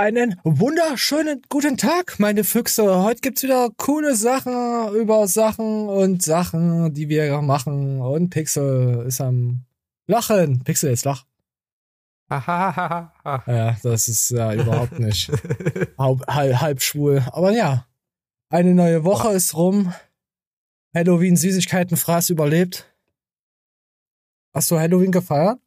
Einen 0.00 0.40
wunderschönen 0.44 1.42
guten 1.50 1.76
Tag, 1.76 2.18
meine 2.18 2.42
Füchse. 2.42 3.02
Heute 3.02 3.20
gibt's 3.20 3.42
wieder 3.42 3.68
coole 3.76 4.16
Sachen 4.16 4.94
über 4.94 5.28
Sachen 5.28 5.90
und 5.90 6.22
Sachen, 6.22 6.94
die 6.94 7.10
wir 7.10 7.42
machen. 7.42 8.00
Und 8.00 8.30
Pixel 8.30 9.04
ist 9.06 9.20
am 9.20 9.66
Lachen. 10.06 10.64
Pixel 10.64 10.90
ist 10.90 11.04
lach. 11.04 11.26
ja, 12.30 13.76
das 13.82 14.08
ist 14.08 14.30
ja 14.30 14.54
überhaupt 14.54 14.98
nicht 14.98 15.30
halb, 15.98 16.26
halb, 16.26 16.80
schwul. 16.80 17.22
Aber 17.32 17.52
ja, 17.52 17.86
eine 18.48 18.74
neue 18.74 19.04
Woche 19.04 19.32
ist 19.32 19.54
rum. 19.54 19.92
Halloween 20.94 21.36
Süßigkeitenfraß 21.36 22.30
überlebt. 22.30 22.90
Hast 24.54 24.70
du 24.70 24.78
Halloween 24.78 25.12
gefeiert? 25.12 25.58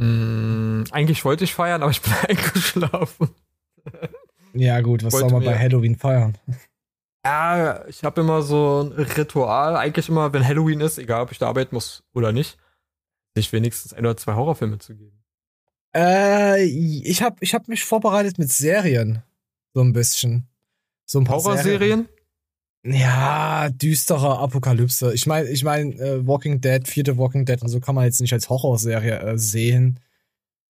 Mm, 0.00 0.84
eigentlich 0.92 1.26
wollte 1.26 1.44
ich 1.44 1.54
feiern, 1.54 1.82
aber 1.82 1.90
ich 1.90 2.00
bin 2.00 2.12
eingeschlafen. 2.28 3.28
Ja, 4.54 4.80
gut, 4.80 5.04
was 5.04 5.12
wollte 5.12 5.28
soll 5.28 5.40
man 5.40 5.44
bei 5.44 5.58
Halloween 5.58 5.96
feiern? 5.96 6.38
Ja, 7.24 7.86
ich 7.86 8.02
habe 8.02 8.22
immer 8.22 8.40
so 8.40 8.80
ein 8.80 8.92
Ritual, 8.92 9.76
eigentlich 9.76 10.08
immer, 10.08 10.32
wenn 10.32 10.46
Halloween 10.46 10.80
ist, 10.80 10.96
egal 10.96 11.20
ob 11.20 11.32
ich 11.32 11.38
da 11.38 11.48
arbeiten 11.48 11.74
muss 11.74 12.02
oder 12.14 12.32
nicht, 12.32 12.56
sich 13.34 13.52
wenigstens 13.52 13.92
ein 13.92 14.06
oder 14.06 14.16
zwei 14.16 14.34
Horrorfilme 14.34 14.78
zu 14.78 14.96
geben. 14.96 15.22
Äh, 15.94 16.64
ich 16.64 17.22
habe 17.22 17.36
ich 17.40 17.52
hab 17.52 17.68
mich 17.68 17.84
vorbereitet 17.84 18.38
mit 18.38 18.50
Serien. 18.50 19.22
So 19.74 19.82
ein 19.82 19.92
bisschen. 19.92 20.48
So 21.04 21.18
ein 21.18 21.24
paar 21.24 21.36
Horrorserien? 21.36 22.08
Ja, 22.82 23.68
düstere 23.68 24.38
Apokalypse. 24.38 25.12
Ich 25.12 25.26
meine, 25.26 25.48
ich 25.48 25.64
meine, 25.64 25.94
äh, 25.96 26.26
Walking 26.26 26.60
Dead, 26.60 26.86
vierte 26.88 27.18
Walking 27.18 27.44
Dead 27.44 27.60
und 27.60 27.68
so 27.68 27.78
kann 27.78 27.94
man 27.94 28.04
jetzt 28.04 28.20
nicht 28.20 28.32
als 28.32 28.48
Horrorserie 28.48 29.20
äh, 29.20 29.38
sehen. 29.38 30.00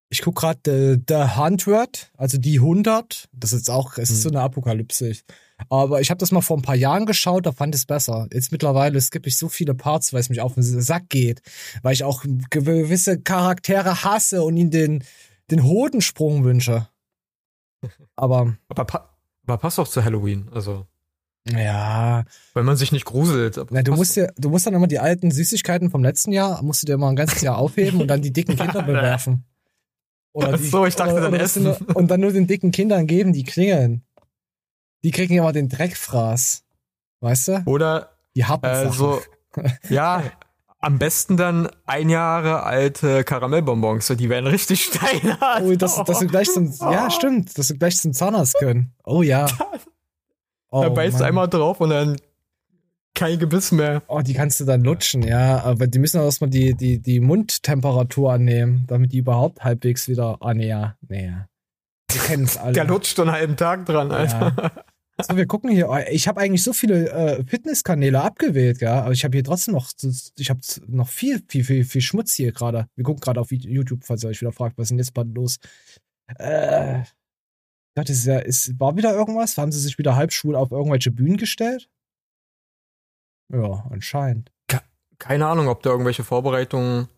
Ich 0.09 0.23
guck 0.23 0.35
gerade 0.35 0.59
The, 0.65 1.03
The 1.07 1.37
Hundred, 1.37 2.11
also 2.17 2.37
die 2.37 2.59
100. 2.59 3.29
Das 3.33 3.53
ist 3.53 3.61
jetzt 3.61 3.71
auch, 3.71 3.97
es 3.97 4.11
ist 4.11 4.23
so 4.23 4.29
hm. 4.29 4.37
eine 4.37 4.45
Apokalypse. 4.45 5.13
Aber 5.69 6.01
ich 6.01 6.11
habe 6.11 6.19
das 6.19 6.33
mal 6.33 6.41
vor 6.41 6.57
ein 6.57 6.63
paar 6.63 6.75
Jahren 6.75 7.07
geschaut, 7.07 7.47
da 7.47 7.53
fand 7.53 7.75
ich 7.77 7.83
es 7.83 7.87
besser. 7.87 8.27
Jetzt 8.33 8.51
mittlerweile 8.51 9.01
skippe 9.01 9.29
ich 9.29 9.37
so 9.37 9.49
viele 9.49 9.75
Parts, 9.75 10.13
weil 10.13 10.21
es 10.21 10.31
mich 10.31 10.41
auf 10.41 10.55
den 10.55 10.63
Sack 10.63 11.11
geht, 11.11 11.43
weil 11.83 11.93
ich 11.93 12.03
auch 12.03 12.25
gewisse 12.51 13.21
Charaktere 13.21 14.03
hasse 14.03 14.43
und 14.43 14.57
ihnen 14.57 14.71
den 14.71 15.05
den 15.51 15.65
Hodensprung 15.65 16.45
wünsche. 16.45 16.89
Aber 18.17 18.57
aber, 18.69 18.85
pa 18.85 19.17
aber 19.45 19.59
passt 19.59 19.79
doch 19.79 19.89
zu 19.89 20.05
Halloween, 20.05 20.49
also 20.53 20.87
ja. 21.49 22.25
Weil 22.55 22.63
man 22.65 22.77
sich 22.77 22.93
nicht 22.93 23.05
gruselt. 23.05 23.61
Na, 23.71 23.83
du 23.83 23.93
musst 23.93 24.17
dir, 24.17 24.33
du 24.37 24.51
musst 24.51 24.67
dann 24.67 24.75
immer 24.75 24.87
die 24.87 24.99
alten 24.99 25.31
Süßigkeiten 25.31 25.91
vom 25.91 26.03
letzten 26.03 26.33
Jahr, 26.33 26.63
musst 26.63 26.83
du 26.83 26.87
dir 26.87 26.95
immer 26.95 27.09
ein 27.09 27.17
ganzes 27.17 27.41
Jahr 27.41 27.59
aufheben 27.59 28.01
und 28.01 28.09
dann 28.09 28.23
die 28.23 28.33
dicken 28.33 28.57
Kinder 28.57 28.83
bewerfen. 28.87 29.45
Oder 30.33 30.57
die, 30.57 30.65
so, 30.65 30.87
ich 30.87 30.95
dachte 30.95 31.13
oder, 31.13 31.23
dann 31.23 31.35
oder 31.35 31.43
essen. 31.43 31.65
Nur, 31.65 31.79
und 31.95 32.09
dann 32.09 32.21
nur 32.21 32.33
den 32.33 32.47
dicken 32.47 32.71
Kindern 32.71 33.07
geben, 33.07 33.33
die 33.33 33.45
klingeln. 33.45 34.03
Die 35.03 35.11
kriegen 35.11 35.37
immer 35.37 35.53
den 35.53 35.69
Dreckfraß. 35.69 36.63
Weißt 37.21 37.49
du? 37.49 37.63
Oder 37.67 38.11
die 38.37 38.45
haben 38.45 38.65
äh, 38.65 38.91
so, 38.93 39.21
ja, 39.89 40.23
am 40.79 40.99
besten 40.99 41.37
dann 41.37 41.69
ein 41.85 42.09
Jahre 42.09 42.63
alte 42.63 43.25
Karamellbonbons, 43.25 44.07
die 44.17 44.29
werden 44.29 44.47
richtig 44.47 44.85
steinhart. 44.93 45.63
Oh, 45.63 45.75
dass, 45.75 46.03
dass 46.05 46.21
du 46.21 46.27
gleich 46.27 46.51
zum, 46.51 46.73
ja, 46.81 47.11
stimmt, 47.11 47.57
dass 47.59 47.69
du 47.69 47.75
gleich 47.75 47.99
zum 47.99 48.13
Zahnarzt 48.13 48.57
können. 48.59 48.95
Oh 49.05 49.23
ja. 49.23 49.47
Oh, 50.71 50.83
da 50.83 50.89
beißt 50.89 51.21
du 51.21 51.25
einmal 51.25 51.49
drauf 51.49 51.81
und 51.81 51.91
dann 51.91 52.17
kein 53.15 53.39
Gebiss 53.39 53.73
mehr. 53.73 54.03
Oh, 54.07 54.21
die 54.21 54.35
kannst 54.35 54.61
du 54.61 54.65
dann 54.65 54.83
lutschen, 54.83 55.23
ja. 55.23 55.63
Aber 55.65 55.87
die 55.87 55.99
müssen 55.99 56.21
auch 56.21 56.25
erstmal 56.25 56.51
die, 56.51 56.75
die, 56.75 57.01
die 57.01 57.21
Mundtemperatur 57.21 58.33
annehmen, 58.33 58.85
damit 58.87 59.13
die 59.13 59.19
überhaupt 59.19 59.65
halbwegs 59.65 60.09
wieder. 60.09 60.39
Ah, 60.41 60.55
nee, 60.55 60.69
ja. 60.69 60.97
Nee. 61.09 61.33
Wir 62.11 62.21
kennen 62.23 62.45
es 62.45 62.57
alle. 62.57 62.73
Der 62.73 62.85
lutscht 62.85 63.19
einen 63.21 63.33
halben 63.33 63.57
Tag 63.57 63.87
dran, 63.87 64.11
Alter. 64.11 64.55
Ja. 64.57 64.85
So, 65.23 65.37
wir 65.37 65.47
gucken 65.47 65.71
hier. 65.71 65.89
Ich 66.11 66.29
habe 66.29 66.41
eigentlich 66.41 66.63
so 66.63 66.73
viele 66.73 67.11
äh, 67.11 67.45
Fitnesskanäle 67.45 68.21
abgewählt, 68.23 68.81
ja, 68.81 69.03
aber 69.03 69.13
ich 69.13 69.25
habe 69.25 69.37
hier 69.37 69.45
trotzdem 69.45 69.75
noch, 69.75 69.91
ich 70.39 70.51
habe 70.51 70.61
noch 70.87 71.09
viel, 71.09 71.43
viel, 71.47 71.65
viel, 71.65 71.85
viel 71.85 72.01
Schmutz 72.01 72.33
hier 72.35 72.53
gerade. 72.53 72.87
Wir 72.97 73.05
gucken 73.05 73.21
gerade 73.21 73.41
auf 73.41 73.51
YouTube, 73.51 74.05
falls 74.05 74.25
ihr 74.25 74.31
euch 74.31 74.41
wieder 74.41 74.53
fragt, 74.53 74.79
was 74.79 74.85
ist 74.85 74.91
denn 74.91 74.99
jetzt 74.99 75.13
bald 75.13 75.35
los? 75.35 75.59
Äh, 76.39 77.03
das 77.95 78.11
ist 78.11 78.27
ja, 78.27 78.39
ist, 78.39 78.79
war 78.79 78.97
wieder 78.97 79.13
irgendwas? 79.13 79.59
Haben 79.59 79.73
sie 79.73 79.81
sich 79.81 79.99
wieder 79.99 80.17
halbschwul 80.17 80.57
auf 80.57 80.71
irgendwelche 80.71 81.11
Bühnen 81.11 81.37
gestellt? 81.37 81.89
Ja, 83.53 83.87
anscheinend. 83.91 84.53
Keine 85.19 85.47
Ahnung, 85.47 85.69
ob 85.69 85.83
da 85.83 85.91
irgendwelche 85.91 86.25
Vorbereitungen 86.25 87.09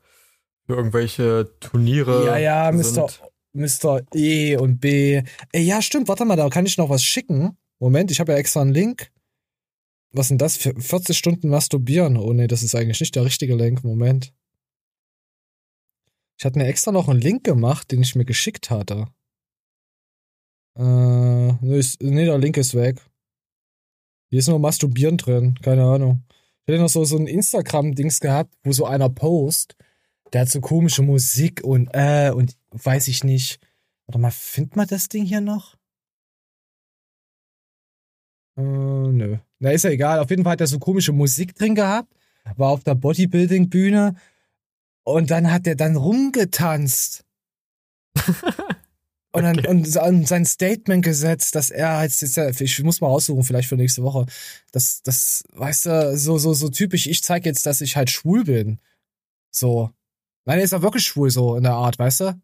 für 0.66 0.74
irgendwelche 0.74 1.54
Turniere. 1.60 2.26
Ja, 2.26 2.36
ja, 2.36 2.72
Mr. 2.72 3.08
Mr. 3.52 4.02
E 4.14 4.56
und 4.56 4.80
B. 4.80 5.22
Ey, 5.52 5.62
ja, 5.62 5.82
stimmt, 5.82 6.08
warte 6.08 6.24
mal, 6.24 6.36
da 6.36 6.48
kann 6.48 6.66
ich 6.66 6.78
noch 6.78 6.88
was 6.88 7.04
schicken. 7.04 7.56
Moment, 7.78 8.10
ich 8.10 8.18
habe 8.18 8.32
ja 8.32 8.38
extra 8.38 8.62
einen 8.62 8.72
Link. 8.72 9.12
Was 10.12 10.28
denn 10.28 10.38
das? 10.38 10.56
40 10.56 11.16
Stunden 11.16 11.48
masturbieren. 11.48 12.16
Oh 12.16 12.32
nee, 12.32 12.46
das 12.46 12.62
ist 12.62 12.74
eigentlich 12.74 13.00
nicht 13.00 13.14
der 13.14 13.24
richtige 13.24 13.54
Link. 13.54 13.82
Moment. 13.82 14.32
Ich 16.38 16.44
hatte 16.44 16.58
mir 16.58 16.66
extra 16.66 16.92
noch 16.92 17.08
einen 17.08 17.20
Link 17.20 17.44
gemacht, 17.44 17.92
den 17.92 18.02
ich 18.02 18.14
mir 18.14 18.24
geschickt 18.24 18.70
hatte. 18.70 19.06
Äh, 20.78 21.52
nee, 21.60 22.24
der 22.24 22.38
Link 22.38 22.56
ist 22.56 22.74
weg. 22.74 23.00
Hier 24.30 24.38
ist 24.38 24.48
nur 24.48 24.58
Masturbieren 24.58 25.18
drin, 25.18 25.58
keine 25.60 25.84
Ahnung. 25.84 26.24
Ich 26.64 26.72
hätte 26.72 26.82
noch 26.82 26.88
so, 26.88 27.04
so 27.04 27.16
ein 27.18 27.26
Instagram-Dings 27.26 28.20
gehabt, 28.20 28.54
wo 28.62 28.72
so 28.72 28.86
einer 28.86 29.10
post, 29.10 29.76
der 30.32 30.42
hat 30.42 30.48
so 30.48 30.60
komische 30.60 31.02
Musik 31.02 31.62
und 31.62 31.90
äh, 31.92 32.30
und 32.30 32.56
weiß 32.70 33.08
ich 33.08 33.24
nicht. 33.24 33.60
Warte 34.06 34.18
mal, 34.18 34.30
findet 34.30 34.76
man 34.76 34.86
das 34.86 35.08
Ding 35.08 35.24
hier 35.24 35.40
noch? 35.40 35.76
Äh, 38.56 38.62
nö. 38.62 39.38
Na, 39.58 39.70
ist 39.70 39.84
ja 39.84 39.90
egal. 39.90 40.18
Auf 40.18 40.30
jeden 40.30 40.44
Fall 40.44 40.52
hat 40.52 40.60
er 40.60 40.66
so 40.66 40.78
komische 40.78 41.12
Musik 41.12 41.54
drin 41.54 41.74
gehabt. 41.74 42.12
War 42.56 42.70
auf 42.70 42.84
der 42.84 42.94
Bodybuilding-Bühne. 42.94 44.16
Und 45.04 45.30
dann 45.30 45.50
hat 45.50 45.66
er 45.66 45.76
dann 45.76 45.96
rumgetanzt. 45.96 47.24
Und, 49.34 49.44
dann, 49.44 49.58
okay. 49.58 49.68
und 49.68 50.28
sein 50.28 50.44
Statement 50.44 51.02
gesetzt, 51.02 51.54
dass 51.54 51.70
er 51.70 51.96
halt, 51.96 52.12
ich 52.60 52.82
muss 52.82 53.00
mal 53.00 53.08
raussuchen, 53.08 53.44
vielleicht 53.44 53.68
für 53.68 53.76
nächste 53.76 54.02
Woche, 54.02 54.26
dass, 54.72 55.02
das, 55.02 55.42
weißt 55.54 55.86
du, 55.86 56.18
so, 56.18 56.36
so, 56.36 56.52
so 56.52 56.68
typisch, 56.68 57.06
ich 57.06 57.22
zeige 57.22 57.48
jetzt, 57.48 57.64
dass 57.64 57.80
ich 57.80 57.96
halt 57.96 58.10
schwul 58.10 58.44
bin. 58.44 58.78
So. 59.50 59.90
Nein, 60.44 60.58
er 60.58 60.64
ist 60.64 60.74
auch 60.74 60.82
wirklich 60.82 61.04
schwul, 61.04 61.30
so 61.30 61.56
in 61.56 61.62
der 61.62 61.72
Art, 61.72 61.98
weißt 61.98 62.20
du? 62.20 62.42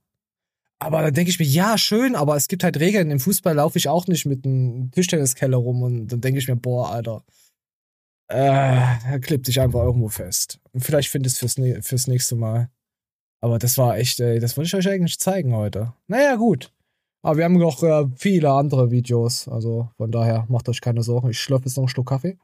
Aber 0.79 1.03
dann 1.03 1.13
denke 1.13 1.31
ich 1.31 1.39
mir, 1.39 1.45
ja, 1.45 1.77
schön, 1.77 2.15
aber 2.15 2.37
es 2.37 2.49
gibt 2.49 2.65
halt 2.65 2.79
Regeln. 2.79 3.11
Im 3.11 3.21
Fußball 3.21 3.55
laufe 3.55 3.79
ich 3.79 3.89
auch 3.89 4.07
nicht 4.07 4.25
mit 4.25 4.47
einem 4.47 4.91
Tischtenniskeller 4.93 5.57
rum 5.57 5.83
und 5.83 6.09
dann 6.09 6.21
denke 6.21 6.39
ich 6.39 6.49
mir, 6.49 6.57
boah, 6.57 6.91
Alter, 6.93 7.25
äh, 8.31 8.37
er 8.37 9.21
klebt 9.21 9.47
sich 9.47 9.61
einfach 9.61 9.83
irgendwo 9.83 10.09
fest. 10.09 10.61
Und 10.73 10.83
vielleicht 10.85 11.11
finde 11.11 11.27
ich 11.27 11.35
es 11.35 11.39
fürs, 11.39 11.87
fürs 11.87 12.07
nächste 12.07 12.37
Mal. 12.37 12.71
Aber 13.41 13.59
das 13.59 13.77
war 13.77 13.99
echt, 13.99 14.21
ey, 14.21 14.39
das 14.41 14.57
wollte 14.57 14.69
ich 14.69 14.75
euch 14.75 14.89
eigentlich 14.89 15.19
zeigen 15.19 15.55
heute. 15.55 15.93
Naja, 16.07 16.37
gut. 16.37 16.73
Aber 17.23 17.37
wir 17.37 17.45
haben 17.45 17.59
noch 17.59 17.83
äh, 17.83 18.07
viele 18.17 18.51
andere 18.51 18.91
Videos. 18.91 19.49
Also 19.49 19.89
von 19.97 20.11
daher 20.11 20.47
macht 20.49 20.69
euch 20.69 20.81
keine 20.81 21.03
Sorgen. 21.03 21.31
Ich 21.31 21.41
schlürfe 21.41 21.65
jetzt 21.67 21.77
noch 21.77 21.85
einen 21.85 21.89
Schluck 21.89 22.09
Kaffee. 22.09 22.39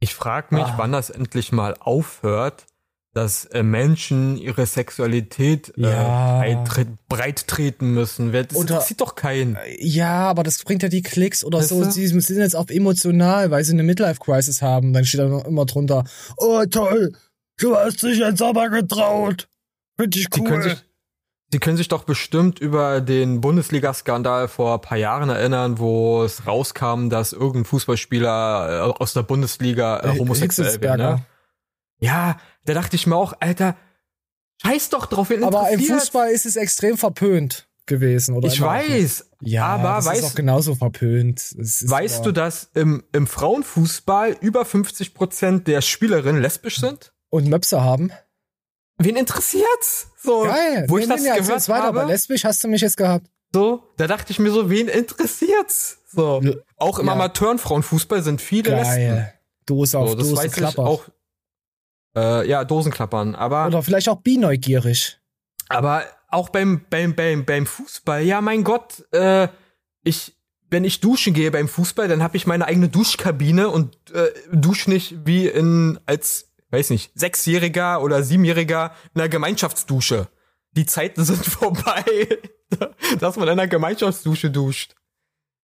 Ich 0.00 0.14
frage 0.14 0.54
mich, 0.54 0.64
ah. 0.64 0.74
wann 0.76 0.90
das 0.90 1.10
endlich 1.10 1.52
mal 1.52 1.76
aufhört, 1.78 2.66
dass 3.14 3.44
äh, 3.46 3.62
Menschen 3.62 4.36
ihre 4.36 4.66
Sexualität 4.66 5.72
äh, 5.76 5.82
ja. 5.82 6.64
breit, 7.08 7.46
treten 7.46 7.92
müssen. 7.92 8.32
Das 8.32 8.56
oder, 8.56 8.80
sieht 8.80 9.00
doch 9.00 9.14
keinen. 9.14 9.56
Ja, 9.78 10.28
aber 10.28 10.42
das 10.42 10.64
bringt 10.64 10.82
ja 10.82 10.88
die 10.88 11.02
Klicks 11.02 11.44
oder 11.44 11.58
weißt 11.58 11.68
so. 11.68 11.84
Sie 11.84 12.06
sind 12.06 12.38
jetzt 12.38 12.56
auf 12.56 12.70
emotional, 12.70 13.50
weil 13.50 13.64
sie 13.64 13.74
eine 13.74 13.82
Midlife-Crisis 13.82 14.62
haben. 14.62 14.92
Dann 14.92 15.04
steht 15.04 15.20
da 15.20 15.28
noch 15.28 15.44
immer 15.44 15.66
drunter, 15.66 16.04
oh 16.38 16.64
toll, 16.64 17.12
du 17.58 17.76
hast 17.76 18.02
dich 18.02 18.18
jetzt 18.18 18.42
aber 18.42 18.70
getraut. 18.70 19.48
Finde 19.96 20.18
ich 20.18 20.26
cool. 20.38 20.76
Sie 21.52 21.58
können 21.58 21.76
sich 21.76 21.88
doch 21.88 22.04
bestimmt 22.04 22.60
über 22.60 23.02
den 23.02 23.42
Bundesliga-Skandal 23.42 24.48
vor 24.48 24.76
ein 24.76 24.80
paar 24.80 24.96
Jahren 24.96 25.28
erinnern, 25.28 25.78
wo 25.78 26.22
es 26.22 26.46
rauskam, 26.46 27.10
dass 27.10 27.34
irgendein 27.34 27.66
Fußballspieler 27.66 28.88
äh, 28.88 29.02
aus 29.02 29.12
der 29.12 29.22
Bundesliga 29.22 30.00
äh, 30.00 30.18
homosexuell 30.18 30.80
wäre. 30.80 30.96
Ne? 30.96 31.26
Ja, 32.00 32.38
da 32.64 32.72
dachte 32.72 32.96
ich 32.96 33.06
mir 33.06 33.16
auch, 33.16 33.34
Alter, 33.38 33.76
scheiß 34.62 34.88
doch 34.88 35.04
drauf. 35.04 35.30
Aber 35.42 35.68
im 35.68 35.80
Fußball 35.80 36.30
ist 36.30 36.46
es 36.46 36.56
extrem 36.56 36.96
verpönt 36.96 37.68
gewesen, 37.84 38.34
oder? 38.34 38.48
Ich 38.48 38.58
weiß. 38.58 39.28
Ja, 39.42 39.66
aber 39.66 39.96
das 39.96 40.06
weißt, 40.06 40.20
ist 40.20 40.30
auch 40.30 40.34
genauso 40.34 40.74
verpönt. 40.74 41.54
weißt 41.58 42.24
du, 42.24 42.32
dass 42.32 42.70
im, 42.72 43.04
im 43.12 43.26
Frauenfußball 43.26 44.38
über 44.40 44.64
50 44.64 45.12
Prozent 45.12 45.68
der 45.68 45.82
Spielerinnen 45.82 46.40
lesbisch 46.40 46.80
sind? 46.80 47.12
Und 47.28 47.46
Möpse 47.48 47.82
haben? 47.82 48.10
Wen 49.04 49.16
interessiert's? 49.16 50.08
So, 50.22 50.44
Geil. 50.44 50.86
Wo 50.88 50.96
nee, 50.96 51.02
ich 51.02 51.08
nee, 51.08 51.14
das 51.14 51.22
nee, 51.22 51.38
gehört 51.38 51.68
weiter, 51.68 51.82
habe. 51.82 52.00
Aber 52.00 52.10
lesbisch 52.10 52.44
hast 52.44 52.62
du 52.62 52.68
mich 52.68 52.80
jetzt 52.80 52.96
gehabt. 52.96 53.26
So, 53.52 53.82
da 53.96 54.06
dachte 54.06 54.32
ich 54.32 54.38
mir 54.38 54.50
so, 54.50 54.70
wen 54.70 54.88
interessiert's? 54.88 55.98
So, 56.08 56.40
auch 56.76 56.98
im 56.98 57.06
ja. 57.06 57.12
Amateurenfrauenfußball 57.12 58.22
sind 58.22 58.40
viele 58.40 58.70
Geil. 58.70 58.84
Lesben. 58.84 59.28
Dose 59.66 59.98
auf 59.98 60.10
so, 60.10 60.14
das 60.16 60.28
Dose 60.28 60.62
weiß 60.62 60.78
auch. 60.78 61.04
Äh, 62.14 62.48
ja, 62.48 62.64
Dosenklappern, 62.64 63.34
aber. 63.34 63.66
Oder 63.66 63.82
vielleicht 63.82 64.08
auch 64.08 64.20
bineugierig. 64.20 65.18
Aber 65.68 66.04
auch 66.28 66.48
beim, 66.50 66.84
beim, 66.90 67.14
beim, 67.14 67.44
beim 67.44 67.66
Fußball, 67.66 68.22
ja, 68.22 68.40
mein 68.40 68.64
Gott, 68.64 69.04
äh, 69.12 69.48
ich, 70.04 70.36
wenn 70.70 70.84
ich 70.84 71.00
duschen 71.00 71.34
gehe 71.34 71.50
beim 71.50 71.68
Fußball, 71.68 72.08
dann 72.08 72.22
habe 72.22 72.36
ich 72.36 72.46
meine 72.46 72.66
eigene 72.66 72.88
Duschkabine 72.88 73.68
und 73.68 73.96
äh, 74.12 74.30
dusch 74.52 74.88
nicht 74.88 75.26
wie 75.26 75.46
in 75.46 75.98
als 76.06 76.51
weiß 76.72 76.90
nicht 76.90 77.12
sechsjähriger 77.14 78.02
oder 78.02 78.22
siebenjähriger 78.22 78.92
in 79.14 79.20
einer 79.20 79.28
Gemeinschaftsdusche. 79.28 80.28
Die 80.72 80.86
Zeiten 80.86 81.24
sind 81.24 81.44
vorbei, 81.44 82.04
dass 83.20 83.36
man 83.36 83.48
in 83.48 83.52
einer 83.52 83.68
Gemeinschaftsdusche 83.68 84.50
duscht. 84.50 84.94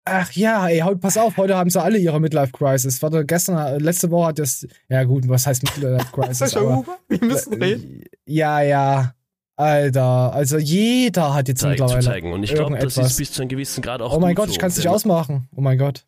Ach 0.08 0.32
ja, 0.34 0.68
ey, 0.68 0.84
pass 0.98 1.18
auf, 1.18 1.36
heute 1.38 1.56
haben 1.58 1.70
sie 1.70 1.82
alle 1.82 1.98
ihre 1.98 2.20
Midlife 2.20 2.52
Crisis. 2.52 3.02
Warte, 3.02 3.26
gestern, 3.26 3.80
letzte 3.80 4.12
Woche 4.12 4.28
hat 4.28 4.40
das, 4.40 4.68
ja 4.88 5.04
gut, 5.04 5.28
was 5.28 5.48
heißt 5.48 5.64
Midlife 5.64 6.06
Crisis? 6.12 6.38
Sascha 6.38 6.60
Huber? 6.60 6.98
Wir 7.08 7.24
müssen 7.24 7.54
reden. 7.62 8.04
Ja, 8.26 8.62
ja. 8.62 9.16
Alter, 9.58 10.34
also 10.34 10.58
jeder 10.58 11.34
hat 11.34 11.48
jetzt 11.48 11.62
Zeig, 11.62 11.72
mittlerweile 11.72 12.02
zeigen. 12.02 12.34
Und 12.34 12.44
ich 12.44 12.54
glaube, 12.54 12.78
das 12.78 12.98
ist 12.98 13.18
bis 13.18 13.32
zu 13.32 13.42
einem 13.42 13.50
gewissen 13.50 13.82
Grad 13.82 14.02
auch 14.02 14.14
Oh 14.14 14.20
mein 14.20 14.36
Gott, 14.36 14.48
so. 14.48 14.52
ich 14.52 14.60
kann 14.60 14.70
es 14.70 14.76
nicht 14.78 14.90
ausmachen. 14.90 15.48
Oh 15.56 15.62
mein 15.62 15.78
Gott. 15.78 16.06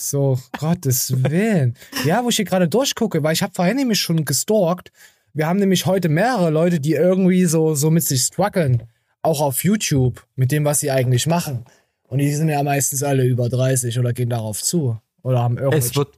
So, 0.00 0.38
Gottes 0.60 1.24
Willen. 1.24 1.76
Ja, 2.04 2.22
wo 2.22 2.28
ich 2.28 2.36
hier 2.36 2.44
gerade 2.44 2.68
durchgucke, 2.68 3.24
weil 3.24 3.32
ich 3.32 3.42
habe 3.42 3.52
vorhin 3.52 3.76
nämlich 3.76 4.00
schon 4.00 4.24
gestalkt. 4.24 4.92
Wir 5.34 5.48
haben 5.48 5.58
nämlich 5.58 5.86
heute 5.86 6.08
mehrere 6.08 6.50
Leute, 6.50 6.78
die 6.78 6.92
irgendwie 6.92 7.46
so, 7.46 7.74
so 7.74 7.90
mit 7.90 8.04
sich 8.04 8.22
strugglen. 8.22 8.84
Auch 9.22 9.40
auf 9.40 9.64
YouTube, 9.64 10.24
mit 10.36 10.52
dem, 10.52 10.64
was 10.64 10.78
sie 10.78 10.92
eigentlich 10.92 11.26
machen. 11.26 11.64
Und 12.04 12.18
die 12.18 12.32
sind 12.32 12.48
ja 12.48 12.62
meistens 12.62 13.02
alle 13.02 13.24
über 13.24 13.48
30 13.48 13.98
oder 13.98 14.12
gehen 14.12 14.30
darauf 14.30 14.62
zu. 14.62 15.00
Oder 15.22 15.42
haben 15.42 15.58
irgendwelche. 15.58 15.88
Es 15.88 15.96
wird, 15.96 16.16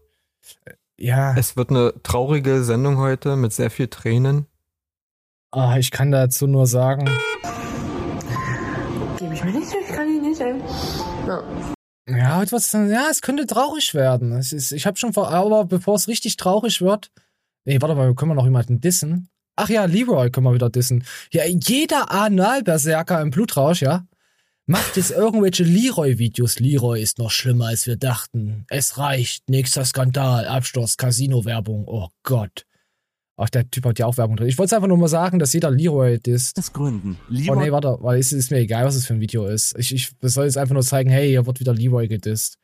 ja. 0.98 1.34
Es 1.38 1.56
wird 1.56 1.70
eine 1.70 1.94
traurige 2.02 2.62
Sendung 2.62 2.98
heute 2.98 3.34
mit 3.36 3.54
sehr 3.54 3.70
viel 3.70 3.88
Tränen. 3.88 4.44
Ah, 5.52 5.78
ich 5.78 5.90
kann 5.90 6.10
dazu 6.10 6.46
nur 6.46 6.66
sagen. 6.66 7.08
Gebe 9.18 9.32
ich 9.32 9.42
mir 9.42 9.52
nicht, 9.52 9.72
ich 9.72 9.96
kann 9.96 10.06
ihn 10.06 10.20
nicht, 10.20 10.40
ey. 10.40 10.54
Ja. 11.26 11.42
Ja, 12.16 12.42
etwas, 12.42 12.72
ja, 12.72 13.08
es 13.10 13.22
könnte 13.22 13.46
traurig 13.46 13.94
werden. 13.94 14.32
Es 14.32 14.52
ist, 14.52 14.72
ich 14.72 14.86
habe 14.86 14.98
schon 14.98 15.12
vor, 15.12 15.30
aber 15.30 15.64
bevor 15.64 15.94
es 15.94 16.08
richtig 16.08 16.36
traurig 16.36 16.80
wird, 16.80 17.10
nee, 17.64 17.80
warte 17.80 17.94
mal, 17.94 18.14
können 18.14 18.30
wir 18.30 18.34
noch 18.34 18.44
jemanden 18.44 18.80
dissen? 18.80 19.28
Ach 19.56 19.68
ja, 19.68 19.84
Leroy 19.84 20.30
können 20.30 20.46
wir 20.46 20.54
wieder 20.54 20.70
dissen. 20.70 21.04
Ja, 21.32 21.44
jeder 21.44 22.10
Analberserker 22.10 23.20
im 23.20 23.30
Blutrausch, 23.30 23.82
ja, 23.82 24.06
macht 24.66 24.96
jetzt 24.96 25.10
irgendwelche 25.10 25.64
Leroy-Videos. 25.64 26.60
Leroy 26.60 27.02
ist 27.02 27.18
noch 27.18 27.30
schlimmer, 27.30 27.66
als 27.66 27.86
wir 27.86 27.96
dachten. 27.96 28.64
Es 28.68 28.98
reicht. 28.98 29.48
Nächster 29.50 29.84
Skandal, 29.84 30.46
Absturz, 30.46 30.96
Casino-Werbung. 30.96 31.84
Oh 31.86 32.08
Gott. 32.22 32.66
Ach, 33.42 33.48
der 33.48 33.70
Typ 33.70 33.86
hat 33.86 33.98
ja 33.98 34.04
auch 34.04 34.18
Werbung 34.18 34.36
drin. 34.36 34.48
Ich 34.48 34.58
wollte 34.58 34.76
einfach 34.76 34.86
nur 34.86 34.98
mal 34.98 35.08
sagen, 35.08 35.38
dass 35.38 35.54
jeder 35.54 35.70
Leroy 35.70 36.18
disst. 36.18 36.58
Das 36.58 36.74
Gründen. 36.74 37.18
Leroy 37.30 37.56
oh 37.56 37.60
nee, 37.60 37.72
warte, 37.72 37.96
weil 38.00 38.20
es 38.20 38.32
ist 38.32 38.50
mir 38.50 38.58
egal, 38.58 38.84
was 38.84 38.96
es 38.96 39.06
für 39.06 39.14
ein 39.14 39.20
Video 39.20 39.46
ist. 39.46 39.74
Ich, 39.78 39.94
ich 39.94 40.12
soll 40.20 40.44
jetzt 40.44 40.58
einfach 40.58 40.74
nur 40.74 40.82
zeigen, 40.82 41.08
hey, 41.08 41.26
hier 41.28 41.46
wird 41.46 41.58
wieder 41.58 41.72
Leroy 41.72 42.06
gedisst. 42.06 42.58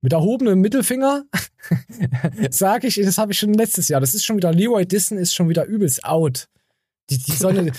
Mit 0.00 0.14
erhobenem 0.14 0.62
Mittelfinger 0.62 1.24
sage 2.50 2.86
ich, 2.86 2.94
das 2.94 3.18
habe 3.18 3.32
ich 3.32 3.38
schon 3.38 3.52
letztes 3.52 3.88
Jahr. 3.88 4.00
Das 4.00 4.14
ist 4.14 4.24
schon 4.24 4.38
wieder, 4.38 4.52
Leroy 4.52 4.86
Dissen 4.86 5.18
ist 5.18 5.34
schon 5.34 5.50
wieder 5.50 5.66
übelst 5.66 6.06
out. 6.06 6.48
Die, 7.10 7.18
die 7.18 7.32
sollen, 7.32 7.72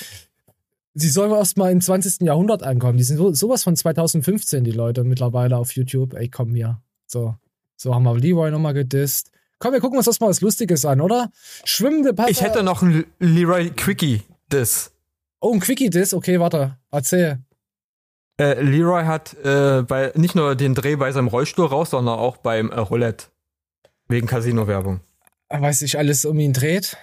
sie 0.94 1.10
sollen 1.10 1.32
erst 1.32 1.58
mal 1.58 1.72
im 1.72 1.82
20. 1.82 2.22
Jahrhundert 2.22 2.62
ankommen. 2.62 3.00
Die 3.00 3.04
sind 3.04 3.18
so, 3.18 3.34
sowas 3.34 3.64
von 3.64 3.76
2015, 3.76 4.64
die 4.64 4.70
Leute 4.70 5.04
mittlerweile 5.04 5.58
auf 5.58 5.72
YouTube. 5.72 6.14
Ey, 6.14 6.30
komm 6.30 6.54
hier. 6.54 6.84
So, 7.08 7.36
so 7.78 7.96
haben 7.96 8.04
wir 8.04 8.16
Leroy 8.16 8.52
nochmal 8.52 8.76
gedisst. 8.76 9.32
Komm, 9.60 9.74
wir 9.74 9.82
gucken 9.82 9.98
uns 9.98 10.06
das 10.06 10.20
mal 10.22 10.30
was 10.30 10.40
Lustiges 10.40 10.86
an, 10.86 11.02
oder? 11.02 11.32
Schwimmende 11.66 12.14
Papa. 12.14 12.30
Ich 12.30 12.42
hätte 12.42 12.64
noch 12.64 12.82
einen 12.82 13.06
Leroy 13.20 13.72
Quickie 13.72 14.24
Diss. 14.52 14.92
Oh, 15.42 15.54
ein 15.54 15.60
Quickie 15.60 15.90
Diss? 15.90 16.14
Okay, 16.14 16.40
warte. 16.40 16.78
Erzähl. 16.92 17.40
Äh, 18.40 18.62
Leroy 18.62 19.04
hat 19.04 19.34
äh, 19.44 19.84
bei, 19.84 20.14
nicht 20.16 20.34
nur 20.34 20.56
den 20.56 20.76
Dreh 20.76 20.96
bei 20.96 21.12
seinem 21.12 21.28
Rollstuhl 21.28 21.66
raus, 21.66 21.90
sondern 21.90 22.18
auch 22.18 22.38
beim 22.38 22.72
äh, 22.72 22.80
Roulette. 22.80 23.26
Wegen 24.08 24.28
Casino-Werbung. 24.28 25.02
Weiß 25.50 25.82
ich, 25.82 25.98
alles 25.98 26.24
um 26.24 26.40
ihn 26.40 26.54
dreht? 26.54 26.98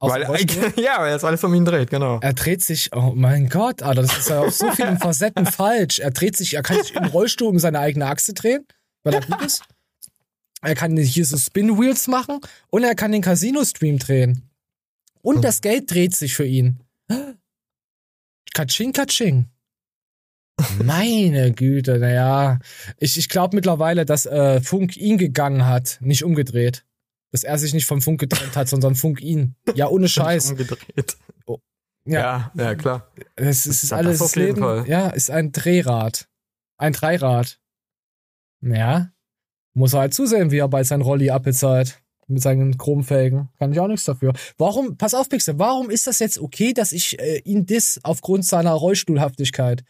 Weil, 0.00 0.22
ja, 0.76 0.98
weil 0.98 1.14
es 1.14 1.24
alles 1.24 1.44
um 1.44 1.54
ihn 1.54 1.64
dreht, 1.64 1.90
genau. 1.90 2.18
Er 2.20 2.32
dreht 2.32 2.64
sich, 2.64 2.90
oh 2.94 3.12
mein 3.14 3.48
Gott, 3.48 3.82
Alter, 3.82 4.02
das 4.02 4.18
ist 4.18 4.28
ja 4.28 4.40
auf 4.40 4.54
so 4.54 4.70
vielen 4.72 4.98
Facetten 5.00 5.46
falsch. 5.46 5.98
Er 6.00 6.10
dreht 6.10 6.36
sich, 6.36 6.54
er 6.54 6.62
kann 6.62 6.82
sich 6.82 6.94
im 6.94 7.04
Rollstuhl 7.04 7.48
um 7.48 7.58
seine 7.58 7.78
eigene 7.78 8.06
Achse 8.06 8.34
drehen, 8.34 8.66
weil 9.04 9.14
er 9.14 9.20
gut 9.20 9.42
ist. 9.42 9.62
Er 10.62 10.74
kann 10.74 10.96
hier 10.96 11.24
so 11.24 11.38
Spin 11.38 11.78
Wheels 11.78 12.06
machen 12.06 12.40
und 12.68 12.84
er 12.84 12.94
kann 12.94 13.12
den 13.12 13.22
Casino-Stream 13.22 13.98
drehen. 13.98 14.50
Und 15.22 15.36
hm. 15.36 15.42
das 15.42 15.60
Geld 15.60 15.90
dreht 15.90 16.14
sich 16.14 16.34
für 16.34 16.46
ihn. 16.46 16.80
Katsching, 18.54 18.92
katsching. 18.92 19.46
Meine 20.82 21.52
Güte, 21.52 21.98
naja. 21.98 22.58
Ich, 22.98 23.16
ich 23.16 23.28
glaube 23.28 23.56
mittlerweile, 23.56 24.04
dass 24.04 24.26
äh, 24.26 24.60
Funk 24.60 24.96
ihn 24.96 25.18
gegangen 25.18 25.66
hat, 25.66 25.98
nicht 26.00 26.24
umgedreht. 26.24 26.84
Dass 27.32 27.44
er 27.44 27.58
sich 27.58 27.72
nicht 27.72 27.86
vom 27.86 28.02
Funk 28.02 28.20
getrennt 28.20 28.56
hat, 28.56 28.68
sondern 28.68 28.96
Funk 28.96 29.20
ihn. 29.20 29.54
Ja, 29.74 29.88
ohne 29.88 30.08
Scheiß. 30.08 30.50
umgedreht. 30.50 31.16
Oh. 31.46 31.58
Ja. 32.04 32.50
ja, 32.54 32.64
ja, 32.64 32.74
klar. 32.74 33.10
Es, 33.36 33.66
es 33.66 33.84
ist 33.84 33.92
alles 33.92 34.18
das 34.18 34.34
Leben. 34.34 34.60
Fall. 34.60 34.86
Ja, 34.88 35.08
ist 35.10 35.30
ein 35.30 35.52
Drehrad. 35.52 36.28
Ein 36.76 36.92
Dreirad. 36.92 37.60
Ja. 38.62 39.12
Muss 39.74 39.94
er 39.94 40.00
halt 40.00 40.14
zusehen, 40.14 40.50
wie 40.50 40.58
er 40.58 40.68
bei 40.68 40.82
seinen 40.84 41.02
Rolli 41.02 41.30
abbezahlt. 41.30 42.00
Mit 42.26 42.42
seinen 42.42 42.78
Chromfelgen. 42.78 43.48
Kann 43.58 43.72
ich 43.72 43.80
auch 43.80 43.88
nichts 43.88 44.04
dafür. 44.04 44.32
Warum, 44.56 44.96
pass 44.96 45.14
auf, 45.14 45.28
Pixel, 45.28 45.58
warum 45.58 45.90
ist 45.90 46.06
das 46.06 46.20
jetzt 46.20 46.38
okay, 46.38 46.72
dass 46.72 46.92
ich 46.92 47.18
äh, 47.18 47.38
ihn 47.38 47.66
diss 47.66 47.98
aufgrund 48.04 48.44
seiner 48.44 48.70
Rollstuhlhaftigkeit? 48.70 49.82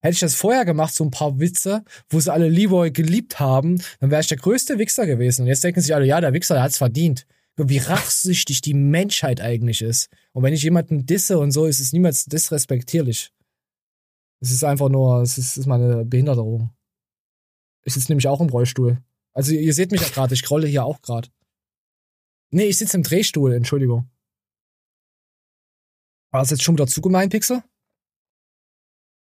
Hätte 0.00 0.14
ich 0.14 0.20
das 0.20 0.36
vorher 0.36 0.64
gemacht, 0.64 0.94
so 0.94 1.02
ein 1.04 1.10
paar 1.10 1.40
Witze, 1.40 1.84
wo 2.08 2.20
sie 2.20 2.32
alle 2.32 2.48
Leroy 2.48 2.92
geliebt 2.92 3.40
haben, 3.40 3.82
dann 3.98 4.12
wäre 4.12 4.20
ich 4.20 4.28
der 4.28 4.36
größte 4.36 4.78
Wichser 4.78 5.06
gewesen. 5.06 5.42
Und 5.42 5.48
jetzt 5.48 5.64
denken 5.64 5.80
sich 5.80 5.92
alle, 5.92 6.06
ja, 6.06 6.20
der 6.20 6.32
Wichser, 6.32 6.54
der 6.54 6.62
hat's 6.62 6.78
verdient. 6.78 7.26
Wie 7.56 7.78
rachsüchtig 7.78 8.60
die 8.60 8.74
Menschheit 8.74 9.40
eigentlich 9.40 9.82
ist. 9.82 10.08
Und 10.32 10.44
wenn 10.44 10.54
ich 10.54 10.62
jemanden 10.62 11.04
disse 11.04 11.40
und 11.40 11.50
so, 11.50 11.66
ist 11.66 11.80
es 11.80 11.92
niemals 11.92 12.26
disrespektierlich. 12.26 13.32
Es 14.40 14.52
ist 14.52 14.62
einfach 14.62 14.88
nur, 14.88 15.22
es 15.22 15.36
ist, 15.36 15.50
es 15.50 15.56
ist 15.56 15.66
meine 15.66 16.04
Behinderung. 16.04 16.70
Ich 17.82 17.94
sitze 17.94 18.12
nämlich 18.12 18.28
auch 18.28 18.40
im 18.40 18.48
Rollstuhl. 18.48 18.98
Also 19.38 19.52
ihr 19.52 19.72
seht 19.72 19.92
mich 19.92 20.00
ja 20.00 20.08
gerade, 20.08 20.34
ich 20.34 20.40
scrolle 20.40 20.66
hier 20.66 20.84
auch 20.84 21.00
gerade. 21.00 21.28
Nee, 22.50 22.64
ich 22.64 22.78
sitze 22.78 22.96
im 22.96 23.04
Drehstuhl, 23.04 23.52
Entschuldigung. 23.52 24.10
War 26.32 26.40
das 26.40 26.50
jetzt 26.50 26.64
schon 26.64 26.74
wieder 26.74 26.88
zu 26.88 27.00
gemein, 27.00 27.28
Pixel? 27.28 27.62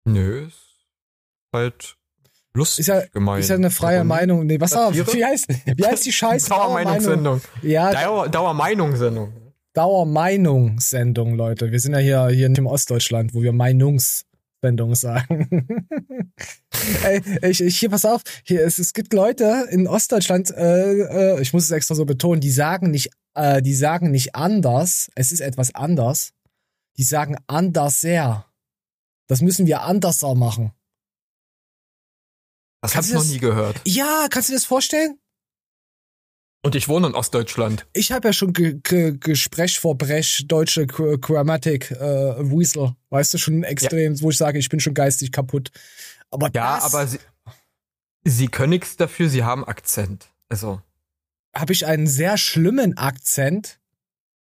Nö, 0.07 0.47
ist 0.47 0.81
halt 1.53 1.99
lustig 2.55 2.85
ist 2.85 2.87
ja, 2.87 3.05
gemein. 3.09 3.41
Ist 3.41 3.51
ja 3.51 3.57
eine 3.57 3.71
freie 3.71 3.97
Warum? 3.97 4.09
Meinung. 4.09 4.47
Nee, 4.47 4.59
was 4.59 4.73
war, 4.73 4.95
wie 4.95 5.25
heißt, 5.25 5.47
wie 5.77 5.85
heißt 5.85 6.07
die 6.07 6.13
scheiß 6.13 6.45
Dauermeinungssendung? 6.49 7.43
Ja. 7.61 7.93
Dauer, 7.93 8.31
Dauermeinungssendung. 8.31 9.35
Dauermeinungssendung, 9.75 11.35
Leute. 11.35 11.71
Wir 11.71 11.81
sind 11.81 11.93
ja 11.93 11.99
hier, 11.99 12.29
hier 12.29 12.47
im 12.47 12.67
Ostdeutschland, 12.67 13.35
wo 13.35 13.43
wir 13.43 13.53
Meinungs 13.53 14.25
Sendung 14.61 14.95
sagen. 14.95 15.49
Ey, 17.05 17.23
ich, 17.43 17.61
ich, 17.61 17.79
hier, 17.79 17.91
pass 17.91 18.05
auf, 18.05 18.23
hier, 18.45 18.65
es, 18.65 18.79
es 18.79 18.93
gibt 18.93 19.13
Leute 19.13 19.67
in 19.71 19.87
Ostdeutschland, 19.87 20.51
äh, 20.51 21.35
äh, 21.35 21.41
ich 21.41 21.53
muss 21.53 21.65
es 21.65 21.71
extra 21.71 21.95
so 21.95 22.05
betonen, 22.05 22.41
die 22.41 22.51
sagen 22.51 22.91
nicht, 22.91 23.11
äh, 23.35 23.63
die 23.63 23.75
sagen 23.75 24.11
nicht 24.11 24.35
anders, 24.35 25.11
es 25.15 25.33
ist 25.33 25.41
etwas 25.41 25.75
anders. 25.75 26.33
Die 26.97 27.05
sagen 27.05 27.37
anderser. 27.47 28.47
Das 29.29 29.41
müssen 29.41 29.67
wir 29.67 29.83
anderser 29.83 30.35
machen. 30.35 30.73
Das 32.81 32.97
hast 32.97 33.11
du 33.11 33.15
noch 33.15 33.25
nie 33.25 33.39
gehört. 33.39 33.81
Ja, 33.85 34.27
kannst 34.31 34.49
du 34.49 34.53
dir 34.53 34.57
das 34.57 34.65
vorstellen? 34.65 35.19
Und 36.69 36.75
ich 36.75 36.87
wohne 36.87 37.07
in 37.07 37.15
Ostdeutschland. 37.15 37.87
Ich 37.95 38.13
habe 38.13 38.29
ja 38.29 38.33
schon 38.35 38.53
ge 38.53 38.79
ge 38.83 39.17
Gespräch 39.19 39.81
vor 39.81 39.97
Brech, 39.97 40.45
deutsche 40.49 40.87
Grammatik, 40.87 41.91
äh, 41.93 41.97
Weasel, 41.97 42.95
weißt 43.09 43.33
du, 43.33 43.39
schon 43.39 43.63
extrem, 43.63 44.13
ja. 44.13 44.21
wo 44.21 44.29
ich 44.29 44.37
sage, 44.37 44.59
ich 44.59 44.69
bin 44.69 44.79
schon 44.79 44.93
geistig 44.93 45.33
kaputt. 45.33 45.71
Aber 46.31 46.51
ja, 46.53 46.75
das, 46.75 46.93
aber 46.93 47.07
sie, 47.07 47.21
sie 48.23 48.49
können 48.49 48.69
nichts 48.69 48.99
dafür, 48.99 49.31
sie 49.31 49.45
haben 49.45 49.65
Akzent. 49.65 50.29
Also. 50.51 50.83
Habe 51.57 51.73
ich 51.73 51.87
einen 51.87 52.07
sehr 52.07 52.37
schlimmen 52.37 52.99
Akzent? 52.99 53.81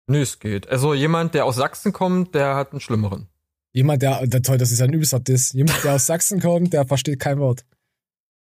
Nö, 0.09 0.21
es 0.21 0.41
geht. 0.41 0.69
Also 0.69 0.95
jemand, 0.95 1.35
der 1.35 1.45
aus 1.45 1.55
Sachsen 1.55 1.93
kommt, 1.93 2.35
der 2.35 2.57
hat 2.57 2.73
einen 2.73 2.81
schlimmeren. 2.81 3.29
Jemand, 3.73 4.03
der, 4.03 4.27
der 4.27 4.43
toll, 4.43 4.59
das 4.59 4.73
ist 4.73 4.83
ein 4.83 4.93
übelster 4.93 5.21
Diss. 5.21 5.53
Jemand, 5.53 5.85
der 5.85 5.95
aus 5.95 6.07
Sachsen 6.07 6.41
kommt, 6.41 6.73
der 6.73 6.85
versteht 6.85 7.21
kein 7.21 7.39
Wort. 7.39 7.65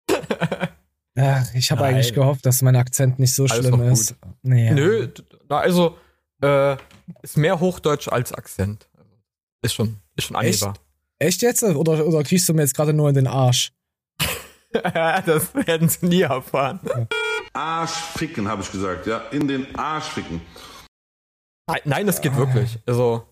Ach, 1.16 1.54
ich 1.54 1.70
habe 1.70 1.84
eigentlich 1.84 2.12
gehofft, 2.12 2.44
dass 2.44 2.62
mein 2.62 2.76
Akzent 2.76 3.18
nicht 3.18 3.34
so 3.34 3.44
Alles 3.44 3.66
schlimm 3.66 3.82
ist. 3.82 4.14
Nee, 4.42 4.70
Nö, 4.72 5.08
also 5.48 5.96
äh, 6.42 6.76
ist 7.22 7.36
mehr 7.36 7.58
Hochdeutsch 7.58 8.08
als 8.08 8.32
Akzent. 8.32 8.88
Ist 9.62 9.74
schon, 9.74 9.96
ist 10.14 10.26
schon 10.26 10.36
annehmbar. 10.36 10.74
Echt? 11.18 11.40
Echt 11.40 11.42
jetzt? 11.42 11.62
Oder, 11.62 12.06
oder 12.06 12.22
kriegst 12.22 12.48
du 12.48 12.54
mir 12.54 12.62
jetzt 12.62 12.74
gerade 12.76 12.92
nur 12.92 13.08
in 13.08 13.14
den 13.14 13.26
Arsch? 13.26 13.72
das 14.72 15.54
werden 15.54 15.88
sie 15.88 16.06
nie 16.06 16.22
erfahren. 16.22 16.80
Ja. 16.84 17.06
Arsch 17.54 17.90
ficken, 17.90 18.48
habe 18.48 18.62
ich 18.62 18.70
gesagt, 18.70 19.06
ja. 19.06 19.18
In 19.30 19.48
den 19.48 19.74
Arsch 19.74 20.04
ficken. 20.04 20.42
Nein, 21.84 22.06
das 22.06 22.20
geht 22.20 22.36
wirklich. 22.36 22.78
Also, 22.86 23.26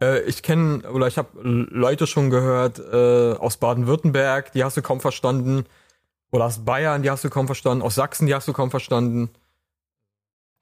Äh, 0.00 0.22
ich 0.22 0.42
kenne 0.42 0.90
oder 0.90 1.06
ich 1.06 1.16
habe 1.16 1.28
Leute 1.42 2.06
schon 2.06 2.28
gehört 2.30 2.78
äh, 2.78 3.32
aus 3.38 3.56
Baden-Württemberg, 3.56 4.52
die 4.52 4.62
hast 4.62 4.76
du 4.76 4.82
kaum 4.82 5.00
verstanden. 5.00 5.64
Oder 6.32 6.46
aus 6.46 6.64
Bayern, 6.64 7.02
die 7.02 7.10
hast 7.10 7.24
du 7.24 7.30
kaum 7.30 7.46
verstanden. 7.46 7.82
Aus 7.82 7.94
Sachsen, 7.94 8.26
die 8.26 8.34
hast 8.34 8.48
du 8.48 8.52
kaum 8.52 8.70
verstanden. 8.70 9.30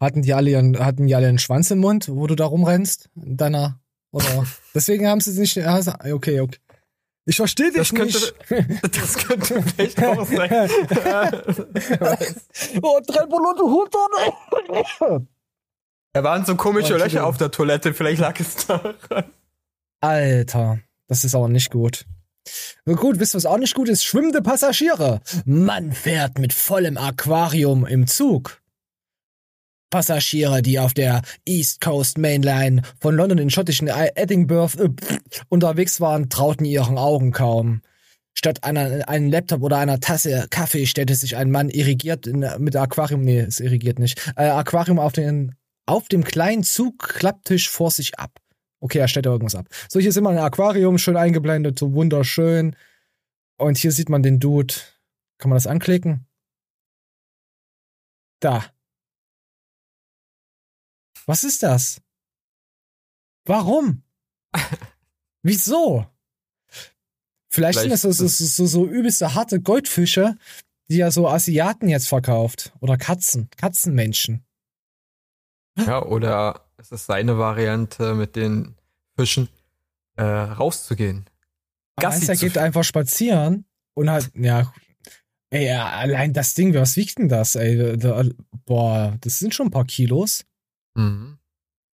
Hatten 0.01 0.23
die 0.23 0.35
alle 0.35 0.51
ihren, 0.51 0.79
hatten 0.79 1.07
die 1.07 1.15
alle 1.15 1.29
einen 1.29 1.39
Schwanz 1.39 1.71
im 1.71 1.79
Mund, 1.79 2.09
wo 2.09 2.27
du 2.27 2.35
da 2.35 2.47
rumrennst? 2.47 3.11
In 3.17 3.37
deiner, 3.37 3.79
oder? 4.11 4.45
Deswegen 4.75 5.07
haben 5.09 5.21
sie 5.21 5.31
es 5.31 5.39
nicht, 5.39 5.57
okay, 5.57 6.41
okay. 6.41 6.59
Ich 7.27 7.37
verstehe 7.37 7.71
dich 7.71 7.89
das 7.89 7.95
könnte, 7.95 8.19
nicht. 8.19 8.35
Das 8.97 9.17
könnte 9.17 9.63
vielleicht 9.63 10.05
auch 10.05 10.27
sein. 10.27 10.51
oh, 12.83 13.01
Tremolo, 13.01 13.55
du 13.57 13.71
Hut 13.71 13.95
Da 16.13 16.23
waren 16.23 16.45
so 16.45 16.55
komische 16.55 16.95
oh, 16.95 16.99
Löcher 16.99 17.27
auf 17.27 17.39
der 17.39 17.51
Toilette, 17.51 17.95
vielleicht 17.95 18.21
lag 18.21 18.39
es 18.39 18.67
daran. 18.67 18.95
Alter, 20.03 20.81
das 21.09 21.25
ist 21.25 21.35
auch 21.35 21.49
nicht 21.49 21.71
gut. 21.71 22.05
Gut, 22.85 23.19
wisst 23.19 23.35
ihr, 23.35 23.39
was 23.39 23.47
auch 23.47 23.59
nicht 23.59 23.75
gut 23.75 23.89
ist? 23.89 24.05
Schwimmende 24.05 24.43
Passagiere. 24.43 25.21
Man 25.45 25.93
fährt 25.93 26.39
mit 26.39 26.53
vollem 26.53 26.99
Aquarium 26.99 27.87
im 27.87 28.07
Zug. 28.07 28.61
Passagiere, 29.91 30.61
die 30.61 30.81
auf 30.81 30.93
der 30.93 31.23
East 31.45 31.81
Coast 31.81 32.19
Mainline 32.19 32.83
von 33.01 33.15
London 33.15 33.39
in 33.39 33.51
schottischen 33.51 33.89
Edinburgh 33.89 34.77
äh, 34.83 34.89
unterwegs 35.49 36.01
waren, 36.01 36.29
trauten 36.29 36.67
ihren 36.67 36.99
Augen 36.99 37.31
kaum. 37.31 37.81
Statt 38.35 38.65
einer, 38.65 39.09
einem 39.09 39.31
Laptop 39.31 39.63
oder 39.63 39.79
einer 39.79 40.01
Tasse 40.01 40.49
Kaffee 40.51 40.87
stellte 40.87 41.15
sich 41.15 41.37
ein 41.37 41.53
Mann 41.53 41.71
irrigiert 41.71 42.27
in, 42.27 42.45
mit 42.59 42.75
Aquarium, 42.75 43.23
nee, 43.23 43.39
es 43.39 43.61
irrigiert 43.61 44.01
nicht, 44.01 44.33
äh, 44.35 44.47
Aquarium 44.47 44.99
auf, 44.99 45.13
den, 45.13 45.55
auf 45.87 46.09
dem 46.09 46.25
kleinen 46.25 46.65
Zugklapptisch 46.65 47.71
vor 47.71 47.93
sich 47.93 48.19
ab. 48.19 48.41
Okay, 48.85 48.99
er 48.99 49.09
stellt 49.09 49.25
irgendwas 49.25 49.55
ab. 49.55 49.67
So, 49.89 49.99
hier 49.99 50.13
sind 50.13 50.25
wir 50.25 50.29
ein 50.29 50.37
Aquarium, 50.37 50.99
schön 50.99 51.17
eingeblendet, 51.17 51.79
so 51.79 51.95
wunderschön. 51.95 52.77
Und 53.57 53.79
hier 53.79 53.91
sieht 53.91 54.11
man 54.11 54.23
den 54.23 54.41
Dude. 54.41 54.75
Kann 55.39 55.49
man 55.49 55.57
das 55.57 55.67
anklicken? 55.67 56.27
Da. 58.41 58.63
Was 61.25 61.45
ist 61.45 61.63
das? 61.63 62.03
Warum? 63.47 64.03
Wieso? 65.43 66.05
Vielleicht, 67.49 67.79
Vielleicht 67.79 67.81
sind 67.81 67.91
das 67.93 68.03
so, 68.03 68.13
so, 68.13 68.27
so, 68.27 68.67
so 68.67 68.87
übelste 68.87 69.35
harte 69.35 69.63
Goldfische, 69.63 70.37
die 70.91 70.99
ja 70.99 71.11
so 71.11 71.27
Asiaten 71.27 71.89
jetzt 71.89 72.09
verkauft. 72.09 72.75
Oder 72.81 72.99
Katzen. 72.99 73.49
Katzenmenschen. 73.57 74.44
Ja, 75.77 76.03
oder 76.03 76.61
es 76.77 76.93
ist 76.93 77.07
seine 77.07 77.39
Variante 77.39 78.15
mit 78.15 78.37
den 78.37 78.75
Fischen 79.17 79.49
äh, 80.17 80.23
rauszugehen. 80.23 81.27
Gassi 81.97 82.27
er 82.27 82.37
geht 82.37 82.59
einfach 82.59 82.85
spazieren 82.85 83.65
und 83.95 84.11
halt, 84.11 84.31
ja, 84.35 84.73
ey, 85.51 85.71
allein 85.71 86.33
das 86.33 86.55
Ding, 86.55 86.75
was 86.75 86.97
wiegt 86.97 87.19
denn 87.19 87.29
das, 87.29 87.55
ey? 87.55 87.97
Da, 87.97 88.25
boah, 88.67 89.17
das 89.21 89.39
sind 89.39 89.55
schon 89.55 89.69
ein 89.69 89.73
paar 89.73 89.85
Kilos. 89.85 90.45
Mhm. 90.95 91.39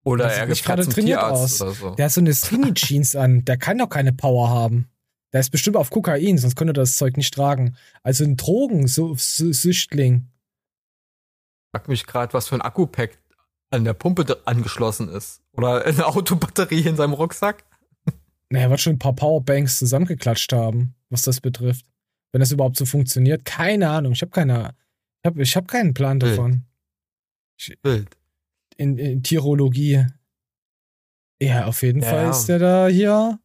Oder 0.04 0.24
das 0.24 0.38
er 0.38 0.54
sieht 0.54 0.64
gerade 0.64 0.88
trainiert 0.88 1.20
aus. 1.20 1.58
So. 1.58 1.94
Der 1.96 2.06
hat 2.06 2.12
so 2.12 2.20
eine 2.20 2.32
Skinny 2.32 2.72
Jeans 2.74 3.14
an. 3.14 3.44
Der 3.44 3.58
kann 3.58 3.78
doch 3.78 3.88
keine 3.90 4.12
Power 4.12 4.48
haben. 4.48 4.88
Der 5.32 5.40
ist 5.40 5.50
bestimmt 5.50 5.76
auf 5.76 5.90
Kokain, 5.90 6.38
sonst 6.38 6.56
könnte 6.56 6.70
er 6.70 6.74
das 6.74 6.96
Zeug 6.96 7.18
nicht 7.18 7.34
tragen. 7.34 7.76
Also 8.02 8.24
ein 8.24 8.36
Drogensüchtling. 8.36 10.30
Frag 11.70 11.88
mich 11.88 12.06
gerade, 12.06 12.32
was 12.32 12.48
für 12.48 12.54
ein 12.54 12.62
Akku-Pack 12.62 13.18
an 13.70 13.84
der 13.84 13.94
Pumpe 13.94 14.24
angeschlossen 14.44 15.08
ist. 15.08 15.42
Oder 15.52 15.84
eine 15.84 16.06
Autobatterie 16.06 16.86
in 16.86 16.96
seinem 16.96 17.12
Rucksack. 17.12 17.64
Naja, 18.50 18.70
wird 18.70 18.80
schon 18.80 18.94
ein 18.94 18.98
paar 18.98 19.14
Powerbanks 19.14 19.78
zusammengeklatscht 19.78 20.52
haben, 20.52 20.94
was 21.10 21.22
das 21.22 21.40
betrifft. 21.40 21.84
Wenn 22.32 22.40
das 22.40 22.52
überhaupt 22.52 22.76
so 22.76 22.86
funktioniert. 22.86 23.44
Keine 23.44 23.90
Ahnung. 23.90 24.12
Ich 24.12 24.22
habe 24.22 24.30
keine. 24.30 24.74
Ich 25.22 25.26
habe 25.26 25.42
ich 25.42 25.56
hab 25.56 25.68
keinen 25.68 25.92
Plan 25.92 26.18
Bild. 26.18 26.32
davon. 26.32 26.64
Bild 27.82 28.18
in, 28.78 28.96
in 28.96 29.22
Tirologie. 29.22 30.06
Ja, 31.42 31.66
auf 31.66 31.82
jeden 31.82 32.02
ja. 32.02 32.08
Fall 32.08 32.30
ist 32.30 32.46
der 32.46 32.58
da 32.58 32.88
hier. 32.88 33.38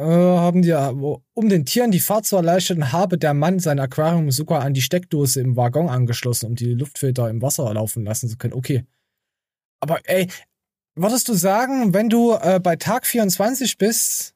Äh, 0.00 0.02
haben 0.02 0.62
die, 0.62 0.72
um 0.72 1.48
den 1.50 1.66
Tieren 1.66 1.90
die 1.90 2.00
Fahrt 2.00 2.24
zu 2.24 2.36
erleichtern, 2.36 2.90
habe 2.90 3.18
der 3.18 3.34
Mann 3.34 3.58
sein 3.58 3.78
Aquarium 3.78 4.30
sogar 4.30 4.62
an 4.62 4.72
die 4.72 4.80
Steckdose 4.80 5.42
im 5.42 5.56
Waggon 5.56 5.90
angeschlossen, 5.90 6.46
um 6.46 6.54
die 6.54 6.72
Luftfilter 6.72 7.28
im 7.28 7.42
Wasser 7.42 7.70
laufen 7.74 8.06
lassen 8.06 8.30
zu 8.30 8.38
können. 8.38 8.54
Okay. 8.54 8.86
Aber 9.78 10.00
ey, 10.04 10.28
würdest 10.94 11.28
du 11.28 11.34
sagen, 11.34 11.92
wenn 11.92 12.08
du 12.08 12.32
äh, 12.32 12.60
bei 12.62 12.76
Tag 12.76 13.04
24 13.04 13.76
bist, 13.76 14.34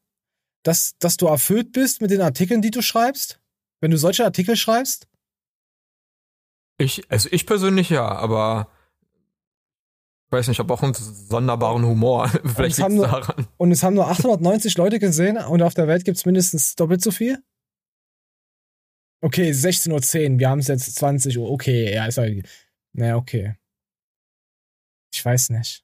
dass, 0.64 0.98
dass 0.98 1.16
du 1.16 1.28
erfüllt 1.28 1.72
bist 1.72 2.02
mit 2.02 2.10
den 2.10 2.20
Artikeln, 2.20 2.60
die 2.60 2.70
du 2.70 2.82
schreibst? 2.82 3.40
Wenn 3.80 3.90
du 3.90 3.96
solche 3.96 4.24
Artikel 4.26 4.56
schreibst? 4.56 5.08
Ich, 6.76 7.10
also 7.10 7.30
ich 7.32 7.46
persönlich 7.46 7.88
ja, 7.88 8.06
aber 8.06 8.68
weiß 10.34 10.48
nicht, 10.48 10.56
ich 10.56 10.58
habe 10.58 10.72
auch 10.74 10.82
einen 10.82 10.94
sonderbaren 10.94 11.84
Humor. 11.84 12.28
Vielleicht 12.44 12.78
liegt 12.78 12.90
es 12.90 13.00
daran. 13.00 13.46
Und 13.56 13.72
es 13.72 13.82
haben 13.82 13.94
nur 13.94 14.08
890 14.08 14.76
Leute 14.76 14.98
gesehen 14.98 15.38
und 15.38 15.62
auf 15.62 15.74
der 15.74 15.88
Welt 15.88 16.04
gibt 16.04 16.18
es 16.18 16.26
mindestens 16.26 16.74
doppelt 16.74 17.02
so 17.02 17.10
viel? 17.10 17.38
Okay, 19.22 19.50
16.10 19.50 20.32
Uhr, 20.34 20.38
wir 20.38 20.50
haben 20.50 20.58
es 20.58 20.68
jetzt 20.68 20.94
20 20.96 21.38
Uhr. 21.38 21.50
Okay, 21.50 21.94
ja, 21.94 22.06
ist 22.06 22.18
halt. 22.18 22.46
Naja, 22.92 23.16
okay. 23.16 23.54
Ich 25.14 25.24
weiß 25.24 25.50
nicht. 25.50 25.82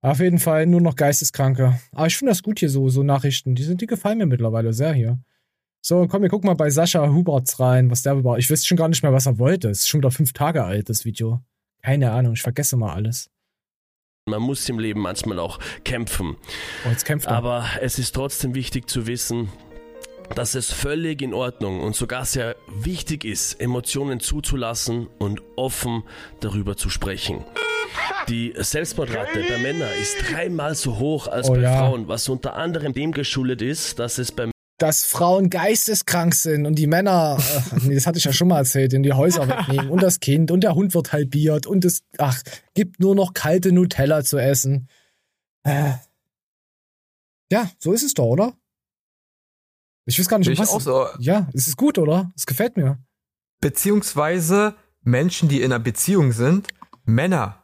Auf 0.00 0.20
jeden 0.20 0.38
Fall 0.38 0.66
nur 0.66 0.80
noch 0.80 0.96
Geisteskranke. 0.96 1.78
Aber 1.92 2.06
ich 2.06 2.16
finde 2.16 2.32
das 2.32 2.42
gut 2.42 2.58
hier 2.58 2.70
so, 2.70 2.88
so 2.88 3.02
Nachrichten. 3.02 3.54
Die 3.54 3.62
sind, 3.62 3.80
die 3.80 3.86
gefallen 3.86 4.18
mir 4.18 4.26
mittlerweile 4.26 4.72
sehr 4.72 4.92
hier. 4.92 5.20
So, 5.80 6.06
komm, 6.08 6.22
wir 6.22 6.28
gucken 6.28 6.48
mal 6.48 6.54
bei 6.54 6.70
Sascha 6.70 7.08
Huberts 7.08 7.60
rein, 7.60 7.90
was 7.90 8.02
der 8.02 8.14
überhaupt. 8.14 8.40
Ich 8.40 8.50
weiß 8.50 8.66
schon 8.66 8.76
gar 8.76 8.88
nicht 8.88 9.02
mehr, 9.02 9.12
was 9.12 9.26
er 9.26 9.38
wollte. 9.38 9.68
Es 9.68 9.80
ist 9.80 9.88
schon 9.88 10.00
wieder 10.00 10.10
fünf 10.10 10.32
Tage 10.32 10.64
alt, 10.64 10.88
das 10.88 11.04
Video. 11.04 11.40
Keine 11.82 12.10
Ahnung, 12.10 12.34
ich 12.34 12.42
vergesse 12.42 12.76
mal 12.76 12.94
alles. 12.94 13.30
Man 14.26 14.42
muss 14.42 14.68
im 14.68 14.78
Leben 14.78 15.00
manchmal 15.00 15.38
auch 15.38 15.58
kämpfen. 15.84 16.36
Oh, 16.86 16.90
jetzt 16.90 17.04
kämpft 17.04 17.26
er. 17.26 17.32
Aber 17.32 17.66
es 17.80 17.98
ist 17.98 18.14
trotzdem 18.14 18.54
wichtig 18.54 18.88
zu 18.88 19.06
wissen, 19.06 19.48
dass 20.34 20.54
es 20.54 20.70
völlig 20.70 21.22
in 21.22 21.32
Ordnung 21.32 21.80
und 21.80 21.96
sogar 21.96 22.24
sehr 22.24 22.56
wichtig 22.68 23.24
ist, 23.24 23.54
Emotionen 23.60 24.20
zuzulassen 24.20 25.08
und 25.18 25.42
offen 25.56 26.04
darüber 26.40 26.76
zu 26.76 26.90
sprechen. 26.90 27.44
Die 28.28 28.52
Selbstmordrate 28.54 29.42
bei 29.48 29.58
Männern 29.58 29.90
ist 30.00 30.30
dreimal 30.30 30.74
so 30.74 30.98
hoch 30.98 31.26
als 31.26 31.48
oh, 31.48 31.54
bei 31.54 31.60
ja. 31.60 31.78
Frauen, 31.78 32.08
was 32.08 32.28
unter 32.28 32.54
anderem 32.54 32.92
dem 32.92 33.12
geschuldet 33.12 33.62
ist, 33.62 33.98
dass 33.98 34.18
es 34.18 34.30
bei 34.30 34.50
dass 34.78 35.04
Frauen 35.04 35.50
geisteskrank 35.50 36.34
sind 36.34 36.64
und 36.64 36.76
die 36.76 36.86
Männer, 36.86 37.38
äh, 37.38 37.76
nee, 37.84 37.94
das 37.94 38.06
hatte 38.06 38.18
ich 38.18 38.24
ja 38.24 38.32
schon 38.32 38.48
mal 38.48 38.58
erzählt, 38.58 38.92
in 38.92 39.02
die 39.02 39.12
Häuser 39.12 39.48
wegnehmen 39.48 39.90
und 39.90 40.02
das 40.02 40.20
Kind 40.20 40.50
und 40.50 40.62
der 40.62 40.74
Hund 40.74 40.94
wird 40.94 41.12
halbiert 41.12 41.66
und 41.66 41.84
es, 41.84 42.02
ach, 42.16 42.40
gibt 42.74 43.00
nur 43.00 43.14
noch 43.14 43.34
kalte 43.34 43.72
Nutella 43.72 44.24
zu 44.24 44.38
essen. 44.38 44.88
Äh. 45.64 45.94
Ja, 47.50 47.70
so 47.78 47.92
ist 47.92 48.02
es 48.02 48.14
doch, 48.14 48.26
oder? 48.26 48.54
Ich 50.06 50.18
weiß 50.18 50.28
gar 50.28 50.38
nicht, 50.38 50.58
was. 50.58 50.70
So. 50.70 51.06
Ja, 51.18 51.48
es 51.52 51.68
ist 51.68 51.76
gut, 51.76 51.98
oder? 51.98 52.32
Es 52.34 52.46
gefällt 52.46 52.76
mir. 52.76 52.98
Beziehungsweise 53.60 54.74
Menschen, 55.02 55.48
die 55.48 55.58
in 55.58 55.72
einer 55.72 55.82
Beziehung 55.82 56.32
sind, 56.32 56.68
Männer, 57.04 57.57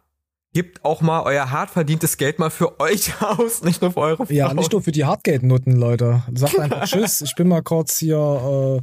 Gebt 0.54 0.84
auch 0.84 1.00
mal 1.00 1.22
euer 1.24 1.50
hart 1.50 1.70
verdientes 1.70 2.16
Geld 2.16 2.38
mal 2.38 2.48
für 2.48 2.78
euch 2.78 3.10
aus, 3.20 3.64
nicht 3.64 3.82
nur 3.82 3.90
für 3.90 4.00
eure 4.00 4.24
Frauen. 4.24 4.36
Ja, 4.36 4.54
nicht 4.54 4.70
nur 4.70 4.82
für 4.82 4.92
die 4.92 5.04
Hartgeldnutten, 5.04 5.72
Leute. 5.76 6.22
Sagt 6.32 6.60
einfach 6.60 6.84
Tschüss, 6.88 7.22
ich 7.22 7.34
bin 7.34 7.48
mal 7.48 7.62
kurz 7.62 7.98
hier, 7.98 8.80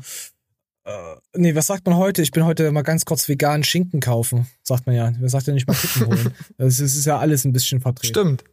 äh, 0.85 0.91
äh, 0.91 1.15
nee, 1.33 1.55
was 1.55 1.67
sagt 1.67 1.85
man 1.85 1.95
heute? 1.95 2.23
Ich 2.23 2.31
bin 2.31 2.43
heute 2.43 2.69
mal 2.73 2.81
ganz 2.81 3.05
kurz 3.05 3.29
veganen 3.29 3.63
Schinken 3.63 4.01
kaufen, 4.01 4.47
sagt 4.63 4.85
man 4.85 4.97
ja. 4.97 5.13
Wer 5.17 5.29
sagt 5.29 5.47
ja 5.47 5.53
nicht 5.53 5.65
mal 5.65 5.73
Kippen 5.73 6.07
holen? 6.07 6.33
Das 6.57 6.81
ist, 6.81 7.05
ja 7.05 7.19
alles 7.19 7.45
ein 7.45 7.53
bisschen 7.53 7.79
vertreten. 7.79 8.13
Stimmt, 8.13 8.43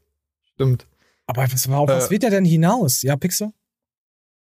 stimmt. 0.55 0.87
Aber 1.27 1.43
was, 1.43 1.69
auf 1.69 1.89
was 1.89 2.07
äh, 2.07 2.11
wird 2.11 2.23
der 2.23 2.31
denn 2.31 2.45
hinaus? 2.45 3.03
Ja, 3.03 3.17
Pixel? 3.17 3.51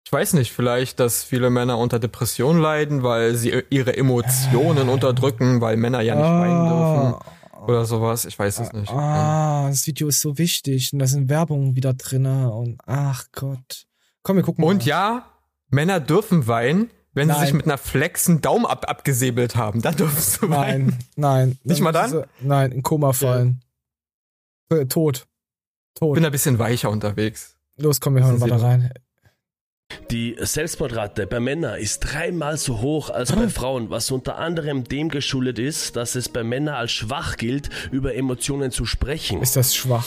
Ich 0.06 0.12
weiß 0.12 0.32
nicht, 0.34 0.52
vielleicht, 0.52 1.00
dass 1.00 1.22
viele 1.22 1.50
Männer 1.50 1.76
unter 1.76 1.98
Depression 1.98 2.58
leiden, 2.58 3.02
weil 3.02 3.34
sie 3.34 3.62
ihre 3.68 3.94
Emotionen 3.94 4.88
äh, 4.88 4.90
unterdrücken, 4.90 5.60
weil 5.60 5.76
Männer 5.76 6.00
ja 6.00 6.14
nicht 6.14 6.24
weinen 6.24 6.68
dürfen. 6.68 7.34
Ah. 7.64 7.70
Oder 7.70 7.84
sowas, 7.84 8.24
ich 8.24 8.38
weiß 8.38 8.60
es 8.60 8.72
nicht. 8.72 8.90
Ah, 8.92 9.68
das 9.68 9.86
Video 9.86 10.08
ist 10.08 10.20
so 10.20 10.38
wichtig 10.38 10.92
und 10.92 10.98
da 10.98 11.06
sind 11.06 11.28
Werbungen 11.28 11.76
wieder 11.76 11.94
drin 11.94 12.26
und 12.26 12.78
ach 12.86 13.26
Gott. 13.32 13.86
Komm, 14.22 14.36
wir 14.36 14.42
gucken 14.42 14.64
mal. 14.64 14.70
Und 14.70 14.84
ja, 14.84 15.26
Männer 15.68 16.00
dürfen 16.00 16.46
weinen, 16.46 16.90
wenn 17.12 17.28
nein. 17.28 17.38
sie 17.38 17.46
sich 17.46 17.54
mit 17.54 17.66
einer 17.66 17.78
Flexen 17.78 18.40
Daumen 18.40 18.66
ab 18.66 18.88
abgesäbelt 18.88 19.56
haben. 19.56 19.82
Dann 19.82 19.96
dürfen 19.96 20.40
du 20.40 20.50
weinen. 20.50 20.86
Nein, 21.16 21.48
nein. 21.48 21.58
Nicht 21.64 21.80
mal 21.80 21.92
dann? 21.92 22.10
Sie, 22.10 22.24
nein, 22.40 22.72
in 22.72 22.82
Koma 22.82 23.12
fallen. 23.12 23.62
Ja. 24.70 24.78
Äh, 24.78 24.86
tot. 24.86 25.26
Tot. 25.94 26.14
Bin 26.14 26.24
ein 26.24 26.32
bisschen 26.32 26.58
weicher 26.58 26.90
unterwegs. 26.90 27.56
Los, 27.76 28.00
komm, 28.00 28.16
wir 28.16 28.24
hören 28.24 28.38
mal 28.38 28.48
da 28.48 28.56
rein. 28.56 28.92
Die 30.10 30.36
Selbstmordrate 30.38 31.26
bei 31.26 31.40
Männern 31.40 31.78
ist 31.78 32.00
dreimal 32.00 32.56
so 32.56 32.80
hoch 32.80 33.10
als 33.10 33.32
bei 33.32 33.48
Frauen, 33.48 33.90
was 33.90 34.10
unter 34.10 34.38
anderem 34.38 34.84
dem 34.84 35.08
geschuldet 35.08 35.58
ist, 35.58 35.96
dass 35.96 36.14
es 36.14 36.28
bei 36.28 36.44
Männern 36.44 36.74
als 36.74 36.92
schwach 36.92 37.36
gilt, 37.36 37.70
über 37.90 38.14
Emotionen 38.14 38.70
zu 38.70 38.86
sprechen. 38.86 39.42
Ist 39.42 39.56
das 39.56 39.74
schwach? 39.74 40.06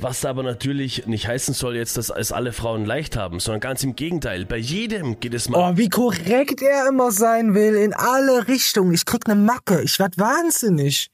Was 0.00 0.24
aber 0.24 0.44
natürlich 0.44 1.06
nicht 1.06 1.26
heißen 1.26 1.54
soll 1.54 1.74
jetzt, 1.74 1.96
dass 1.96 2.10
es 2.10 2.30
alle 2.30 2.52
Frauen 2.52 2.84
leicht 2.84 3.16
haben, 3.16 3.40
sondern 3.40 3.60
ganz 3.60 3.82
im 3.82 3.96
Gegenteil. 3.96 4.44
Bei 4.44 4.56
jedem 4.56 5.18
geht 5.18 5.34
es 5.34 5.48
mal. 5.48 5.72
Oh, 5.72 5.76
wie 5.76 5.88
korrekt 5.88 6.62
er 6.62 6.88
immer 6.88 7.10
sein 7.10 7.54
will, 7.54 7.74
in 7.74 7.94
alle 7.94 8.46
Richtungen. 8.46 8.94
Ich 8.94 9.04
krieg 9.04 9.26
ne 9.26 9.34
Macke. 9.34 9.82
Ich 9.82 9.98
werd 9.98 10.16
wahnsinnig. 10.16 11.10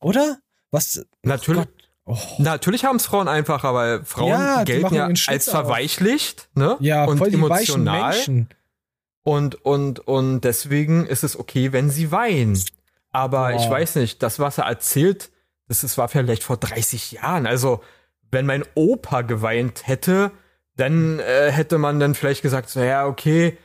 Oder? 0.00 0.38
Was? 0.72 1.04
Natürlich. 1.22 1.64
Oh. 2.06 2.18
Natürlich 2.38 2.84
haben 2.84 2.96
es 2.96 3.06
Frauen 3.06 3.28
einfacher, 3.28 3.72
weil 3.72 4.04
Frauen 4.04 4.28
ja, 4.28 4.64
gelten 4.64 4.94
ja 4.94 5.06
als 5.06 5.48
verweichlicht, 5.48 6.48
ne? 6.54 6.76
Ja, 6.80 7.04
und 7.04 7.18
voll 7.18 7.30
die 7.30 7.36
emotional. 7.36 8.10
Menschen. 8.10 8.48
Und, 9.22 9.64
und, 9.64 10.00
und 10.00 10.42
deswegen 10.42 11.06
ist 11.06 11.24
es 11.24 11.38
okay, 11.38 11.72
wenn 11.72 11.88
sie 11.88 12.12
weinen. 12.12 12.62
Aber 13.10 13.52
oh. 13.52 13.56
ich 13.56 13.68
weiß 13.68 13.96
nicht, 13.96 14.22
das, 14.22 14.38
was 14.38 14.58
er 14.58 14.64
erzählt, 14.64 15.30
das, 15.66 15.80
das 15.80 15.96
war 15.96 16.08
vielleicht 16.08 16.42
vor 16.42 16.58
30 16.58 17.12
Jahren. 17.12 17.46
Also, 17.46 17.82
wenn 18.30 18.44
mein 18.44 18.64
Opa 18.74 19.22
geweint 19.22 19.86
hätte, 19.86 20.30
dann 20.76 21.20
äh, 21.20 21.50
hätte 21.50 21.78
man 21.78 22.00
dann 22.00 22.14
vielleicht 22.14 22.42
gesagt, 22.42 22.68
so, 22.68 22.80
ja, 22.80 23.06
okay, 23.06 23.56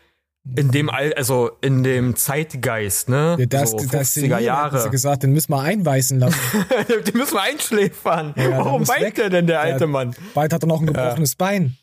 in 0.55 0.71
dem 0.71 0.89
All, 0.89 1.13
also 1.13 1.51
in 1.61 1.83
dem 1.83 2.15
Zeitgeist, 2.15 3.09
ne? 3.09 3.35
Ja, 3.39 3.45
das, 3.45 3.71
so 3.71 3.77
50er 3.77 4.29
das 4.29 4.41
Jahre. 4.41 4.83
Du 4.83 4.89
gesagt, 4.89 5.23
den 5.23 5.31
müssen 5.31 5.51
wir 5.51 5.61
einweisen 5.61 6.19
lassen. 6.19 6.39
den 7.07 7.17
müssen 7.17 7.33
wir 7.33 7.41
einschläfern. 7.41 8.33
Ja, 8.35 8.57
Warum 8.57 8.87
weint 8.87 9.17
der 9.17 9.29
denn, 9.29 9.47
der 9.47 9.61
alte 9.61 9.87
Mann? 9.87 10.15
Bald 10.33 10.53
hat 10.53 10.63
er 10.63 10.67
noch 10.67 10.79
ein 10.79 10.87
gebrochenes 10.87 11.31
ja. 11.31 11.35
Bein. 11.37 11.77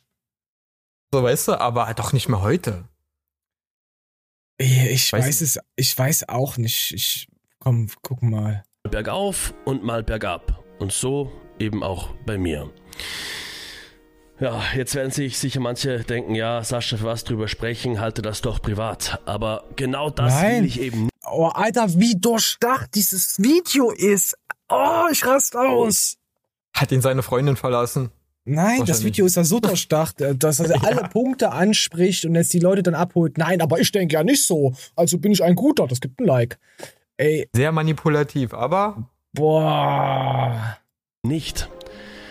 So, 1.13 1.23
weißt 1.23 1.49
du, 1.49 1.61
aber 1.61 1.93
doch 1.95 2.13
nicht 2.13 2.29
mehr 2.29 2.43
heute. 2.43 2.85
Ich 4.59 5.13
weiß, 5.13 5.27
weiß 5.27 5.41
es, 5.43 5.59
ich 5.77 5.97
weiß 5.97 6.29
auch 6.29 6.57
nicht. 6.57 6.93
Ich, 6.93 7.29
komm, 7.59 7.89
guck 8.03 8.23
mal. 8.23 8.65
Bergauf 8.91 9.55
und 9.65 9.85
mal 9.85 10.03
bergab. 10.03 10.65
Und 10.79 10.93
so 10.93 11.31
eben 11.59 11.83
auch 11.83 12.15
bei 12.25 12.39
mir. 12.39 12.71
Ja, 14.39 14.63
jetzt 14.77 14.95
werden 14.95 15.11
sich 15.11 15.39
sicher 15.39 15.61
manche 15.61 16.01
denken, 16.01 16.35
ja, 16.35 16.63
Sascha, 16.63 16.99
für 16.99 17.05
was 17.05 17.25
drüber 17.25 17.49
sprechen, 17.49 18.01
halte 18.01 18.21
das 18.21 18.43
doch 18.43 18.61
privat. 18.61 19.21
Aber 19.25 19.65
genau 19.77 20.11
das 20.11 20.35
Nein. 20.35 20.63
will 20.63 20.69
ich 20.69 20.81
eben 20.81 21.03
nicht. 21.05 21.13
Oh, 21.31 21.47
Alter, 21.47 21.87
wie 21.95 22.15
durchdacht 22.17 22.95
dieses 22.95 23.39
Video 23.39 23.91
ist. 23.91 24.37
Oh, 24.69 25.05
ich 25.11 25.25
rast 25.25 25.57
aus. 25.57 26.19
Hat 26.75 26.93
ihn 26.93 27.01
seine 27.01 27.23
Freundin 27.23 27.57
verlassen? 27.57 28.11
Nein, 28.45 28.85
das 28.85 29.03
Video 29.03 29.27
ist 29.27 29.37
ja 29.37 29.43
so 29.43 29.59
durchdacht, 29.59 30.21
äh, 30.21 30.37
dass 30.37 30.61
er 30.61 30.69
ja. 30.77 30.83
alle 30.83 31.09
Punkte 31.09 31.51
anspricht 31.51 32.25
und 32.27 32.35
jetzt 32.37 32.53
die 32.53 32.61
Leute 32.61 32.83
dann 32.83 32.95
abholt. 32.95 33.39
Nein, 33.39 33.61
aber 33.61 33.81
ich 33.81 33.91
denke 33.91 34.15
ja 34.15 34.23
nicht 34.23 34.47
so. 34.47 34.75
Also 34.95 35.19
bin 35.19 35.33
ich 35.33 35.43
ein 35.43 35.57
Guter, 35.57 35.87
das 35.89 36.01
gibt 36.01 36.21
ein 36.21 36.27
Like. 36.27 36.59
Ey. 37.17 37.49
Sehr 37.55 37.73
manipulativ, 37.73 38.55
aber. 38.55 39.09
Boah. 39.33 40.79
Nicht. 41.23 41.69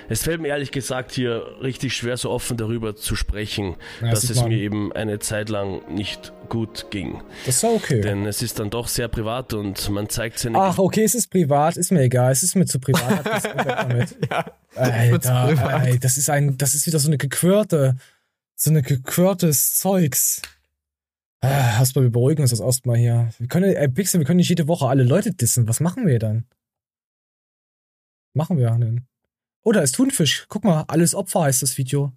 Es 0.10 0.24
fällt 0.24 0.42
mir 0.42 0.50
ehrlich 0.50 0.72
gesagt 0.72 1.12
hier 1.12 1.44
richtig 1.62 1.96
schwer, 1.96 2.18
so 2.18 2.30
offen 2.30 2.58
darüber 2.58 2.96
zu 2.96 3.16
sprechen, 3.16 3.76
ja, 4.02 4.12
dass 4.12 4.30
es 4.30 4.44
mir 4.44 4.58
eben 4.58 4.94
eine 4.94 5.20
Zeit 5.20 5.50
lang 5.50 5.82
nicht 5.94 6.32
gut 6.50 6.88
ging. 6.92 7.22
Das 7.46 7.58
ist 7.58 7.64
okay. 7.64 8.02
Denn 8.02 8.26
es 8.26 8.42
ist 8.42 8.60
dann 8.60 8.70
doch 8.70 8.88
sehr 8.88 9.08
privat 9.08 9.54
und 9.54 9.90
man 9.90 10.10
zeigt 10.10 10.40
seine. 10.40 10.60
Ach, 10.60 10.78
okay, 10.78 11.04
es 11.04 11.16
ist 11.16 11.30
privat, 11.30 11.78
ist 11.78 11.92
mir 11.92 12.02
egal, 12.02 12.32
es 12.32 12.44
ist 12.44 12.56
mir 12.56 12.66
zu 12.66 12.80
privat. 12.80 13.26
ja, 14.32 14.46
Alter, 14.76 15.84
ey, 15.84 16.00
das 16.00 16.18
ist 16.18 16.30
ein, 16.30 16.58
das 16.58 16.76
ist 16.76 16.86
wieder 16.86 17.00
so 17.00 17.10
eine 17.10 17.18
gequirlte, 17.18 17.96
so 18.56 18.70
eine 18.70 18.82
gequirtes 18.82 19.76
Zeugs. 19.76 20.42
Ah, 21.42 21.80
erstmal, 21.80 22.06
wir 22.06 22.12
beruhigen 22.12 22.42
uns 22.42 22.52
das 22.52 22.60
erstmal 22.60 22.98
hier. 22.98 23.30
Wir 23.38 23.48
können, 23.48 23.74
ey, 23.74 23.88
Pixel, 23.88 24.20
wir 24.20 24.26
können 24.26 24.38
nicht 24.38 24.50
jede 24.50 24.68
Woche 24.68 24.88
alle 24.88 25.04
Leute 25.04 25.34
dissen. 25.34 25.68
Was 25.68 25.80
machen 25.80 26.08
wir 26.08 26.20
dann? 26.20 26.46
Machen 28.34 28.58
wir 28.58 28.70
denn? 28.72 29.08
Oh, 29.68 29.72
da 29.72 29.82
ist 29.82 29.96
Thunfisch. 29.96 30.46
Guck 30.48 30.64
mal, 30.64 30.86
alles 30.88 31.16
Opfer 31.16 31.42
heißt 31.42 31.64
das 31.64 31.78
Video. 31.80 32.14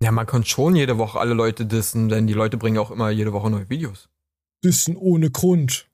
Ja, 0.00 0.12
man 0.12 0.26
kann 0.26 0.44
schon 0.44 0.76
jede 0.76 0.96
Woche 0.96 1.18
alle 1.18 1.34
Leute 1.34 1.66
dissen, 1.66 2.08
denn 2.08 2.28
die 2.28 2.34
Leute 2.34 2.56
bringen 2.56 2.78
auch 2.78 2.92
immer 2.92 3.10
jede 3.10 3.32
Woche 3.32 3.50
neue 3.50 3.68
Videos. 3.68 4.08
Dissen 4.62 4.96
ohne 4.96 5.30
Grund. 5.30 5.88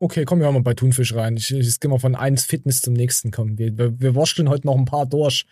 Okay, 0.00 0.24
komm, 0.24 0.40
wir 0.40 0.50
mal 0.50 0.62
bei 0.62 0.74
Thunfisch 0.74 1.14
rein. 1.14 1.36
Ich, 1.36 1.52
ich 1.52 1.78
gehe 1.78 1.88
mal 1.88 2.00
von 2.00 2.16
eins 2.16 2.44
Fitness 2.44 2.80
zum 2.80 2.94
nächsten 2.94 3.30
kommen. 3.30 3.56
Wir, 3.56 3.78
wir, 3.78 4.00
wir 4.00 4.16
wursteln 4.16 4.48
heute 4.48 4.66
noch 4.66 4.76
ein 4.76 4.84
paar 4.84 5.06
durch. 5.06 5.46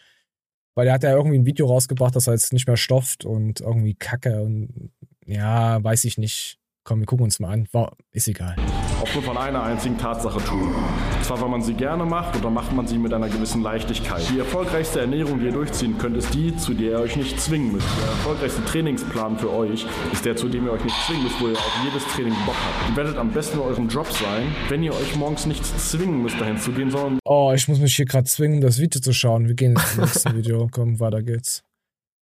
Weil 0.74 0.88
er 0.88 0.94
hat 0.94 1.04
ja 1.04 1.12
irgendwie 1.12 1.38
ein 1.38 1.46
Video 1.46 1.66
rausgebracht, 1.66 2.16
das 2.16 2.26
er 2.26 2.32
jetzt 2.32 2.52
nicht 2.52 2.66
mehr 2.66 2.76
stofft 2.76 3.24
und 3.24 3.60
irgendwie 3.60 3.94
Kacke 3.94 4.42
und 4.42 4.90
ja, 5.24 5.82
weiß 5.82 6.04
ich 6.04 6.18
nicht. 6.18 6.58
Komm, 6.82 6.98
wir 6.98 7.06
gucken 7.06 7.24
uns 7.24 7.38
mal 7.38 7.52
an. 7.52 7.68
War, 7.70 7.96
ist 8.10 8.26
egal. 8.26 8.56
Aufgrund 9.00 9.24
von 9.24 9.38
einer 9.38 9.62
einzigen 9.62 9.96
Tatsache 9.96 10.38
tun. 10.44 10.74
Und 10.74 11.24
zwar, 11.24 11.40
weil 11.40 11.48
man 11.48 11.62
sie 11.62 11.74
gerne 11.74 12.04
macht 12.04 12.36
oder 12.36 12.50
macht 12.50 12.72
man 12.72 12.86
sie 12.86 12.98
mit 12.98 13.14
einer 13.14 13.28
gewissen 13.28 13.62
Leichtigkeit. 13.62 14.22
Die 14.30 14.38
erfolgreichste 14.38 15.00
Ernährung, 15.00 15.40
die 15.40 15.46
ihr 15.46 15.52
durchziehen 15.52 15.96
könnt, 15.96 16.16
ist 16.16 16.34
die, 16.34 16.54
zu 16.56 16.74
der 16.74 16.90
ihr 16.90 17.00
euch 17.00 17.16
nicht 17.16 17.40
zwingen 17.40 17.72
müsst. 17.72 17.86
Der 17.98 18.08
erfolgreichste 18.08 18.64
Trainingsplan 18.64 19.38
für 19.38 19.50
euch 19.52 19.86
ist 20.12 20.24
der, 20.24 20.36
zu 20.36 20.48
dem 20.48 20.66
ihr 20.66 20.72
euch 20.72 20.84
nicht 20.84 20.96
zwingen 21.06 21.22
müsst, 21.22 21.40
wo 21.40 21.48
ihr 21.48 21.54
auf 21.54 21.80
jedes 21.84 22.06
Training 22.14 22.34
Bock 22.44 22.56
habt. 22.56 22.90
Ihr 22.90 22.96
werdet 22.96 23.16
am 23.16 23.30
besten 23.30 23.58
in 23.58 23.64
eurem 23.64 23.88
Job 23.88 24.06
sein, 24.12 24.54
wenn 24.68 24.82
ihr 24.82 24.92
euch 24.92 25.16
morgens 25.16 25.46
nicht 25.46 25.64
zwingen 25.64 26.22
müsst, 26.22 26.40
dahin 26.40 26.58
zu 26.58 26.72
gehen, 26.72 26.90
sondern. 26.90 27.18
Oh, 27.24 27.52
ich 27.54 27.68
muss 27.68 27.78
mich 27.78 27.96
hier 27.96 28.06
gerade 28.06 28.24
zwingen, 28.24 28.60
das 28.60 28.78
Video 28.78 29.00
zu 29.00 29.12
schauen. 29.12 29.48
Wir 29.48 29.54
gehen 29.54 29.72
ins 29.72 29.96
nächste 29.96 30.34
Video. 30.36 30.68
Komm, 30.70 31.00
weiter 31.00 31.22
geht's. 31.22 31.62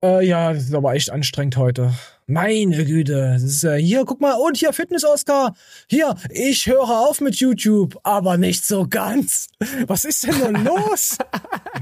Äh, 0.03 0.25
ja, 0.25 0.53
das 0.53 0.63
ist 0.63 0.73
aber 0.73 0.93
echt 0.93 1.11
anstrengend 1.11 1.57
heute. 1.57 1.93
Meine 2.25 2.85
Güte. 2.85 3.33
Das 3.33 3.43
ist, 3.43 3.63
äh, 3.63 3.77
hier, 3.77 4.03
guck 4.05 4.19
mal, 4.19 4.33
und 4.33 4.57
hier 4.57 4.73
Fitness-Oscar. 4.73 5.53
Hier, 5.87 6.15
ich 6.29 6.65
höre 6.65 6.89
auf 6.89 7.21
mit 7.21 7.35
YouTube, 7.35 7.99
aber 8.03 8.37
nicht 8.37 8.65
so 8.65 8.87
ganz. 8.87 9.49
Was 9.85 10.05
ist 10.05 10.25
denn 10.25 10.39
nun 10.39 10.63
los? 10.65 11.17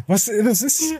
Was, 0.07 0.25
das 0.25 0.61
ist, 0.61 0.95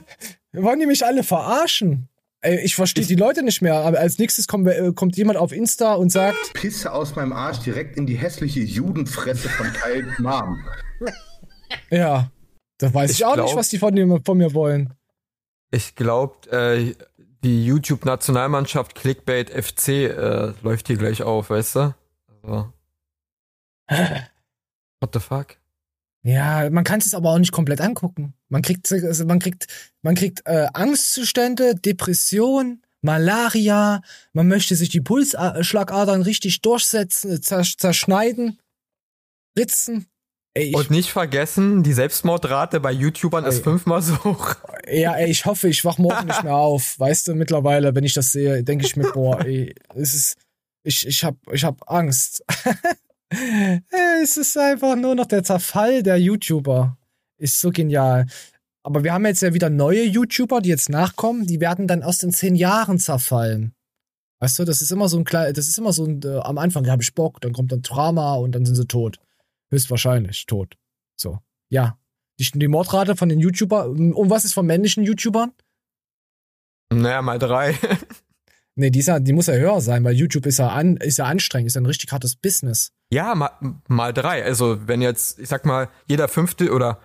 wollen 0.52 0.80
die 0.80 0.86
mich 0.86 1.04
alle 1.04 1.22
verarschen? 1.22 2.08
Ey, 2.42 2.64
ich 2.64 2.74
verstehe 2.74 3.04
die 3.04 3.16
Leute 3.16 3.42
nicht 3.42 3.60
mehr, 3.60 3.74
aber 3.74 3.98
als 3.98 4.18
nächstes 4.18 4.48
kommt, 4.48 4.66
äh, 4.66 4.92
kommt 4.94 5.14
jemand 5.16 5.38
auf 5.38 5.52
Insta 5.52 5.92
und 5.94 6.10
sagt: 6.10 6.54
Pisse 6.54 6.90
aus 6.90 7.14
meinem 7.14 7.34
Arsch 7.34 7.58
direkt 7.58 7.98
in 7.98 8.06
die 8.06 8.16
hässliche 8.16 8.60
Judenfresse 8.60 9.50
von 9.50 9.70
Kyle 9.74 10.06
Mom. 10.18 10.58
Ja, 11.90 12.30
da 12.78 12.94
weiß 12.94 13.10
ich, 13.10 13.18
ich 13.18 13.24
auch 13.26 13.34
glaub, 13.34 13.46
nicht, 13.46 13.56
was 13.56 13.68
die 13.68 13.78
von, 13.78 14.24
von 14.24 14.38
mir 14.38 14.54
wollen. 14.54 14.94
Ich 15.70 15.94
glaube, 15.94 16.50
äh, 16.50 16.94
die 17.42 17.64
YouTube-Nationalmannschaft 17.64 18.94
Clickbait 18.94 19.50
FC 19.50 19.88
äh, 19.88 20.52
läuft 20.62 20.86
hier 20.88 20.96
gleich 20.96 21.22
auf, 21.22 21.50
weißt 21.50 21.76
du? 21.76 21.94
Also. 22.42 22.72
What 25.00 25.14
the 25.14 25.20
fuck? 25.20 25.56
Ja, 26.22 26.68
man 26.68 26.84
kann 26.84 27.00
es 27.00 27.14
aber 27.14 27.30
auch 27.30 27.38
nicht 27.38 27.52
komplett 27.52 27.80
angucken. 27.80 28.34
Man 28.48 28.60
kriegt, 28.60 28.92
also 28.92 29.24
man 29.24 29.38
kriegt, 29.38 29.66
man 30.02 30.14
kriegt 30.14 30.42
äh, 30.44 30.66
Angstzustände, 30.74 31.74
Depression, 31.74 32.82
Malaria. 33.00 34.02
Man 34.34 34.48
möchte 34.48 34.76
sich 34.76 34.90
die 34.90 35.00
Pulsschlagadern 35.00 36.22
richtig 36.22 36.60
durchsetzen, 36.60 37.40
zerschneiden, 37.42 38.60
ritzen. 39.58 40.06
Ey, 40.52 40.74
und 40.74 40.90
nicht 40.90 41.10
vergessen, 41.10 41.84
die 41.84 41.92
Selbstmordrate 41.92 42.80
bei 42.80 42.90
YouTubern 42.90 43.44
ey, 43.44 43.50
ist 43.50 43.62
fünfmal 43.62 44.02
so 44.02 44.24
hoch. 44.24 44.56
Ja, 44.90 45.14
ey, 45.14 45.30
ich 45.30 45.44
hoffe, 45.44 45.68
ich 45.68 45.84
wach 45.84 45.98
morgen 45.98 46.26
nicht 46.26 46.42
mehr 46.42 46.56
auf. 46.56 46.98
Weißt 46.98 47.28
du, 47.28 47.34
mittlerweile, 47.34 47.94
wenn 47.94 48.02
ich 48.02 48.14
das 48.14 48.32
sehe, 48.32 48.64
denke 48.64 48.84
ich 48.84 48.96
mir, 48.96 49.12
boah, 49.12 49.40
ey, 49.44 49.72
es 49.94 50.14
ist, 50.14 50.36
ich, 50.82 51.06
ich 51.06 51.22
hab, 51.22 51.36
ich 51.52 51.62
hab 51.62 51.88
Angst. 51.88 52.44
es 54.22 54.36
ist 54.36 54.58
einfach 54.58 54.96
nur 54.96 55.14
noch 55.14 55.26
der 55.26 55.44
Zerfall 55.44 56.02
der 56.02 56.18
YouTuber. 56.18 56.98
Ist 57.38 57.60
so 57.60 57.70
genial. 57.70 58.26
Aber 58.82 59.04
wir 59.04 59.12
haben 59.12 59.26
jetzt 59.26 59.42
ja 59.42 59.54
wieder 59.54 59.70
neue 59.70 60.04
YouTuber, 60.04 60.60
die 60.60 60.70
jetzt 60.70 60.88
nachkommen, 60.88 61.46
die 61.46 61.60
werden 61.60 61.86
dann 61.86 62.02
aus 62.02 62.18
den 62.18 62.32
zehn 62.32 62.56
Jahren 62.56 62.98
zerfallen. 62.98 63.72
Weißt 64.40 64.58
du, 64.58 64.64
das 64.64 64.82
ist 64.82 64.90
immer 64.90 65.08
so 65.08 65.18
ein 65.18 65.24
kleiner, 65.24 65.52
das 65.52 65.68
ist 65.68 65.78
immer 65.78 65.92
so 65.92 66.04
ein, 66.04 66.22
äh, 66.24 66.38
am 66.38 66.58
Anfang 66.58 66.88
habe 66.90 67.02
ich 67.02 67.14
Bock, 67.14 67.40
dann 67.40 67.52
kommt 67.52 67.70
dann 67.70 67.82
Drama 67.82 68.34
und 68.34 68.52
dann 68.52 68.64
sind 68.64 68.74
sie 68.74 68.86
tot 68.86 69.20
höchstwahrscheinlich 69.70 70.46
tot. 70.46 70.76
So. 71.16 71.38
Ja. 71.68 71.98
Die, 72.38 72.50
die 72.54 72.68
Mordrate 72.68 73.16
von 73.16 73.28
den 73.28 73.38
YouTubern. 73.38 74.12
Und 74.12 74.30
was 74.30 74.44
ist 74.44 74.54
von 74.54 74.66
männlichen 74.66 75.04
YouTubern? 75.04 75.52
Naja, 76.92 77.22
mal 77.22 77.38
drei. 77.38 77.78
nee, 78.74 78.90
die, 78.90 79.00
ja, 79.00 79.20
die 79.20 79.32
muss 79.32 79.46
ja 79.46 79.54
höher 79.54 79.80
sein, 79.80 80.02
weil 80.04 80.14
YouTube 80.14 80.46
ist 80.46 80.58
ja, 80.58 80.68
an, 80.68 80.96
ist 80.96 81.18
ja 81.18 81.26
anstrengend, 81.26 81.68
ist 81.68 81.74
ja 81.74 81.80
ein 81.80 81.86
richtig 81.86 82.10
hartes 82.10 82.36
Business. 82.36 82.92
Ja, 83.12 83.34
mal, 83.34 83.50
mal 83.88 84.12
drei. 84.12 84.44
Also, 84.44 84.88
wenn 84.88 85.02
jetzt, 85.02 85.38
ich 85.38 85.48
sag 85.48 85.64
mal, 85.66 85.88
jeder 86.06 86.28
fünfte 86.28 86.72
oder 86.72 87.00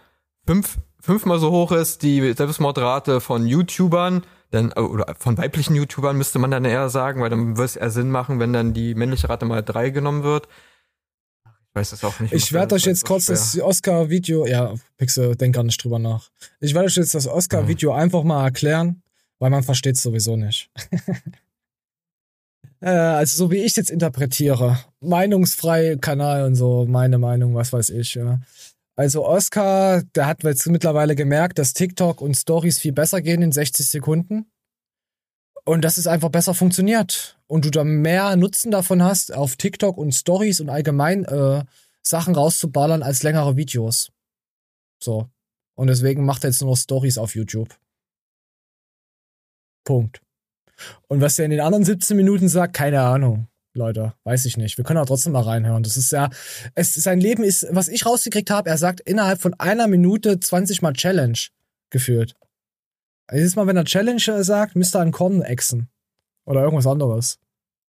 fünf, 0.47 0.77
fünfmal 0.99 1.39
so 1.39 1.51
hoch 1.51 1.71
ist 1.71 2.01
die 2.01 2.33
Selbstmordrate 2.33 3.21
von 3.21 3.45
YouTubern, 3.45 4.23
dann, 4.51 4.71
oder 4.71 5.15
von 5.19 5.37
weiblichen 5.37 5.75
YouTubern 5.75 6.17
müsste 6.17 6.39
man 6.39 6.51
dann 6.51 6.65
eher 6.65 6.89
sagen, 6.89 7.21
weil 7.21 7.29
dann 7.29 7.57
würde 7.57 7.65
es 7.65 7.75
eher 7.75 7.89
Sinn 7.89 8.09
machen, 8.09 8.39
wenn 8.39 8.53
dann 8.53 8.73
die 8.73 8.95
männliche 8.95 9.27
Rate 9.27 9.45
mal 9.45 9.61
drei 9.61 9.89
genommen 9.89 10.23
wird 10.23 10.47
weiß 11.75 11.91
es 11.91 12.03
auch 12.03 12.19
nicht. 12.19 12.33
Ich 12.33 12.53
werde 12.53 12.75
euch 12.75 12.85
jetzt 12.85 13.05
kurz 13.05 13.25
das 13.25 13.59
Oscar-Video, 13.59 14.47
ja, 14.47 14.73
Pixel, 14.97 15.35
denk 15.35 15.55
gar 15.55 15.63
nicht 15.63 15.83
drüber 15.83 15.99
nach. 15.99 16.29
Ich 16.59 16.73
werde 16.73 16.87
euch 16.87 16.95
jetzt 16.95 17.13
das 17.13 17.27
Oscar-Video 17.27 17.91
mhm. 17.91 17.99
einfach 17.99 18.23
mal 18.23 18.45
erklären, 18.45 19.03
weil 19.39 19.49
man 19.49 19.63
versteht 19.63 19.95
es 19.95 20.03
sowieso 20.03 20.37
nicht. 20.37 20.71
äh, 22.79 22.89
also 22.89 23.37
so 23.37 23.51
wie 23.51 23.57
ich 23.57 23.75
jetzt 23.75 23.91
interpretiere, 23.91 24.79
meinungsfrei 25.01 25.97
Kanal 25.99 26.45
und 26.45 26.55
so, 26.55 26.85
meine 26.87 27.17
Meinung, 27.17 27.55
was 27.55 27.73
weiß 27.73 27.89
ich, 27.89 28.15
ja. 28.15 28.39
Also 28.95 29.25
Oscar, 29.25 30.03
der 30.15 30.25
hat 30.25 30.43
jetzt 30.43 30.65
mittlerweile 30.67 31.15
gemerkt, 31.15 31.59
dass 31.59 31.73
TikTok 31.73 32.21
und 32.21 32.35
Stories 32.35 32.79
viel 32.79 32.93
besser 32.93 33.21
gehen 33.21 33.41
in 33.41 33.51
60 33.51 33.89
Sekunden. 33.89 34.45
Und 35.65 35.81
dass 35.81 35.97
es 35.97 36.07
einfach 36.07 36.29
besser 36.29 36.53
funktioniert. 36.53 37.34
Und 37.47 37.65
du 37.65 37.69
da 37.69 37.83
mehr 37.83 38.35
Nutzen 38.35 38.71
davon 38.71 39.03
hast, 39.03 39.33
auf 39.33 39.55
TikTok 39.55 39.97
und 39.97 40.13
Stories 40.13 40.61
und 40.61 40.69
allgemein 40.69 41.25
äh, 41.25 41.63
Sachen 42.01 42.35
rauszuballern 42.35 43.03
als 43.03 43.23
längere 43.23 43.55
Videos. 43.55 44.11
So. 44.99 45.29
Und 45.75 45.87
deswegen 45.87 46.25
macht 46.25 46.43
er 46.43 46.49
jetzt 46.49 46.61
nur 46.61 46.71
noch 46.71 46.77
Stories 46.77 47.17
auf 47.17 47.35
YouTube. 47.35 47.75
Punkt. 49.83 50.21
Und 51.07 51.21
was 51.21 51.37
er 51.37 51.45
in 51.45 51.51
den 51.51 51.61
anderen 51.61 51.85
17 51.85 52.17
Minuten 52.17 52.49
sagt, 52.49 52.73
keine 52.73 53.01
Ahnung. 53.01 53.47
Leute, 53.73 54.13
weiß 54.23 54.45
ich 54.45 54.55
nicht. 54.55 54.77
Wir 54.77 54.85
können 54.85 54.99
auch 54.99 55.05
trotzdem 55.05 55.33
mal 55.33 55.43
reinhören. 55.43 55.83
Das 55.83 55.97
ist 55.97 56.11
ja, 56.11 56.29
es, 56.75 56.93
sein 56.93 57.19
Leben 57.19 57.43
ist, 57.43 57.67
was 57.71 57.89
ich 57.89 58.05
rausgekriegt 58.05 58.49
habe, 58.49 58.69
er 58.69 58.77
sagt 58.77 59.01
innerhalb 59.01 59.41
von 59.41 59.53
einer 59.55 59.87
Minute 59.87 60.39
20 60.39 60.81
Mal 60.81 60.93
Challenge 60.93 61.37
geführt. 61.89 62.35
Jedes 63.31 63.55
Mal, 63.55 63.67
wenn 63.67 63.75
er 63.75 63.85
Challenge 63.85 64.43
sagt, 64.43 64.75
müsste 64.75 64.99
er 64.99 65.01
einen 65.01 65.11
Korn 65.11 65.41
exen. 65.41 65.89
Oder 66.45 66.63
irgendwas 66.63 66.87
anderes. 66.87 67.39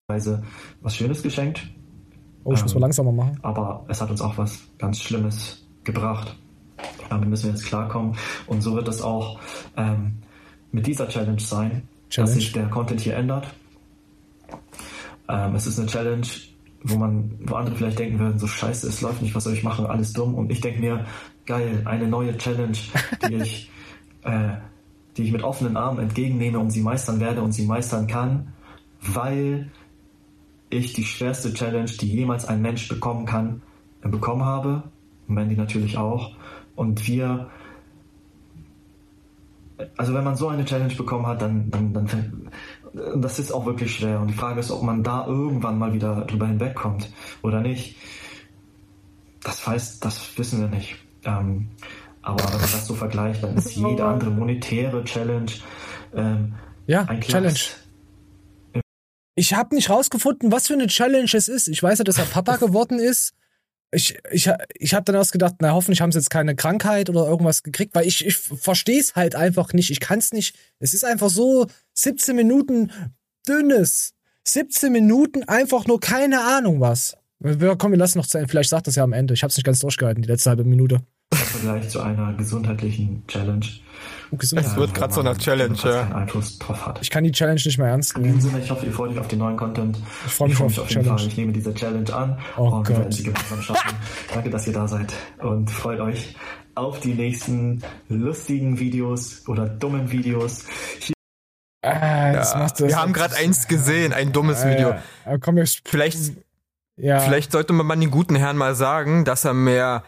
Was 0.08 0.96
Schönes 0.96 1.24
geschenkt. 1.24 1.68
Oh, 2.44 2.54
ich 2.54 2.60
ähm, 2.60 2.64
muss 2.64 2.74
mal 2.76 2.82
langsamer 2.82 3.12
machen. 3.12 3.40
Aber 3.42 3.86
es 3.88 4.02
hat 4.02 4.10
uns 4.10 4.22
auch 4.22 4.38
was 4.38 4.62
ganz 4.78 5.02
Schlimmes 5.02 5.66
gebracht. 5.84 6.36
Damit 7.10 7.30
müssen 7.30 7.46
wir 7.46 7.52
jetzt 7.52 7.66
klarkommen. 7.66 8.16
Und 8.48 8.62
so 8.62 8.76
wird 8.76 8.88
es 8.88 9.02
auch 9.02 9.40
ähm, 9.78 10.20
mit 10.72 10.86
dieser 10.86 11.08
Challenge 11.08 11.40
sein, 11.40 11.88
Challenge. 12.10 12.34
dass 12.34 12.34
sich 12.34 12.52
der 12.52 12.68
Content 12.70 13.02
hier 13.02 13.16
ändert. 13.16 13.48
Ähm, 15.28 15.56
es 15.56 15.66
ist 15.66 15.80
eine 15.80 15.88
Challenge, 15.88 16.28
wo 16.84 16.98
man, 16.98 17.32
wo 17.46 17.56
andere 17.56 17.76
vielleicht 17.76 17.98
denken 17.98 18.20
würden, 18.20 18.38
so 18.38 18.46
scheiße, 18.48 18.88
es 18.88 19.02
läuft 19.02 19.22
nicht, 19.22 19.34
was 19.34 19.46
soll 19.46 19.54
ich 19.54 19.64
machen, 19.64 19.88
alles 19.88 20.14
dumm. 20.14 20.36
Und 20.36 20.52
ich 20.52 20.62
denke 20.62 20.82
mir, 20.82 21.06
geil, 21.46 21.82
eine 21.86 22.08
neue 22.08 22.38
Challenge, 22.38 22.78
die 23.28 23.34
ich 23.42 23.72
äh, 24.24 24.58
die 25.18 25.24
ich 25.24 25.32
mit 25.32 25.44
offenen 25.44 25.78
Armen 25.78 26.00
entgegennehme 26.00 26.60
und 26.60 26.72
sie 26.72 26.82
meistern 26.82 27.20
werde 27.20 27.42
und 27.42 27.52
sie 27.52 27.66
meistern 27.66 28.08
kann, 28.08 28.54
weil 29.02 29.72
ich 30.70 30.94
die 30.94 31.04
schwerste 31.04 31.54
Challenge, 31.54 31.90
die 31.90 32.12
jemals 32.12 32.46
ein 32.46 32.62
Mensch 32.62 32.88
bekommen 32.88 33.26
kann, 33.26 33.62
bekommen 34.02 34.44
habe. 34.44 34.84
Mandy 35.28 35.56
natürlich 35.56 35.98
auch. 35.98 36.36
Und 36.76 37.08
wir, 37.08 37.50
also 39.98 40.14
wenn 40.14 40.24
man 40.24 40.36
so 40.36 40.50
eine 40.50 40.66
Challenge 40.66 40.94
bekommen 40.96 41.26
hat, 41.26 41.42
dann, 41.42 41.70
dann, 41.72 41.94
dann 41.94 42.50
das 43.16 43.40
ist 43.40 43.52
auch 43.52 43.66
wirklich 43.66 43.96
schwer. 43.96 44.20
Und 44.20 44.28
die 44.28 44.34
Frage 44.34 44.60
ist, 44.60 44.72
ob 44.72 44.84
man 44.84 45.04
da 45.04 45.26
irgendwann 45.26 45.78
mal 45.78 45.94
wieder 45.94 46.22
drüber 46.22 46.48
hinwegkommt 46.48 47.12
oder 47.42 47.62
nicht. 47.62 47.98
Das 49.44 49.66
weiß, 49.66 50.00
das 50.00 50.38
wissen 50.38 50.62
wir 50.62 50.68
nicht. 50.68 50.98
Ähm, 51.24 51.70
aber 52.26 52.44
wenn 52.44 52.60
man 52.60 52.72
das 52.72 52.88
so 52.88 52.96
vergleicht, 52.96 53.44
dann 53.44 53.56
ist 53.56 53.76
jede 53.76 54.04
andere 54.04 54.32
monetäre 54.32 55.04
Challenge 55.04 55.52
ähm, 56.16 56.56
ja, 56.88 57.04
ein 57.04 57.22
Challenge. 57.22 57.60
Ich 59.36 59.54
habe 59.54 59.76
nicht 59.76 59.90
rausgefunden, 59.90 60.52
was 60.52 60.68
für 60.68 60.74
eine 60.74 60.88
Challenge 60.88 61.30
es 61.34 61.48
ist. 61.48 61.68
Ich 61.68 61.84
weiß 61.84 62.00
ja, 62.00 62.04
dass 62.04 62.18
er 62.18 62.26
Papa 62.26 62.56
geworden 62.58 63.00
ist. 63.00 63.34
Ich, 63.92 64.18
ich, 64.32 64.50
ich 64.74 64.94
habe 64.94 65.06
dann 65.06 65.16
ausgedacht, 65.16 65.56
na 65.60 65.72
hoffentlich 65.72 66.02
haben 66.02 66.12
sie 66.12 66.18
jetzt 66.18 66.30
keine 66.30 66.56
Krankheit 66.56 67.10
oder 67.10 67.28
irgendwas 67.28 67.64
gekriegt, 67.64 67.96
weil 67.96 68.08
ich, 68.08 68.26
ich 68.26 68.38
verstehe 68.38 69.00
es 69.00 69.16
halt 69.16 69.36
einfach 69.36 69.74
nicht. 69.74 69.92
Ich 69.92 70.00
kann 70.00 70.20
es 70.20 70.34
nicht. 70.34 70.58
Es 70.80 70.94
ist 70.94 71.06
einfach 71.06 71.30
so 71.30 71.68
17 71.94 72.36
Minuten 72.36 72.92
dünnes. 73.48 74.14
17 74.48 74.92
Minuten 74.92 75.44
einfach 75.44 75.86
nur 75.86 76.00
keine 76.00 76.42
Ahnung 76.42 76.80
was. 76.80 77.16
Komm, 77.78 77.92
wir 77.92 77.98
lassen 77.98 78.18
noch 78.18 78.28
zu 78.28 78.38
Ende. 78.38 78.50
Vielleicht 78.50 78.70
sagt 78.70 78.88
das 78.88 78.96
ja 78.96 79.04
am 79.04 79.14
Ende. 79.14 79.34
Ich 79.34 79.44
habe 79.44 79.52
es 79.52 79.58
nicht 79.58 79.66
ganz 79.66 79.80
durchgehalten, 79.80 80.24
die 80.24 80.30
letzte 80.30 80.50
halbe 80.50 80.64
Minute 80.64 81.02
im 81.40 81.48
Vergleich 81.48 81.90
zu 81.90 82.02
einer 82.02 82.34
gesundheitlichen 82.34 83.24
Challenge. 83.28 83.66
Oh, 84.32 84.38
Gesundheit. 84.38 84.72
Es 84.72 84.76
wird 84.76 84.94
gerade 84.94 85.14
so 85.14 85.22
eine 85.22 85.38
Challenge, 85.38 85.78
ja. 85.84 86.16
Einfluss 86.16 86.60
drauf 86.60 86.86
hat. 86.86 87.00
Ich 87.02 87.10
kann 87.10 87.24
die 87.24 87.32
Challenge 87.32 87.62
nicht 87.64 87.78
mehr 87.78 87.88
ernst 87.88 88.18
nehmen. 88.18 88.30
In 88.30 88.36
diesem 88.36 88.52
Sinne, 88.52 88.64
ich 88.64 88.72
hoffe, 88.72 88.86
ihr 88.86 88.92
freut 88.92 89.12
euch 89.12 89.20
auf 89.20 89.28
den 89.28 89.40
neuen 89.40 89.58
Content. 89.58 89.98
Ich 90.26 90.32
freue 90.32 90.50
mich, 90.50 90.58
freu 90.58 90.66
mich, 90.66 90.80
auf, 90.80 90.86
auf 90.86 90.90
jeden 90.90 91.04
Challenge. 91.04 91.20
Fall. 91.20 91.28
Ich 91.28 91.38
nehme 91.38 91.52
diese 91.52 91.74
Challenge 91.74 92.14
an 92.14 92.38
oh 92.58 92.70
und 92.70 92.90
wir 92.90 92.98
werden 92.98 93.12
sie 93.12 93.24
gemeinsam 93.24 93.62
schaffen. 93.62 93.96
Danke, 94.34 94.50
dass 94.50 94.68
ihr 94.68 94.74
da 94.74 94.88
seid 94.88 95.14
und 95.40 95.70
freut 95.70 96.00
euch 96.00 96.36
auf 96.76 97.00
die 97.00 97.14
nächsten 97.14 97.82
lustigen 98.10 98.80
Videos 98.80 99.48
oder 99.48 99.68
dummen 99.68 100.12
Videos. 100.12 100.66
Hier 101.00 101.16
Ah, 101.86 102.34
ja. 102.34 102.70
Wir 102.80 102.98
haben 102.98 103.14
gerade 103.14 103.36
eins 103.36 103.68
gesehen, 103.68 104.12
ein 104.12 104.32
dummes 104.32 104.64
ah, 104.64 104.70
Video. 104.70 104.96
Ja. 105.26 105.38
Komm, 105.38 105.60
vielleicht, 105.86 106.18
ja. 106.98 107.20
vielleicht 107.20 107.52
sollte 107.52 107.74
man 107.74 108.00
den 108.00 108.10
guten 108.10 108.36
Herrn 108.36 108.58
mal 108.58 108.74
sagen, 108.74 109.24
dass 109.24 109.46
er 109.46 109.54
mehr 109.54 110.04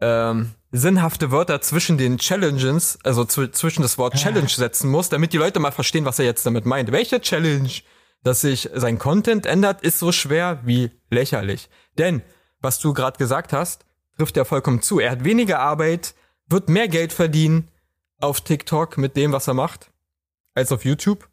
ähm, 0.00 0.50
sinnhafte 0.76 1.30
Wörter 1.30 1.60
zwischen 1.60 1.98
den 1.98 2.18
Challenges, 2.18 2.98
also 3.04 3.24
zwischen 3.24 3.82
das 3.82 3.96
Wort 3.96 4.16
Challenge 4.16 4.48
setzen 4.48 4.90
muss, 4.90 5.08
damit 5.08 5.32
die 5.32 5.36
Leute 5.38 5.60
mal 5.60 5.70
verstehen, 5.70 6.04
was 6.04 6.18
er 6.18 6.24
jetzt 6.24 6.44
damit 6.44 6.66
meint. 6.66 6.90
Welche 6.90 7.20
Challenge? 7.20 7.70
Dass 8.24 8.40
sich 8.40 8.70
sein 8.74 8.98
Content 8.98 9.46
ändert, 9.46 9.82
ist 9.82 9.98
so 9.98 10.10
schwer 10.10 10.60
wie 10.64 10.90
lächerlich. 11.10 11.68
Denn, 11.98 12.22
was 12.60 12.80
du 12.80 12.92
gerade 12.92 13.18
gesagt 13.18 13.52
hast, 13.52 13.84
trifft 14.16 14.36
ja 14.36 14.44
vollkommen 14.44 14.82
zu. 14.82 14.98
Er 14.98 15.10
hat 15.10 15.24
weniger 15.24 15.60
Arbeit, 15.60 16.14
wird 16.48 16.68
mehr 16.68 16.88
Geld 16.88 17.12
verdienen 17.12 17.68
auf 18.18 18.40
TikTok 18.40 18.98
mit 18.98 19.16
dem, 19.16 19.30
was 19.32 19.46
er 19.46 19.54
macht, 19.54 19.92
als 20.54 20.72
auf 20.72 20.84
YouTube. 20.84 21.28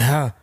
Ja. 0.00 0.34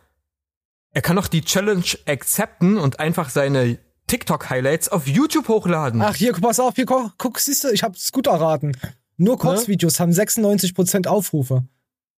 Er 0.92 1.02
kann 1.02 1.18
auch 1.18 1.26
die 1.26 1.42
Challenge 1.42 1.84
akzepten 2.06 2.78
und 2.78 3.00
einfach 3.00 3.28
seine 3.28 3.78
TikTok-Highlights 4.06 4.88
auf 4.88 5.06
YouTube 5.06 5.48
hochladen. 5.48 6.02
Ach, 6.02 6.14
hier, 6.14 6.32
pass 6.34 6.60
auf, 6.60 6.74
hier, 6.74 6.86
guck, 6.86 7.12
guck 7.18 7.38
siehst 7.38 7.64
du, 7.64 7.68
ich 7.70 7.82
hab's 7.82 8.12
gut 8.12 8.26
erraten. 8.26 8.76
Nur 9.16 9.38
Kurzvideos 9.38 9.94
ne? 9.94 9.98
haben 10.00 10.12
96% 10.12 11.06
Aufrufe 11.06 11.64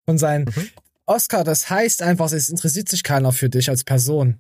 von 0.04 0.18
seinen. 0.18 0.44
Mhm. 0.44 0.68
Oscar, 1.06 1.44
das 1.44 1.68
heißt 1.68 2.02
einfach, 2.02 2.32
es 2.32 2.48
interessiert 2.48 2.88
sich 2.88 3.02
keiner 3.02 3.32
für 3.32 3.48
dich 3.50 3.68
als 3.68 3.84
Person. 3.84 4.38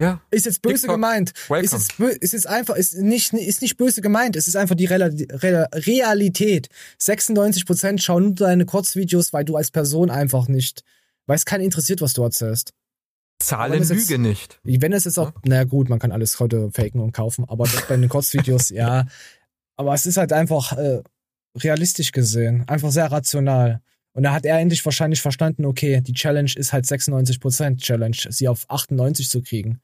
Ja. 0.00 0.22
Ist 0.30 0.46
jetzt 0.46 0.62
böse 0.62 0.76
TikTok. 0.76 0.94
gemeint. 0.94 1.32
Ist 1.60 1.72
jetzt, 1.72 2.00
ist 2.00 2.32
jetzt 2.32 2.46
einfach, 2.46 2.74
ist 2.76 2.96
nicht, 2.96 3.34
ist 3.34 3.60
nicht 3.60 3.76
böse 3.76 4.00
gemeint. 4.00 4.34
Es 4.34 4.48
ist 4.48 4.56
einfach 4.56 4.74
die 4.74 4.86
Real 4.86 5.02
Real 5.02 5.68
Realität. 5.74 6.68
96% 6.98 8.00
schauen 8.00 8.22
nur 8.24 8.34
deine 8.34 8.64
Kurzvideos, 8.64 9.34
weil 9.34 9.44
du 9.44 9.56
als 9.56 9.70
Person 9.70 10.10
einfach 10.10 10.48
nicht, 10.48 10.84
weil 11.26 11.36
es 11.36 11.44
keinen 11.44 11.64
interessiert, 11.64 12.00
was 12.00 12.14
du 12.14 12.22
erzählst. 12.22 12.72
Zahlen 13.40 13.82
lüge 13.82 14.18
nicht. 14.18 14.60
Wenn 14.62 14.92
es 14.92 15.04
jetzt 15.04 15.18
auch, 15.18 15.32
ja. 15.34 15.40
na 15.44 15.64
gut, 15.64 15.88
man 15.88 15.98
kann 15.98 16.12
alles 16.12 16.38
heute 16.38 16.70
faken 16.70 17.00
und 17.00 17.12
kaufen, 17.12 17.44
aber 17.48 17.66
bei 17.88 17.96
den 17.96 18.08
Kurzvideos, 18.08 18.70
ja. 18.70 19.06
Aber 19.76 19.94
es 19.94 20.06
ist 20.06 20.18
halt 20.18 20.32
einfach 20.32 20.76
äh, 20.76 21.02
realistisch 21.56 22.12
gesehen, 22.12 22.68
einfach 22.68 22.90
sehr 22.90 23.10
rational. 23.10 23.80
Und 24.12 24.24
da 24.24 24.32
hat 24.32 24.44
er 24.44 24.58
endlich 24.58 24.84
wahrscheinlich 24.84 25.20
verstanden, 25.20 25.64
okay, 25.64 26.00
die 26.00 26.12
Challenge 26.12 26.50
ist 26.54 26.72
halt 26.72 26.84
96% 26.84 27.78
Challenge, 27.78 28.16
sie 28.28 28.48
auf 28.48 28.68
98 28.68 29.28
zu 29.28 29.42
kriegen. 29.42 29.80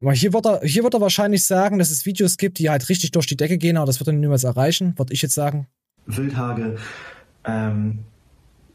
Aber 0.00 0.12
hier 0.12 0.32
wird, 0.32 0.46
er, 0.46 0.60
hier 0.62 0.84
wird 0.84 0.94
er 0.94 1.00
wahrscheinlich 1.00 1.44
sagen, 1.44 1.78
dass 1.78 1.90
es 1.90 2.06
Videos 2.06 2.36
gibt, 2.36 2.58
die 2.58 2.70
halt 2.70 2.88
richtig 2.88 3.10
durch 3.10 3.26
die 3.26 3.36
Decke 3.36 3.58
gehen, 3.58 3.76
aber 3.76 3.86
das 3.86 3.98
wird 3.98 4.08
er 4.08 4.12
niemals 4.12 4.44
erreichen, 4.44 4.96
würde 4.96 5.12
ich 5.12 5.22
jetzt 5.22 5.34
sagen. 5.34 5.66
Wildhage, 6.06 6.76
ähm, 7.44 8.04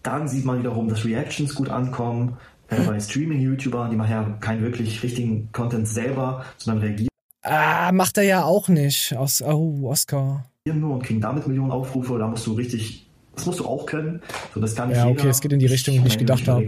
dann 0.01 0.27
sieht 0.27 0.43
man 0.43 0.59
wiederum, 0.59 0.89
dass 0.89 1.05
Reactions 1.05 1.55
gut 1.55 1.69
ankommen 1.69 2.37
äh, 2.77 2.81
bei 2.85 2.99
Streaming-YouTubern, 2.99 3.89
die 3.91 3.95
machen 3.95 4.11
ja 4.11 4.37
keinen 4.39 4.61
wirklich 4.61 5.01
richtigen 5.03 5.51
Content 5.51 5.87
selber, 5.87 6.45
sondern 6.57 6.83
reagieren. 6.83 7.09
Ah, 7.43 7.91
macht 7.91 8.17
er 8.17 8.23
ja 8.23 8.43
auch 8.43 8.69
nicht. 8.69 9.15
Aus, 9.15 9.41
oh, 9.41 9.87
Oscar. 9.89 10.45
Nur 10.65 10.95
und 10.95 11.03
kriegen 11.03 11.19
damit 11.19 11.45
Millionen 11.45 11.71
Aufrufe, 11.71 12.17
da 12.17 12.27
musst 12.27 12.47
du 12.47 12.53
richtig, 12.53 13.09
das 13.35 13.45
musst 13.45 13.59
du 13.59 13.65
auch 13.65 13.85
können. 13.85 14.21
So, 14.53 14.61
das 14.61 14.75
kann 14.75 14.89
nicht 14.89 14.97
ja, 14.97 15.07
okay, 15.07 15.27
es 15.27 15.41
geht 15.41 15.51
in 15.51 15.59
die 15.59 15.65
Richtung, 15.65 16.01
die 16.01 16.07
ich 16.07 16.17
gedacht 16.17 16.47
habe. 16.47 16.65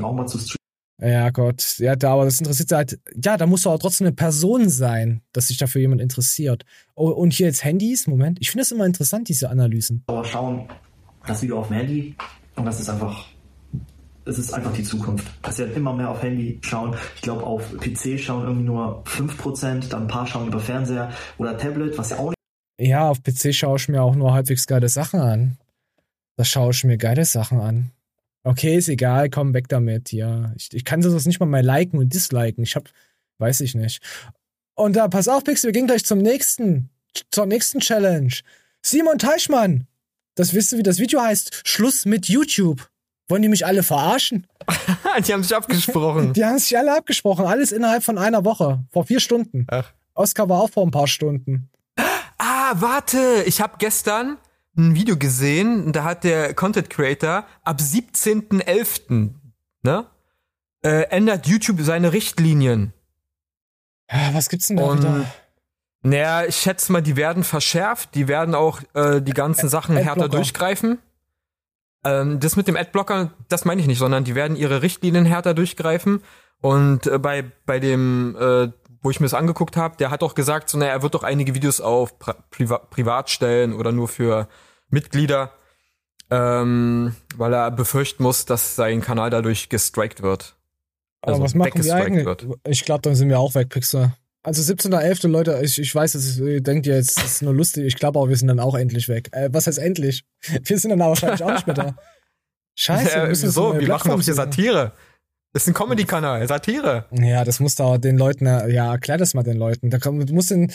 Ja, 1.01 1.29
Gott. 1.29 1.77
Ja, 1.79 1.95
da, 1.95 2.13
aber 2.13 2.25
das 2.25 2.39
interessiert 2.39 2.71
halt, 2.71 2.99
ja, 3.21 3.37
da 3.37 3.45
muss 3.45 3.63
doch 3.63 3.73
auch 3.73 3.79
trotzdem 3.79 4.07
eine 4.07 4.15
Person 4.15 4.69
sein, 4.69 5.21
dass 5.33 5.47
sich 5.47 5.57
dafür 5.57 5.81
jemand 5.81 6.01
interessiert. 6.01 6.63
Oh, 6.95 7.09
und 7.09 7.33
hier 7.33 7.47
jetzt 7.47 7.63
Handys, 7.63 8.07
Moment. 8.07 8.37
Ich 8.41 8.51
finde 8.51 8.63
das 8.63 8.71
immer 8.71 8.85
interessant, 8.85 9.27
diese 9.27 9.49
Analysen. 9.49 10.03
Aber 10.07 10.23
schauen, 10.23 10.67
das 11.27 11.41
Video 11.41 11.59
auf 11.59 11.67
dem 11.67 11.77
Handy 11.77 12.15
und 12.55 12.65
das 12.65 12.79
ist 12.79 12.89
einfach 12.89 13.25
es 14.25 14.39
ist 14.39 14.53
einfach 14.53 14.73
die 14.73 14.83
Zukunft. 14.83 15.25
Dass 15.43 15.57
wir 15.59 15.73
immer 15.75 15.93
mehr 15.93 16.09
auf 16.09 16.21
Handy 16.21 16.59
schauen. 16.61 16.95
Ich 17.15 17.21
glaube, 17.21 17.43
auf 17.43 17.77
PC 17.77 18.19
schauen 18.19 18.43
irgendwie 18.43 18.65
nur 18.65 19.03
5%, 19.03 19.89
dann 19.89 20.03
ein 20.03 20.07
paar 20.07 20.27
schauen 20.27 20.47
über 20.47 20.59
Fernseher 20.59 21.11
oder 21.37 21.57
Tablet, 21.57 21.97
was 21.97 22.09
ja 22.09 22.17
auch 22.17 22.29
nicht. 22.29 22.35
Ja, 22.79 23.09
auf 23.09 23.23
PC 23.23 23.53
schaue 23.53 23.77
ich 23.77 23.87
mir 23.87 24.01
auch 24.01 24.15
nur 24.15 24.33
halbwegs 24.33 24.67
geile 24.67 24.89
Sachen 24.89 25.19
an. 25.19 25.57
Da 26.37 26.43
schaue 26.43 26.71
ich 26.71 26.83
mir 26.83 26.97
geile 26.97 27.23
Sachen 27.23 27.61
an. 27.61 27.91
Okay, 28.43 28.75
ist 28.75 28.89
egal, 28.89 29.29
komm 29.29 29.53
weg 29.53 29.69
damit. 29.69 30.11
Ja, 30.11 30.51
ich, 30.55 30.73
ich 30.73 30.83
kann 30.83 31.01
das 31.01 31.25
nicht 31.25 31.39
mal 31.39 31.45
mal 31.45 31.63
liken 31.63 31.97
und 31.99 32.13
disliken. 32.13 32.63
Ich 32.63 32.75
hab, 32.75 32.89
weiß 33.37 33.61
ich 33.61 33.75
nicht. 33.75 34.01
Und 34.75 34.95
da, 34.95 35.07
pass 35.07 35.27
auf, 35.27 35.43
Pixel, 35.43 35.69
wir 35.69 35.71
gehen 35.71 35.87
gleich 35.87 36.05
zum 36.05 36.19
nächsten, 36.19 36.89
zur 37.31 37.45
nächsten 37.45 37.79
Challenge. 37.79 38.33
Simon 38.81 39.17
Teichmann. 39.17 39.87
Das 40.35 40.53
wisst 40.53 40.73
ihr, 40.73 40.79
wie 40.79 40.83
das 40.83 40.99
Video 40.99 41.21
heißt. 41.21 41.61
Schluss 41.65 42.05
mit 42.05 42.27
YouTube. 42.27 42.89
Wollen 43.27 43.41
die 43.41 43.49
mich 43.49 43.65
alle 43.65 43.83
verarschen? 43.83 44.47
die 45.27 45.33
haben 45.33 45.43
sich 45.43 45.55
abgesprochen. 45.55 46.33
Die 46.33 46.45
haben 46.45 46.59
sich 46.59 46.77
alle 46.77 46.95
abgesprochen. 46.95 47.45
Alles 47.45 47.71
innerhalb 47.71 48.03
von 48.03 48.17
einer 48.17 48.45
Woche. 48.45 48.83
Vor 48.91 49.05
vier 49.05 49.19
Stunden. 49.19 49.65
Ach. 49.69 49.91
Oscar 50.13 50.47
war 50.47 50.61
auch 50.61 50.69
vor 50.69 50.85
ein 50.85 50.91
paar 50.91 51.07
Stunden. 51.07 51.69
Ah, 52.37 52.73
warte, 52.75 53.43
ich 53.45 53.61
habe 53.61 53.75
gestern 53.79 54.37
ein 54.77 54.95
Video 54.95 55.17
gesehen, 55.17 55.93
da 55.93 56.03
hat 56.03 56.23
der 56.23 56.53
Content 56.53 56.89
Creator 56.89 57.45
ab 57.63 57.79
17.11. 57.79 59.31
ne 59.83 60.05
äh, 60.83 61.09
ändert 61.09 61.47
YouTube 61.47 61.81
seine 61.81 62.13
Richtlinien. 62.13 62.93
Ja, 64.11 64.33
was 64.33 64.49
gibt's 64.49 64.67
denn 64.67 64.77
da 64.77 64.83
Und, 64.83 64.99
wieder? 64.99 65.25
Naja, 66.03 66.45
ich 66.45 66.57
schätze 66.57 66.91
mal, 66.91 67.01
die 67.01 67.15
werden 67.15 67.43
verschärft, 67.43 68.13
die 68.13 68.27
werden 68.27 68.53
auch 68.53 68.81
äh, 68.93 69.21
die 69.21 69.33
ganzen 69.33 69.69
Sachen 69.69 69.97
härter 69.97 70.29
durchgreifen. 70.29 70.99
Ähm, 72.05 72.39
das 72.39 72.55
mit 72.55 72.67
dem 72.67 72.77
Adblocker, 72.77 73.31
das 73.49 73.65
meine 73.65 73.81
ich 73.81 73.87
nicht, 73.87 73.97
sondern 73.97 74.23
die 74.23 74.35
werden 74.35 74.55
ihre 74.55 74.83
Richtlinien 74.83 75.25
härter 75.25 75.53
durchgreifen. 75.55 76.21
Und 76.61 77.07
äh, 77.07 77.17
bei, 77.17 77.43
bei 77.65 77.79
dem, 77.79 78.37
äh, 78.39 78.69
wo 79.01 79.09
ich 79.09 79.19
mir 79.19 79.25
das 79.25 79.33
angeguckt 79.33 79.75
habe, 79.75 79.97
der 79.97 80.11
hat 80.11 80.23
auch 80.23 80.35
gesagt, 80.35 80.69
so, 80.69 80.77
naja, 80.77 80.91
er 80.91 81.01
wird 81.01 81.15
doch 81.15 81.23
einige 81.23 81.55
Videos 81.55 81.81
auf 81.81 82.13
Priva 82.51 82.77
privat 82.77 83.29
stellen 83.29 83.73
oder 83.73 83.91
nur 83.91 84.07
für 84.07 84.47
Mitglieder, 84.89 85.51
ähm, 86.29 87.15
weil 87.35 87.53
er 87.53 87.71
befürchten 87.71 88.23
muss, 88.23 88.45
dass 88.45 88.75
sein 88.75 89.01
Kanal 89.01 89.31
dadurch 89.31 89.69
gestrikt 89.69 90.21
wird. 90.21 90.55
Also 91.21 91.37
Aber 91.37 91.45
was 91.45 91.55
machen 91.55 91.83
wir 91.83 91.95
eigentlich? 91.95 92.25
Wird. 92.25 92.45
Ich 92.67 92.85
glaube, 92.85 93.01
dann 93.01 93.15
sind 93.15 93.29
wir 93.29 93.39
auch 93.39 93.55
weg, 93.55 93.69
Pixar. 93.69 94.15
Also 94.45 94.61
17.11. 94.61 95.27
Leute, 95.27 95.59
ich, 95.63 95.79
ich 95.79 95.93
weiß, 95.93 96.11
dass 96.11 96.37
ihr 96.37 96.61
denkt 96.61 96.85
ihr 96.85 96.95
jetzt, 96.95 97.17
das 97.17 97.25
ist 97.25 97.41
nur 97.41 97.53
lustig. 97.53 97.85
Ich 97.85 97.95
glaube 97.95 98.19
aber, 98.19 98.29
wir 98.29 98.37
sind 98.37 98.47
dann 98.47 98.59
auch 98.59 98.75
endlich 98.75 99.09
weg. 99.09 99.29
Äh, 99.31 99.49
was 99.51 99.65
heißt 99.65 99.79
endlich? 99.79 100.23
Wir 100.63 100.77
sind 100.77 100.91
dann 100.91 101.01
aber 101.01 101.09
wahrscheinlich 101.09 101.43
auch 101.43 101.51
nicht 101.51 101.65
mehr 101.65 101.73
da. 101.73 101.95
Scheiße. 102.75 103.17
Ja, 103.17 103.27
wir 103.27 103.35
so, 103.35 103.79
wir 103.79 103.87
machen 103.87 104.11
doch 104.11 104.21
hier 104.21 104.33
Satire. 104.33 104.91
Das 105.53 105.63
ist 105.63 105.69
ein 105.69 105.73
Comedy-Kanal, 105.73 106.45
Satire. 106.47 107.05
Ja, 107.11 107.45
das 107.45 107.61
musst 107.61 107.79
du 107.79 107.83
auch 107.83 107.97
den 107.97 108.17
Leuten, 108.17 108.45
ja, 108.45 108.91
erklär 108.91 109.17
das 109.17 109.33
mal 109.33 109.43
den 109.43 109.57
Leuten. 109.57 109.89
Da 109.89 109.97
komm, 109.97 110.23
du 110.23 110.33
musst 110.33 110.51
den, 110.51 110.71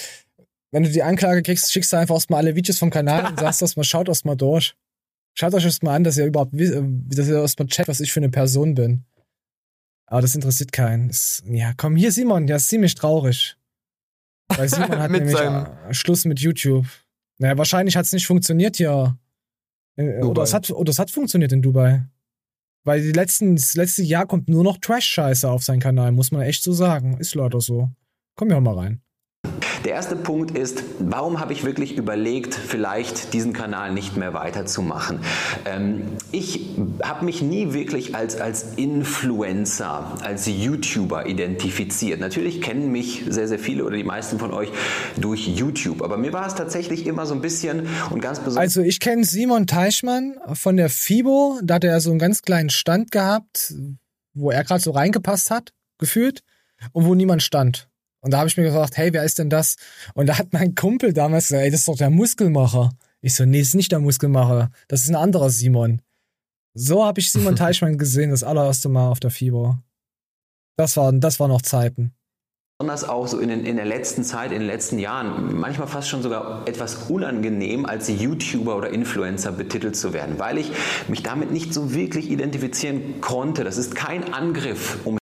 wenn 0.72 0.82
du 0.82 0.88
die 0.88 1.02
Anklage 1.02 1.42
kriegst, 1.42 1.70
schickst 1.70 1.92
du 1.92 1.98
einfach 1.98 2.14
erstmal 2.14 2.40
alle 2.40 2.56
Videos 2.56 2.78
vom 2.78 2.90
Kanal 2.90 3.26
und 3.26 3.38
sagst 3.38 3.60
erstmal, 3.60 3.84
schaut 3.84 4.08
erstmal 4.08 4.36
durch. 4.36 4.74
Schaut 5.34 5.54
euch 5.54 5.64
erstmal 5.64 5.94
an, 5.94 6.04
dass 6.04 6.16
ihr 6.16 6.24
überhaupt, 6.26 6.54
dass 6.54 7.28
ihr 7.28 7.40
erstmal 7.40 7.68
checkt, 7.68 7.88
was 7.88 8.00
ich 8.00 8.12
für 8.12 8.20
eine 8.20 8.30
Person 8.30 8.74
bin. 8.74 9.04
Aber 10.06 10.22
das 10.22 10.34
interessiert 10.34 10.72
keinen. 10.72 11.08
Das, 11.08 11.42
ja, 11.46 11.72
komm, 11.76 11.94
hier 11.94 12.10
Simon, 12.10 12.46
der 12.46 12.56
ist 12.56 12.68
ziemlich 12.68 12.94
traurig. 12.94 13.56
Weil 14.56 14.68
Simon 14.68 14.90
hat 14.98 15.10
nämlich 15.10 15.36
seinem... 15.36 15.66
Schluss 15.92 16.24
mit 16.24 16.40
YouTube. 16.40 16.86
Naja, 17.38 17.56
wahrscheinlich 17.56 17.96
hat 17.96 18.06
es 18.06 18.12
nicht 18.12 18.26
funktioniert 18.26 18.76
hier. 18.76 19.18
Äh, 19.96 20.22
oder 20.22 20.42
es, 20.42 20.54
hat, 20.54 20.70
oder 20.70 20.90
es 20.90 20.98
hat 20.98 21.10
funktioniert 21.10 21.52
in 21.52 21.62
Dubai. 21.62 22.06
Weil 22.84 23.02
die 23.02 23.12
letzten, 23.12 23.56
das 23.56 23.74
letzte 23.74 24.02
Jahr 24.02 24.26
kommt 24.26 24.48
nur 24.48 24.64
noch 24.64 24.78
Trash-Scheiße 24.78 25.50
auf 25.50 25.62
seinen 25.62 25.80
Kanal, 25.80 26.12
muss 26.12 26.30
man 26.30 26.42
echt 26.42 26.62
so 26.62 26.72
sagen. 26.72 27.18
Ist 27.18 27.34
leider 27.34 27.60
so. 27.60 27.90
Komm 28.36 28.50
ja 28.50 28.60
mal 28.60 28.78
rein. 28.78 29.02
Der 29.84 29.92
erste 29.92 30.14
Punkt 30.14 30.56
ist, 30.56 30.82
warum 30.98 31.40
habe 31.40 31.54
ich 31.54 31.64
wirklich 31.64 31.96
überlegt, 31.96 32.54
vielleicht 32.54 33.32
diesen 33.32 33.54
Kanal 33.54 33.92
nicht 33.92 34.16
mehr 34.16 34.34
weiterzumachen? 34.34 35.20
Ähm, 35.64 36.02
ich 36.32 36.76
habe 37.02 37.24
mich 37.24 37.40
nie 37.40 37.72
wirklich 37.72 38.14
als, 38.14 38.38
als 38.38 38.74
Influencer, 38.76 40.18
als 40.22 40.46
YouTuber 40.46 41.26
identifiziert. 41.26 42.20
Natürlich 42.20 42.60
kennen 42.60 42.92
mich 42.92 43.24
sehr, 43.28 43.48
sehr 43.48 43.58
viele 43.58 43.84
oder 43.84 43.96
die 43.96 44.04
meisten 44.04 44.38
von 44.38 44.52
euch 44.52 44.70
durch 45.16 45.48
YouTube, 45.48 46.02
aber 46.02 46.18
mir 46.18 46.32
war 46.34 46.46
es 46.46 46.54
tatsächlich 46.54 47.06
immer 47.06 47.24
so 47.24 47.34
ein 47.34 47.40
bisschen 47.40 47.88
und 48.10 48.20
ganz 48.20 48.38
besonders. 48.38 48.62
Also 48.62 48.82
ich 48.82 49.00
kenne 49.00 49.24
Simon 49.24 49.66
Teichmann 49.66 50.36
von 50.52 50.76
der 50.76 50.90
FIBO, 50.90 51.58
da 51.62 51.74
hat 51.76 51.84
er 51.84 52.00
so 52.00 52.10
einen 52.10 52.18
ganz 52.18 52.42
kleinen 52.42 52.70
Stand 52.70 53.10
gehabt, 53.10 53.72
wo 54.34 54.50
er 54.50 54.62
gerade 54.62 54.80
so 54.80 54.90
reingepasst 54.90 55.50
hat, 55.50 55.72
gefühlt, 55.98 56.42
und 56.92 57.04
wo 57.06 57.14
niemand 57.14 57.42
stand. 57.42 57.89
Und 58.20 58.32
da 58.32 58.38
habe 58.38 58.48
ich 58.48 58.56
mir 58.56 58.64
gefragt, 58.64 58.96
hey, 58.96 59.12
wer 59.12 59.24
ist 59.24 59.38
denn 59.38 59.50
das? 59.50 59.76
Und 60.14 60.26
da 60.26 60.38
hat 60.38 60.52
mein 60.52 60.74
Kumpel 60.74 61.12
damals 61.12 61.48
gesagt, 61.48 61.64
ey, 61.64 61.70
das 61.70 61.80
ist 61.80 61.88
doch 61.88 61.96
der 61.96 62.10
Muskelmacher. 62.10 62.90
Ich 63.22 63.34
so, 63.34 63.44
nee, 63.44 63.60
ist 63.60 63.74
nicht 63.74 63.92
der 63.92 64.00
Muskelmacher. 64.00 64.70
Das 64.88 65.02
ist 65.02 65.08
ein 65.08 65.16
anderer 65.16 65.50
Simon. 65.50 66.02
So 66.74 67.04
habe 67.04 67.20
ich 67.20 67.30
Simon 67.30 67.56
Teichmann 67.56 67.98
gesehen, 67.98 68.30
das 68.30 68.44
allererste 68.44 68.88
Mal 68.88 69.08
auf 69.08 69.20
der 69.20 69.30
FIBO. 69.30 69.76
Das 70.76 70.96
waren, 70.96 71.20
das 71.20 71.40
waren 71.40 71.50
noch 71.50 71.62
Zeiten. 71.62 72.14
Besonders 72.78 73.06
auch 73.06 73.28
so 73.28 73.38
in, 73.38 73.50
den, 73.50 73.66
in 73.66 73.76
der 73.76 73.84
letzten 73.84 74.24
Zeit, 74.24 74.52
in 74.52 74.60
den 74.60 74.66
letzten 74.66 74.98
Jahren, 74.98 75.54
manchmal 75.54 75.86
fast 75.86 76.08
schon 76.08 76.22
sogar 76.22 76.66
etwas 76.66 77.10
unangenehm, 77.10 77.84
als 77.84 78.08
YouTuber 78.08 78.74
oder 78.74 78.88
Influencer 78.88 79.52
betitelt 79.52 79.96
zu 79.96 80.14
werden, 80.14 80.38
weil 80.38 80.56
ich 80.56 80.72
mich 81.06 81.22
damit 81.22 81.50
nicht 81.50 81.74
so 81.74 81.92
wirklich 81.92 82.30
identifizieren 82.30 83.20
konnte. 83.20 83.64
Das 83.64 83.76
ist 83.76 83.94
kein 83.94 84.32
Angriff, 84.32 84.96
um 85.04 85.19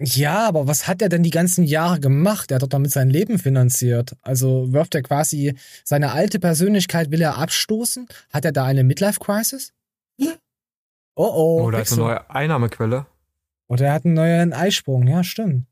ja, 0.00 0.48
aber 0.48 0.66
was 0.66 0.88
hat 0.88 1.02
er 1.02 1.08
denn 1.08 1.22
die 1.22 1.30
ganzen 1.30 1.64
Jahre 1.64 2.00
gemacht? 2.00 2.50
Er 2.50 2.56
hat 2.56 2.62
doch 2.62 2.68
damit 2.68 2.90
sein 2.90 3.10
Leben 3.10 3.38
finanziert. 3.38 4.16
Also 4.22 4.72
wirft 4.72 4.94
er 4.94 5.02
quasi 5.02 5.54
seine 5.84 6.12
alte 6.12 6.40
Persönlichkeit, 6.40 7.10
will 7.10 7.22
er 7.22 7.38
abstoßen? 7.38 8.08
Hat 8.30 8.44
er 8.44 8.52
da 8.52 8.64
eine 8.64 8.82
Midlife-Crisis? 8.82 9.72
Oh 11.16 11.30
oh. 11.32 11.62
Oder 11.62 11.82
ist 11.82 11.92
eine 11.92 12.02
neue 12.02 12.30
Einnahmequelle. 12.30 13.06
Oder 13.68 13.86
er 13.86 13.92
hat 13.92 14.04
einen 14.04 14.14
neuen 14.14 14.52
Eisprung, 14.52 15.06
ja, 15.06 15.22
stimmt. 15.22 15.66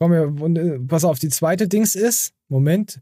Komm, 0.00 0.12
äh, 0.56 0.78
pass 0.80 1.04
auf, 1.04 1.18
die 1.18 1.28
zweite 1.28 1.68
Dings 1.68 1.94
ist, 1.96 2.32
Moment, 2.48 3.00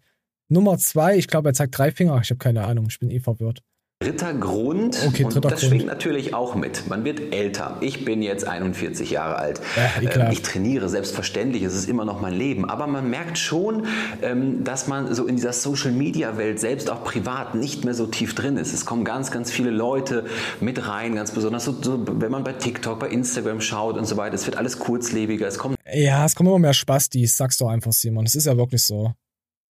Nummer 0.48 0.78
zwei, 0.78 1.16
ich 1.16 1.28
glaube, 1.28 1.50
er 1.50 1.54
zeigt 1.54 1.76
drei 1.76 1.92
Finger, 1.92 2.18
ich 2.20 2.30
habe 2.30 2.38
keine 2.38 2.64
Ahnung, 2.64 2.86
ich 2.88 2.98
bin 2.98 3.10
eh 3.10 3.20
verwirrt. 3.20 3.62
Dritter 3.98 4.34
Grund, 4.34 4.98
okay, 5.06 5.24
und 5.24 5.34
das 5.36 5.42
Grund. 5.42 5.58
schwingt 5.58 5.86
natürlich 5.86 6.34
auch 6.34 6.54
mit. 6.54 6.86
Man 6.86 7.06
wird 7.06 7.32
älter. 7.32 7.78
Ich 7.80 8.04
bin 8.04 8.20
jetzt 8.20 8.46
41 8.46 9.10
Jahre 9.10 9.36
alt. 9.36 9.62
Ja, 10.02 10.30
ich 10.30 10.42
trainiere, 10.42 10.90
selbstverständlich, 10.90 11.62
es 11.62 11.74
ist 11.74 11.88
immer 11.88 12.04
noch 12.04 12.20
mein 12.20 12.34
Leben. 12.34 12.68
Aber 12.68 12.86
man 12.88 13.08
merkt 13.08 13.38
schon, 13.38 13.86
ähm, 14.20 14.64
dass 14.64 14.86
man 14.86 15.14
so 15.14 15.26
in 15.26 15.36
dieser 15.36 15.54
Social-Media-Welt 15.54 16.60
selbst 16.60 16.90
auch 16.90 17.04
privat 17.04 17.54
nicht 17.54 17.86
mehr 17.86 17.94
so 17.94 18.06
tief 18.06 18.34
drin 18.34 18.58
ist. 18.58 18.74
Es 18.74 18.84
kommen 18.84 19.02
ganz, 19.02 19.30
ganz 19.30 19.50
viele 19.50 19.70
Leute 19.70 20.26
mit 20.60 20.86
rein, 20.86 21.14
ganz 21.14 21.30
besonders 21.30 21.64
so, 21.64 21.74
so 21.80 22.04
wenn 22.06 22.30
man 22.30 22.44
bei 22.44 22.52
TikTok, 22.52 23.00
bei 23.00 23.08
Instagram 23.08 23.62
schaut 23.62 23.96
und 23.96 24.04
so 24.04 24.18
weiter. 24.18 24.34
Es 24.34 24.44
wird 24.44 24.58
alles 24.58 24.78
kurzlebiger. 24.78 25.46
Es 25.48 25.56
kommen 25.56 25.74
ja, 25.90 26.26
es 26.26 26.34
kommen 26.34 26.50
immer 26.50 26.58
mehr 26.58 26.74
Spastis, 26.74 27.38
sagst 27.38 27.62
du 27.62 27.66
einfach, 27.66 27.92
Simon. 27.92 28.26
Es 28.26 28.34
ist 28.34 28.44
ja 28.44 28.58
wirklich 28.58 28.82
so. 28.82 29.14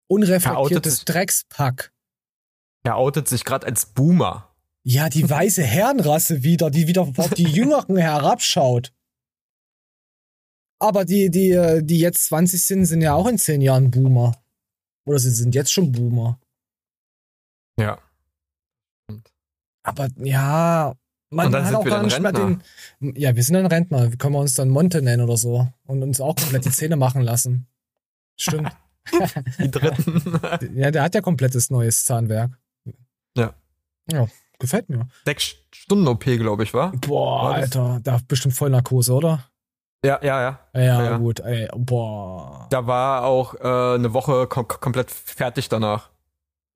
Unreflektiertes 0.07 1.05
Dreckspack. 1.05 1.91
Er 2.85 2.97
outet 2.97 3.27
sich 3.27 3.43
gerade 3.43 3.65
als 3.65 3.87
Boomer. 3.87 4.55
Ja, 4.83 5.09
die 5.09 5.27
weiße 5.29 5.63
Herrenrasse 5.63 6.43
wieder, 6.43 6.69
die 6.69 6.87
wieder 6.87 7.01
auf 7.01 7.29
die 7.31 7.43
Jüngeren 7.43 7.97
herabschaut. 7.97 8.93
Aber 10.79 11.03
die, 11.03 11.31
die, 11.31 11.81
die 11.83 11.99
jetzt 11.99 12.25
20 12.25 12.63
sind, 12.63 12.85
sind 12.85 13.01
ja 13.01 13.15
auch 13.15 13.27
in 13.27 13.39
10 13.39 13.61
Jahren 13.61 13.89
Boomer. 13.89 14.33
Oder 15.05 15.19
sie 15.19 15.31
sind 15.31 15.55
jetzt 15.55 15.73
schon 15.73 15.91
Boomer. 15.91 16.39
Ja. 17.79 17.97
Aber 19.83 20.09
ja, 20.17 20.95
man 21.31 21.55
hat 21.55 21.73
auch 21.73 21.85
gar 21.85 22.03
nicht 22.03 22.19
mehr 22.19 22.31
den. 22.31 22.61
Ja, 22.99 23.35
wir 23.35 23.43
sind 23.43 23.55
dann 23.55 23.65
Rentner. 23.65 24.09
Können 24.17 24.33
wir 24.33 24.39
uns 24.39 24.53
dann 24.53 24.69
Monte 24.69 25.01
nennen 25.01 25.23
oder 25.23 25.37
so? 25.37 25.67
Und 25.85 26.03
uns 26.03 26.21
auch 26.21 26.35
komplett 26.35 26.65
die 26.65 26.71
Zähne 26.71 26.97
machen 26.97 27.21
lassen. 27.21 27.67
Stimmt. 28.35 28.75
die 29.59 29.71
dritten. 29.71 30.39
ja, 30.75 30.91
der 30.91 31.03
hat 31.03 31.15
ja 31.15 31.21
komplettes 31.21 31.69
neues 31.69 32.05
Zahnwerk. 32.05 32.59
Ja. 33.37 33.53
Ja, 34.11 34.27
gefällt 34.59 34.89
mir. 34.89 35.07
Sechs 35.25 35.55
Stunden 35.73 36.07
OP, 36.07 36.23
glaube 36.23 36.63
ich, 36.63 36.73
war. 36.73 36.91
Boah, 36.91 37.43
war 37.43 37.53
Alter, 37.55 37.99
da 38.03 38.19
bestimmt 38.27 38.55
voll 38.55 38.69
Narkose, 38.69 39.13
oder? 39.13 39.43
Ja, 40.05 40.19
ja, 40.21 40.41
ja. 40.41 40.59
Ja, 40.73 40.81
ja, 40.81 41.03
ja. 41.03 41.17
gut, 41.17 41.39
ey, 41.39 41.67
boah. 41.75 42.67
Da 42.69 42.85
war 42.85 43.23
auch 43.25 43.55
äh, 43.55 43.95
eine 43.95 44.13
Woche 44.13 44.45
kom 44.47 44.67
komplett 44.67 45.09
fertig 45.09 45.67
danach. 45.69 46.09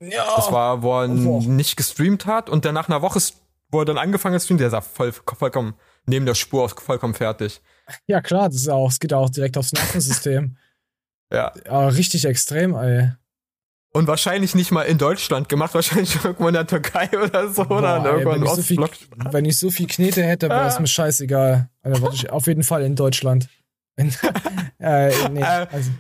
Ja. 0.02 0.26
Das 0.36 0.52
war, 0.52 0.82
wo 0.82 1.02
er 1.02 1.08
nicht 1.08 1.78
gestreamt 1.78 2.26
hat 2.26 2.50
und 2.50 2.66
dann 2.66 2.74
nach 2.74 2.88
einer 2.88 3.02
Woche, 3.02 3.20
wo 3.70 3.82
er 3.82 3.86
dann 3.86 3.98
angefangen 3.98 4.34
hat 4.34 4.42
zu 4.42 4.46
streamen, 4.46 4.60
der 4.60 4.70
sah 4.70 4.82
voll, 4.82 5.12
vollkommen 5.12 5.76
neben 6.06 6.26
der 6.26 6.36
Spur 6.36 6.64
aus, 6.64 6.74
vollkommen 6.74 7.14
fertig. 7.14 7.62
Ja, 8.08 8.22
klar, 8.22 8.50
das 8.50 8.58
ist 8.58 8.70
auch, 8.70 8.90
es 8.90 9.00
geht 9.00 9.14
auch 9.14 9.30
direkt 9.30 9.58
aufs 9.58 9.74
Nervensystem. 9.74 10.58
ja. 11.32 11.52
ja. 11.66 11.88
Richtig 11.90 12.26
extrem, 12.26 12.76
ey. 12.76 13.12
Und 13.92 14.08
wahrscheinlich 14.08 14.54
nicht 14.54 14.72
mal 14.72 14.84
in 14.84 15.00
Deutschland 15.00 15.50
gemacht, 15.50 15.74
wahrscheinlich 15.74 16.16
irgendwo 16.24 16.48
in 16.48 16.54
der 16.54 16.68
Türkei 16.68 17.10
oder 17.24 17.50
so 17.50 17.66
Boah, 17.66 17.80
oder 17.80 17.98
in 17.98 18.06
irgendeinem 18.06 18.44
Ostblock. 18.44 18.92
So 18.96 19.34
wenn 19.34 19.46
ich 19.46 19.58
so 19.58 19.72
viel 19.72 19.88
Knete 19.88 20.24
hätte, 20.24 20.50
wäre 20.50 20.68
es 20.68 20.80
mir 20.80 20.88
scheißegal. 20.88 21.70
Also 21.82 22.12
ich 22.12 22.30
auf 22.30 22.46
jeden 22.46 22.64
Fall 22.64 22.84
in 22.84 22.96
Deutschland. 22.96 23.50
In, 24.00 24.14
äh, 24.80 25.12
nee, 25.30 25.42
äh, 25.42 25.68
also. 25.70 25.92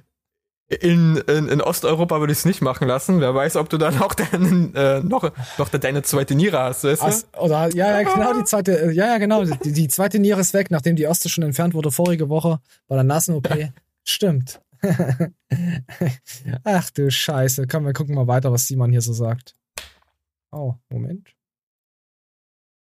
in, 0.70 1.18
in, 1.18 1.50
in 1.50 1.62
Osteuropa 1.62 2.22
würde 2.22 2.32
ich 2.32 2.40
es 2.40 2.46
nicht 2.46 2.62
machen 2.62 2.88
lassen. 2.88 3.20
Wer 3.20 3.36
weiß, 3.36 3.58
ob 3.58 3.68
du 3.68 3.78
dann 3.78 4.02
auch 4.02 4.14
deinen, 4.14 4.74
äh, 4.74 5.02
noch, 5.02 5.30
noch 5.58 5.68
deine 5.68 6.02
zweite 6.04 6.34
Niere 6.34 6.60
hast, 6.60 6.86
weißt 6.86 7.28
du? 7.34 7.40
oder, 7.42 7.68
ja, 7.76 8.00
ja, 8.00 8.04
genau, 8.14 8.34
die 8.40 8.46
zweite, 8.46 8.84
äh, 8.84 8.92
ja, 8.94 9.08
ja, 9.08 9.18
genau, 9.18 9.44
die, 9.44 9.74
die 9.74 9.90
zweite 9.90 10.20
Niere 10.20 10.40
ist 10.40 10.54
weg, 10.54 10.72
nachdem 10.72 10.96
die 10.96 11.04
erste 11.04 11.28
schon 11.28 11.44
entfernt 11.44 11.74
wurde 11.74 11.92
vorige 11.92 12.30
Woche 12.30 12.62
bei 12.88 12.96
der 12.96 13.04
Nasen-OP. 13.04 13.50
Stimmt. 14.06 14.62
Ach 16.64 16.90
du 16.92 17.12
Scheiße. 17.12 17.68
Komm, 17.68 17.86
wir 17.86 17.94
gucken 17.94 18.16
mal 18.16 18.28
weiter, 18.28 18.52
was 18.52 18.68
Simon 18.68 18.92
hier 18.92 19.02
so 19.02 19.14
sagt. 19.14 19.56
Oh, 20.52 20.76
Moment. 20.90 21.36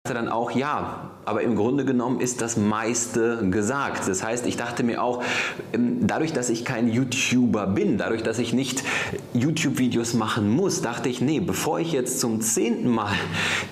dann 0.05 0.29
auch, 0.29 0.53
ja, 0.53 1.11
aber 1.25 1.43
im 1.43 1.57
Grunde 1.57 1.85
genommen 1.85 2.21
ist 2.21 2.41
das 2.41 2.57
meiste 2.57 3.51
gesagt. 3.51 4.07
Das 4.07 4.23
heißt, 4.23 4.47
ich 4.47 4.57
dachte 4.57 4.85
mir 4.85 5.03
auch, 5.03 5.25
ähm, 5.73 6.07
dadurch, 6.07 6.33
dass 6.33 6.49
ich 6.49 6.65
kein 6.65 6.89
YouTuber 6.89 7.67
bin, 7.67 7.99
dadurch, 7.99 8.23
dass 8.23 8.39
ich 8.39 8.53
nicht 8.53 8.85
YouTube-Videos 9.35 10.15
machen 10.15 10.49
muss, 10.49 10.81
dachte 10.81 11.09
ich, 11.09 11.21
nee, 11.21 11.41
bevor 11.41 11.81
ich 11.81 11.91
jetzt 11.91 12.21
zum 12.21 12.41
zehnten 12.41 12.89
Mal 12.89 13.15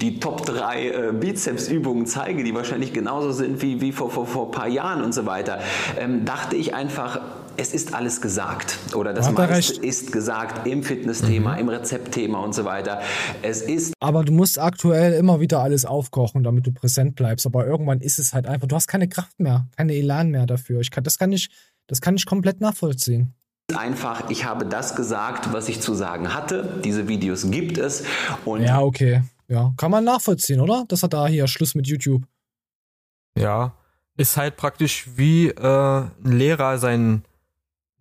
die 0.01 0.19
Top 0.19 0.45
3 0.45 0.89
äh, 0.89 1.13
Bizeps-Übungen 1.13 2.07
zeige, 2.07 2.43
die 2.43 2.53
wahrscheinlich 2.53 2.93
genauso 2.93 3.31
sind 3.31 3.63
wie, 3.63 3.81
wie 3.81 3.93
vor, 3.93 4.11
vor, 4.11 4.27
vor 4.27 4.47
ein 4.47 4.51
paar 4.51 4.69
Jahren 4.69 5.05
und 5.05 5.15
so 5.15 5.27
weiter, 5.27 5.61
ähm, 5.97 6.25
dachte 6.25 6.57
ich 6.57 6.75
einfach, 6.75 7.21
es 7.57 7.73
ist 7.73 7.95
alles 7.95 8.21
gesagt 8.21 8.79
oder 8.95 9.13
das 9.13 9.31
meiste 9.31 9.85
ist 9.85 10.13
gesagt 10.13 10.67
im 10.67 10.83
Fitnessthema, 10.83 11.55
mhm. 11.55 11.61
im 11.61 11.69
Rezeptthema 11.69 12.39
und 12.41 12.55
so 12.55 12.65
weiter. 12.65 13.01
Es 13.43 13.63
ist. 13.63 13.95
Aber 14.01 14.25
du 14.25 14.33
musst 14.33 14.59
aktuell 14.59 15.15
immer 15.15 15.41
wieder 15.41 15.61
alles 15.61 15.85
aufkochen, 15.85 16.43
damit 16.43 16.67
du 16.67 16.73
präsent 16.73 17.15
bleibst. 17.15 17.47
Aber 17.47 17.67
irgendwann 17.67 18.01
ist 18.01 18.19
es 18.19 18.35
halt 18.35 18.47
einfach, 18.47 18.67
du 18.67 18.77
hast 18.77 18.89
keine 18.89 19.09
Kraft 19.09 19.39
mehr, 19.39 19.67
keine 19.77 19.95
Elan 19.95 20.31
mehr 20.31 20.47
dafür. 20.47 20.81
Ich 20.81 20.91
kann, 20.91 21.05
das 21.05 21.19
kann 21.19 21.33
ich, 21.33 21.51
das 21.87 22.01
kann 22.01 22.17
ich 22.17 22.27
komplett 22.27 22.61
nachvollziehen. 22.61 23.35
Einfach, 23.75 24.29
ich 24.31 24.45
habe 24.45 24.67
das 24.67 24.95
gesagt, 24.95 25.53
was 25.53 25.69
ich 25.69 25.81
zu 25.81 25.95
sagen 25.95 26.35
hatte. 26.35 26.81
Diese 26.85 27.09
Videos 27.09 27.51
gibt 27.51 27.79
es. 27.79 28.05
Und 28.45 28.63
ja, 28.63 28.81
okay. 28.81 29.23
Ja, 29.49 29.73
kann 29.77 29.91
man 29.91 30.05
nachvollziehen, 30.05 30.61
oder? 30.61 30.85
Das 30.89 31.03
hat 31.03 31.13
da 31.13 31.27
hier 31.27 31.47
Schluss 31.49 31.75
mit 31.75 31.87
YouTube. 31.87 32.25
Ja, 33.39 33.75
ist 34.17 34.37
halt 34.37 34.57
praktisch 34.57 35.09
wie 35.17 35.49
äh, 35.49 35.63
ein 35.63 36.13
Lehrer 36.23 36.79
sein 36.79 37.25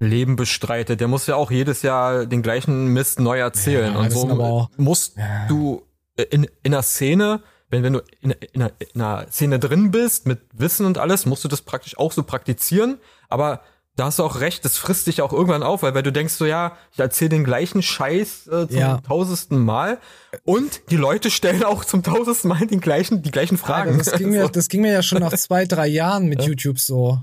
Leben 0.04 0.36
bestreitet. 0.36 1.00
Der 1.00 1.08
muss 1.08 1.28
ja 1.28 1.36
auch 1.36 1.52
jedes 1.52 1.82
Jahr 1.82 2.26
den 2.26 2.42
gleichen 2.42 2.88
Mist 2.88 3.20
neu 3.20 3.40
erzählen. 3.40 3.94
Ja, 3.94 4.00
und 4.00 4.12
so 4.12 4.70
musst 4.78 5.18
ja. 5.18 5.48
du 5.48 5.84
in, 6.16 6.48
in 6.64 6.74
einer 6.74 6.84
Szene, 6.84 7.42
wenn, 7.70 7.84
wenn 7.84 7.94
du 7.94 8.02
in, 8.22 8.32
in, 8.32 8.62
einer, 8.62 8.72
in 8.80 9.02
einer 9.02 9.28
Szene 9.32 9.60
drin 9.60 9.92
bist, 9.92 10.28
mit 10.28 10.42
Wissen 10.54 10.86
und 10.86 10.98
alles, 10.98 11.26
musst 11.26 11.44
du 11.44 11.48
das 11.48 11.62
praktisch 11.62 11.98
auch 11.98 12.12
so 12.12 12.24
praktizieren. 12.24 13.00
Aber 13.30 13.62
da 13.96 14.06
hast 14.06 14.20
du 14.20 14.24
auch 14.24 14.40
recht, 14.40 14.66
das 14.66 14.78
frisst 14.78 15.06
dich 15.06 15.22
auch 15.22 15.32
irgendwann 15.32 15.62
auf, 15.62 15.84
weil, 15.84 15.94
weil 15.94 16.02
du 16.02 16.12
denkst 16.12 16.34
so, 16.34 16.46
ja, 16.46 16.76
ich 16.92 17.00
erzähle 17.00 17.30
den 17.30 17.44
gleichen 17.44 17.84
Scheiß 17.84 18.48
äh, 18.48 18.68
zum 18.68 18.78
ja. 18.78 19.00
tausendsten 19.02 19.60
Mal 19.60 20.00
und 20.44 20.90
die 20.90 20.96
Leute 20.96 21.30
stellen 21.30 21.64
auch 21.64 21.86
zum 21.86 22.02
tausendsten 22.02 22.50
Mal 22.50 22.66
den 22.66 22.80
gleichen, 22.80 23.22
die 23.22 23.32
gleichen 23.32 23.58
Fragen. 23.58 23.92
Ja, 23.92 23.98
das, 23.98 24.14
ging 24.14 24.30
mir, 24.32 24.50
das 24.50 24.68
ging 24.68 24.82
mir 24.82 24.94
ja 24.94 25.04
schon 25.04 25.20
nach 25.20 25.34
zwei, 25.34 25.66
drei 25.66 25.88
Jahren 25.88 26.26
mit 26.26 26.42
YouTube 26.44 26.80
so 26.80 27.20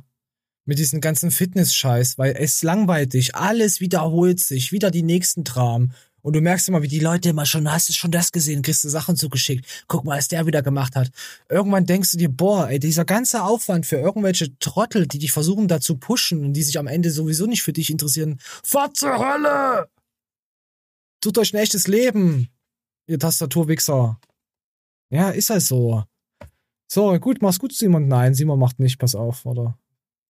mit 0.64 0.78
diesem 0.78 1.00
ganzen 1.00 1.30
Fitness-Scheiß, 1.30 2.18
weil 2.18 2.36
es 2.36 2.62
langweilt 2.62 3.14
dich, 3.14 3.34
alles 3.34 3.80
wiederholt 3.80 4.40
sich, 4.40 4.72
wieder 4.72 4.90
die 4.90 5.02
nächsten 5.02 5.44
Traum. 5.44 5.92
Und 6.22 6.34
du 6.34 6.40
merkst 6.40 6.68
immer, 6.68 6.82
wie 6.82 6.88
die 6.88 6.98
Leute 6.98 7.30
immer 7.30 7.46
schon, 7.46 7.70
hast 7.70 7.88
du 7.88 7.92
schon 7.92 8.10
das 8.10 8.30
gesehen, 8.30 8.62
kriegst 8.62 8.84
du 8.84 8.88
Sachen 8.88 9.16
zugeschickt, 9.16 9.84
guck 9.88 10.04
mal, 10.04 10.18
was 10.18 10.28
der 10.28 10.46
wieder 10.46 10.62
gemacht 10.62 10.94
hat. 10.96 11.10
Irgendwann 11.48 11.86
denkst 11.86 12.12
du 12.12 12.18
dir, 12.18 12.28
boah, 12.28 12.68
ey, 12.68 12.78
dieser 12.78 13.04
ganze 13.04 13.42
Aufwand 13.42 13.86
für 13.86 13.96
irgendwelche 13.96 14.56
Trottel, 14.58 15.06
die 15.06 15.18
dich 15.18 15.32
versuchen 15.32 15.66
da 15.66 15.80
zu 15.80 15.96
pushen 15.96 16.44
und 16.44 16.52
die 16.52 16.62
sich 16.62 16.78
am 16.78 16.86
Ende 16.86 17.10
sowieso 17.10 17.46
nicht 17.46 17.62
für 17.62 17.72
dich 17.72 17.90
interessieren. 17.90 18.38
Fahrt 18.62 18.96
zur 18.96 19.18
Hölle! 19.18 19.88
Tut 21.22 21.38
euch 21.38 21.54
ein 21.54 21.58
echtes 21.60 21.86
Leben, 21.86 22.48
ihr 23.06 23.18
Tastaturwichser. 23.18 24.18
Ja, 25.10 25.30
ist 25.30 25.50
halt 25.50 25.62
so. 25.62 26.04
So, 26.86 27.18
gut, 27.18 27.42
mach's 27.42 27.58
gut, 27.58 27.72
Simon. 27.72 28.08
Nein, 28.08 28.34
Simon 28.34 28.58
macht 28.58 28.78
nicht, 28.78 28.98
pass 28.98 29.14
auf, 29.14 29.44
oder? 29.46 29.78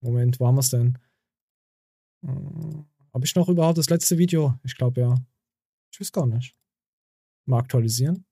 Moment, 0.01 0.39
wo 0.39 0.47
haben 0.47 0.55
wir 0.55 0.61
es 0.61 0.69
denn? 0.69 0.97
Hm, 2.25 2.85
Habe 3.13 3.25
ich 3.25 3.35
noch 3.35 3.49
überhaupt 3.49 3.77
das 3.77 3.89
letzte 3.89 4.17
Video? 4.17 4.55
Ich 4.63 4.75
glaube 4.75 5.01
ja. 5.01 5.15
Ich 5.91 5.99
weiß 5.99 6.11
gar 6.11 6.25
nicht. 6.25 6.55
Mal 7.45 7.59
aktualisieren. 7.59 8.25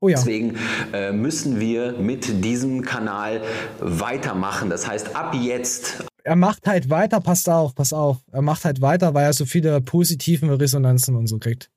Oh 0.00 0.08
ja. 0.08 0.16
Deswegen 0.18 0.56
äh, 0.92 1.12
müssen 1.12 1.60
wir 1.60 1.92
mit 1.92 2.44
diesem 2.44 2.82
Kanal 2.82 3.42
weitermachen. 3.78 4.70
Das 4.70 4.86
heißt, 4.86 5.16
ab 5.16 5.34
jetzt. 5.34 6.04
Er 6.24 6.36
macht 6.36 6.66
halt 6.66 6.90
weiter, 6.90 7.20
passt 7.20 7.48
auf, 7.48 7.74
pass 7.74 7.92
auf. 7.92 8.22
Er 8.30 8.42
macht 8.42 8.64
halt 8.64 8.80
weiter, 8.80 9.14
weil 9.14 9.24
er 9.24 9.32
so 9.32 9.46
viele 9.46 9.80
positiven 9.80 10.50
Resonanzen 10.50 11.16
und 11.16 11.26
so 11.26 11.38
kriegt. 11.38 11.70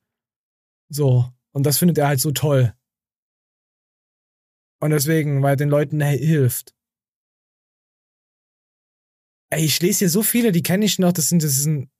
So. 0.90 1.30
Und 1.52 1.64
das 1.64 1.78
findet 1.78 1.98
er 1.98 2.08
halt 2.08 2.20
so 2.20 2.30
toll. 2.30 2.74
Und 4.80 4.90
deswegen, 4.90 5.42
weil 5.42 5.54
er 5.54 5.56
den 5.56 5.70
Leuten 5.70 6.00
hilft. 6.00 6.74
Ey, 9.50 9.64
ich 9.64 9.80
lese 9.80 10.00
hier 10.00 10.10
so 10.10 10.22
viele, 10.22 10.52
die 10.52 10.62
kenne 10.62 10.84
ich 10.84 10.98
noch, 10.98 11.12
das 11.12 11.28
sind, 11.28 11.42
das 11.42 11.56
sind 11.56 11.90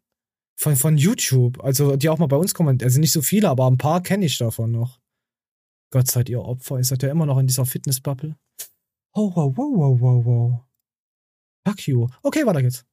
von, 0.59 0.77
von 0.77 0.97
YouTube, 0.99 1.63
also 1.63 1.97
die 1.97 2.09
auch 2.09 2.19
mal 2.19 2.27
bei 2.27 2.37
uns 2.37 2.53
kommen, 2.53 2.79
also 2.83 3.01
nicht 3.01 3.13
so 3.13 3.23
viele, 3.23 3.49
aber 3.49 3.67
ein 3.71 3.79
paar 3.79 4.03
kenne 4.03 4.27
ich 4.27 4.37
davon 4.39 4.73
noch. 4.73 5.01
Gott 5.91 6.11
seid 6.11 6.29
ihr 6.29 6.43
Opfer, 6.43 6.77
ihr 6.77 6.85
seid 6.85 7.03
ja 7.03 7.11
immer 7.11 7.25
noch 7.25 7.39
in 7.39 7.47
dieser 7.47 7.65
Fitnessbubble. 7.65 8.37
Oh, 9.15 9.35
wow, 9.35 9.57
wow, 9.57 9.77
wow, 9.77 10.01
wow, 10.01 10.25
wow. 10.25 10.65
Fuck 11.67 11.87
you. 11.87 12.07
Okay, 12.23 12.45
weiter 12.45 12.63
geht's. 12.63 12.88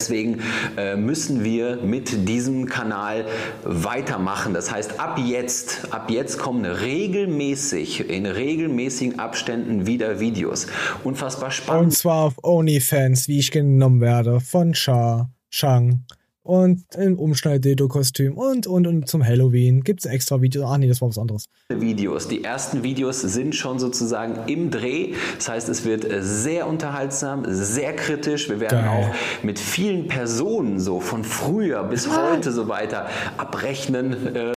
Deswegen 0.00 0.40
äh, 0.76 0.94
müssen 0.94 1.42
wir 1.42 1.78
mit 1.78 2.28
diesem 2.28 2.66
Kanal 2.66 3.26
weitermachen. 3.64 4.54
Das 4.54 4.70
heißt, 4.70 5.00
ab 5.00 5.18
jetzt, 5.18 5.92
ab 5.92 6.08
jetzt 6.08 6.38
kommen 6.38 6.64
regelmäßig, 6.64 8.08
in 8.08 8.24
regelmäßigen 8.24 9.18
Abständen 9.18 9.88
wieder 9.88 10.20
Videos. 10.20 10.68
Unfassbar 11.02 11.50
spannend. 11.50 11.86
Und 11.86 11.90
zwar 11.90 12.26
auf 12.26 12.34
OnlyFans, 12.44 13.26
wie 13.26 13.40
ich 13.40 13.50
genommen 13.50 14.00
werde, 14.00 14.38
von 14.38 14.72
Sha, 14.72 15.30
Shang 15.50 16.04
und 16.48 16.82
im 16.94 17.18
Umschneid-Dildo-Kostüm 17.18 18.32
und, 18.32 18.66
und, 18.66 18.86
und 18.86 19.06
zum 19.06 19.22
Halloween 19.22 19.84
gibt 19.84 20.06
es 20.06 20.10
extra 20.10 20.40
Videos. 20.40 20.64
Ah, 20.64 20.78
nee, 20.78 20.88
das 20.88 21.02
war 21.02 21.10
was 21.10 21.18
anderes. 21.18 21.44
Videos. 21.68 22.26
Die 22.26 22.42
ersten 22.42 22.82
Videos 22.82 23.20
sind 23.20 23.54
schon 23.54 23.78
sozusagen 23.78 24.48
im 24.50 24.70
Dreh. 24.70 25.12
Das 25.36 25.50
heißt, 25.50 25.68
es 25.68 25.84
wird 25.84 26.10
äh, 26.10 26.22
sehr 26.22 26.66
unterhaltsam, 26.66 27.44
sehr 27.46 27.94
kritisch. 27.94 28.48
Wir 28.48 28.60
werden 28.60 28.82
Geil. 28.82 28.88
auch 28.88 29.44
mit 29.44 29.58
vielen 29.58 30.08
Personen 30.08 30.80
so 30.80 31.00
von 31.00 31.22
früher 31.22 31.84
bis 31.84 32.08
heute 32.08 32.50
so 32.50 32.66
weiter 32.66 33.10
abrechnen. 33.36 34.34
Äh. 34.34 34.52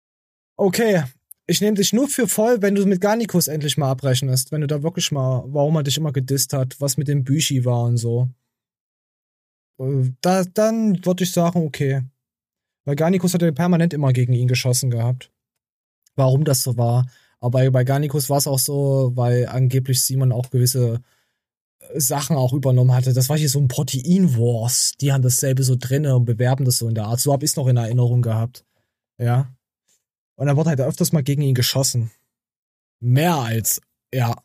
Okay, 0.56 1.04
ich 1.46 1.60
nehme 1.60 1.76
dich 1.76 1.92
nur 1.92 2.08
für 2.08 2.30
voll, 2.30 2.62
wenn 2.62 2.74
du 2.74 2.86
mit 2.86 3.02
Garnikus 3.02 3.50
endlich 3.50 3.78
mal 3.78 3.92
abrechnest. 3.92 4.54
Wenn 4.54 4.62
du 4.62 4.68
da 4.68 4.82
wirklich 4.82 5.12
mal, 5.12 5.44
warum 5.48 5.76
er 5.76 5.84
dich 5.84 5.98
immer 5.98 6.14
gedisst 6.14 6.54
hat, 6.54 6.80
was 6.80 6.96
mit 6.96 7.10
dem 7.10 7.26
Büchi 7.26 7.66
war 7.66 7.84
und 7.84 7.98
so. 7.98 8.30
Da, 10.22 10.44
dann 10.44 11.06
würde 11.06 11.24
ich 11.24 11.32
sagen, 11.32 11.66
okay. 11.66 12.04
Weil 12.86 12.96
Garnikus 12.96 13.34
hat 13.34 13.42
ja 13.42 13.52
permanent 13.52 13.94
immer 13.94 14.14
gegen 14.14 14.34
ihn 14.34 14.48
geschossen 14.48 14.92
gehabt. 14.92 15.32
Warum 16.16 16.44
das 16.44 16.62
so 16.62 16.78
war. 16.78 17.08
Aber 17.40 17.70
bei 17.72 17.84
Garnikus 17.84 18.30
war 18.30 18.38
es 18.38 18.48
auch 18.48 18.60
so, 18.60 19.12
weil 19.16 19.48
angeblich 19.48 20.04
Simon 20.04 20.32
auch 20.32 20.50
gewisse 20.52 21.02
äh, 21.80 22.00
Sachen 22.00 22.36
auch 22.36 22.54
übernommen 22.54 22.94
hatte. 22.94 23.14
Das 23.14 23.30
war 23.30 23.38
hier 23.38 23.50
so 23.50 23.60
ein 23.60 23.68
Protein-Wars. 23.68 24.94
Die 25.02 25.12
haben 25.12 25.24
dasselbe 25.24 25.64
so 25.64 25.76
drinne 25.78 26.16
und 26.16 26.26
bewerben 26.26 26.66
das 26.66 26.78
so 26.78 26.88
in 26.88 26.96
der 26.96 27.06
Art. 27.06 27.20
So 27.20 27.34
habe 27.34 27.46
ich 27.46 27.52
es 27.52 27.58
noch 27.58 27.68
in 27.68 27.78
Erinnerung 27.78 28.22
gehabt. 28.22 28.66
Ja. 29.18 29.56
Und 30.36 30.48
dann 30.48 30.58
wurde 30.58 30.70
halt 30.70 30.82
öfters 30.82 31.12
mal 31.12 31.24
gegen 31.24 31.42
ihn 31.42 31.56
geschossen. 31.56 32.12
Mehr 33.00 33.36
als, 33.36 33.82
ja 34.14 34.36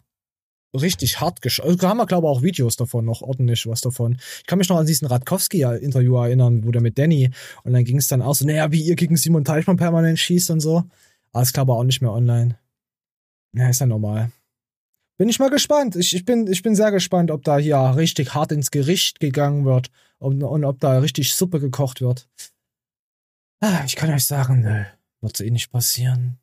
richtig 0.76 1.20
hart 1.20 1.42
geschossen. 1.42 1.70
Also, 1.70 1.88
haben 1.88 1.98
wir, 1.98 2.06
glaube 2.06 2.26
ich, 2.26 2.30
auch 2.30 2.42
Videos 2.42 2.76
davon, 2.76 3.04
noch 3.04 3.22
ordentlich 3.22 3.66
was 3.66 3.80
davon. 3.80 4.18
Ich 4.38 4.46
kann 4.46 4.58
mich 4.58 4.68
noch 4.68 4.78
an 4.78 4.86
diesen 4.86 5.06
Radkowski-Interview 5.06 6.16
erinnern, 6.16 6.64
wo 6.64 6.70
der 6.70 6.82
mit 6.82 6.98
Danny 6.98 7.30
und 7.64 7.72
dann 7.72 7.84
ging 7.84 7.98
es 7.98 8.08
dann 8.08 8.22
auch 8.22 8.34
so, 8.34 8.46
naja, 8.46 8.70
wie 8.72 8.82
ihr 8.82 8.96
gegen 8.96 9.16
Simon 9.16 9.44
Teichmann 9.44 9.76
permanent 9.76 10.18
schießt 10.18 10.50
und 10.50 10.60
so. 10.60 10.84
Aber 11.32 11.42
ist, 11.42 11.52
glaube 11.52 11.72
ich, 11.72 11.76
auch 11.76 11.84
nicht 11.84 12.00
mehr 12.00 12.12
online. 12.12 12.58
Ja, 13.52 13.68
ist 13.68 13.80
ja 13.80 13.86
normal. 13.86 14.30
Bin 15.18 15.28
ich 15.28 15.38
mal 15.38 15.50
gespannt. 15.50 15.96
Ich, 15.96 16.14
ich, 16.14 16.24
bin, 16.24 16.46
ich 16.46 16.62
bin 16.62 16.74
sehr 16.74 16.90
gespannt, 16.90 17.30
ob 17.30 17.42
da 17.42 17.56
hier 17.56 17.78
richtig 17.96 18.34
hart 18.34 18.52
ins 18.52 18.70
Gericht 18.70 19.18
gegangen 19.18 19.64
wird 19.64 19.90
und, 20.18 20.42
und 20.42 20.64
ob 20.64 20.78
da 20.80 20.98
richtig 20.98 21.34
Suppe 21.34 21.58
gekocht 21.58 22.00
wird. 22.00 22.28
Ah, 23.60 23.82
ich 23.86 23.96
kann 23.96 24.12
euch 24.12 24.24
sagen, 24.24 24.60
nö, 24.60 24.84
wird 25.22 25.40
eh 25.40 25.50
nicht 25.50 25.70
passieren. 25.70 26.38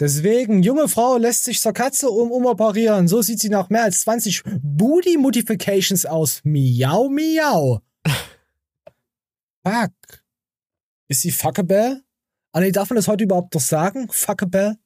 Deswegen, 0.00 0.62
junge 0.62 0.88
Frau 0.88 1.16
lässt 1.16 1.44
sich 1.44 1.60
zur 1.60 1.72
Katze 1.72 2.08
um 2.08 2.30
umoperieren. 2.30 3.08
So 3.08 3.22
sieht 3.22 3.40
sie 3.40 3.48
nach 3.48 3.68
mehr 3.68 3.84
als 3.84 4.00
20 4.02 4.42
Booty 4.62 5.18
Modifications 5.18 6.06
aus. 6.06 6.40
Miau, 6.44 7.08
miau. 7.08 7.80
Fuck. 9.66 9.92
Ist 11.08 11.22
sie 11.22 11.30
fuckable? 11.30 12.02
Ah, 12.52 12.60
nee, 12.60 12.72
darf 12.72 12.90
man 12.90 12.96
das 12.96 13.08
heute 13.08 13.24
überhaupt 13.24 13.54
noch 13.54 13.60
sagen? 13.60 14.08
Fuckable? 14.10 14.76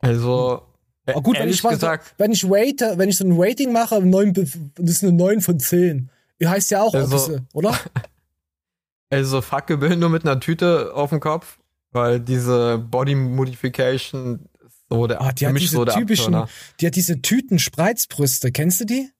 Also, 0.00 0.62
oh, 1.06 1.20
gut, 1.20 1.38
wenn 1.38 1.48
ich, 1.48 1.62
gesagt, 1.62 2.14
wenn 2.18 2.32
ich 2.32 2.44
rate, 2.44 2.94
wenn 2.96 3.08
ich 3.08 3.16
so 3.16 3.24
ein 3.24 3.32
Rating 3.34 3.72
mache, 3.72 4.00
9, 4.00 4.32
das 4.32 4.90
ist 4.90 5.02
eine 5.02 5.12
9 5.12 5.40
von 5.40 5.58
10. 5.58 6.10
Ihr 6.38 6.50
heißt 6.50 6.70
ja 6.70 6.82
auch 6.82 6.94
also, 6.94 7.16
Office, 7.16 7.42
oder? 7.52 7.78
Also 9.10 9.40
fuckable 9.40 9.96
nur 9.96 10.10
mit 10.10 10.26
einer 10.26 10.38
Tüte 10.38 10.92
auf 10.94 11.08
dem 11.08 11.20
Kopf 11.20 11.57
weil 11.90 12.20
diese 12.20 12.78
Body 12.78 13.14
Modification 13.14 14.48
so 14.90 15.06
der 15.06 15.20
ah, 15.20 15.32
die 15.32 15.46
hat 15.46 15.56
diese 15.56 15.76
so 15.76 15.84
typischen, 15.84 16.34
Abturner. 16.34 16.48
die 16.80 16.86
hat 16.86 16.96
diese 16.96 17.20
Tüten-Spreizbrüste, 17.20 18.52
kennst 18.52 18.80
du 18.80 18.84
die? 18.86 19.10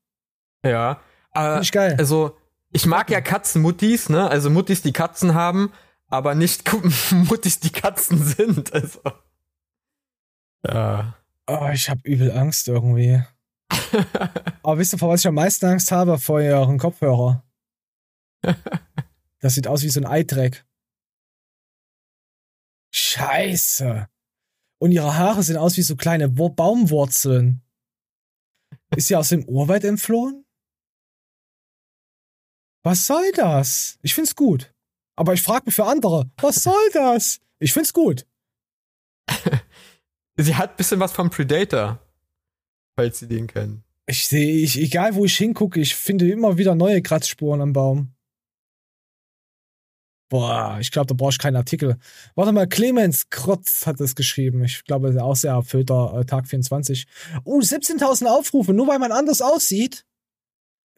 Ja. 0.64 1.01
Äh, 1.35 1.41
Finde 1.41 1.62
ich 1.62 1.73
geil. 1.73 1.97
Also, 1.99 2.37
ich 2.71 2.87
mag 2.87 3.11
ja 3.11 3.21
Katzenmuttis, 3.21 4.09
ne? 4.09 4.29
Also 4.31 4.51
Muttis, 4.51 4.83
die 4.83 4.93
Katzen 4.93 5.35
haben, 5.35 5.73
aber 6.07 6.35
nicht 6.35 6.71
Muttis, 7.11 7.61
die 7.61 7.71
Katzen 7.71 8.25
sind. 8.25 8.73
Also. 8.73 9.01
Ja. 10.66 11.14
Oh, 11.47 11.69
ich 11.73 11.89
habe 11.89 12.01
übel 12.05 12.33
Angst 12.33 12.69
irgendwie. 12.69 13.23
Aber 14.62 14.79
wisst 14.79 14.93
ihr, 14.95 14.99
vor 14.99 15.09
was 15.09 15.21
ich 15.21 15.27
am 15.27 15.35
meisten 15.35 15.64
Angst 15.66 15.91
habe? 15.93 16.19
Vor 16.19 16.41
euren 16.41 16.79
Kopfhörer. 16.79 17.43
Das 19.41 19.55
sieht 19.55 19.69
aus 19.69 19.85
wie 19.85 19.89
so 19.89 20.01
ein 20.01 20.07
Eidreck. 20.07 20.66
Scheiße. 22.95 24.09
Und 24.80 24.93
ihre 24.93 25.16
Haare 25.16 25.43
sehen 25.43 25.57
aus 25.57 25.76
wie 25.76 25.82
so 25.82 25.97
kleine 25.97 26.28
Baumwurzeln. 26.28 27.62
Ist 28.97 29.09
sie 29.09 29.16
aus 29.16 29.28
dem 29.28 29.45
Urwald 29.45 29.84
entflohen? 29.84 30.45
Was 32.84 33.07
soll 33.07 33.32
das? 33.32 33.99
Ich 34.03 34.14
find's 34.14 34.34
gut. 34.34 34.72
Aber 35.16 35.34
ich 35.34 35.43
frage 35.43 35.64
mich 35.66 35.74
für 35.74 35.84
andere, 35.84 36.30
was 36.36 36.62
soll 36.62 36.91
das? 36.93 37.41
Ich 37.59 37.72
find's 37.72 37.93
gut. 37.93 38.24
sie 40.36 40.55
hat 40.55 40.70
ein 40.70 40.76
bisschen 40.76 41.01
was 41.01 41.12
vom 41.12 41.28
Predator, 41.28 41.99
falls 42.97 43.18
Sie 43.18 43.28
den 43.28 43.47
kennen. 43.47 43.84
Ich 44.07 44.26
sehe, 44.26 44.62
ich, 44.62 44.78
egal 44.78 45.16
wo 45.16 45.24
ich 45.24 45.36
hingucke, 45.36 45.80
ich 45.80 45.95
finde 45.95 46.30
immer 46.30 46.57
wieder 46.57 46.74
neue 46.74 47.03
Kratzspuren 47.03 47.61
am 47.61 47.72
Baum. 47.72 48.14
Boah, 50.29 50.76
ich 50.81 50.91
glaube, 50.91 51.07
da 51.07 51.14
brauche 51.14 51.31
ich 51.31 51.39
keinen 51.39 51.57
Artikel. 51.57 51.97
Warte 52.35 52.53
mal, 52.53 52.66
Clemens 52.66 53.31
Krotz 53.31 53.87
hat 53.87 53.99
das 53.99 54.14
geschrieben. 54.14 54.62
Ich 54.62 54.85
glaube, 54.85 55.22
auch 55.22 55.37
sehr 55.37 55.53
erfüllter 55.53 56.18
äh, 56.18 56.24
Tag 56.26 56.47
24. 56.47 57.07
Uh, 57.45 57.61
17.000 57.61 58.26
Aufrufe, 58.26 58.74
nur 58.74 58.89
weil 58.89 58.99
man 58.99 59.12
anders 59.12 59.41
aussieht. 59.41 60.05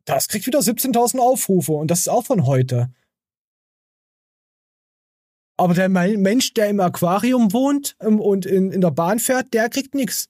Das 0.04 0.26
kriegt 0.26 0.46
wieder 0.46 0.58
17.000 0.58 1.18
Aufrufe 1.18 1.72
und 1.72 1.90
das 1.90 2.00
ist 2.00 2.08
auch 2.08 2.24
von 2.24 2.46
heute. 2.46 2.90
Aber 5.56 5.74
der 5.74 5.88
Mensch, 5.88 6.54
der 6.54 6.68
im 6.68 6.80
Aquarium 6.80 7.52
wohnt 7.52 7.94
ähm, 8.00 8.18
und 8.18 8.46
in, 8.46 8.72
in 8.72 8.80
der 8.80 8.90
Bahn 8.90 9.18
fährt, 9.18 9.52
der 9.52 9.68
kriegt 9.68 9.94
nichts. 9.94 10.26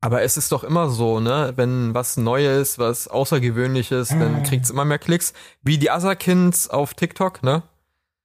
Aber 0.00 0.22
es 0.22 0.36
ist 0.36 0.50
doch 0.50 0.64
immer 0.64 0.90
so, 0.90 1.20
ne? 1.20 1.52
Wenn 1.54 1.94
was 1.94 2.16
Neues, 2.16 2.76
was 2.76 3.06
Außergewöhnliches, 3.06 4.08
dann 4.08 4.34
ah. 4.34 4.40
kriegt's 4.40 4.68
immer 4.68 4.84
mehr 4.84 4.98
Klicks. 4.98 5.32
Wie 5.62 5.78
die 5.78 5.92
Asakins 5.92 6.68
auf 6.68 6.94
TikTok, 6.94 7.44
ne? 7.44 7.62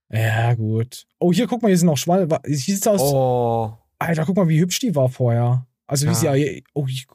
Ja, 0.09 0.53
gut. 0.53 1.05
Oh, 1.19 1.33
hier, 1.33 1.47
guck 1.47 1.61
mal, 1.61 1.67
hier 1.67 1.77
sind 1.77 1.87
noch 1.87 1.97
Schwall. 1.97 2.27
Hier 2.45 2.57
sieht's 2.57 2.87
aus. 2.87 3.01
Oh. 3.01 3.77
Alter, 3.99 4.25
guck 4.25 4.35
mal, 4.35 4.47
wie 4.47 4.59
hübsch 4.59 4.79
die 4.79 4.95
war 4.95 5.09
vorher. 5.09 5.67
Also, 5.85 6.05
wie 6.05 6.25
ja. 6.25 6.33
sie. 6.33 6.63
Oh, 6.73 6.87
hier, 6.87 7.05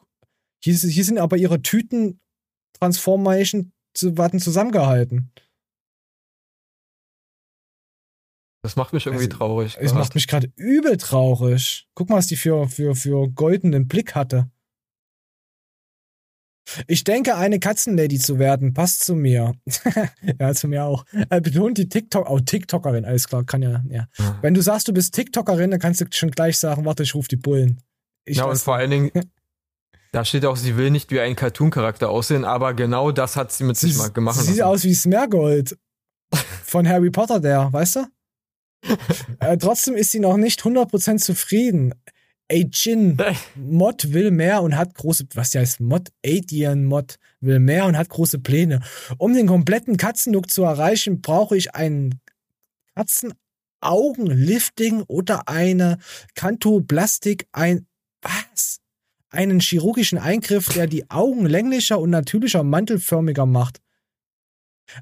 hier 0.63 1.05
sind 1.05 1.19
aber 1.19 1.37
ihre 1.37 1.63
Tüten 1.63 2.21
Transformation 2.79 3.73
zu 3.95 4.17
warten 4.19 4.41
zusammengehalten. 4.41 5.31
Das 8.63 8.77
macht 8.77 8.93
mich 8.93 9.07
irgendwie 9.07 9.25
also, 9.25 9.39
traurig. 9.39 9.77
Es 9.81 9.93
macht 9.93 10.15
mich 10.15 10.29
gerade 10.29 10.53
übel 10.57 10.97
traurig. 10.97 11.89
Guck 11.95 12.11
mal, 12.11 12.17
was 12.17 12.29
die 12.29 12.37
für, 12.37 12.69
für, 12.69 12.95
für 12.95 13.29
goldenen 13.29 13.89
Blick 13.89 14.15
hatte. 14.15 14.51
Ich 16.87 17.05
denke, 17.05 17.37
eine 17.37 17.59
Katzenlady 17.59 18.19
zu 18.19 18.39
werden, 18.39 18.73
passt 18.73 19.05
zu 19.05 19.15
mir. 19.15 19.55
ja, 20.41 20.55
zu 20.55 20.69
mir 20.69 20.85
auch. 20.85 21.05
Er 21.29 21.41
betont 21.41 21.79
die 21.79 21.89
TikTok, 21.89 22.31
oh, 22.31 22.39
TikTokerin, 22.39 23.05
alles 23.05 23.29
klar, 23.29 23.45
kann 23.45 23.63
ja, 23.63 23.83
ja. 23.89 24.09
Mhm. 24.19 24.35
Wenn 24.43 24.55
du 24.55 24.63
sagst, 24.63 24.89
du 24.89 24.93
bist 24.93 25.15
TikTokerin, 25.15 25.71
dann 25.71 25.81
kannst 25.81 26.01
du 26.01 26.07
schon 26.11 26.31
gleich 26.31 26.59
sagen, 26.59 26.85
warte, 26.85 27.03
ich 27.03 27.15
ruf 27.15 27.29
die 27.29 27.37
Bullen. 27.37 27.83
Ich 28.25 28.39
ja, 28.39 28.45
und 28.45 28.59
vor 28.59 28.77
allen 28.77 28.91
Dingen, 28.91 29.11
da 30.13 30.25
steht 30.25 30.45
auch, 30.47 30.57
sie 30.57 30.77
will 30.77 30.91
nicht 30.91 31.11
wie 31.11 31.21
ein 31.21 31.37
Cartoon-Charakter 31.37 32.09
aussehen, 32.09 32.45
aber 32.45 32.75
genau 32.75 33.11
das 33.11 33.37
hat 33.37 33.53
sie 33.53 33.65
mit 33.65 33.77
sie, 33.77 33.89
sich 33.89 33.99
mal 33.99 34.11
gemacht. 34.11 34.39
Sie 34.41 34.53
sieht 34.53 34.63
aus 34.63 34.85
wie 34.85 34.95
Smergold 34.95 35.77
von 36.65 36.89
Harry 36.89 37.11
Potter, 37.11 37.41
der, 37.41 37.73
weißt 37.73 37.97
du? 37.97 38.07
äh, 39.41 39.57
trotzdem 39.59 39.95
ist 39.95 40.11
sie 40.11 40.21
noch 40.21 40.37
nicht 40.37 40.61
100% 40.61 41.19
zufrieden. 41.19 41.95
Ajin 42.51 43.19
Mod 43.57 44.13
will 44.13 44.31
mehr 44.31 44.63
und 44.63 44.77
hat 44.77 44.95
große, 44.95 45.25
was 45.35 45.55
heißt 45.55 45.81
Mod? 45.81 46.11
Adian 46.25 46.85
Mod 46.85 47.17
will 47.41 47.59
mehr 47.59 47.87
und 47.87 47.97
hat 47.97 48.09
große 48.09 48.39
Pläne. 48.39 48.81
Um 49.19 49.35
den 49.35 49.47
kompletten 49.47 49.97
Katzenlook 49.97 50.51
zu 50.51 50.63
erreichen, 50.63 51.21
brauche 51.21 51.57
ich 51.57 51.75
einen 51.75 52.21
Katzenaugenlifting 52.95 55.03
oder 55.07 55.49
eine 55.49 55.99
Kantoplastik, 56.35 57.47
ein, 57.53 57.87
was? 58.21 58.81
Einen 59.31 59.61
chirurgischen 59.61 60.19
Eingriff, 60.19 60.69
der 60.75 60.87
die 60.87 61.11
Augen 61.11 61.47
länglicher 61.47 61.99
und 61.99 62.11
natürlicher 62.11 62.63
mantelförmiger 62.63 63.47
macht. 63.47 63.81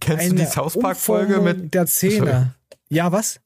Kennst 0.01 0.27
eine 0.27 0.31
du 0.31 0.37
die 0.37 0.47
South 0.47 0.79
Park 0.79 0.97
Folge 0.97 1.41
mit 1.41 1.75
der 1.75 1.87
Zähne? 1.87 2.55
Ja, 2.93 3.13
was? 3.13 3.41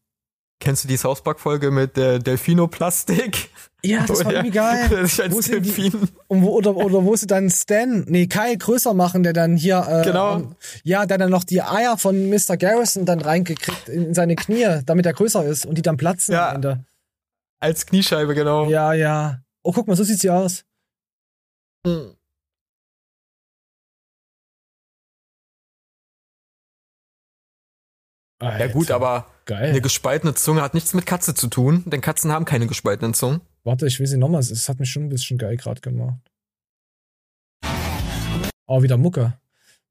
Kennst 0.60 0.84
du 0.84 0.88
die 0.88 0.96
South 0.96 1.22
Park 1.22 1.40
Folge 1.40 1.70
mit 1.70 1.96
der 1.96 2.18
Delfinoplastik? 2.18 3.50
Ja, 3.82 4.04
das 4.06 4.24
war 4.24 4.32
irgendwie 4.32 4.50
geil. 4.50 4.90
wo 5.30 5.40
sie 5.40 5.60
die, 5.60 5.92
wo, 6.28 6.50
oder, 6.50 6.74
oder 6.74 7.04
wo 7.04 7.14
sie 7.16 7.26
dann 7.26 7.50
Stan, 7.50 8.04
nee, 8.08 8.26
Kyle 8.26 8.56
größer 8.56 8.94
machen, 8.94 9.22
der 9.22 9.32
dann 9.34 9.56
hier, 9.56 9.84
äh, 9.86 10.04
genau. 10.04 10.36
Um, 10.36 10.56
ja, 10.82 11.04
der 11.04 11.18
dann 11.18 11.30
noch 11.30 11.44
die 11.44 11.60
Eier 11.60 11.98
von 11.98 12.30
Mr. 12.30 12.56
Garrison 12.56 13.04
dann 13.04 13.20
reingekriegt 13.20 13.88
in 13.88 14.14
seine 14.14 14.36
Knie, 14.36 14.80
damit 14.86 15.04
er 15.06 15.12
größer 15.12 15.44
ist 15.44 15.66
und 15.66 15.76
die 15.76 15.82
dann 15.82 15.96
platzen 15.96 16.32
ja, 16.32 16.48
am 16.48 16.54
Ende. 16.56 16.84
Als 17.60 17.84
Kniescheibe, 17.86 18.34
genau. 18.34 18.68
Ja, 18.68 18.92
ja. 18.94 19.40
Oh, 19.62 19.72
guck 19.72 19.86
mal, 19.86 19.96
so 19.96 20.04
sieht 20.04 20.20
sie 20.20 20.30
aus. 20.30 20.64
Hm. 21.86 22.16
Ja 28.42 28.66
gut, 28.66 28.90
aber 28.90 29.26
Geil. 29.46 29.70
eine 29.70 29.80
gespaltene 29.80 30.34
Zunge 30.34 30.62
hat 30.62 30.74
nichts 30.74 30.94
mit 30.94 31.04
Katze 31.04 31.34
zu 31.34 31.48
tun, 31.48 31.82
denn 31.86 32.00
Katzen 32.00 32.32
haben 32.32 32.44
keine 32.44 32.66
gespaltenen 32.66 33.12
Zungen. 33.12 33.40
Warte, 33.62 33.86
ich 33.86 34.00
will 34.00 34.06
sie 34.06 34.16
nochmal. 34.16 34.40
Es 34.40 34.68
hat 34.68 34.78
mich 34.78 34.90
schon 34.90 35.04
ein 35.04 35.08
bisschen 35.08 35.38
geil 35.38 35.56
gerade 35.56 35.80
gemacht. 35.80 36.20
Oh, 38.66 38.82
wieder 38.82 38.96
Mucke. 38.96 39.38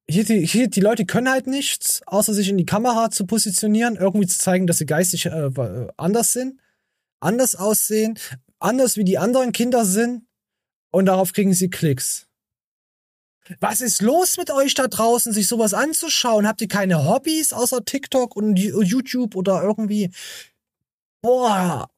Hier 0.10 0.26
die, 0.26 0.46
hier, 0.46 0.68
die 0.68 0.82
Leute 0.82 1.06
können 1.06 1.30
halt 1.30 1.48
nichts, 1.48 2.02
außer 2.06 2.34
sich 2.34 2.50
in 2.50 2.58
die 2.58 2.66
Kamera 2.66 3.10
zu 3.10 3.26
positionieren, 3.26 3.96
irgendwie 3.96 4.28
zu 4.28 4.38
zeigen, 4.38 4.68
dass 4.68 4.80
sie 4.80 4.86
geistig 4.86 5.28
äh, 5.28 5.52
anders 5.96 6.34
sind, 6.34 6.60
anders 7.20 7.56
aussehen, 7.56 8.20
anders 8.60 8.98
wie 8.98 9.06
die 9.06 9.18
anderen 9.18 9.54
Kinder 9.54 9.86
sind 9.86 10.24
und 10.92 11.06
darauf 11.06 11.32
kriegen 11.32 11.54
sie 11.54 11.70
Klicks. 11.70 12.28
Was 13.60 13.82
ist 13.82 14.02
los 14.02 14.38
mit 14.38 14.52
euch 14.52 14.74
da 14.74 14.88
draußen, 14.88 15.34
sich 15.34 15.48
sowas 15.48 15.74
anzuschauen? 15.74 16.48
Habt 16.48 16.62
ihr 16.62 16.68
keine 16.68 17.06
Hobbys 17.06 17.52
außer 17.52 17.84
TikTok 17.84 18.36
und 18.36 18.58
YouTube 18.58 19.36
oder 19.36 19.62
irgendwie? 19.62 20.12
Boah. 21.22 21.90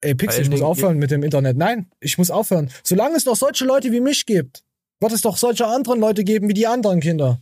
Ey, 0.00 0.14
Pixel, 0.14 0.42
ich 0.42 0.50
muss 0.50 0.60
aufhören 0.60 0.98
mit 0.98 1.10
dem 1.10 1.22
Internet. 1.22 1.56
Nein, 1.56 1.90
ich 2.00 2.18
muss 2.18 2.30
aufhören. 2.30 2.70
Solange 2.82 3.16
es 3.16 3.24
noch 3.24 3.36
solche 3.36 3.64
Leute 3.64 3.92
wie 3.92 4.00
mich 4.00 4.26
gibt, 4.26 4.64
wird 5.00 5.12
es 5.12 5.22
doch 5.22 5.36
solche 5.36 5.66
anderen 5.66 6.00
Leute 6.00 6.24
geben 6.24 6.48
wie 6.48 6.54
die 6.54 6.66
anderen 6.66 7.00
Kinder. 7.00 7.40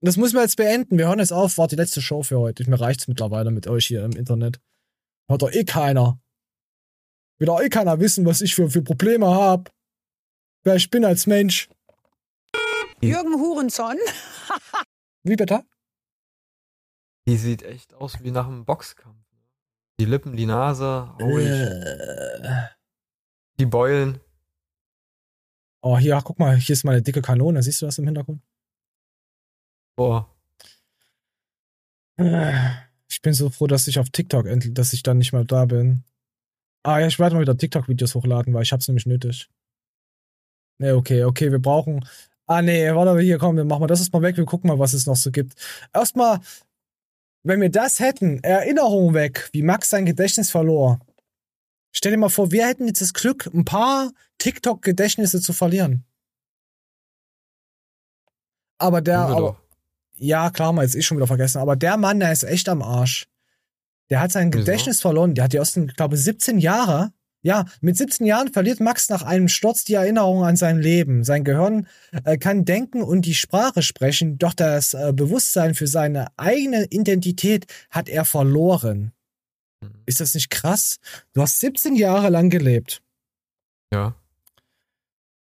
Das 0.00 0.16
müssen 0.18 0.34
wir 0.34 0.42
jetzt 0.42 0.56
beenden. 0.56 0.98
Wir 0.98 1.08
hören 1.08 1.18
jetzt 1.18 1.32
auf. 1.32 1.56
War 1.56 1.66
die 1.66 1.76
letzte 1.76 2.02
Show 2.02 2.22
für 2.22 2.38
heute. 2.38 2.68
Mir 2.68 2.78
reicht's 2.78 3.08
mittlerweile 3.08 3.50
mit 3.50 3.66
euch 3.66 3.86
hier 3.86 4.04
im 4.04 4.12
Internet. 4.12 4.60
Hört 5.28 5.42
doch 5.42 5.50
eh 5.50 5.64
keiner. 5.64 6.20
Will 7.38 7.46
doch 7.46 7.60
eh 7.60 7.70
keiner 7.70 7.98
wissen, 8.00 8.26
was 8.26 8.42
ich 8.42 8.54
für, 8.54 8.70
für 8.70 8.82
Probleme 8.82 9.26
habe 9.26 9.70
wer 10.64 10.76
ich 10.76 10.90
bin 10.90 11.04
als 11.04 11.26
Mensch. 11.26 11.68
Jürgen 13.00 13.34
Hurenson. 13.34 13.96
wie 15.22 15.36
bitte? 15.36 15.64
Die 17.26 17.36
sieht 17.36 17.62
echt 17.62 17.94
aus 17.94 18.22
wie 18.22 18.30
nach 18.30 18.46
einem 18.46 18.64
Boxkampf. 18.64 19.16
Die 20.00 20.04
Lippen, 20.04 20.36
die 20.36 20.46
Nase, 20.46 21.14
äh. 21.20 22.68
die 23.58 23.66
Beulen. 23.66 24.20
Oh, 25.80 25.98
hier, 25.98 26.20
guck 26.24 26.38
mal, 26.38 26.56
hier 26.56 26.72
ist 26.72 26.84
meine 26.84 27.02
dicke 27.02 27.22
Kanone. 27.22 27.62
Siehst 27.62 27.80
du 27.80 27.86
das 27.86 27.98
im 27.98 28.06
Hintergrund? 28.06 28.42
Boah. 29.96 30.28
Ich 32.16 33.22
bin 33.22 33.34
so 33.34 33.50
froh, 33.50 33.66
dass 33.66 33.86
ich 33.86 33.98
auf 33.98 34.10
TikTok 34.10 34.46
endlich, 34.46 34.74
dass 34.74 34.92
ich 34.92 35.02
dann 35.02 35.18
nicht 35.18 35.32
mehr 35.32 35.44
da 35.44 35.66
bin. 35.66 36.04
Ah 36.82 36.98
ja, 36.98 37.06
ich 37.06 37.18
werde 37.18 37.36
mal 37.36 37.42
wieder 37.42 37.56
TikTok-Videos 37.56 38.14
hochladen, 38.14 38.52
weil 38.52 38.62
ich 38.62 38.72
hab's 38.72 38.88
nämlich 38.88 39.06
nötig. 39.06 39.48
Nee, 40.78 40.92
okay, 40.92 41.24
okay, 41.24 41.50
wir 41.50 41.60
brauchen. 41.60 42.04
Ah, 42.46 42.62
nee, 42.62 42.92
warte, 42.92 43.18
hier, 43.20 43.38
komm, 43.38 43.56
wir 43.56 43.64
machen 43.64 43.80
mal 43.80 43.86
das 43.86 44.00
erstmal 44.00 44.22
weg, 44.22 44.36
wir 44.36 44.44
gucken 44.44 44.68
mal, 44.68 44.78
was 44.78 44.92
es 44.92 45.06
noch 45.06 45.16
so 45.16 45.30
gibt. 45.30 45.54
Erstmal, 45.94 46.40
wenn 47.42 47.60
wir 47.60 47.70
das 47.70 48.00
hätten, 48.00 48.42
Erinnerungen 48.42 49.14
weg, 49.14 49.48
wie 49.52 49.62
Max 49.62 49.88
sein 49.90 50.04
Gedächtnis 50.04 50.50
verlor. 50.50 51.00
Stell 51.92 52.12
dir 52.12 52.18
mal 52.18 52.28
vor, 52.28 52.50
wir 52.50 52.66
hätten 52.66 52.86
jetzt 52.86 53.00
das 53.00 53.14
Glück, 53.14 53.48
ein 53.54 53.64
paar 53.64 54.10
TikTok-Gedächtnisse 54.38 55.40
zu 55.40 55.52
verlieren. 55.52 56.04
Aber 58.78 59.00
der, 59.00 59.20
aber, 59.20 59.56
ja, 60.16 60.50
klar, 60.50 60.72
mal 60.72 60.82
jetzt 60.82 60.96
eh 60.96 61.02
schon 61.02 61.16
wieder 61.16 61.26
vergessen, 61.26 61.58
aber 61.58 61.76
der 61.76 61.96
Mann, 61.96 62.20
der 62.20 62.32
ist 62.32 62.42
echt 62.42 62.68
am 62.68 62.82
Arsch. 62.82 63.26
Der 64.10 64.20
hat 64.20 64.32
sein 64.32 64.50
Gedächtnis 64.50 65.00
verloren, 65.00 65.34
der 65.34 65.44
hat 65.44 65.52
die 65.52 65.60
aus 65.60 65.72
den, 65.72 65.86
glaube 65.86 66.16
17 66.16 66.58
Jahre 66.58 67.12
ja, 67.44 67.66
mit 67.82 67.96
17 67.98 68.26
Jahren 68.26 68.52
verliert 68.52 68.80
Max 68.80 69.10
nach 69.10 69.22
einem 69.22 69.48
Sturz 69.48 69.84
die 69.84 69.94
Erinnerung 69.94 70.44
an 70.44 70.56
sein 70.56 70.78
Leben. 70.78 71.24
Sein 71.24 71.44
Gehirn 71.44 71.86
äh, 72.24 72.38
kann 72.38 72.64
denken 72.64 73.02
und 73.02 73.26
die 73.26 73.34
Sprache 73.34 73.82
sprechen, 73.82 74.38
doch 74.38 74.54
das 74.54 74.94
äh, 74.94 75.12
Bewusstsein 75.14 75.74
für 75.74 75.86
seine 75.86 76.28
eigene 76.38 76.86
Identität 76.86 77.66
hat 77.90 78.08
er 78.08 78.24
verloren. 78.24 79.12
Mhm. 79.82 79.90
Ist 80.06 80.20
das 80.20 80.32
nicht 80.32 80.48
krass? 80.48 80.96
Du 81.34 81.42
hast 81.42 81.60
17 81.60 81.96
Jahre 81.96 82.30
lang 82.30 82.48
gelebt. 82.48 83.02
Ja. 83.92 84.14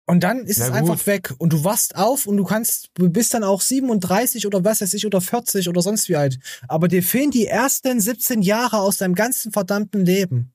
Und 0.06 0.22
dann 0.22 0.46
ist 0.46 0.60
Na 0.60 0.66
es 0.66 0.70
gut. 0.70 0.78
einfach 0.78 1.06
weg 1.08 1.34
und 1.38 1.52
du 1.52 1.64
wachst 1.64 1.96
auf 1.96 2.26
und 2.26 2.36
du 2.36 2.44
kannst, 2.44 2.90
du 2.94 3.10
bist 3.10 3.34
dann 3.34 3.42
auch 3.42 3.60
37 3.60 4.46
oder 4.46 4.64
was 4.64 4.80
weiß 4.80 4.94
ich 4.94 5.06
oder 5.06 5.20
40 5.20 5.68
oder 5.68 5.82
sonst 5.82 6.08
wie 6.08 6.14
alt. 6.14 6.38
Aber 6.68 6.86
dir 6.86 7.02
fehlen 7.02 7.32
die 7.32 7.46
ersten 7.46 8.00
17 8.00 8.42
Jahre 8.42 8.78
aus 8.78 8.98
deinem 8.98 9.16
ganzen 9.16 9.50
verdammten 9.50 10.04
Leben. 10.04 10.52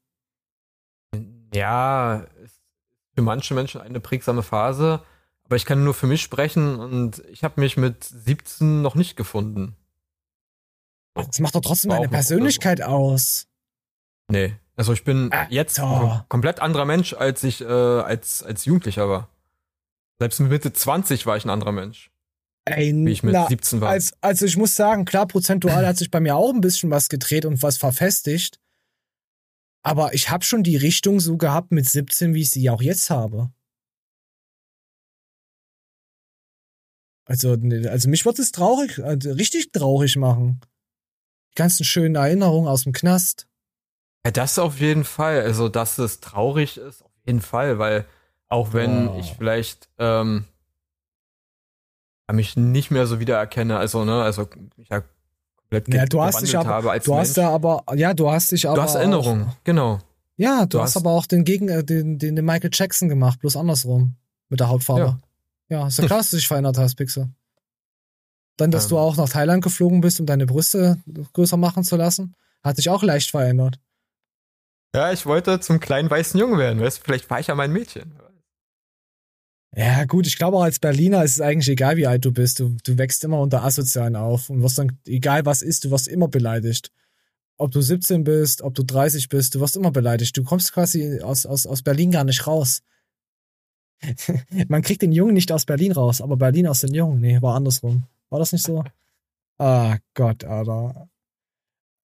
Ja, 1.56 2.26
für 3.16 3.22
manche 3.22 3.54
Menschen 3.54 3.82
eine 3.82 4.00
prägsame 4.00 4.44
Phase, 4.44 5.02
aber 5.46 5.56
ich 5.56 5.66
kann 5.66 5.84
nur 5.84 5.94
für 5.94 6.08
mich 6.08 6.22
sprechen 6.22 6.80
und 6.80 7.24
ich 7.32 7.44
habe 7.44 7.62
mich 7.62 7.78
mit 7.78 8.04
17 8.04 8.82
noch 8.82 8.96
nicht 8.96 9.16
gefunden. 9.16 9.76
Das 11.14 11.40
macht 11.40 11.56
doch 11.56 11.62
trotzdem 11.62 11.92
deine 11.92 12.10
Persönlichkeit 12.10 12.80
so. 12.80 12.86
aus. 12.86 13.48
Nee, 14.28 14.56
also 14.76 14.92
ich 14.92 15.04
bin 15.04 15.32
Alter. 15.32 15.52
jetzt 15.52 15.80
ein 15.80 16.24
komplett 16.28 16.60
anderer 16.60 16.86
Mensch, 16.86 17.14
als 17.14 17.44
ich 17.44 17.62
äh, 17.62 17.66
als, 17.66 18.44
als 18.44 18.66
Jugendlicher 18.66 19.08
war. 19.08 19.30
Selbst 20.20 20.40
mit 20.40 20.50
Mitte 20.50 20.74
20 20.74 21.26
war 21.26 21.38
ich 21.38 21.46
ein 21.46 21.50
anderer 21.50 21.72
Mensch. 21.72 22.12
Ey, 22.66 22.94
wie 22.94 23.12
ich 23.12 23.24
mit 23.24 23.34
na, 23.34 23.48
17 23.48 23.80
war. 23.80 23.90
Als, 23.90 24.14
also 24.22 24.46
ich 24.46 24.58
muss 24.58 24.76
sagen, 24.76 25.06
klar, 25.06 25.28
prozentual 25.28 25.86
hat 25.86 25.98
sich 25.98 26.10
bei 26.10 26.20
mir 26.20 26.36
auch 26.36 26.54
ein 26.54 26.62
bisschen 26.62 26.90
was 26.90 27.10
gedreht 27.10 27.46
und 27.46 27.62
was 27.62 27.78
verfestigt. 27.78 28.60
Aber 29.86 30.16
ich 30.16 30.32
habe 30.32 30.44
schon 30.44 30.64
die 30.64 30.78
Richtung 30.78 31.20
so 31.20 31.38
gehabt 31.38 31.72
mit 31.72 31.88
17, 31.88 32.34
wie 32.34 32.42
ich 32.42 32.50
sie 32.50 32.72
auch 32.72 32.82
jetzt 32.82 33.12
habe. 33.12 33.52
Also, 37.26 37.56
ne, 37.56 37.88
also 37.92 38.10
mich 38.10 38.26
wird 38.26 38.40
es 38.40 38.52
traurig, 38.52 39.04
also 39.04 39.32
richtig 39.34 39.72
traurig 39.72 40.16
machen. 40.16 40.60
Die 41.52 41.56
ganzen 41.56 41.86
schönen 41.86 42.16
Erinnerungen 42.16 42.68
aus 42.68 42.84
dem 42.84 42.94
Knast. 42.94 43.48
Ja, 44.26 44.32
das 44.32 44.58
auf 44.58 44.80
jeden 44.80 45.04
Fall. 45.04 45.42
Also, 45.42 45.70
dass 45.70 46.00
es 46.00 46.20
traurig 46.20 46.78
ist, 46.78 47.04
auf 47.04 47.12
jeden 47.24 47.42
Fall, 47.42 47.78
weil 47.78 48.08
auch 48.48 48.74
wenn 48.74 49.08
oh. 49.08 49.20
ich 49.20 49.34
vielleicht 49.34 49.88
ähm, 50.00 50.46
mich 52.32 52.58
nicht 52.58 52.90
mehr 52.90 53.06
so 53.06 53.20
wiedererkenne, 53.20 53.78
also 53.78 54.04
ne, 54.04 54.24
also 54.24 54.50
ich 54.78 54.90
ja 54.90 55.04
komplett 55.70 55.94
ja, 55.94 56.06
du 56.06 56.22
hast 56.22 56.42
dich 56.42 56.58
aber, 56.58 56.70
habe 56.70 56.92
als 56.92 57.06
du 57.06 57.14
Mensch. 57.14 57.30
hast 57.30 57.38
ja 57.38 57.50
aber, 57.50 57.84
ja, 57.96 58.14
du 58.14 58.32
hast 58.32 58.52
dich 58.52 58.68
aber, 58.68 58.76
du 58.76 58.82
hast 58.82 58.96
Erinnerungen, 58.96 59.52
genau. 59.64 60.00
Ja, 60.38 60.62
du, 60.62 60.78
du 60.78 60.80
hast, 60.82 60.96
hast, 60.96 61.02
aber 61.02 61.12
auch 61.12 61.26
den 61.26 61.44
Gegen, 61.44 61.70
äh, 61.70 61.84
den, 61.84 62.20
den, 62.20 62.36
den 62.36 62.46
Michael 62.46 62.70
Jackson 62.74 63.10
gemacht, 63.10 63.40
bloß 63.40 63.56
andersrum 63.56 64.16
mit 64.50 64.60
der 64.60 64.70
Hautfarbe. 64.70 65.20
Ja, 65.70 65.80
ja 65.80 65.88
ist 65.88 66.00
ja 66.00 66.06
klar, 66.06 66.20
dass 66.20 66.32
du 66.32 66.38
dich 66.38 66.48
verändert 66.48 66.78
hast, 66.78 66.96
Pixel. 66.96 67.30
Dann, 68.58 68.72
dass 68.72 68.86
ähm. 68.86 68.90
du 68.90 68.98
auch 68.98 69.18
nach 69.18 69.30
Thailand 69.30 69.64
geflogen 69.64 70.02
bist, 70.02 70.20
um 70.20 70.26
deine 70.26 70.46
Brüste 70.46 70.98
größer 71.34 71.58
machen 71.58 71.84
zu 71.84 71.96
lassen, 71.96 72.36
hat 72.64 72.76
sich 72.76 72.90
auch 72.90 73.04
leicht 73.04 73.32
verändert. 73.32 73.80
Ja, 74.94 75.12
ich 75.12 75.26
wollte 75.26 75.60
zum 75.60 75.80
kleinen 75.80 76.10
weißen 76.10 76.40
Jungen 76.40 76.58
werden, 76.58 76.80
weißt 76.80 77.02
vielleicht 77.04 77.30
war 77.30 77.40
ich 77.40 77.48
ja 77.48 77.56
mein 77.56 77.72
Mädchen. 77.72 78.14
Ja, 79.76 80.06
gut, 80.06 80.26
ich 80.26 80.38
glaube 80.38 80.56
auch 80.56 80.64
als 80.64 80.80
Berliner 80.80 81.24
ist 81.24 81.32
es 81.32 81.42
eigentlich 81.42 81.68
egal, 81.68 81.98
wie 81.98 82.08
alt 82.08 82.24
du 82.24 82.32
bist. 82.32 82.60
Du, 82.62 82.78
du 82.84 82.98
wächst 82.98 83.24
immer 83.26 83.42
unter 83.42 83.64
Asozialen 83.64 84.16
auf 84.16 84.50
und 84.50 84.62
wirst 84.64 84.78
dann, 84.78 84.98
egal 85.06 85.46
was 85.46 85.62
ist, 85.62 85.84
du 85.84 85.92
wirst 85.92 86.08
immer 86.08 86.30
beleidigt. 86.30 86.92
Ob 87.58 87.72
du 87.72 87.82
17 87.82 88.24
bist, 88.24 88.62
ob 88.62 88.74
du 88.74 88.84
30 88.84 89.28
bist, 89.28 89.56
du 89.56 89.60
wirst 89.60 89.76
immer 89.76 89.92
beleidigt. 89.92 90.36
Du 90.38 90.44
kommst 90.44 90.72
quasi 90.74 91.20
aus, 91.22 91.46
aus, 91.46 91.66
aus 91.66 91.82
Berlin 91.84 92.12
gar 92.12 92.24
nicht 92.24 92.48
raus. 92.48 92.84
Man 94.70 94.82
kriegt 94.82 95.02
den 95.02 95.12
Jungen 95.12 95.34
nicht 95.34 95.52
aus 95.52 95.66
Berlin 95.66 95.92
raus, 95.92 96.22
aber 96.22 96.38
Berlin 96.38 96.68
aus 96.68 96.82
den 96.82 96.94
Jungen. 96.94 97.20
Nee, 97.20 97.42
war 97.42 97.56
andersrum. 97.56 98.06
War 98.30 98.40
das 98.40 98.52
nicht 98.54 98.66
so? 98.66 98.84
Ah 99.58 100.00
Gott, 100.16 100.44
Alter. 100.44 101.08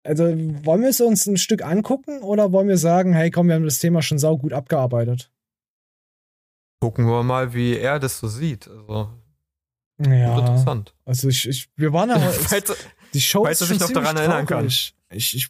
Also, 0.03 0.25
wollen 0.25 0.83
wir 0.83 0.89
es 0.89 1.01
uns 1.01 1.27
ein 1.27 1.37
Stück 1.37 1.65
angucken 1.65 2.21
oder 2.23 2.51
wollen 2.51 2.67
wir 2.67 2.77
sagen, 2.77 3.13
hey 3.13 3.31
komm, 3.31 3.47
wir 3.47 3.55
haben 3.55 3.63
das 3.63 3.79
Thema 3.79 4.03
schon 4.03 4.19
saugut 4.19 4.53
abgearbeitet? 4.53 5.31
Gucken 6.81 7.07
wir 7.07 7.23
mal, 7.23 7.55
wie 7.55 7.77
er 7.77 7.99
das 7.99 8.19
so 8.19 8.29
sieht. 8.29 8.69
Also, 8.69 9.11
ja, 9.99 10.39
interessant. 10.39 10.95
Also 11.05 11.29
ich, 11.29 11.49
ich 11.49 11.69
wir 11.77 11.93
waren 11.93 12.11
ja 12.11 12.19
falls, 12.19 12.75
die 13.15 13.21
Show 13.21 13.45
falls 13.45 13.61
ist 13.63 13.69
sich 13.69 13.81
noch 13.81 13.91
daran 13.91 14.17
erinnern 14.17 14.47
kann. 14.47 14.67
Ich, 14.67 14.95
ich, 15.11 15.49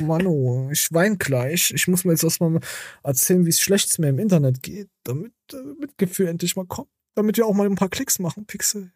Manu, 0.00 0.70
ich 0.70 0.92
wein 0.92 1.18
gleich. 1.18 1.72
Ich 1.72 1.88
muss 1.88 2.04
mir 2.04 2.12
jetzt 2.12 2.22
erstmal 2.22 2.60
erzählen, 3.02 3.44
wie 3.44 3.50
es 3.50 3.60
schlecht 3.60 3.98
mir 3.98 4.08
im 4.08 4.18
Internet 4.18 4.62
geht, 4.62 4.88
damit 5.02 5.32
Mitgefühl 5.80 6.28
endlich 6.28 6.54
mal 6.54 6.66
kommt. 6.66 6.88
Damit 7.14 7.36
wir 7.36 7.46
auch 7.46 7.54
mal 7.54 7.66
ein 7.66 7.74
paar 7.74 7.88
Klicks 7.88 8.20
machen, 8.20 8.46
Pixel. 8.46 8.92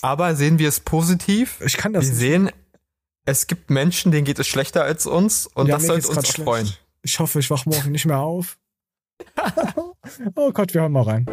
Aber 0.00 0.34
sehen 0.34 0.58
wir 0.58 0.68
es 0.68 0.80
positiv? 0.80 1.60
Ich 1.64 1.76
kann 1.76 1.92
das 1.92 2.04
Wir 2.04 2.10
nicht. 2.10 2.18
sehen, 2.18 2.50
es 3.26 3.46
gibt 3.46 3.68
Menschen, 3.68 4.12
denen 4.12 4.24
geht 4.24 4.38
es 4.38 4.46
schlechter 4.46 4.84
als 4.84 5.06
uns 5.06 5.46
und 5.46 5.66
ja, 5.66 5.74
das 5.76 5.86
sollte 5.86 6.08
uns 6.08 6.30
freuen. 6.30 6.72
Ich 7.02 7.18
hoffe, 7.18 7.38
ich 7.38 7.50
wach 7.50 7.66
morgen 7.66 7.92
nicht 7.92 8.06
mehr 8.06 8.18
auf. 8.20 8.58
oh 10.34 10.50
Gott, 10.52 10.74
wir 10.74 10.82
hören 10.82 10.92
mal 10.92 11.02
rein. 11.02 11.26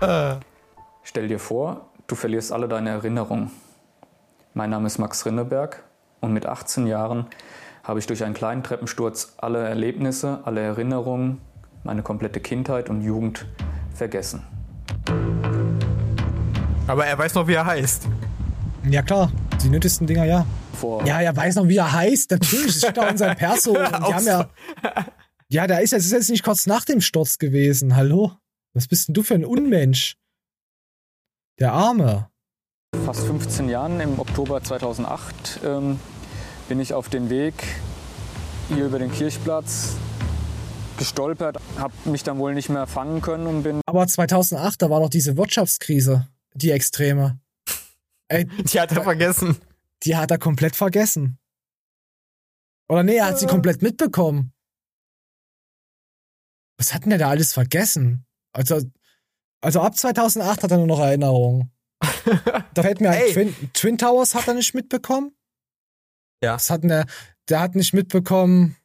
Äh. 0.00 0.36
Stell 1.02 1.28
dir 1.28 1.38
vor, 1.38 1.88
du 2.06 2.14
verlierst 2.14 2.52
alle 2.52 2.68
deine 2.68 2.90
Erinnerungen. 2.90 3.50
Mein 4.54 4.70
Name 4.70 4.86
ist 4.86 4.98
Max 4.98 5.24
Rinneberg 5.26 5.82
und 6.20 6.32
mit 6.32 6.46
18 6.46 6.86
Jahren 6.86 7.26
habe 7.84 7.98
ich 7.98 8.06
durch 8.06 8.24
einen 8.24 8.34
kleinen 8.34 8.62
Treppensturz 8.62 9.34
alle 9.38 9.66
Erlebnisse, 9.66 10.40
alle 10.44 10.60
Erinnerungen, 10.60 11.40
meine 11.84 12.02
komplette 12.02 12.40
Kindheit 12.40 12.90
und 12.90 13.02
Jugend 13.02 13.46
vergessen. 13.94 14.42
Aber 16.86 17.06
er 17.06 17.18
weiß 17.18 17.34
noch, 17.34 17.46
wie 17.46 17.54
er 17.54 17.66
heißt. 17.66 18.06
Ja 18.88 19.02
klar, 19.02 19.30
die 19.62 19.68
nötigsten 19.68 20.06
Dinger, 20.06 20.24
ja. 20.24 20.46
Vor 20.74 21.04
ja, 21.04 21.20
er 21.20 21.36
weiß 21.36 21.56
noch, 21.56 21.68
wie 21.68 21.76
er 21.76 21.92
heißt. 21.92 22.30
Natürlich, 22.30 22.66
das 22.66 22.76
steht 22.78 22.98
auch 22.98 23.10
in 23.10 23.18
seinem 23.18 23.36
Perso. 23.36 23.70
Und 23.78 24.08
die 24.08 24.14
haben 24.14 24.26
ja, 24.26 24.46
ja, 25.50 25.66
da 25.66 25.78
ist, 25.78 25.92
das 25.92 26.04
ist 26.04 26.12
jetzt 26.12 26.30
nicht 26.30 26.44
kurz 26.44 26.66
nach 26.66 26.84
dem 26.84 27.00
Sturz 27.00 27.38
gewesen. 27.38 27.96
Hallo? 27.96 28.32
Was 28.72 28.86
bist 28.86 29.08
denn 29.08 29.14
du 29.14 29.24
für 29.24 29.34
ein 29.34 29.44
Unmensch? 29.44 30.16
Der 31.58 31.72
Arme. 31.72 32.30
Fast 33.04 33.24
15 33.24 33.68
Jahren, 33.68 34.00
im 34.00 34.18
Oktober 34.20 34.62
2008, 34.62 35.60
ähm, 35.64 35.98
bin 36.68 36.80
ich 36.80 36.94
auf 36.94 37.08
den 37.08 37.30
Weg 37.30 37.54
hier 38.68 38.86
über 38.86 39.00
den 39.00 39.10
Kirchplatz 39.10 39.96
gestolpert, 40.98 41.58
habe 41.78 41.94
mich 42.04 42.22
dann 42.22 42.38
wohl 42.38 42.54
nicht 42.54 42.68
mehr 42.68 42.86
fangen 42.86 43.20
können 43.20 43.48
und 43.48 43.64
bin. 43.64 43.80
Aber 43.86 44.06
2008, 44.06 44.80
da 44.80 44.90
war 44.90 45.00
doch 45.00 45.10
diese 45.10 45.36
Wirtschaftskrise, 45.36 46.28
die 46.54 46.70
extreme. 46.70 47.40
Ey, 48.28 48.44
die 48.44 48.80
hat 48.80 48.92
er 48.92 49.02
vergessen. 49.02 49.56
Die 50.04 50.16
hat 50.16 50.30
er 50.30 50.38
komplett 50.38 50.76
vergessen. 50.76 51.38
Oder 52.88 53.02
nee, 53.02 53.16
er 53.16 53.26
hat 53.26 53.38
sie 53.40 53.46
komplett 53.46 53.82
mitbekommen. 53.82 54.52
Was 56.80 56.94
hat 56.94 57.02
denn 57.02 57.10
der 57.10 57.18
da 57.18 57.28
alles 57.28 57.52
vergessen? 57.52 58.24
Also, 58.54 58.80
also 59.60 59.82
ab 59.82 59.94
2008 59.98 60.62
hat 60.62 60.70
er 60.70 60.78
nur 60.78 60.86
noch 60.86 60.98
Erinnerungen. 60.98 61.70
da 62.72 62.82
fällt 62.82 63.02
mir 63.02 63.10
ein, 63.10 63.30
Twin, 63.34 63.54
Twin, 63.74 63.98
Towers 63.98 64.34
hat 64.34 64.48
er 64.48 64.54
nicht 64.54 64.72
mitbekommen. 64.72 65.36
Ja. 66.42 66.54
Was 66.54 66.70
hat 66.70 66.82
denn 66.82 66.88
der, 66.88 67.04
der 67.50 67.60
hat 67.60 67.74
nicht 67.74 67.92
mitbekommen. 67.92 68.78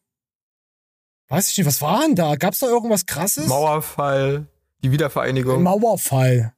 Weiß 1.29 1.49
ich 1.49 1.57
nicht, 1.57 1.67
was 1.67 1.81
war 1.81 2.01
denn 2.01 2.15
da? 2.15 2.35
Gab's 2.35 2.59
da 2.59 2.67
irgendwas 2.67 3.05
krasses? 3.05 3.47
Mauerfall, 3.47 4.45
die 4.83 4.91
Wiedervereinigung. 4.91 5.63
Mauerfall. 5.63 6.53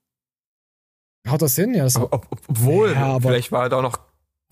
Haut 1.29 1.43
das 1.43 1.53
hin? 1.53 1.75
Ja, 1.75 1.83
das 1.83 1.97
ob, 1.97 2.13
ob, 2.13 2.27
obwohl, 2.47 2.93
ja, 2.93 3.19
vielleicht 3.19 3.51
war 3.51 3.61
er 3.61 3.69
da 3.69 3.77
auch 3.77 3.83
noch 3.83 3.99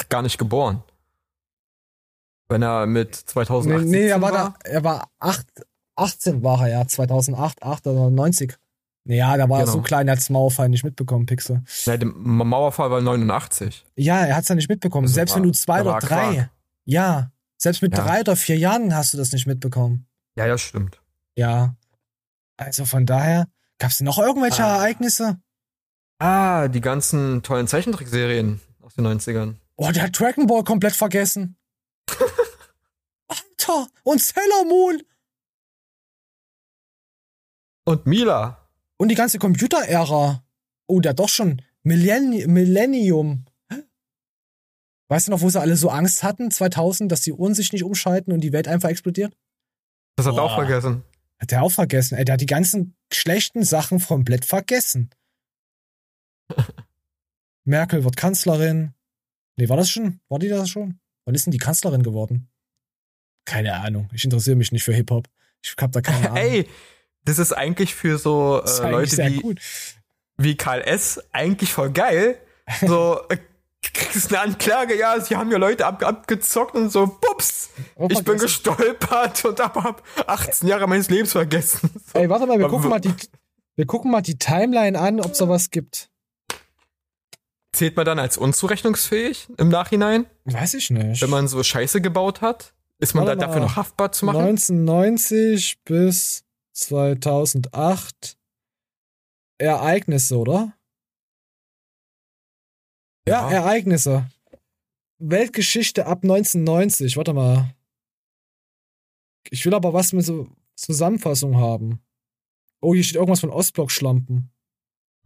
gar 0.07 0.21
nicht 0.21 0.37
geboren. 0.37 0.83
Wenn 2.47 2.61
er 2.61 2.85
mit 2.85 3.15
2008 3.15 3.85
Nee, 3.85 4.01
nee 4.01 4.07
er 4.07 4.21
war, 4.21 4.31
war 4.31 4.53
da, 4.61 4.69
er 4.69 4.83
war 4.83 5.09
acht, 5.17 5.47
18 5.95 6.43
war 6.43 6.61
er 6.61 6.67
ja, 6.67 6.87
2008, 6.87 7.63
8 7.63 7.87
oder 7.87 8.09
90. 8.09 8.57
Naja, 9.05 9.37
da 9.37 9.49
war 9.49 9.59
genau. 9.59 9.69
er 9.69 9.73
so 9.73 9.81
klein, 9.81 10.07
er 10.07 10.13
hat 10.13 10.19
das 10.19 10.29
Mauerfall 10.29 10.67
nicht 10.67 10.83
mitbekommen, 10.83 11.27
Pixel. 11.27 11.63
Ja, 11.85 11.95
der 11.95 12.07
Mauerfall 12.07 12.89
war 12.89 13.01
89. 13.01 13.85
Ja, 13.95 14.25
er 14.25 14.35
hat 14.35 14.43
es 14.43 14.49
ja 14.49 14.55
nicht 14.55 14.69
mitbekommen. 14.69 15.05
Also 15.05 15.13
selbst 15.13 15.33
war, 15.33 15.41
wenn 15.41 15.49
du 15.49 15.53
zwei 15.53 15.81
oder 15.81 15.99
drei, 15.99 16.33
Quark. 16.33 16.49
ja, 16.85 17.31
selbst 17.57 17.83
mit 17.83 17.95
ja. 17.95 18.03
drei 18.03 18.21
oder 18.21 18.35
vier 18.35 18.57
Jahren 18.57 18.95
hast 18.95 19.13
du 19.13 19.17
das 19.17 19.31
nicht 19.31 19.45
mitbekommen. 19.45 20.07
Ja, 20.35 20.47
ja, 20.47 20.57
stimmt. 20.57 20.99
Ja. 21.35 21.75
Also 22.57 22.85
von 22.85 23.05
daher, 23.05 23.47
gab 23.77 23.91
es 23.91 24.01
noch 24.01 24.17
irgendwelche 24.17 24.63
ah. 24.63 24.77
Ereignisse? 24.77 25.37
Ah, 26.17 26.67
die 26.67 26.81
ganzen 26.81 27.43
tollen 27.43 27.67
Zeichentrickserien 27.67 28.59
aus 28.81 28.95
den 28.95 29.05
90ern. 29.05 29.55
Oh, 29.75 29.91
der 29.91 30.03
hat 30.03 30.19
Dragon 30.19 30.47
Ball 30.47 30.63
komplett 30.63 30.95
vergessen. 30.95 31.57
Alter, 33.27 33.87
und 34.03 34.21
Sailor 34.21 34.65
Moon. 34.65 35.01
Und 37.85 38.05
Mila. 38.05 38.67
Und 38.97 39.09
die 39.09 39.15
ganze 39.15 39.39
Computer-Ära. 39.39 40.43
Oh, 40.87 40.99
der 40.99 41.13
doch 41.13 41.29
schon. 41.29 41.61
Millenni 41.83 42.47
Millennium. 42.47 43.45
Weißt 45.07 45.27
du 45.27 45.31
noch, 45.31 45.41
wo 45.41 45.49
sie 45.49 45.61
alle 45.61 45.75
so 45.75 45.89
Angst 45.89 46.23
hatten, 46.23 46.49
2000, 46.49 47.11
dass 47.11 47.21
die 47.21 47.31
Uhren 47.31 47.53
sich 47.53 47.71
nicht 47.71 47.83
umschalten 47.83 48.33
und 48.33 48.41
die 48.41 48.51
Welt 48.51 48.67
einfach 48.67 48.89
explodiert? 48.89 49.37
Das 50.15 50.25
hat 50.25 50.35
er 50.35 50.43
auch 50.43 50.55
vergessen. 50.55 51.03
Hat 51.39 51.51
er 51.51 51.61
auch 51.61 51.71
vergessen. 51.71 52.17
Ey, 52.17 52.25
der 52.25 52.33
hat 52.33 52.41
die 52.41 52.47
ganzen 52.47 52.95
schlechten 53.13 53.63
Sachen 53.63 53.99
komplett 53.99 54.45
vergessen. 54.45 55.11
Merkel 57.65 58.03
wird 58.03 58.17
Kanzlerin. 58.17 58.93
Nee, 59.57 59.69
war 59.69 59.77
das 59.77 59.89
schon? 59.89 60.21
War 60.27 60.39
die 60.39 60.49
das 60.49 60.69
schon? 60.69 60.99
Wann 61.25 61.35
ist 61.35 61.45
denn 61.45 61.51
die 61.51 61.59
Kanzlerin 61.59 62.03
geworden? 62.03 62.49
Keine 63.45 63.73
Ahnung. 63.75 64.09
Ich 64.13 64.23
interessiere 64.23 64.55
mich 64.55 64.71
nicht 64.71 64.83
für 64.83 64.93
Hip-Hop. 64.93 65.27
Ich 65.63 65.75
hab 65.79 65.91
da 65.91 66.01
keine 66.01 66.29
Ahnung. 66.31 66.37
Ey, 66.37 66.67
das 67.25 67.39
ist 67.39 67.53
eigentlich 67.53 67.95
für 67.95 68.17
so 68.17 68.61
äh, 68.63 68.91
Leute 68.91 69.17
wie, 69.17 69.39
gut. 69.39 69.59
wie 70.37 70.55
Karl 70.55 70.81
S. 70.81 71.21
eigentlich 71.31 71.73
voll 71.73 71.91
geil. 71.91 72.39
So, 72.81 73.19
äh, 73.29 73.37
kriegst 73.93 74.33
eine 74.33 74.41
Anklage, 74.41 74.97
ja, 74.97 75.19
sie 75.19 75.35
haben 75.35 75.51
ja 75.51 75.57
Leute 75.57 75.85
ab, 75.85 76.03
abgezockt 76.03 76.75
und 76.75 76.91
so, 76.91 77.07
pups, 77.07 77.69
oh, 77.95 78.07
ich 78.09 78.23
bin 78.23 78.37
gestolpert 78.37 79.45
und 79.45 79.59
hab 79.59 80.03
18 80.27 80.67
Jahre 80.67 80.87
meines 80.87 81.09
Lebens 81.09 81.31
vergessen. 81.31 81.89
Ey, 82.13 82.29
warte 82.29 82.45
mal, 82.45 82.59
wir 82.59 82.67
gucken 82.67 82.89
mal 82.89 82.99
die, 82.99 83.13
wir 83.75 83.85
gucken 83.85 84.11
mal 84.11 84.21
die 84.21 84.37
Timeline 84.37 84.99
an, 84.99 85.19
ob 85.19 85.35
sowas 85.35 85.71
gibt. 85.71 86.09
Zählt 87.73 87.97
man 87.97 88.05
dann 88.05 88.19
als 88.19 88.37
unzurechnungsfähig 88.37 89.49
im 89.57 89.69
Nachhinein? 89.69 90.27
Weiß 90.45 90.75
ich 90.75 90.91
nicht. 90.91 91.21
Wenn 91.21 91.29
man 91.29 91.47
so 91.47 91.61
Scheiße 91.61 91.99
gebaut 91.99 92.41
hat? 92.41 92.73
Ist 92.99 93.13
man 93.13 93.25
da 93.25 93.35
dafür 93.35 93.59
noch 93.59 93.75
haftbar 93.75 94.13
zu 94.13 94.25
machen? 94.25 94.39
1990 94.39 95.79
bis 95.83 96.44
2008 96.75 98.37
Ereignisse, 99.57 100.37
oder? 100.37 100.77
Ja, 103.27 103.49
ja, 103.49 103.57
Ereignisse. 103.57 104.29
Weltgeschichte 105.17 106.05
ab 106.05 106.23
1990. 106.23 107.17
Warte 107.17 107.33
mal. 107.33 107.73
Ich 109.49 109.65
will 109.65 109.73
aber 109.73 109.93
was 109.93 110.13
mit 110.13 110.25
so 110.25 110.49
Zusammenfassung 110.75 111.57
haben. 111.57 112.01
Oh, 112.81 112.93
hier 112.93 113.03
steht 113.03 113.15
irgendwas 113.15 113.39
von 113.39 113.49
Ostblock-Schlampen. 113.49 114.51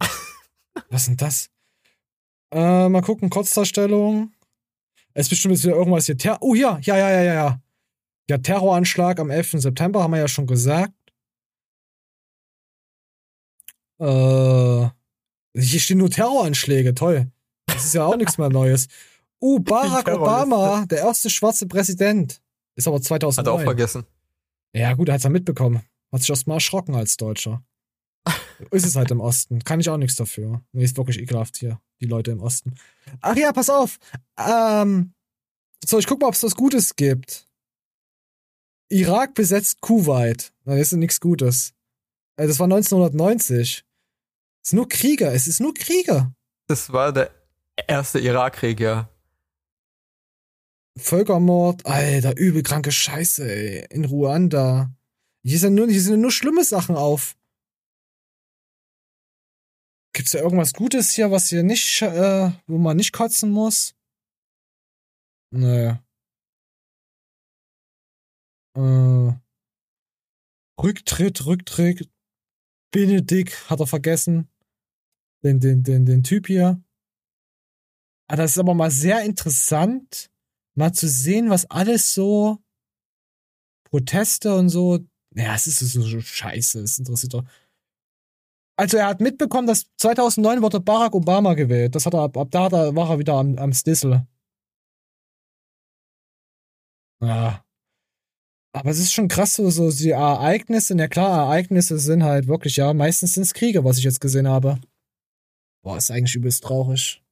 was 0.88 1.02
ist 1.02 1.08
denn 1.08 1.16
das? 1.16 1.50
Äh, 2.52 2.88
mal 2.88 3.02
gucken, 3.02 3.28
Kurzdarstellung. 3.28 4.32
Es 5.14 5.26
ist 5.26 5.30
bestimmt 5.30 5.54
jetzt 5.54 5.64
wieder 5.64 5.74
irgendwas 5.74 6.06
hier. 6.06 6.16
Ter 6.16 6.38
oh, 6.40 6.54
hier, 6.54 6.78
ja, 6.82 6.96
ja, 6.96 7.10
ja, 7.10 7.22
ja, 7.22 7.34
ja. 7.34 7.62
Ja, 8.28 8.38
Terroranschlag 8.38 9.18
am 9.18 9.30
11. 9.30 9.52
September 9.60 10.04
haben 10.04 10.12
wir 10.12 10.20
ja 10.20 10.28
schon 10.28 10.46
gesagt. 10.46 10.94
Äh, 14.00 14.88
hier 15.54 15.80
stehen 15.80 15.98
nur 15.98 16.10
Terroranschläge, 16.10 16.94
toll. 16.94 17.30
Das 17.66 17.84
ist 17.84 17.94
ja 17.94 18.04
auch 18.04 18.16
nichts 18.16 18.38
mehr 18.38 18.48
Neues. 18.48 18.88
Uh, 19.42 19.58
Barack 19.58 20.06
Obama, 20.08 20.84
der 20.84 20.98
erste 20.98 21.30
schwarze 21.30 21.66
Präsident. 21.66 22.42
Ist 22.76 22.86
aber 22.86 23.00
2009. 23.00 23.38
Hat 23.38 23.46
er 23.46 23.54
auch 23.54 23.64
vergessen. 23.64 24.04
Ja, 24.74 24.92
gut, 24.92 25.08
er 25.08 25.14
hat's 25.14 25.24
ja 25.24 25.30
mitbekommen. 25.30 25.80
Hat 26.12 26.20
sich 26.20 26.28
erstmal 26.28 26.58
erschrocken 26.58 26.94
als 26.94 27.16
Deutscher. 27.16 27.64
ist 28.70 28.84
es 28.84 28.96
halt 28.96 29.10
im 29.10 29.20
Osten. 29.20 29.64
Kann 29.64 29.80
ich 29.80 29.88
auch 29.88 29.96
nichts 29.96 30.16
dafür. 30.16 30.60
Nee, 30.72 30.84
ist 30.84 30.98
wirklich 30.98 31.18
ekelhaft 31.18 31.56
hier, 31.56 31.80
die 32.02 32.06
Leute 32.06 32.32
im 32.32 32.42
Osten. 32.42 32.74
Ach 33.22 33.34
ja, 33.34 33.50
pass 33.52 33.70
auf. 33.70 33.98
Ähm, 34.36 35.14
so, 35.82 35.98
ich 35.98 36.06
guck 36.06 36.20
mal, 36.20 36.28
ob 36.28 36.34
es 36.34 36.42
was 36.42 36.54
Gutes 36.54 36.96
gibt. 36.96 37.46
Irak 38.90 39.34
besetzt 39.34 39.80
Kuwait. 39.80 40.52
Das 40.64 40.78
ist 40.78 40.92
nichts 40.92 41.20
Gutes. 41.20 41.72
Äh, 42.36 42.46
das 42.46 42.58
war 42.58 42.64
1990. 42.64 43.84
Es 44.62 44.70
ist 44.70 44.72
nur 44.74 44.88
Krieger. 44.88 45.32
Es 45.32 45.46
ist 45.46 45.60
nur 45.60 45.74
Krieger. 45.74 46.34
Das 46.66 46.92
war 46.92 47.12
der 47.12 47.30
erste 47.88 48.20
Irakkrieg, 48.20 48.80
ja. 48.80 49.08
Völkermord, 50.98 51.86
Alter, 51.86 52.36
übelkranke 52.36 52.92
Scheiße, 52.92 53.44
ey. 53.50 53.86
In 53.90 54.04
Ruanda. 54.04 54.90
Hier 55.42 55.58
sind 55.58 55.74
nur, 55.74 55.88
hier 55.88 56.02
sind 56.02 56.20
nur 56.20 56.32
schlimme 56.32 56.64
Sachen 56.64 56.96
auf. 56.96 57.36
Gibt's 60.12 60.32
da 60.32 60.40
irgendwas 60.40 60.74
Gutes 60.74 61.12
hier, 61.12 61.30
was 61.30 61.48
hier 61.48 61.62
nicht, 61.62 62.02
äh, 62.02 62.50
wo 62.66 62.78
man 62.78 62.96
nicht 62.96 63.12
kotzen 63.12 63.50
muss? 63.50 63.94
Naja. 65.52 66.04
Äh, 68.76 69.32
Rücktritt, 70.80 71.46
Rücktritt. 71.46 72.09
Benedikt 72.90 73.70
hat 73.70 73.80
er 73.80 73.86
vergessen. 73.86 74.48
Den, 75.42 75.60
den, 75.60 75.82
den, 75.82 76.04
den 76.04 76.22
Typ 76.22 76.46
hier. 76.46 76.82
Ah, 78.28 78.36
das 78.36 78.52
ist 78.52 78.58
aber 78.58 78.74
mal 78.74 78.90
sehr 78.90 79.22
interessant, 79.22 80.30
mal 80.74 80.92
zu 80.92 81.08
sehen, 81.08 81.50
was 81.50 81.68
alles 81.70 82.14
so 82.14 82.58
Proteste 83.90 84.54
und 84.54 84.68
so. 84.68 85.00
Ja, 85.34 85.54
es 85.54 85.66
ist 85.66 85.80
so, 85.80 86.02
so 86.02 86.20
scheiße, 86.20 86.80
es 86.80 86.98
interessiert 86.98 87.34
doch. 87.34 87.44
Also 88.76 88.96
er 88.96 89.08
hat 89.08 89.20
mitbekommen, 89.20 89.66
dass 89.66 89.86
2009 89.98 90.62
wurde 90.62 90.80
Barack 90.80 91.14
Obama 91.14 91.54
gewählt. 91.54 91.94
Das 91.94 92.06
hat 92.06 92.14
er 92.14 92.20
ab, 92.22 92.36
ab 92.36 92.48
da, 92.50 92.68
da 92.68 92.94
war 92.94 93.10
er 93.10 93.18
wieder 93.18 93.34
am, 93.34 93.58
am 93.58 93.72
Stissel. 93.72 94.26
Ja. 97.20 97.64
Aber 98.72 98.90
es 98.90 98.98
ist 98.98 99.12
schon 99.12 99.28
krass, 99.28 99.54
so, 99.54 99.68
so 99.70 99.90
die 99.90 100.10
Ereignisse. 100.10 100.96
Ja 100.96 101.08
klar, 101.08 101.46
Ereignisse 101.46 101.98
sind 101.98 102.22
halt 102.22 102.46
wirklich, 102.46 102.76
ja, 102.76 102.92
meistens 102.94 103.32
sind 103.32 103.42
es 103.42 103.54
Kriege, 103.54 103.84
was 103.84 103.98
ich 103.98 104.04
jetzt 104.04 104.20
gesehen 104.20 104.48
habe. 104.48 104.78
Boah, 105.82 105.96
ist 105.96 106.10
eigentlich 106.10 106.34
übelst 106.34 106.62
traurig. 106.62 107.22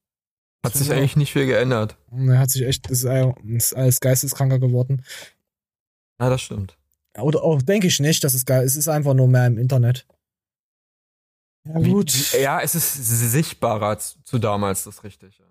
Hat 0.63 0.73
sich 0.73 0.91
eigentlich 0.91 1.15
nicht 1.15 1.31
viel 1.31 1.45
geändert. 1.45 1.95
Ne, 2.11 2.37
hat 2.37 2.49
sich 2.49 2.63
echt, 2.63 2.89
ist, 2.89 3.05
ist 3.05 3.73
alles 3.73 4.01
geisteskranker 4.01 4.59
geworden. 4.59 5.05
Ja, 6.19 6.29
das 6.29 6.41
stimmt. 6.41 6.77
Oder 7.17 7.43
auch 7.43 7.61
denke 7.61 7.87
ich 7.87 7.99
nicht, 7.99 8.23
dass 8.23 8.33
es 8.33 8.45
geil 8.45 8.65
ist. 8.65 8.73
Es 8.73 8.79
ist 8.79 8.87
einfach 8.89 9.13
nur 9.13 9.27
mehr 9.27 9.47
im 9.47 9.57
Internet. 9.57 10.05
Ja, 11.65 11.79
gut. 11.79 12.13
Wie, 12.13 12.41
ja, 12.41 12.61
es 12.61 12.75
ist 12.75 12.93
sichtbarer 13.31 13.97
zu 13.99 14.39
damals, 14.39 14.83
das 14.83 14.95
ist 14.95 15.03
richtig. 15.03 15.37
Ja. 15.39 15.45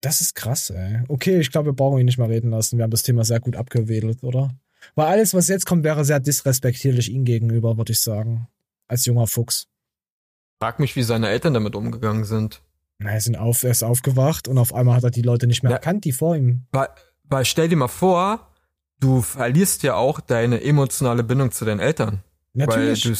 Das 0.00 0.20
ist 0.20 0.34
krass, 0.34 0.70
ey. 0.70 1.02
Okay, 1.08 1.40
ich 1.40 1.50
glaube, 1.50 1.70
wir 1.70 1.72
brauchen 1.74 1.98
ihn 1.98 2.06
nicht 2.06 2.18
mal 2.18 2.28
reden 2.28 2.50
lassen. 2.50 2.78
Wir 2.78 2.84
haben 2.84 2.90
das 2.90 3.02
Thema 3.02 3.24
sehr 3.24 3.40
gut 3.40 3.56
abgewedelt, 3.56 4.22
oder? 4.22 4.50
Weil 4.94 5.06
alles, 5.06 5.34
was 5.34 5.48
jetzt 5.48 5.66
kommt, 5.66 5.84
wäre 5.84 6.04
sehr 6.04 6.20
disrespektierlich 6.20 7.10
ihm 7.10 7.24
gegenüber, 7.24 7.76
würde 7.76 7.92
ich 7.92 8.00
sagen. 8.00 8.46
Als 8.86 9.04
junger 9.06 9.26
Fuchs. 9.26 9.66
Frag 10.60 10.78
mich, 10.78 10.96
wie 10.96 11.02
seine 11.02 11.28
Eltern 11.28 11.54
damit 11.54 11.74
umgegangen 11.74 12.24
sind. 12.24 12.62
Na, 12.98 13.10
er, 13.10 13.20
sind 13.20 13.36
auf, 13.36 13.62
er 13.62 13.70
ist 13.70 13.82
aufgewacht 13.82 14.48
und 14.48 14.58
auf 14.58 14.74
einmal 14.74 14.96
hat 14.96 15.04
er 15.04 15.10
die 15.10 15.22
Leute 15.22 15.46
nicht 15.46 15.62
mehr 15.62 15.70
ja, 15.70 15.76
erkannt, 15.76 16.04
die 16.04 16.12
vor 16.12 16.36
ihm. 16.36 16.66
Weil, 16.72 16.88
weil 17.24 17.44
stell 17.44 17.68
dir 17.68 17.76
mal 17.76 17.88
vor, 17.88 18.48
du 18.98 19.20
verlierst 19.20 19.82
ja 19.84 19.94
auch 19.94 20.20
deine 20.20 20.62
emotionale 20.62 21.22
Bindung 21.22 21.52
zu 21.52 21.64
deinen 21.64 21.80
Eltern. 21.80 22.24
Natürlich. 22.54 23.04
Weil 23.04 23.16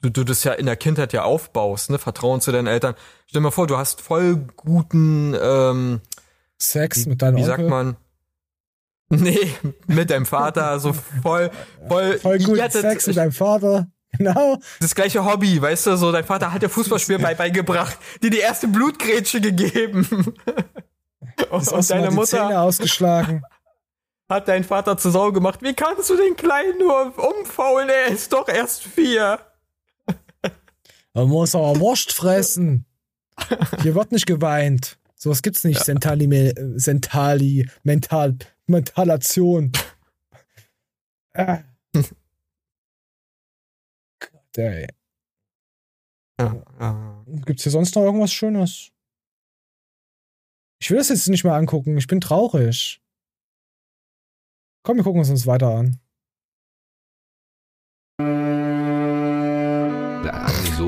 du, 0.00 0.10
du, 0.10 0.24
das 0.24 0.44
ja 0.44 0.52
in 0.52 0.66
der 0.66 0.76
Kindheit 0.76 1.12
ja 1.12 1.24
aufbaust, 1.24 1.90
ne? 1.90 1.98
Vertrauen 1.98 2.40
zu 2.40 2.52
deinen 2.52 2.66
Eltern. 2.66 2.94
Stell 3.26 3.40
dir 3.40 3.44
mal 3.44 3.50
vor, 3.50 3.66
du 3.66 3.76
hast 3.76 4.00
voll 4.00 4.46
guten 4.56 5.36
ähm, 5.40 6.00
Sex 6.58 7.06
mit 7.06 7.22
deinem 7.22 7.36
Wie 7.36 7.42
Onkel? 7.42 7.56
sagt 7.56 7.68
man? 7.68 7.96
Nee, 9.10 9.54
mit 9.86 10.10
deinem 10.10 10.26
Vater, 10.26 10.78
so 10.80 10.92
voll, 10.92 11.50
voll, 11.88 12.18
voll 12.18 12.38
gut 12.40 12.58
Sex 12.70 13.06
mit 13.06 13.16
deinem 13.16 13.32
Vater. 13.32 13.86
Genau. 14.12 14.58
Das 14.80 14.94
gleiche 14.94 15.24
Hobby, 15.24 15.60
weißt 15.60 15.86
du, 15.86 15.96
so 15.96 16.12
dein 16.12 16.24
Vater 16.24 16.52
hat 16.52 16.62
dir 16.62 16.68
Fußballspiel 16.68 17.18
bei, 17.18 17.34
beigebracht, 17.34 17.96
dir 18.22 18.28
die 18.28 18.38
erste 18.38 18.68
Blutgrätsche 18.68 19.40
gegeben. 19.40 20.06
und, 21.50 21.72
und 21.72 21.90
deine 21.90 22.10
Mutter 22.10 22.26
Zähne 22.26 22.60
ausgeschlagen. 22.60 23.42
Hat 24.28 24.46
dein 24.46 24.64
Vater 24.64 24.98
zur 24.98 25.10
Sau 25.10 25.32
gemacht. 25.32 25.60
Wie 25.62 25.72
kannst 25.72 26.10
du 26.10 26.16
den 26.16 26.36
Kleinen 26.36 26.78
nur 26.78 27.14
umfaulen? 27.16 27.88
Er 27.88 28.08
ist 28.08 28.32
doch 28.34 28.48
erst 28.48 28.82
vier. 28.82 29.38
Man 31.14 31.28
muss 31.28 31.54
aber 31.54 31.78
Wurst 31.80 32.12
fressen. 32.12 32.86
Hier 33.82 33.94
wird 33.94 34.12
nicht 34.12 34.26
geweint. 34.26 34.98
Sowas 35.14 35.42
gibt's 35.42 35.64
nicht. 35.64 35.78
Ja. 35.78 35.84
Sentali, 35.84 36.54
Sentali, 36.76 37.68
Mental, 37.82 38.36
Mentalation. 38.66 39.72
Ah 41.34 41.62
der, 44.58 44.82
ey. 44.82 44.88
Ja, 46.40 46.62
ja. 46.80 47.24
Gibt's 47.46 47.62
hier 47.62 47.72
sonst 47.72 47.94
noch 47.94 48.02
irgendwas 48.02 48.32
Schönes? 48.32 48.90
Ich 50.80 50.90
will 50.90 50.98
das 50.98 51.08
jetzt 51.08 51.28
nicht 51.28 51.44
mehr 51.44 51.54
angucken. 51.54 51.96
Ich 51.96 52.06
bin 52.06 52.20
traurig. 52.20 53.00
Komm, 54.82 54.96
wir 54.96 55.04
gucken 55.04 55.20
uns 55.20 55.30
uns 55.30 55.46
weiter 55.46 55.74
an. 55.74 56.00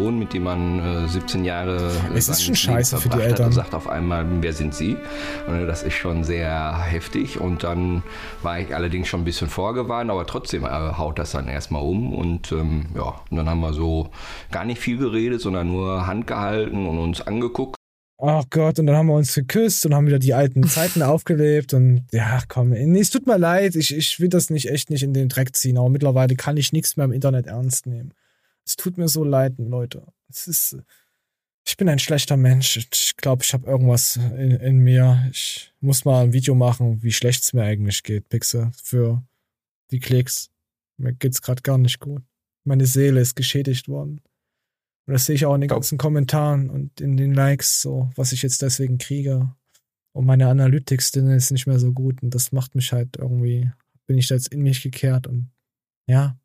Sohn, 0.01 0.19
mit 0.19 0.33
dem 0.33 0.45
man 0.45 1.05
äh, 1.05 1.09
17 1.09 1.45
Jahre 1.45 1.91
es 2.15 2.29
ist 2.29 2.43
schon 2.43 2.55
scheiße 2.55 2.97
für 2.97 3.11
die 3.11 3.21
Eltern. 3.21 3.47
und 3.47 3.53
sagt 3.53 3.75
auf 3.75 3.89
einmal, 3.89 4.27
wer 4.41 4.53
sind 4.53 4.75
Sie? 4.75 4.97
Und 5.47 5.67
das 5.67 5.83
ist 5.83 5.95
schon 5.95 6.25
sehr 6.25 6.79
heftig. 6.83 7.39
Und 7.39 7.65
dann 7.65 8.03
war 8.43 8.59
ich 8.59 8.75
allerdings 8.75 9.09
schon 9.09 9.21
ein 9.21 9.25
bisschen 9.25 9.49
vorgewarnt, 9.49 10.11
aber 10.11 10.27
trotzdem 10.27 10.65
äh, 10.65 10.69
haut 10.69 11.19
das 11.19 11.33
dann 11.33 11.49
erstmal 11.49 11.83
um. 11.83 12.15
Und 12.15 12.51
ähm, 12.53 12.87
ja, 12.95 13.15
und 13.31 13.37
dann 13.37 13.49
haben 13.49 13.61
wir 13.61 13.75
so 13.75 14.09
gar 14.51 14.65
nicht 14.65 14.81
viel 14.81 14.97
geredet, 14.97 15.41
sondern 15.43 15.69
nur 15.69 16.07
Hand 16.07 16.27
gehalten 16.27 16.87
und 16.87 16.99
uns 16.99 17.21
angeguckt. 17.21 17.77
Ach 18.23 18.45
Gott, 18.51 18.79
und 18.79 18.87
dann 18.87 18.97
haben 18.97 19.07
wir 19.07 19.15
uns 19.15 19.35
geküsst 19.35 19.85
und 19.87 19.95
haben 19.95 20.07
wieder 20.07 20.19
die 20.19 20.35
alten 20.35 20.63
Zeiten 20.69 21.03
aufgelebt 21.03 21.75
und 21.75 22.07
ja, 22.13 22.41
komm, 22.49 22.71
nee, 22.71 23.01
es 23.01 23.11
tut 23.11 23.27
mir 23.27 23.39
leid, 23.39 23.77
ich, 23.77 23.95
ich 23.95 24.21
will 24.21 24.29
das 24.29 24.51
nicht 24.51 24.71
echt 24.71 24.91
nicht 24.91 25.03
in 25.03 25.15
den 25.15 25.29
Dreck 25.29 25.57
ziehen, 25.57 25.79
aber 25.79 25.89
mittlerweile 25.89 26.37
kann 26.37 26.57
ich 26.57 26.73
nichts 26.73 26.97
mehr 26.97 27.05
im 27.05 27.13
Internet 27.13 27.47
ernst 27.47 27.87
nehmen. 27.87 28.13
Es 28.65 28.77
tut 28.77 28.99
mir 28.99 29.09
so 29.09 29.25
leid, 29.25 29.55
Leute. 29.59 30.07
Es 30.29 30.47
ist. 30.47 30.77
Ich 31.67 31.77
bin 31.77 31.89
ein 31.89 31.99
schlechter 31.99 32.37
Mensch. 32.37 32.77
Ich 32.77 33.17
glaube, 33.17 33.43
ich 33.45 33.53
habe 33.53 33.67
irgendwas 33.67 34.17
in, 34.17 34.53
in, 34.53 34.79
mir. 34.79 35.29
Ich 35.31 35.73
muss 35.81 36.05
mal 36.05 36.25
ein 36.25 36.33
Video 36.33 36.55
machen, 36.55 37.03
wie 37.03 37.13
schlecht 37.13 37.45
es 37.45 37.53
mir 37.53 37.65
eigentlich 37.65 38.03
geht, 38.03 38.29
Pixel. 38.29 38.71
Für 38.83 39.23
die 39.91 40.01
Klicks. 40.01 40.51
Mir 40.97 41.13
geht's 41.13 41.43
gerade 41.43 41.63
gar 41.63 41.79
nicht 41.79 42.01
gut. 42.01 42.23
Meine 42.65 42.87
Seele 42.87 43.21
ist 43.21 43.37
geschädigt 43.37 43.89
worden. 43.89 44.21
Und 45.07 45.15
das 45.15 45.27
sehe 45.27 45.35
ich 45.35 45.47
auch 45.47 45.55
in 45.55 45.63
den 45.63 45.69
ganzen 45.69 45.99
Kommentaren 45.99 46.71
und 46.71 47.01
in 47.01 47.17
den 47.17 47.35
Likes, 47.35 47.81
so, 47.81 48.11
was 48.17 48.33
ich 48.33 48.43
jetzt 48.43 48.63
deswegen 48.63 48.99
kriege. 48.99 49.55
Und 50.13 50.27
meine 50.27 50.49
Analytics 50.49 51.11
ist 51.11 51.51
nicht 51.51 51.67
mehr 51.67 51.79
so 51.79 51.93
gut. 51.93 52.23
Und 52.23 52.35
das 52.35 52.53
macht 52.53 52.75
mich 52.75 52.93
halt 52.93 53.17
irgendwie, 53.17 53.71
bin 54.07 54.19
ich 54.19 54.29
da 54.29 54.35
jetzt 54.35 54.49
in 54.49 54.63
mich 54.63 54.83
gekehrt 54.83 55.27
und 55.27 55.51
ja. 56.07 56.40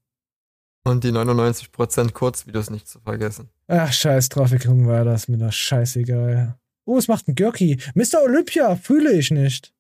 Und 0.86 1.04
die 1.04 1.12
99% 1.12 2.12
Kurzvideos 2.12 2.70
nicht 2.70 2.88
zu 2.88 3.00
vergessen. 3.00 3.50
Ach, 3.68 3.92
scheiß 3.92 4.30
Traffic 4.30 4.68
war 4.68 5.04
das 5.04 5.28
mir 5.28 5.38
das 5.38 5.56
scheißegal. 5.56 6.60
Oh, 6.86 6.98
es 6.98 7.08
macht 7.08 7.28
ein 7.28 7.34
Görki. 7.34 7.82
Mr. 7.96 8.22
Olympia, 8.24 8.76
fühle 8.76 9.12
ich 9.14 9.32
nicht. 9.32 9.74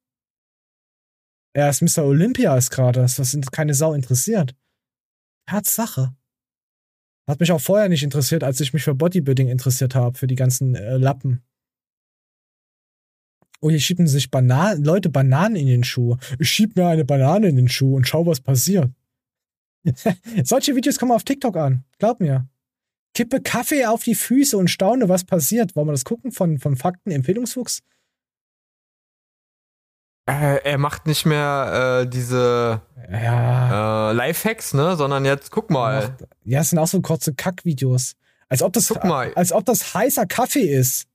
Er 1.53 1.69
ist 1.69 1.81
Mr. 1.81 2.03
Olympia 2.03 2.57
ist 2.57 2.71
gerade, 2.71 3.03
was 3.03 3.37
keine 3.51 3.75
Sau 3.75 3.93
interessiert. 3.93 4.55
Tatsache. 5.47 6.15
Hat 7.29 7.39
mich 7.39 7.51
auch 7.51 7.61
vorher 7.61 7.87
nicht 7.87 8.03
interessiert, 8.03 8.43
als 8.43 8.59
ich 8.59 8.73
mich 8.73 8.83
für 8.83 8.95
Bodybuilding 8.95 9.47
interessiert 9.47 9.93
habe, 9.93 10.17
für 10.17 10.27
die 10.27 10.35
ganzen 10.35 10.73
äh, 10.73 10.97
Lappen. 10.97 11.43
Oh, 13.61 13.69
hier 13.69 13.79
schieben 13.79 14.07
sich 14.07 14.31
Bananen, 14.31 14.83
Leute 14.83 15.09
Bananen 15.09 15.55
in 15.55 15.67
den 15.67 15.83
Schuh. 15.83 16.17
Ich 16.39 16.49
schieb 16.49 16.75
mir 16.75 16.87
eine 16.87 17.05
Banane 17.05 17.47
in 17.47 17.55
den 17.55 17.69
Schuh 17.69 17.95
und 17.95 18.07
schau, 18.07 18.25
was 18.25 18.41
passiert. 18.41 18.91
Solche 20.43 20.75
Videos 20.75 20.99
kommen 20.99 21.11
auf 21.11 21.23
TikTok 21.23 21.55
an. 21.57 21.83
Glaub 21.99 22.19
mir. 22.19 22.47
Kippe 23.13 23.41
Kaffee 23.41 23.85
auf 23.85 24.03
die 24.03 24.15
Füße 24.15 24.57
und 24.57 24.69
staune, 24.69 25.07
was 25.07 25.23
passiert. 25.23 25.75
Wollen 25.75 25.87
wir 25.87 25.93
das 25.93 26.05
gucken 26.05 26.31
von, 26.31 26.59
von 26.59 26.75
Fakten 26.75 27.11
Empfehlungsfuchs? 27.11 27.81
Äh, 30.27 30.63
er 30.63 30.77
macht 30.77 31.05
nicht 31.05 31.25
mehr 31.25 32.01
äh, 32.01 32.09
diese 32.09 32.81
ja. 33.11 34.09
äh, 34.09 34.13
Lifehacks, 34.13 34.73
ne, 34.73 34.97
sondern 34.97 35.23
jetzt 35.23 35.51
guck 35.51 35.69
mal. 35.69 36.17
Ja, 36.43 36.61
es 36.61 36.71
sind 36.71 36.79
auch 36.79 36.87
so 36.87 36.99
kurze 37.01 37.33
Kackvideos. 37.33 38.15
Als 38.49 38.61
ob 38.61 38.73
das, 38.73 38.89
guck 38.89 39.03
mal. 39.03 39.31
als 39.35 39.51
ob 39.51 39.65
das 39.65 39.93
heißer 39.93 40.25
Kaffee 40.25 40.67
ist. 40.67 41.07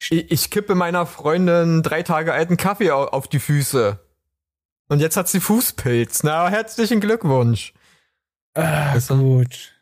Ich, 0.00 0.30
ich 0.30 0.50
kippe 0.50 0.74
meiner 0.74 1.06
Freundin 1.06 1.82
drei 1.82 2.02
Tage 2.02 2.32
alten 2.32 2.56
Kaffee 2.56 2.90
auf 2.90 3.28
die 3.28 3.40
Füße. 3.40 3.98
Und 4.88 5.00
jetzt 5.00 5.16
hat 5.16 5.28
sie 5.28 5.40
Fußpilz. 5.40 6.22
Na, 6.24 6.48
herzlichen 6.48 7.00
Glückwunsch. 7.00 7.74
Ah, 8.54 8.94
weißt 8.94 9.10
du? 9.10 9.16
gut. 9.18 9.74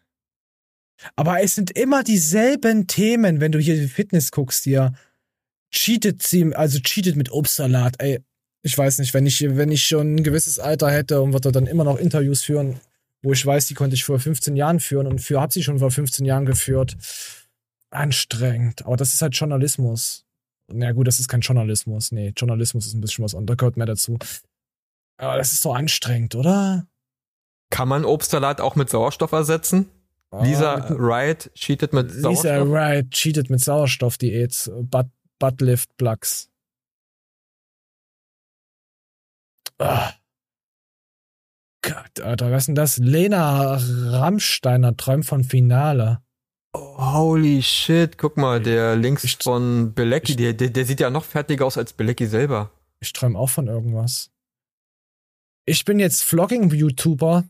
Aber 1.14 1.42
es 1.42 1.54
sind 1.54 1.70
immer 1.72 2.02
dieselben 2.02 2.86
Themen, 2.86 3.40
wenn 3.40 3.52
du 3.52 3.58
hier 3.58 3.76
die 3.76 3.88
Fitness 3.88 4.30
guckst, 4.30 4.64
hier. 4.64 4.94
Cheatet 5.70 6.22
sie, 6.22 6.54
also 6.54 6.78
cheatet 6.80 7.16
mit 7.16 7.30
Obstsalat, 7.30 7.96
ey. 7.98 8.20
Ich 8.62 8.76
weiß 8.76 8.98
nicht, 8.98 9.14
wenn 9.14 9.26
ich, 9.26 9.42
wenn 9.42 9.70
ich 9.70 9.86
schon 9.86 10.16
ein 10.16 10.24
gewisses 10.24 10.58
Alter 10.58 10.90
hätte 10.90 11.20
und 11.22 11.32
würde 11.32 11.52
dann 11.52 11.66
immer 11.66 11.84
noch 11.84 11.98
Interviews 11.98 12.42
führen, 12.42 12.80
wo 13.22 13.32
ich 13.32 13.44
weiß, 13.44 13.66
die 13.66 13.74
konnte 13.74 13.94
ich 13.94 14.04
vor 14.04 14.18
15 14.18 14.56
Jahren 14.56 14.80
führen 14.80 15.06
und 15.06 15.20
für 15.20 15.40
hat 15.40 15.52
sie 15.52 15.62
schon 15.62 15.78
vor 15.78 15.90
15 15.90 16.24
Jahren 16.24 16.46
geführt. 16.46 16.96
Anstrengend. 17.90 18.84
Aber 18.84 18.96
das 18.96 19.14
ist 19.14 19.22
halt 19.22 19.36
Journalismus. 19.36 20.24
Na 20.72 20.92
gut, 20.92 21.06
das 21.06 21.20
ist 21.20 21.28
kein 21.28 21.40
Journalismus. 21.40 22.10
Nee, 22.10 22.32
Journalismus 22.36 22.86
ist 22.86 22.94
ein 22.94 23.00
bisschen 23.00 23.24
was 23.24 23.34
und 23.34 23.46
da 23.46 23.54
gehört 23.54 23.76
mehr 23.76 23.86
dazu. 23.86 24.18
Aber 25.18 25.36
das 25.36 25.52
ist 25.52 25.62
so 25.62 25.72
anstrengend, 25.72 26.34
oder? 26.34 26.86
Kann 27.70 27.88
man 27.88 28.04
Obstsalat 28.04 28.60
auch 28.60 28.76
mit 28.76 28.90
Sauerstoff 28.90 29.32
ersetzen? 29.32 29.90
Oh, 30.30 30.42
Lisa 30.42 30.86
Wright 30.90 31.50
cheatet 31.54 31.92
mit 31.92 32.10
Sauerstoff. 32.10 32.44
Lisa 32.44 32.70
Wright 32.70 33.10
cheatet 33.10 33.50
mit 33.50 33.60
Sauerstoffdiät. 33.60 34.70
Butt, 34.82 35.06
Buttlift 35.38 35.96
Plugs. 35.96 36.48
Oh. 39.78 40.08
Gott, 41.82 42.20
Alter, 42.20 42.50
was 42.50 42.62
ist 42.62 42.66
denn 42.66 42.74
das? 42.74 42.98
Lena 42.98 43.78
Rammsteiner 43.78 44.96
träumt 44.96 45.26
von 45.26 45.44
Finale. 45.44 46.22
Oh, 46.72 47.12
holy 47.14 47.62
shit, 47.62 48.18
guck 48.18 48.36
mal, 48.36 48.60
der 48.60 48.96
links 48.96 49.24
ich, 49.24 49.38
von 49.40 49.94
Belecki, 49.94 50.34
der, 50.34 50.52
der, 50.52 50.70
der, 50.70 50.84
sieht 50.84 51.00
ja 51.00 51.10
noch 51.10 51.24
fertiger 51.24 51.64
aus 51.64 51.78
als 51.78 51.92
Belecki 51.92 52.26
selber. 52.26 52.70
Ich 53.00 53.12
träume 53.12 53.38
auch 53.38 53.48
von 53.48 53.68
irgendwas. 53.68 54.30
Ich 55.64 55.84
bin 55.84 55.98
jetzt 55.98 56.22
Vlogging-YouTuber 56.24 57.44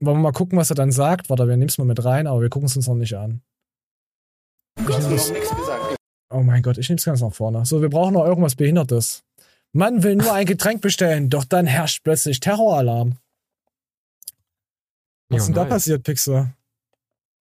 wollen 0.00 0.18
wir 0.18 0.22
mal 0.22 0.32
gucken, 0.32 0.58
was 0.58 0.70
er 0.70 0.76
dann 0.76 0.92
sagt? 0.92 1.30
Warte, 1.30 1.48
wir 1.48 1.56
nehmen 1.56 1.68
es 1.68 1.78
mal 1.78 1.84
mit 1.84 2.04
rein, 2.04 2.26
aber 2.26 2.40
wir 2.40 2.48
gucken 2.48 2.66
es 2.66 2.76
uns 2.76 2.88
noch 2.88 2.94
nicht 2.94 3.14
an. 3.14 3.42
Oh 6.30 6.42
mein 6.42 6.62
Gott, 6.62 6.78
ich 6.78 6.88
nehme 6.88 6.98
es 6.98 7.04
ganz 7.04 7.20
nach 7.20 7.32
vorne. 7.32 7.64
So, 7.64 7.80
wir 7.80 7.88
brauchen 7.90 8.14
noch 8.14 8.24
irgendwas 8.24 8.56
Behindertes. 8.56 9.22
Man 9.72 10.02
will 10.02 10.16
nur 10.16 10.32
ein 10.32 10.46
Getränk 10.46 10.80
bestellen, 10.82 11.30
doch 11.30 11.44
dann 11.44 11.66
herrscht 11.66 12.02
plötzlich 12.04 12.40
Terroralarm. 12.40 13.18
Was 15.28 15.42
ist 15.42 15.46
denn 15.48 15.54
da 15.54 15.64
passiert, 15.64 16.02
Pixel? 16.02 16.52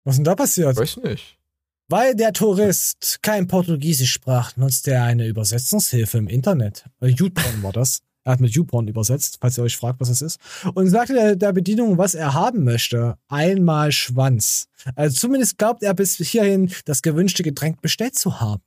Was 0.04 0.16
ist 0.16 0.18
denn 0.18 0.26
da 0.26 0.36
passiert? 0.36 0.78
Weiß 0.78 0.98
nicht. 0.98 1.38
Weil 1.90 2.16
der 2.16 2.32
Tourist 2.32 3.20
kein 3.22 3.48
Portugiesisch 3.48 4.14
sprach, 4.14 4.56
nutzte 4.56 4.92
er 4.92 5.04
eine 5.04 5.28
Übersetzungshilfe 5.28 6.18
im 6.20 6.28
Internet. 6.28 6.86
Äh, 7.02 7.08
YouPorn 7.08 7.64
war 7.64 7.74
das. 7.74 8.02
Er 8.24 8.34
hat 8.34 8.40
mit 8.40 8.52
YouPorn 8.54 8.88
übersetzt, 8.88 9.40
falls 9.42 9.58
ihr 9.58 9.64
euch 9.64 9.78
fragt, 9.78 10.00
was 10.00 10.10
es 10.10 10.22
ist. 10.22 10.40
Und 10.76 10.90
sagte 10.90 11.14
der, 11.14 11.36
der 11.36 11.54
Bedienung, 11.54 11.98
was 11.98 12.14
er 12.14 12.34
haben 12.34 12.64
möchte. 12.64 13.18
Einmal 13.28 13.92
Schwanz. 13.92 14.68
Also 14.96 15.18
zumindest 15.18 15.58
glaubt 15.58 15.82
er 15.82 15.94
bis 15.94 16.18
hierhin, 16.18 16.72
das 16.86 17.02
gewünschte 17.02 17.42
Getränk 17.42 17.82
bestellt 17.82 18.16
zu 18.16 18.40
haben. 18.40 18.64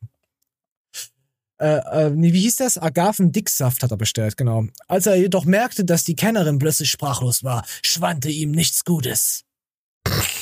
Äh, 1.58 1.76
äh, 1.76 2.12
wie 2.14 2.40
hieß 2.40 2.56
das? 2.56 2.78
Agaven-Dicksaft 2.78 3.82
hat 3.84 3.90
er 3.92 3.96
bestellt, 3.96 4.36
genau. 4.36 4.64
Als 4.88 5.06
er 5.06 5.14
jedoch 5.14 5.44
merkte, 5.44 5.84
dass 5.84 6.02
die 6.02 6.16
Kennerin 6.16 6.58
plötzlich 6.58 6.90
sprachlos 6.90 7.44
war, 7.44 7.64
schwante 7.82 8.28
ihm 8.30 8.50
nichts 8.50 8.84
Gutes. 8.84 9.44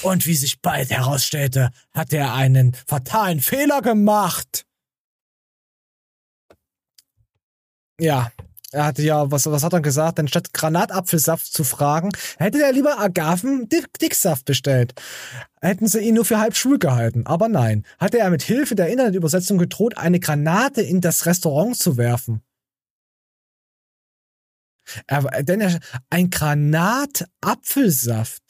Und 0.03 0.27
wie 0.27 0.35
sich 0.35 0.61
bald 0.63 0.91
herausstellte, 0.91 1.71
hat 1.93 2.13
er 2.13 2.35
einen 2.35 2.75
fatalen 2.87 3.41
Fehler 3.41 3.83
gemacht. 3.83 4.65
Ja, 8.01 8.33
er 8.73 8.87
hatte 8.87 9.03
ja, 9.03 9.31
was, 9.31 9.45
was 9.47 9.63
hat 9.63 9.75
er 9.75 9.81
gesagt? 9.81 10.19
Denn 10.19 10.27
statt 10.29 10.55
Granatapfelsaft 10.55 11.53
zu 11.53 11.65
fragen, 11.65 12.13
hätte 12.39 12.63
er 12.63 12.73
lieber 12.73 12.99
Agaven-Dicksaft 12.99 14.47
bestellt. 14.47 14.95
Hätten 15.61 15.87
sie 15.87 16.01
ihn 16.01 16.15
nur 16.15 16.25
für 16.25 16.41
halb 16.41 16.57
schwul 16.57 16.79
gehalten. 16.79 17.27
Aber 17.27 17.49
nein, 17.49 17.85
hatte 17.99 18.19
er 18.19 18.31
mit 18.31 18.41
Hilfe 18.43 18.75
der 18.75 18.89
Internetübersetzung 18.89 19.59
gedroht, 19.59 19.99
eine 19.99 20.21
Granate 20.21 20.81
in 20.81 21.03
das 21.03 21.27
Restaurant 21.27 21.77
zu 21.77 21.99
werfen. 21.99 22.43
Er, 25.07 25.23
denn 25.43 25.61
er, 25.61 25.79
ein 26.11 26.31
Granatapfelsaft. 26.31 28.43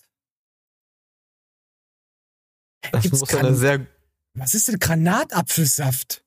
Das 2.90 3.02
Gibt's 3.02 3.20
muss 3.20 3.34
eine 3.34 3.54
sehr. 3.54 3.86
Was 4.34 4.54
ist 4.54 4.68
denn 4.68 4.78
Granatapfelsaft? 4.78 6.24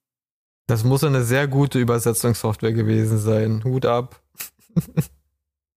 Das 0.68 0.84
muss 0.84 1.04
eine 1.04 1.24
sehr 1.24 1.48
gute 1.48 1.80
Übersetzungssoftware 1.80 2.74
gewesen 2.74 3.20
sein. 3.20 3.64
Hut 3.64 3.86
ab. 3.86 4.22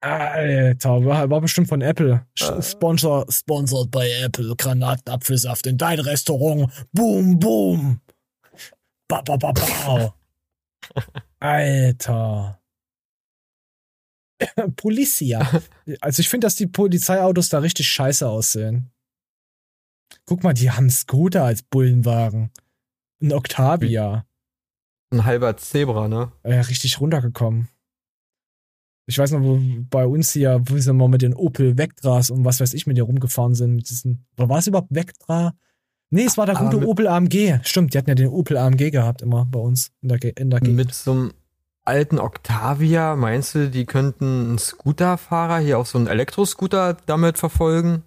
Alter, 0.01 1.05
war, 1.05 1.29
war 1.29 1.41
bestimmt 1.41 1.69
von 1.69 1.83
Apple. 1.83 2.25
Sponsor, 2.35 3.27
sponsored 3.31 3.91
by 3.91 4.09
Apple. 4.23 4.55
Granatenapfelsaft 4.57 5.67
in 5.67 5.77
dein 5.77 5.99
Restaurant. 6.01 6.71
Boom, 6.93 7.39
boom. 7.39 8.01
Ba, 9.09 9.23
ba, 9.23 9.37
ba, 9.37 9.53
ba. 9.53 10.15
Alter. 11.41 12.61
Policia. 14.77 15.63
Also 16.01 16.21
ich 16.21 16.29
finde, 16.29 16.47
dass 16.47 16.57
die 16.57 16.67
Polizeiautos 16.67 17.49
da 17.49 17.59
richtig 17.59 17.89
scheiße 17.89 18.29
aussehen. 18.29 18.91
Guck 20.27 20.45
mal, 20.45 20.55
die 20.55 20.71
haben 20.71 20.91
Scooter 20.91 21.45
als 21.45 21.63
Bullenwagen. 21.63 22.51
Ein 23.21 23.33
Octavia. 23.33 24.28
Ein 25.11 25.25
halber 25.25 25.57
Zebra, 25.57 26.09
ne? 26.09 26.33
Ja, 26.45 26.61
richtig 26.61 27.01
runtergekommen. 27.01 27.69
Ich 29.07 29.19
weiß 29.19 29.33
noch, 29.33 29.43
wo 29.43 29.59
bei 29.89 30.07
uns 30.07 30.33
hier, 30.33 30.61
wo 30.67 30.75
wir 30.75 30.93
mal 30.93 31.09
mit 31.09 31.23
den 31.23 31.33
Opel 31.33 31.79
Vectras 31.79 32.29
und 32.29 32.45
was 32.45 32.61
weiß 32.61 32.75
ich 32.75 32.87
mit 32.87 32.99
dir 32.99 33.05
rumgefahren 33.05 33.55
sind. 33.55 33.75
Mit 33.75 33.89
diesen, 33.89 34.27
oder 34.37 34.51
war 34.51 34.59
es 34.59 34.67
überhaupt 34.67 34.95
Vectra? 34.95 35.55
Nee, 36.11 36.25
es 36.25 36.37
war 36.37 36.45
der 36.45 36.57
gute 36.57 36.79
ah, 36.79 36.85
Opel 36.85 37.07
AMG. 37.07 37.61
Stimmt, 37.63 37.95
die 37.95 37.99
hatten 37.99 38.11
ja 38.11 38.15
den 38.15 38.29
Opel 38.29 38.59
AMG 38.59 38.91
gehabt 38.91 39.23
immer 39.23 39.47
bei 39.47 39.61
uns 39.61 39.93
in 40.03 40.09
der, 40.09 40.37
in 40.37 40.51
der 40.51 40.61
Gegend. 40.61 40.77
Mit 40.77 40.95
so 40.95 41.13
einem 41.13 41.35
alten 41.85 42.19
Octavia, 42.19 43.17
meinst 43.17 43.55
du, 43.55 43.71
die 43.71 43.87
könnten 43.87 44.49
einen 44.49 44.59
Scooterfahrer 44.59 45.59
hier 45.59 45.79
auch 45.79 45.87
so 45.87 45.97
einen 45.97 46.07
Elektroscooter 46.07 46.99
damit 47.07 47.39
verfolgen? 47.39 48.03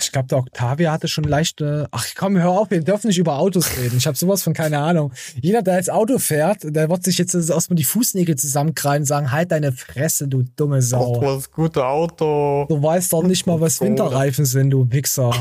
Ich 0.00 0.12
glaube, 0.12 0.28
der 0.28 0.38
Octavia 0.38 0.92
hatte 0.92 1.08
schon 1.08 1.24
leichte. 1.24 1.88
Ach 1.90 2.06
komm, 2.16 2.36
hör 2.36 2.50
auf, 2.50 2.70
wir 2.70 2.80
dürfen 2.80 3.08
nicht 3.08 3.18
über 3.18 3.38
Autos 3.38 3.76
reden. 3.76 3.96
Ich 3.96 4.06
habe 4.06 4.16
sowas 4.16 4.42
von 4.42 4.52
keine 4.52 4.78
Ahnung. 4.78 5.12
Jeder, 5.40 5.62
der 5.62 5.76
jetzt 5.76 5.90
Auto 5.90 6.18
fährt, 6.18 6.58
der 6.62 6.88
wird 6.88 7.04
sich 7.04 7.18
jetzt 7.18 7.34
erstmal 7.34 7.76
die 7.76 7.84
Fußnägel 7.84 8.36
zusammenkrallen 8.36 9.02
und 9.02 9.06
sagen: 9.06 9.30
Halt 9.30 9.52
deine 9.52 9.72
Fresse, 9.72 10.28
du 10.28 10.44
dumme 10.56 10.82
Sau. 10.82 11.20
Das 11.20 11.36
was 11.36 11.50
gute 11.50 11.86
Auto. 11.86 12.66
Du 12.68 12.82
weißt 12.82 13.12
doch 13.12 13.22
nicht 13.22 13.46
mal, 13.46 13.60
was 13.60 13.80
Winterreifen 13.80 14.44
sind, 14.44 14.70
du 14.70 14.90
Wichser. 14.90 15.32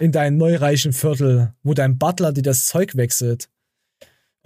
In 0.00 0.12
deinem 0.12 0.38
neureichen 0.38 0.92
Viertel, 0.92 1.52
wo 1.62 1.74
dein 1.74 1.98
Butler 1.98 2.32
dir 2.32 2.42
das 2.42 2.66
Zeug 2.66 2.96
wechselt. 2.96 3.48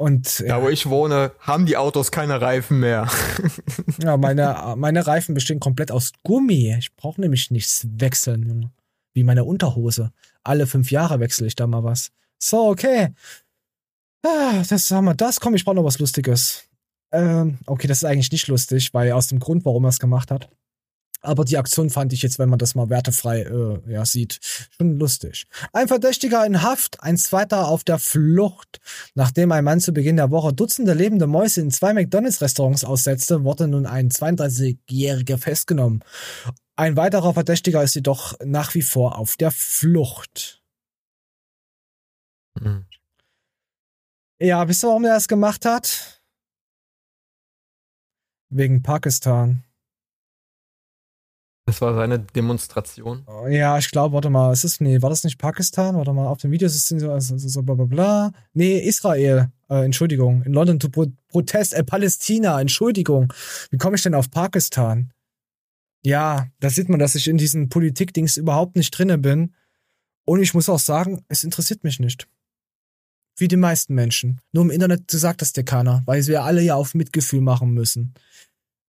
Und 0.00 0.42
da, 0.48 0.62
wo 0.62 0.70
ich 0.70 0.88
wohne, 0.88 1.32
haben 1.40 1.66
die 1.66 1.76
Autos 1.76 2.10
keine 2.10 2.40
Reifen 2.40 2.80
mehr. 2.80 3.06
ja, 4.02 4.16
meine, 4.16 4.74
meine 4.76 5.06
Reifen 5.06 5.34
bestehen 5.34 5.60
komplett 5.60 5.92
aus 5.92 6.12
Gummi. 6.22 6.74
Ich 6.78 6.96
brauche 6.96 7.20
nämlich 7.20 7.50
nichts 7.50 7.86
wechseln, 7.98 8.48
Junge. 8.48 8.70
Wie 9.12 9.24
meine 9.24 9.44
Unterhose. 9.44 10.12
Alle 10.42 10.66
fünf 10.66 10.90
Jahre 10.90 11.20
wechsle 11.20 11.46
ich 11.46 11.56
da 11.56 11.66
mal 11.66 11.84
was. 11.84 12.11
So, 12.38 12.68
okay. 12.68 13.14
Ah, 14.22 14.62
das 14.68 14.90
haben 14.90 15.06
wir 15.06 15.14
das. 15.14 15.40
Komm, 15.40 15.54
ich 15.54 15.64
brauche 15.64 15.76
noch 15.76 15.84
was 15.84 15.98
Lustiges. 15.98 16.64
Ähm, 17.12 17.58
okay, 17.66 17.86
das 17.86 17.98
ist 17.98 18.04
eigentlich 18.04 18.30
nicht 18.30 18.48
lustig, 18.48 18.94
weil 18.94 19.12
aus 19.12 19.28
dem 19.28 19.40
Grund, 19.40 19.64
warum 19.64 19.84
er 19.84 19.88
es 19.88 19.98
gemacht 19.98 20.30
hat. 20.30 20.48
Aber 21.22 21.44
die 21.44 21.58
Aktion 21.58 21.90
fand 21.90 22.12
ich 22.12 22.22
jetzt, 22.22 22.38
wenn 22.38 22.48
man 22.48 22.58
das 22.58 22.74
mal 22.74 22.88
wertefrei 22.88 23.42
äh, 23.42 23.92
ja, 23.92 24.06
sieht, 24.06 24.40
schon 24.76 24.98
lustig. 24.98 25.46
Ein 25.72 25.88
Verdächtiger 25.88 26.46
in 26.46 26.62
Haft, 26.62 27.02
ein 27.02 27.18
zweiter 27.18 27.68
auf 27.68 27.84
der 27.84 27.98
Flucht. 27.98 28.80
Nachdem 29.14 29.52
ein 29.52 29.64
Mann 29.64 29.80
zu 29.80 29.92
Beginn 29.92 30.16
der 30.16 30.30
Woche 30.30 30.54
Dutzende 30.54 30.94
lebende 30.94 31.26
Mäuse 31.26 31.61
in 31.61 31.70
zwei 31.70 31.92
McDonalds-Restaurants 31.92 32.84
aussetzte, 32.84 33.44
wurde 33.44 33.68
nun 33.68 33.86
ein 33.86 34.08
32-Jähriger 34.08 35.36
festgenommen. 35.36 36.02
Ein 36.81 36.97
weiterer 36.97 37.35
Verdächtiger 37.35 37.83
ist 37.83 37.95
jedoch 37.95 38.39
nach 38.43 38.74
wie 38.74 38.81
vor 38.81 39.18
auf 39.18 39.37
der 39.37 39.51
Flucht. 39.51 40.64
Mhm. 42.59 42.87
Ja, 44.41 44.66
wisst 44.66 44.83
ihr, 44.83 44.89
warum 44.89 45.05
er 45.05 45.12
das 45.12 45.28
gemacht 45.28 45.66
hat? 45.66 46.22
Wegen 48.49 48.83
Pakistan. 48.83 49.62
Das 51.66 51.83
war 51.83 51.95
seine 51.95 52.18
Demonstration. 52.18 53.26
Ja, 53.51 53.76
ich 53.76 53.91
glaube, 53.91 54.14
warte 54.14 54.31
mal, 54.31 54.51
ist 54.51 54.64
es, 54.64 54.81
nee, 54.81 55.03
war 55.03 55.11
das 55.11 55.22
nicht 55.22 55.37
Pakistan? 55.37 55.97
Warte 55.97 56.14
mal, 56.14 56.28
auf 56.28 56.39
dem 56.39 56.51
Video 56.51 56.64
ist 56.64 56.76
es 56.76 56.89
so, 56.99 57.12
also, 57.12 57.37
so 57.37 57.62
bla 57.62 57.74
bla 57.74 57.85
bla. 57.85 58.33
Nee, 58.55 58.78
Israel, 58.78 59.53
äh, 59.68 59.85
Entschuldigung. 59.85 60.45
In 60.45 60.55
London 60.55 60.81
to 60.81 60.89
Pro 60.89 61.09
Protest, 61.28 61.74
äh, 61.74 61.85
Palästina, 61.85 62.59
Entschuldigung. 62.59 63.31
Wie 63.70 63.76
komme 63.76 63.97
ich 63.97 64.03
denn 64.03 64.14
auf 64.14 64.31
Pakistan? 64.31 65.12
Ja, 66.05 66.48
da 66.61 66.70
sieht 66.70 66.88
man, 66.88 66.98
dass 66.98 67.14
ich 67.14 67.28
in 67.28 67.36
diesen 67.36 67.68
Politikdings 67.68 68.36
überhaupt 68.36 68.76
nicht 68.76 68.90
drinne 68.90 69.18
bin. 69.18 69.55
Und 70.24 70.42
ich 70.42 70.55
muss 70.55 70.68
auch 70.68 70.78
sagen, 70.78 71.24
es 71.28 71.44
interessiert 71.44 71.84
mich 71.84 72.01
nicht. 72.01 72.26
Wie 73.36 73.48
die 73.48 73.57
meisten 73.57 73.94
Menschen. 73.94 74.40
Nur 74.53 74.64
im 74.64 74.70
Internet 74.70 75.11
sagt 75.11 75.42
das 75.42 75.53
dir 75.53 75.64
keiner, 75.64 76.03
weil 76.07 76.26
wir 76.26 76.42
alle 76.42 76.62
ja 76.62 76.74
auf 76.74 76.94
Mitgefühl 76.94 77.40
machen 77.40 77.72
müssen. 77.72 78.14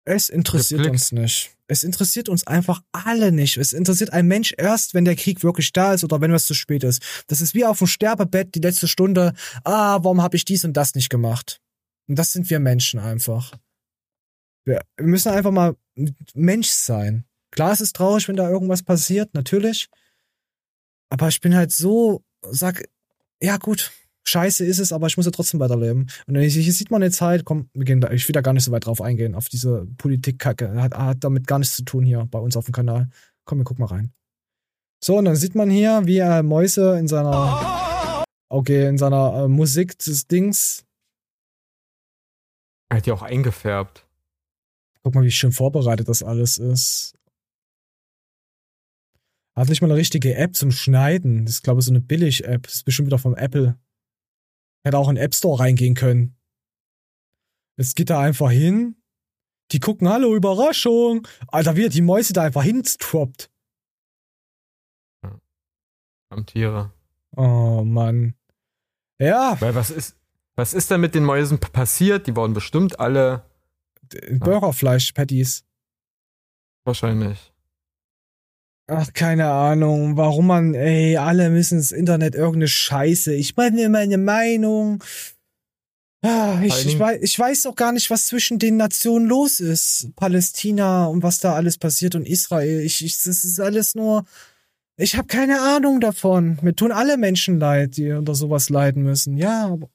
Es 0.04 0.30
interessiert 0.30 0.88
uns 0.88 1.12
nicht. 1.12 1.52
Es 1.68 1.84
interessiert 1.84 2.28
uns 2.28 2.45
einfach 2.47 2.82
alle 2.91 3.32
nicht. 3.32 3.58
Es 3.58 3.72
interessiert 3.72 4.12
ein 4.12 4.28
Mensch 4.28 4.54
erst, 4.58 4.93
wenn 4.93 5.06
der 5.06 5.16
Krieg 5.16 5.43
wirklich 5.43 5.72
da 5.72 5.93
ist 5.93 6.04
oder 6.04 6.20
wenn 6.20 6.34
es 6.34 6.45
zu 6.45 6.54
spät 6.54 6.84
ist. 6.84 7.02
Das 7.28 7.39
ist 7.39 7.54
wie 7.54 7.66
auf 7.66 7.78
dem 7.78 7.88
Sterbebett 7.88 8.56
die 8.56 8.60
letzte 8.60 8.88
Stunde. 8.88 9.34
Ah, 9.64 9.99
warum 10.02 10.22
habe 10.22 10.36
ich 10.36 10.43
dies 10.43 10.66
und 10.66 10.74
das 10.74 10.95
nicht 10.95 11.10
gemacht? 11.10 11.62
Und 12.08 12.18
das 12.18 12.34
sind 12.34 12.49
wir 12.49 12.60
Menschen 12.60 12.99
einfach. 12.99 13.54
Wir, 14.66 14.82
müssen 14.99 15.32
einfach 15.32 15.51
mal 15.51 15.76
Mensch 16.34 16.70
sein. 16.70 17.26
Klar, 17.51 17.72
es 17.72 17.82
ist 17.82 17.95
traurig, 17.95 18.28
wenn 18.28 18.36
da 18.36 18.49
irgendwas 18.49 18.84
passiert, 18.84 19.34
natürlich. 19.34 19.89
Aber 21.09 21.28
ich 21.28 21.41
bin 21.41 21.55
halt 21.55 21.72
so, 21.72 22.24
sag, 22.41 22.88
ja 23.41 23.57
gut, 23.57 23.91
scheiße 24.24 24.66
ist 24.66 24.80
es, 24.80 24.93
aber 24.93 25.07
ich 25.07 25.18
muss 25.18 25.26
ja 25.26 25.32
trotzdem 25.32 25.59
weiterleben. 25.59 26.09
Und 26.28 26.38
hier 26.38 26.74
sieht 26.74 26.91
man 26.91 27.01
jetzt 27.01 27.22
halt, 27.22 27.43
komm, 27.43 27.70
wir 27.74 27.86
gehen 27.86 28.01
da, 28.01 28.12
ich 28.12 28.28
will 28.28 28.34
da 28.34 28.41
gar 28.41 28.53
nicht 28.53 28.64
so 28.64 28.72
weit 28.72 28.86
drauf 28.86 29.01
eingehen, 29.01 29.36
auf 29.36 29.49
diese 29.49 29.88
Politikkacke. 29.97 30.82
Hat, 30.82 30.93
hat 30.95 31.24
damit 31.24 31.47
gar 31.47 31.59
nichts 31.59 31.76
zu 31.76 31.84
tun 31.84 32.05
hier 32.05 32.28
bei 32.30 32.39
uns 32.39 32.55
auf 32.55 32.66
dem 32.66 32.74
Kanal. 32.74 33.09
Komm, 33.45 33.59
wir 33.59 33.66
gucken 33.66 33.84
mal 33.84 33.93
rein. 33.93 34.14
So, 35.03 35.18
und 35.18 35.26
dann 35.26 35.36
sieht 35.36 35.55
man 35.55 35.70
hier, 35.70 36.01
wie 36.05 36.18
er 36.18 36.43
Mäuse 36.43 36.97
in 36.99 37.07
seiner, 37.07 38.24
okay, 38.49 38.88
in 38.88 38.97
seiner 38.97 39.43
äh, 39.43 39.47
Musik 39.47 39.97
des 39.97 40.28
Dings. 40.28 40.86
Er 42.89 42.97
hat 42.97 43.07
ja 43.07 43.14
auch 43.16 43.24
eingefärbt. 43.24 44.05
Guck 45.04 45.16
mal, 45.16 45.24
wie 45.24 45.32
schön 45.32 45.52
vorbereitet 45.52 46.08
das 46.08 46.24
alles 46.24 46.58
ist. 46.58 47.16
Hat 49.56 49.68
nicht 49.68 49.82
mal 49.82 49.88
eine 49.88 49.99
richtige 49.99 50.36
App 50.36 50.56
zum 50.56 50.72
Schneiden. 50.72 51.45
Das 51.45 51.56
ist, 51.56 51.64
glaube 51.64 51.80
ich, 51.80 51.86
so 51.86 51.91
eine 51.91 52.02
Billig-App. 52.02 52.64
Das 52.64 52.76
ist 52.76 52.84
bestimmt 52.84 53.08
wieder 53.08 53.20
vom 53.20 53.36
Apple. 53.36 53.78
Hätte 54.84 54.97
auch 54.97 55.10
in 55.10 55.16
den 55.16 55.24
App 55.24 55.36
Store 55.36 55.60
reingehen 55.60 55.95
können. 55.95 56.38
Jetzt 57.78 57.95
geht 57.95 58.10
er 58.10 58.20
einfach 58.20 58.52
hin. 58.52 58.95
Die 59.72 59.80
gucken, 59.80 60.08
hallo, 60.10 60.36
Überraschung. 60.36 61.28
Alter, 61.47 61.76
wie 61.76 61.86
er 61.86 61.89
die 61.89 62.02
Mäuse 62.02 62.34
da 62.34 62.43
einfach 62.43 62.64
hinstroppt. 62.64 63.49
Am 66.30 66.45
Tiere. 66.45 66.93
Oh, 67.36 67.84
Mann. 67.84 68.36
Ja. 69.20 69.60
Weil 69.60 69.76
was 69.76 69.89
ist, 69.89 70.18
was 70.56 70.74
ist 70.74 70.91
denn 70.91 71.02
mit 71.02 71.14
den 71.14 71.26
Mäusen 71.26 71.60
passiert? 71.60 72.28
Die 72.28 72.36
wurden 72.36 72.54
bestimmt 72.54 72.99
alle. 72.99 73.43
Burgerfleisch-Patties. 74.32 75.64
Wahrscheinlich. 76.84 77.51
Ach, 78.88 79.14
keine 79.14 79.49
Ahnung, 79.49 80.18
warum 80.18 80.47
man, 80.47 80.74
ey, 80.74 81.16
alle 81.16 81.49
müssen 81.49 81.78
ins 81.78 81.93
Internet 81.93 82.36
irgendeine 82.36 82.68
Scheiße. 82.68 83.34
Ich 83.34 83.55
meine 83.55 83.88
meine 83.88 84.18
Meinung. 84.18 85.01
Ah, 86.24 86.59
ich, 86.62 86.86
ich, 86.86 86.99
weiß, 86.99 87.20
ich 87.22 87.39
weiß 87.39 87.66
auch 87.68 87.76
gar 87.76 87.93
nicht, 87.93 88.09
was 88.12 88.28
zwischen 88.28 88.59
den 88.59 88.78
Nationen 88.78 89.28
los 89.28 89.59
ist. 89.59 90.09
Palästina 90.16 91.05
und 91.05 91.24
was 91.24 91.39
da 91.39 91.55
alles 91.55 91.78
passiert 91.78 92.16
und 92.16 92.28
Israel. 92.28 92.82
Ich, 92.82 93.03
ich, 93.03 93.16
das 93.18 93.43
ist 93.43 93.59
alles 93.59 93.95
nur. 93.95 94.26
Ich 94.97 95.16
habe 95.16 95.28
keine 95.28 95.62
Ahnung 95.62 95.99
davon. 95.99 96.59
Mir 96.62 96.76
tun 96.76 96.91
alle 96.91 97.18
Menschen 97.18 97.59
leid, 97.59 97.97
die 97.97 98.12
unter 98.12 98.36
sowas 98.36 98.70
leiden 98.70 99.03
müssen. 99.03 99.38
Ja, 99.38 99.68
aber. 99.68 99.89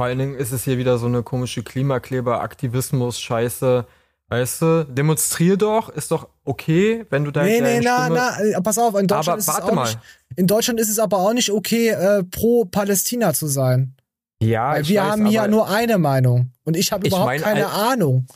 Vor 0.00 0.06
allen 0.06 0.18
Dingen 0.18 0.34
ist 0.34 0.50
es 0.50 0.64
hier 0.64 0.78
wieder 0.78 0.96
so 0.96 1.04
eine 1.04 1.22
komische 1.22 1.62
Klimakleber-Aktivismus-Scheiße 1.62 3.84
Weißt 4.28 4.62
du, 4.62 4.86
demonstrier 4.86 5.58
doch, 5.58 5.90
ist 5.90 6.10
doch 6.10 6.28
okay, 6.42 7.04
wenn 7.10 7.24
du 7.24 7.30
da 7.30 7.42
Nee, 7.42 7.60
nee, 7.60 7.80
na, 7.80 8.08
na, 8.08 8.40
äh, 8.40 8.58
pass 8.62 8.78
auf, 8.78 8.94
in 8.94 9.06
Deutschland 9.06 9.28
aber, 9.28 9.38
ist 9.40 9.48
es 9.48 9.60
auch 9.60 9.74
mal. 9.74 9.84
nicht, 9.84 9.98
in 10.36 10.46
Deutschland 10.46 10.80
ist 10.80 10.88
es 10.88 10.98
aber 10.98 11.18
auch 11.18 11.34
nicht 11.34 11.50
okay, 11.50 11.90
äh, 11.90 12.24
pro 12.24 12.64
Palästina 12.64 13.34
zu 13.34 13.46
sein. 13.46 13.94
Ja, 14.40 14.70
Weil 14.70 14.88
wir 14.88 15.02
weiß, 15.02 15.10
haben 15.10 15.26
hier 15.26 15.46
nur 15.48 15.68
eine 15.68 15.98
Meinung 15.98 16.50
und 16.64 16.78
ich 16.78 16.92
habe 16.92 17.06
überhaupt 17.06 17.26
mein, 17.26 17.42
keine 17.42 17.68
Ahnung. 17.68 18.26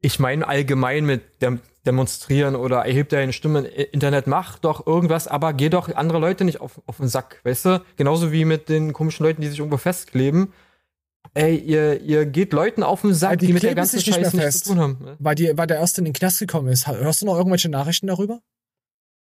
Ich 0.00 0.18
meine 0.18 0.48
allgemein 0.48 1.04
mit 1.04 1.40
dem 1.42 1.60
demonstrieren 1.86 2.56
oder 2.56 2.86
erhebt 2.86 3.12
deine 3.12 3.32
Stimme 3.32 3.60
im 3.60 3.86
Internet, 3.92 4.26
mach 4.26 4.58
doch 4.58 4.84
irgendwas, 4.84 5.28
aber 5.28 5.52
geh 5.52 5.68
doch 5.68 5.94
andere 5.94 6.18
Leute 6.18 6.44
nicht 6.44 6.60
auf, 6.60 6.82
auf 6.86 6.96
den 6.96 7.06
Sack, 7.06 7.38
weißt 7.44 7.66
du? 7.66 7.84
Genauso 7.94 8.32
wie 8.32 8.44
mit 8.44 8.68
den 8.68 8.92
komischen 8.92 9.24
Leuten, 9.24 9.42
die 9.42 9.48
sich 9.48 9.60
irgendwo 9.60 9.76
festkleben 9.76 10.52
ey, 11.32 11.56
ihr, 11.56 12.00
ihr 12.02 12.26
geht 12.26 12.52
Leuten 12.52 12.82
auf 12.82 13.00
den 13.00 13.14
Sack, 13.14 13.38
die, 13.38 13.46
die 13.46 13.52
mit 13.54 13.62
der 13.62 13.74
ganzen 13.74 14.00
Scheiße 14.00 14.36
nichts 14.36 14.60
zu 14.60 14.70
tun 14.70 14.80
haben. 14.80 14.98
Ne? 15.00 15.16
Weil, 15.18 15.34
die, 15.34 15.56
weil 15.56 15.66
der 15.66 15.78
erste 15.78 16.00
in 16.00 16.04
den 16.04 16.14
Knast 16.14 16.38
gekommen 16.38 16.68
ist. 16.68 16.86
Hörst 16.86 17.22
du 17.22 17.26
noch 17.26 17.36
irgendwelche 17.36 17.68
Nachrichten 17.68 18.06
darüber? 18.06 18.40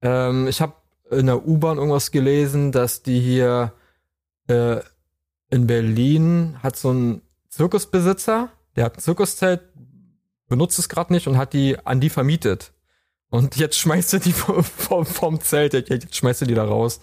Ähm, 0.01 0.47
ich 0.47 0.61
habe 0.61 0.73
in 1.11 1.27
der 1.27 1.47
U-Bahn 1.47 1.77
irgendwas 1.77 2.11
gelesen, 2.11 2.71
dass 2.71 3.03
die 3.03 3.19
hier 3.19 3.73
äh, 4.47 4.79
in 5.49 5.67
Berlin 5.67 6.57
hat 6.61 6.75
so 6.75 6.91
ein 6.91 7.21
Zirkusbesitzer, 7.49 8.49
der 8.75 8.85
hat 8.85 8.97
ein 8.97 9.01
Zirkuszelt, 9.01 9.61
benutzt 10.47 10.77
es 10.79 10.89
gerade 10.89 11.13
nicht 11.13 11.27
und 11.27 11.37
hat 11.37 11.53
die 11.53 11.77
an 11.85 12.01
die 12.01 12.09
vermietet. 12.09 12.73
Und 13.29 13.55
jetzt 13.55 13.77
schmeißt 13.77 14.13
er 14.13 14.19
die 14.19 14.31
vom, 14.33 15.05
vom 15.05 15.41
Zelt, 15.41 15.73
jetzt 15.73 16.15
schmeißt 16.15 16.41
er 16.41 16.47
die 16.47 16.53
da 16.53 16.65
raus, 16.65 16.99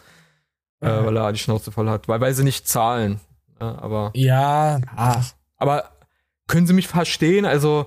äh, 0.80 0.88
weil 0.88 1.16
er 1.16 1.32
die 1.32 1.38
Schnauze 1.38 1.72
voll 1.72 1.88
hat, 1.88 2.08
weil, 2.08 2.20
weil 2.20 2.34
sie 2.34 2.44
nicht 2.44 2.68
zahlen. 2.68 3.20
Aber. 3.62 4.10
Ja. 4.14 4.80
Ach. 4.94 5.32
Aber 5.56 5.90
können 6.46 6.66
Sie 6.66 6.72
mich 6.72 6.88
verstehen? 6.88 7.44
Also, 7.44 7.86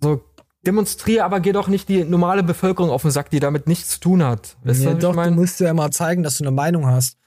so 0.00 0.22
demonstriere, 0.66 1.24
aber 1.24 1.40
geh 1.40 1.52
doch 1.52 1.68
nicht 1.68 1.88
die 1.88 2.04
normale 2.04 2.42
Bevölkerung 2.42 2.90
auf 2.90 3.02
den 3.02 3.10
Sack, 3.10 3.30
die 3.30 3.40
damit 3.40 3.66
nichts 3.66 3.90
zu 3.90 4.00
tun 4.00 4.22
hat. 4.22 4.56
Weißt 4.64 4.80
nee, 4.80 4.86
du, 4.86 4.98
doch, 4.98 5.10
ich 5.10 5.16
mein? 5.16 5.34
du 5.34 5.40
musst 5.40 5.60
ja 5.60 5.70
immer 5.70 5.90
zeigen, 5.90 6.22
dass 6.22 6.38
du 6.38 6.44
eine 6.44 6.50
Meinung 6.50 6.86
hast. 6.86 7.18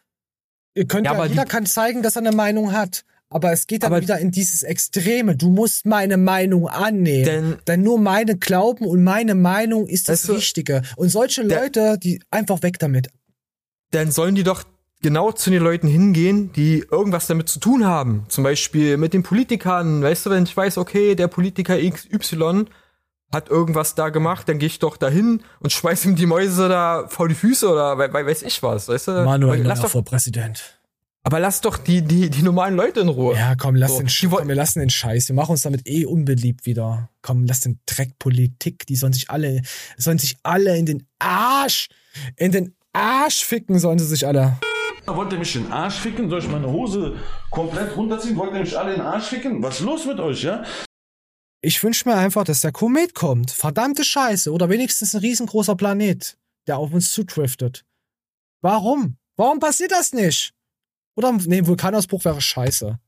Ihr 0.74 0.86
könnt 0.86 1.06
ja, 1.06 1.14
ja 1.14 1.26
jeder 1.26 1.46
kann 1.46 1.66
zeigen, 1.66 2.04
dass 2.04 2.16
er 2.16 2.22
eine 2.22 2.36
Meinung 2.36 2.72
hat. 2.72 3.04
Aber 3.30 3.52
es 3.52 3.68
geht 3.68 3.84
dann 3.84 3.92
aber 3.92 4.02
wieder 4.02 4.20
in 4.20 4.32
dieses 4.32 4.64
Extreme. 4.64 5.36
Du 5.36 5.50
musst 5.50 5.86
meine 5.86 6.16
Meinung 6.16 6.70
annehmen. 6.70 7.26
Denn, 7.26 7.56
denn 7.68 7.84
nur 7.84 8.00
meine 8.00 8.38
Glauben 8.38 8.86
und 8.86 9.04
meine 9.04 9.36
Meinung 9.36 9.88
ist 9.88 10.08
das 10.08 10.30
Wichtige. 10.30 10.82
Und 10.96 11.10
solche 11.10 11.44
Leute, 11.44 11.98
die 11.98 12.22
einfach 12.32 12.62
weg 12.64 12.80
damit. 12.80 13.10
Dann 13.92 14.12
sollen 14.12 14.36
die 14.36 14.44
doch 14.44 14.64
genau 15.02 15.32
zu 15.32 15.50
den 15.50 15.62
Leuten 15.62 15.88
hingehen, 15.88 16.52
die 16.54 16.86
irgendwas 16.90 17.28
damit 17.28 17.50
zu 17.50 17.60
tun 17.60 17.86
haben. 17.86 18.26
Zum 18.30 18.44
Beispiel 18.44 18.98
mit 18.98 19.14
den 19.14 19.24
Politikern. 19.24 20.02
Weißt 20.02 20.26
du, 20.26 20.30
wenn 20.30 20.44
ich 20.44 20.56
weiß, 20.56 20.78
okay, 20.78 21.16
der 21.16 21.28
Politiker 21.28 21.78
XY 21.78 22.66
hat 23.32 23.50
irgendwas 23.50 23.96
da 23.96 24.10
gemacht, 24.10 24.48
dann 24.48 24.58
gehe 24.58 24.68
ich 24.68 24.80
doch 24.80 24.96
dahin 24.96 25.44
und 25.60 25.72
schmeiß 25.72 26.06
ihm 26.06 26.16
die 26.16 26.26
Mäuse 26.26 26.70
da 26.70 27.08
vor 27.10 27.28
die 27.28 27.36
Füße 27.36 27.70
oder 27.70 27.98
we 27.98 28.12
weiß 28.12 28.44
ich 28.44 28.64
was, 28.64 28.88
weißt 28.88 29.10
du? 29.10 29.12
Manuel 29.26 29.64
lass 29.64 29.82
doch, 29.82 29.90
vor 29.90 30.04
Präsident. 30.06 30.80
Aber 31.24 31.42
lass 31.42 31.60
doch 31.60 31.78
die, 31.78 32.02
die, 32.02 32.30
die 32.30 32.42
normalen 32.42 32.78
Leute 32.78 33.02
in 33.02 33.10
Ruhe. 33.10 33.36
Ja, 33.36 33.56
komm, 33.56 33.76
lass 33.76 33.92
so. 33.92 34.00
den 34.00 34.08
Sch 34.08 34.28
komm, 34.30 34.48
wir 34.48 34.56
lassen 34.56 34.80
den 34.80 34.90
Scheiß. 34.90 35.28
Wir 35.28 35.36
machen 35.36 35.52
uns 35.52 35.64
damit 35.64 35.86
eh 35.86 36.06
unbeliebt 36.06 36.66
wieder. 36.66 37.10
Komm, 37.22 37.46
lass 37.46 37.60
den 37.60 37.82
Dreck 37.86 38.18
Politik. 38.18 38.88
Die 38.88 38.96
sollen 38.96 39.12
sich 39.12 39.30
alle, 39.30 39.62
sollen 39.98 40.20
sich 40.20 40.38
alle 40.44 40.78
in 40.78 40.86
den 40.86 41.06
Arsch, 41.20 41.90
in 42.38 42.54
den 42.54 42.76
Arsch 42.94 43.44
ficken, 43.44 43.78
sollen 43.78 44.00
sie 44.00 44.06
sich 44.06 44.26
alle. 44.26 44.58
Wollt 45.08 45.32
ihr 45.32 45.40
mich 45.40 45.56
in 45.56 45.64
den 45.64 45.72
Arsch 45.72 46.00
ficken? 46.00 46.30
Soll 46.30 46.40
ich 46.40 46.50
meine 46.50 46.68
Hose 46.68 47.18
komplett 47.50 47.96
runterziehen? 47.96 48.36
Wollt 48.36 48.54
ihr 48.54 48.60
mich 48.60 48.78
alle 48.78 48.94
in 48.94 49.00
den 49.00 49.08
Arsch 49.08 49.28
ficken? 49.28 49.64
Was 49.64 49.80
ist 49.80 49.86
los 49.86 50.06
mit 50.06 50.20
euch, 50.20 50.44
ja? 50.44 50.64
Ich 51.62 51.82
wünsche 51.82 52.08
mir 52.08 52.16
einfach, 52.16 52.44
dass 52.44 52.62
der 52.62 52.74
Komet 52.74 53.16
kommt. 53.16 53.52
Verdammte 53.52 54.04
Scheiße. 54.04 54.52
Oder 54.52 54.70
wenigstens 54.70 55.16
ein 55.16 55.22
riesengroßer 55.22 55.76
Planet, 55.76 56.38
der 56.68 56.78
auf 56.78 56.92
uns 56.92 57.12
zudriftet. 57.12 57.86
Warum? 58.62 59.18
Warum 59.38 59.60
passiert 59.60 59.92
das 59.92 60.12
nicht? 60.12 60.54
Oder, 61.16 61.32
nee, 61.32 61.66
Vulkanausbruch 61.66 62.26
wäre 62.26 62.42
scheiße. 62.42 63.00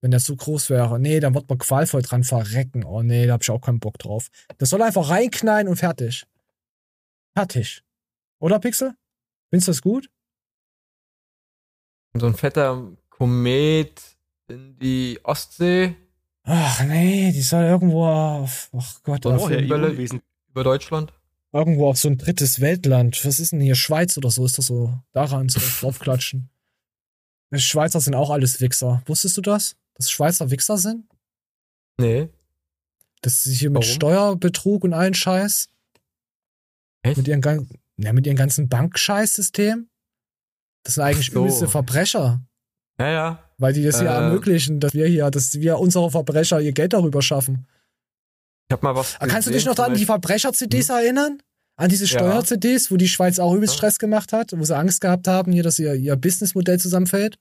Wenn 0.00 0.10
der 0.10 0.20
zu 0.20 0.34
groß 0.34 0.70
wäre. 0.70 0.98
Nee, 0.98 1.20
dann 1.20 1.34
wird 1.34 1.48
man 1.48 1.58
qualvoll 1.58 2.02
dran 2.02 2.24
verrecken. 2.24 2.84
Oh 2.84 3.02
nee, 3.02 3.26
da 3.26 3.34
hab 3.34 3.42
ich 3.42 3.50
auch 3.50 3.60
keinen 3.60 3.78
Bock 3.78 3.98
drauf. 3.98 4.28
Das 4.56 4.70
soll 4.70 4.80
einfach 4.80 5.10
reinknallen 5.10 5.68
und 5.68 5.76
fertig. 5.76 6.24
Fertig. 7.36 7.82
Oder, 8.40 8.58
Pixel? 8.58 8.94
Findest 9.50 9.68
du 9.68 9.72
das 9.72 9.82
gut? 9.82 10.08
So 12.14 12.26
ein 12.26 12.34
fetter 12.34 12.92
Komet 13.08 14.00
in 14.48 14.78
die 14.78 15.18
Ostsee. 15.22 15.96
Ach 16.44 16.84
nee, 16.84 17.32
die 17.32 17.42
soll 17.42 17.64
irgendwo 17.64 18.06
auf, 18.06 18.68
ach 18.76 19.02
Gott, 19.02 19.24
auf 19.26 19.48
Bälle 19.48 19.88
über 20.50 20.64
Deutschland. 20.64 21.12
Irgendwo 21.52 21.88
auf 21.88 21.98
so 21.98 22.08
ein 22.08 22.18
drittes 22.18 22.60
Weltland. 22.60 23.24
Was 23.24 23.38
ist 23.38 23.52
denn 23.52 23.60
hier? 23.60 23.74
Schweiz 23.74 24.16
oder 24.16 24.30
so 24.30 24.44
ist 24.44 24.58
das 24.58 24.66
so. 24.66 24.98
Daran 25.12 25.48
so 25.48 25.60
draufklatschen. 25.80 26.50
Schweizer 27.54 28.00
sind 28.00 28.14
auch 28.14 28.30
alles 28.30 28.60
Wichser. 28.60 29.02
Wusstest 29.06 29.36
du 29.36 29.42
das? 29.42 29.76
Dass 29.94 30.10
Schweizer 30.10 30.50
Wichser 30.50 30.78
sind? 30.78 31.04
Nee. 31.98 32.30
Dass 33.20 33.42
sie 33.42 33.54
hier 33.54 33.70
mit 33.70 33.82
Warum? 33.82 33.94
Steuerbetrug 33.94 34.84
und 34.84 34.94
allen 34.94 35.14
Scheiß. 35.14 35.68
Echt? 37.02 37.18
Mit 37.18 37.28
ihren, 37.28 37.68
ja, 37.98 38.12
mit 38.12 38.26
ihren 38.26 38.36
ganzen 38.36 38.68
Bankscheißsystem. 38.68 39.88
Das 40.82 40.94
sind 40.94 41.04
eigentlich 41.04 41.30
so. 41.30 41.40
übelste 41.40 41.68
Verbrecher. 41.68 42.40
Ja, 42.98 43.10
ja. 43.10 43.38
Weil 43.58 43.72
die 43.72 43.84
das 43.84 44.00
hier 44.00 44.10
äh, 44.10 44.14
ermöglichen, 44.14 44.80
dass 44.80 44.92
wir 44.92 45.06
hier, 45.06 45.30
dass 45.30 45.54
wir 45.54 45.78
unsere 45.78 46.10
Verbrecher 46.10 46.60
ihr 46.60 46.72
Geld 46.72 46.92
darüber 46.92 47.22
schaffen. 47.22 47.66
Ich 48.68 48.72
hab 48.72 48.82
mal 48.82 48.94
was. 48.94 49.14
Gesehen, 49.14 49.28
Kannst 49.28 49.48
du 49.48 49.52
dich 49.52 49.64
noch 49.64 49.78
an 49.78 49.94
die 49.94 50.06
Verbrecher-CDs 50.06 50.88
hm? 50.88 50.96
erinnern? 50.96 51.42
An 51.76 51.88
diese 51.88 52.06
Steuer-CDs, 52.06 52.90
wo 52.90 52.96
die 52.96 53.08
Schweiz 53.08 53.38
auch 53.38 53.54
übelst 53.54 53.74
Stress 53.74 53.98
gemacht 53.98 54.32
hat, 54.32 54.52
wo 54.54 54.62
sie 54.64 54.76
Angst 54.76 55.00
gehabt 55.00 55.26
haben, 55.26 55.52
hier, 55.52 55.62
dass 55.62 55.78
ihr, 55.78 55.94
ihr 55.94 56.16
Businessmodell 56.16 56.78
zusammenfällt. 56.78 57.38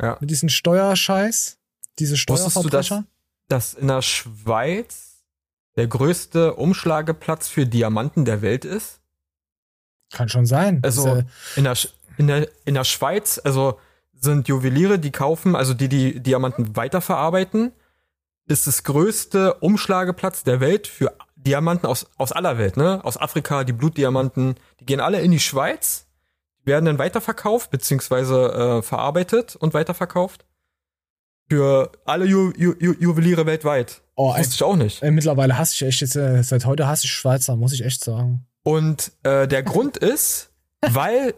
Ja. 0.00 0.16
Mit 0.20 0.30
diesem 0.30 0.48
Steuerscheiß. 0.48 1.58
Diese 1.98 2.16
Steuerverbrecher. 2.16 2.98
Du, 2.98 3.04
dass, 3.48 3.72
dass 3.72 3.80
in 3.80 3.88
der 3.88 4.02
Schweiz 4.02 5.24
der 5.76 5.86
größte 5.86 6.54
Umschlageplatz 6.54 7.48
für 7.48 7.66
Diamanten 7.66 8.24
der 8.24 8.42
Welt 8.42 8.64
ist? 8.64 9.00
Kann 10.12 10.28
schon 10.28 10.46
sein. 10.46 10.80
Also 10.82 11.22
in 11.56 11.64
der, 11.64 11.76
in 12.18 12.26
der, 12.26 12.48
in 12.64 12.74
der 12.74 12.84
Schweiz, 12.84 13.40
also 13.42 13.78
sind 14.12 14.48
Juweliere, 14.48 14.98
die 14.98 15.12
kaufen, 15.12 15.54
also 15.54 15.74
die 15.74 15.88
die 15.88 16.20
Diamanten 16.20 16.76
weiterverarbeiten, 16.76 17.72
ist 18.46 18.66
das 18.66 18.82
größte 18.82 19.54
Umschlageplatz 19.54 20.42
der 20.42 20.60
Welt 20.60 20.86
für 20.86 21.14
Diamanten 21.36 21.86
aus, 21.86 22.06
aus 22.16 22.32
aller 22.32 22.58
Welt, 22.58 22.76
ne? 22.76 23.04
Aus 23.04 23.16
Afrika, 23.16 23.62
die 23.64 23.72
Blutdiamanten, 23.72 24.56
die 24.80 24.86
gehen 24.86 25.00
alle 25.00 25.20
in 25.20 25.30
die 25.30 25.38
Schweiz, 25.38 26.06
werden 26.64 26.86
dann 26.86 26.98
weiterverkauft, 26.98 27.70
beziehungsweise 27.70 28.78
äh, 28.78 28.82
verarbeitet 28.82 29.54
und 29.56 29.74
weiterverkauft. 29.74 30.44
Für 31.48 31.92
alle 32.04 32.26
Ju 32.26 32.52
Ju 32.56 32.74
Ju 32.78 32.94
Juweliere 32.98 33.46
weltweit. 33.46 34.02
Oh, 34.16 34.32
das 34.36 34.40
wusste 34.40 34.54
ich 34.56 34.62
auch 34.64 34.76
nicht. 34.76 35.02
Äh, 35.02 35.10
mittlerweile 35.10 35.56
hasse 35.56 35.74
ich 35.74 35.82
echt 35.82 36.00
jetzt, 36.00 36.16
äh, 36.16 36.42
seit 36.42 36.66
heute 36.66 36.88
hasse 36.88 37.04
ich 37.04 37.12
Schweizer, 37.12 37.56
muss 37.56 37.72
ich 37.72 37.84
echt 37.84 38.02
sagen. 38.02 38.46
Und 38.64 39.12
äh, 39.22 39.46
der 39.46 39.62
Grund 39.64 39.96
ist, 39.96 40.50
weil 40.80 41.34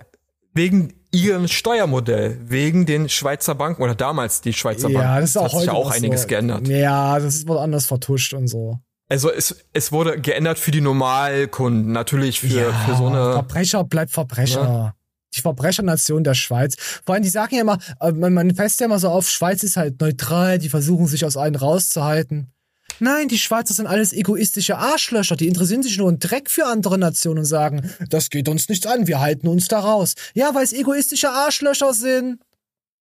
wegen 0.55 0.94
ihrem 1.12 1.48
Steuermodell, 1.48 2.38
wegen 2.44 2.86
den 2.86 3.09
Schweizer 3.09 3.55
Banken 3.55 3.82
oder 3.82 3.94
damals 3.94 4.40
die 4.40 4.53
Schweizer 4.53 4.88
Banken. 4.88 5.01
Ja, 5.01 5.20
das 5.20 5.30
ist 5.30 5.36
auch 5.36 5.53
hat 5.53 5.61
sich 5.61 5.70
auch 5.70 5.90
einiges 5.90 6.22
so. 6.22 6.28
geändert. 6.28 6.68
Ja, 6.68 7.18
das 7.18 7.46
wird 7.46 7.59
anders 7.59 7.86
vertuscht 7.86 8.32
und 8.32 8.48
so. 8.48 8.78
Also 9.09 9.30
es, 9.30 9.57
es 9.72 9.90
wurde 9.90 10.20
geändert 10.20 10.59
für 10.61 10.70
die 10.70 10.80
Normalkunden, 10.80 11.90
natürlich 11.90 12.40
für, 12.40 12.46
ja, 12.46 12.72
für 12.72 12.94
so 12.94 13.07
eine. 13.09 13.32
Verbrecher 13.32 13.82
bleibt 13.84 14.12
Verbrecher. 14.12 14.62
Ja. 14.62 14.94
Die 15.34 15.40
Verbrechernation 15.40 16.24
der 16.24 16.34
Schweiz. 16.34 16.74
Vor 17.05 17.14
allem, 17.14 17.22
die 17.22 17.28
sagen 17.28 17.55
ja 17.55 17.61
immer, 17.61 17.78
äh, 18.01 18.12
man, 18.12 18.34
man 18.34 18.55
fest 18.55 18.80
ja 18.80 18.86
immer 18.86 18.98
so 18.98 19.09
auf, 19.09 19.28
Schweiz 19.28 19.62
ist 19.62 19.76
halt 19.76 20.01
neutral, 20.01 20.59
die 20.59 20.68
versuchen 20.68 21.07
sich 21.07 21.24
aus 21.24 21.36
allen 21.36 21.55
rauszuhalten. 21.57 22.53
Nein, 23.01 23.28
die 23.28 23.38
Schweizer 23.38 23.74
sind 23.74 23.86
alles 23.86 24.12
egoistische 24.12 24.76
Arschlöcher, 24.76 25.36
die 25.36 25.48
interessieren 25.48 25.82
sich 25.82 25.96
nur 25.98 26.09
einen 26.09 26.18
Dreck 26.18 26.51
für 26.51 26.66
andere 26.66 26.98
Nationen 26.98 27.40
und 27.40 27.44
sagen, 27.46 27.90
das 28.09 28.30
geht 28.30 28.48
uns 28.48 28.68
nichts 28.68 28.86
an, 28.86 29.07
wir 29.07 29.20
halten 29.20 29.48
uns 29.48 29.68
da 29.68 29.80
raus. 29.80 30.14
Ja, 30.34 30.55
weil 30.55 30.64
es 30.64 30.72
egoistische 30.72 31.30
Arschlöcher 31.30 31.94
sind. 31.94 32.40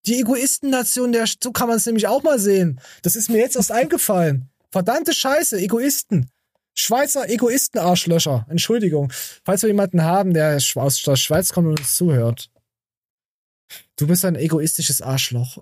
Die 0.05 0.19
Egoistennation, 0.19 1.11
der, 1.11 1.25
so 1.43 1.51
kann 1.51 1.67
man 1.67 1.77
es 1.77 1.85
nämlich 1.85 2.07
auch 2.07 2.23
mal 2.23 2.39
sehen. 2.39 2.79
Das 3.01 3.17
ist 3.17 3.29
mir 3.29 3.39
jetzt 3.39 3.57
erst 3.57 3.71
eingefallen. 3.71 4.49
Verdammte 4.71 5.13
Scheiße, 5.13 5.59
Egoisten. 5.59 6.29
Schweizer 6.73 7.29
Egoisten-Arschlöcher. 7.29 8.45
Entschuldigung. 8.49 9.11
Falls 9.43 9.63
wir 9.63 9.67
jemanden 9.69 10.03
haben, 10.03 10.33
der 10.33 10.57
aus 10.75 11.01
der 11.01 11.17
Schweiz 11.17 11.49
kommt 11.49 11.67
und 11.67 11.79
uns 11.79 11.97
zuhört. 11.97 12.49
Du 13.95 14.07
bist 14.07 14.25
ein 14.25 14.35
egoistisches 14.35 15.01
Arschloch. 15.01 15.57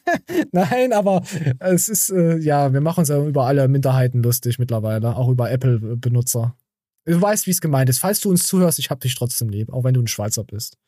Nein, 0.52 0.92
aber 0.92 1.22
es 1.58 1.88
ist, 1.88 2.10
äh, 2.10 2.38
ja, 2.38 2.72
wir 2.72 2.80
machen 2.80 3.00
uns 3.00 3.08
ja 3.08 3.24
über 3.24 3.46
alle 3.46 3.68
Minderheiten 3.68 4.22
lustig 4.22 4.58
mittlerweile, 4.58 5.16
auch 5.16 5.28
über 5.28 5.50
Apple-Benutzer. 5.50 6.56
Du 7.04 7.20
weißt, 7.20 7.46
wie 7.46 7.50
es 7.50 7.60
gemeint 7.60 7.90
ist. 7.90 7.98
Falls 7.98 8.20
du 8.20 8.30
uns 8.30 8.46
zuhörst, 8.46 8.78
ich 8.78 8.90
hab 8.90 9.00
dich 9.00 9.14
trotzdem 9.14 9.48
lieb, 9.48 9.72
auch 9.72 9.84
wenn 9.84 9.94
du 9.94 10.00
ein 10.00 10.08
Schweizer 10.08 10.44
bist. 10.44 10.78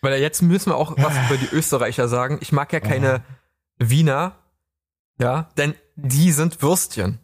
Weil 0.00 0.20
jetzt 0.20 0.42
müssen 0.42 0.70
wir 0.70 0.76
auch 0.76 0.96
was 0.98 1.14
über 1.26 1.36
die 1.38 1.54
Österreicher 1.54 2.08
sagen. 2.08 2.38
Ich 2.40 2.52
mag 2.52 2.72
ja 2.72 2.80
keine 2.80 3.22
oh. 3.22 3.88
Wiener, 3.88 4.38
ja, 5.18 5.50
denn 5.56 5.74
die 5.96 6.32
sind 6.32 6.62
Würstchen. 6.62 7.18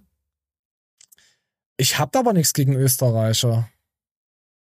Ich 1.77 1.99
hab 1.99 2.15
aber 2.17 2.33
nichts 2.33 2.53
gegen 2.53 2.75
Österreicher. 2.75 3.69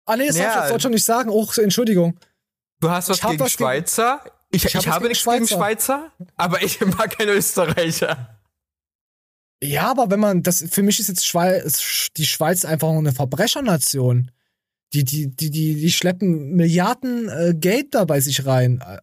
Ah, 0.07 0.16
nee, 0.16 0.26
das 0.26 0.38
ja. 0.38 0.55
darf 0.55 0.66
ich 0.66 0.72
jetzt 0.72 0.82
schon 0.82 0.93
nicht 0.93 1.05
sagen. 1.05 1.30
Oh, 1.30 1.47
Entschuldigung. 1.57 2.18
Du 2.80 2.90
hast 2.90 3.08
was 3.08 3.20
gegen 3.20 3.38
was 3.38 3.52
Schweizer? 3.52 4.20
Gegen, 4.24 4.34
ich, 4.52 4.64
ich, 4.64 4.74
ich 4.74 4.88
habe 4.88 5.08
nichts 5.08 5.24
gegen 5.24 5.46
Schweizer, 5.46 6.10
aber 6.36 6.62
ich 6.62 6.80
mag 6.96 7.16
keine 7.16 7.32
Österreicher. 7.32 8.40
Ja, 9.62 9.90
aber 9.90 10.10
wenn 10.10 10.20
man, 10.20 10.42
das, 10.42 10.64
für 10.70 10.82
mich 10.82 10.98
ist 10.98 11.08
jetzt 11.08 11.26
Schweiz, 11.26 12.10
die 12.16 12.24
Schweiz 12.24 12.64
einfach 12.64 12.88
eine 12.88 13.12
Verbrechernation. 13.12 14.30
Die, 14.92 15.04
die, 15.04 15.28
die, 15.28 15.50
die, 15.50 15.76
die 15.76 15.92
schleppen 15.92 16.56
Milliarden 16.56 17.28
äh, 17.28 17.54
Geld 17.54 17.94
da 17.94 18.04
bei 18.04 18.20
sich 18.20 18.44
rein, 18.44 18.80
äh, 18.80 18.98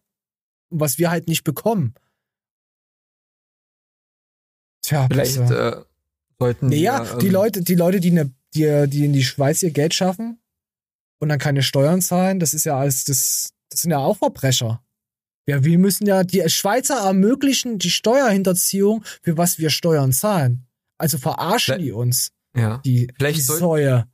was 0.68 0.98
wir 0.98 1.10
halt 1.10 1.28
nicht 1.28 1.44
bekommen. 1.44 1.94
Tja, 4.82 5.06
vielleicht 5.10 5.38
äh, 5.38 5.76
sollten 6.38 6.68
naja, 6.68 7.04
wir, 7.04 7.12
ähm, 7.12 7.18
die 7.20 7.28
Leute, 7.30 7.62
die 7.62 7.74
Leute, 7.74 8.00
die, 8.00 8.10
ne, 8.10 8.34
die, 8.54 8.86
die 8.88 9.06
in 9.06 9.14
die 9.14 9.24
Schweiz 9.24 9.62
ihr 9.62 9.70
Geld 9.70 9.94
schaffen 9.94 10.38
und 11.20 11.30
dann 11.30 11.38
keine 11.38 11.62
Steuern 11.62 12.02
zahlen, 12.02 12.38
das 12.38 12.52
ist 12.52 12.64
ja 12.64 12.78
alles 12.78 13.04
das, 13.04 13.54
das 13.70 13.82
sind 13.82 13.90
ja 13.90 13.98
auch 13.98 14.16
Verbrecher. 14.16 14.82
Ja, 15.46 15.64
wir 15.64 15.78
müssen 15.78 16.06
ja, 16.06 16.24
die 16.24 16.46
Schweizer 16.50 17.06
ermöglichen 17.06 17.78
die 17.78 17.90
Steuerhinterziehung, 17.90 19.02
für 19.22 19.38
was 19.38 19.58
wir 19.58 19.70
Steuern 19.70 20.12
zahlen. 20.12 20.66
Also 20.98 21.16
verarschen 21.16 21.76
vielleicht, 21.76 21.86
die 21.86 21.92
uns. 21.92 22.32
Ja. 22.54 22.78
Die, 22.84 23.10
vielleicht 23.16 23.38
die 23.38 23.42
Säue. 23.42 24.06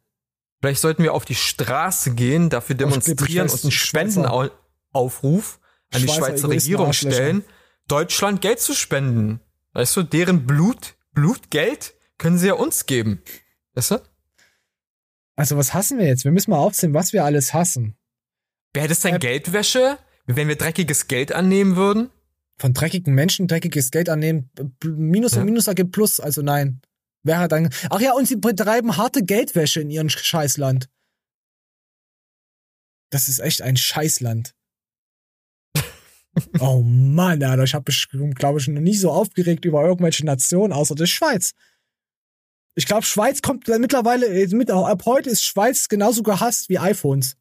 Vielleicht 0.61 0.81
sollten 0.81 1.03
wir 1.03 1.13
auf 1.13 1.25
die 1.25 1.35
Straße 1.35 2.15
gehen, 2.15 2.51
dafür 2.51 2.77
demonstrieren 2.77 3.49
und 3.51 3.65
einen 3.65 3.73
Spendenaufruf 3.73 5.61
an 5.93 6.03
die 6.03 6.09
Schweizer 6.09 6.49
Regierung 6.49 6.93
stellen, 6.93 7.45
Deutschland 7.89 8.41
Geld 8.41 8.61
zu 8.61 8.75
spenden. 8.75 9.41
Weißt 9.73 9.97
du, 9.97 10.05
deren 10.05 10.47
Blut, 10.47 10.95
Blutgeld 11.13 11.95
können 12.17 12.39
sie 12.39 12.47
ja 12.47 12.55
uns 12.55 12.87
geben. 12.87 13.23
Weißt 13.75 13.91
du? 13.91 13.99
Also 15.37 15.57
was 15.57 15.75
hassen 15.75 15.99
wir 15.99 16.07
jetzt? 16.07 16.25
Wir 16.25 16.31
müssen 16.31 16.53
mal 16.53 16.59
aufzählen, 16.59 16.95
was 16.95 17.13
wir 17.13 17.25
alles 17.25 17.53
hassen. 17.53 17.97
Wäre 18.75 18.89
das 18.89 19.01
denn 19.01 19.15
äh, 19.15 19.19
Geldwäsche, 19.19 19.99
wenn 20.27 20.49
wir 20.49 20.57
dreckiges 20.57 21.07
Geld 21.07 21.33
annehmen 21.33 21.77
würden? 21.77 22.11
Von 22.59 22.75
dreckigen 22.75 23.15
Menschen 23.15 23.49
dreckiges 23.49 23.91
Geld 23.91 24.09
annehmen, 24.09 24.51
Minus 24.85 25.33
ja. 25.33 25.41
und 25.41 25.47
Minus 25.47 25.67
ergibt 25.67 25.93
Plus, 25.93 26.21
also 26.21 26.43
nein. 26.43 26.81
Wäre 27.23 27.49
dann. 27.49 27.71
Ach 27.89 28.01
ja, 28.01 28.13
und 28.13 28.29
sie 28.29 28.37
betreiben 28.37 28.97
harte 28.97 29.25
Geldwäsche 29.25 29.81
in 29.81 29.91
ihrem 29.91 30.11
Scheißland. 30.11 30.89
Das 33.11 33.29
ist 33.29 33.39
echt 33.39 33.63
ein 33.63 33.77
Scheißland. 33.77 34.55
oh 36.61 36.83
Mann, 36.83 37.43
Alter, 37.43 37.63
ich 37.63 37.75
habe 37.75 37.91
mich, 37.91 38.09
glaube 38.35 38.59
ich, 38.59 38.69
noch 38.69 38.81
nie 38.81 38.97
so 38.97 39.11
aufgeregt 39.11 39.65
über 39.65 39.85
irgendwelche 39.85 40.27
Nationen 40.27 40.73
außer 40.73 40.95
der 40.95 41.07
Schweiz. 41.07 41.53
Ich 42.75 42.87
glaube, 42.87 43.07
Schweiz 43.07 43.41
kommt 43.41 43.69
mittlerweile, 43.69 44.27
äh, 44.27 44.49
mit, 44.49 44.71
ab 44.71 45.03
heute 45.07 45.31
ist 45.31 45.45
Schweiz 45.45 45.89
genauso 45.89 46.23
gehasst 46.23 46.69
wie 46.69 46.79
iPhones. 46.79 47.37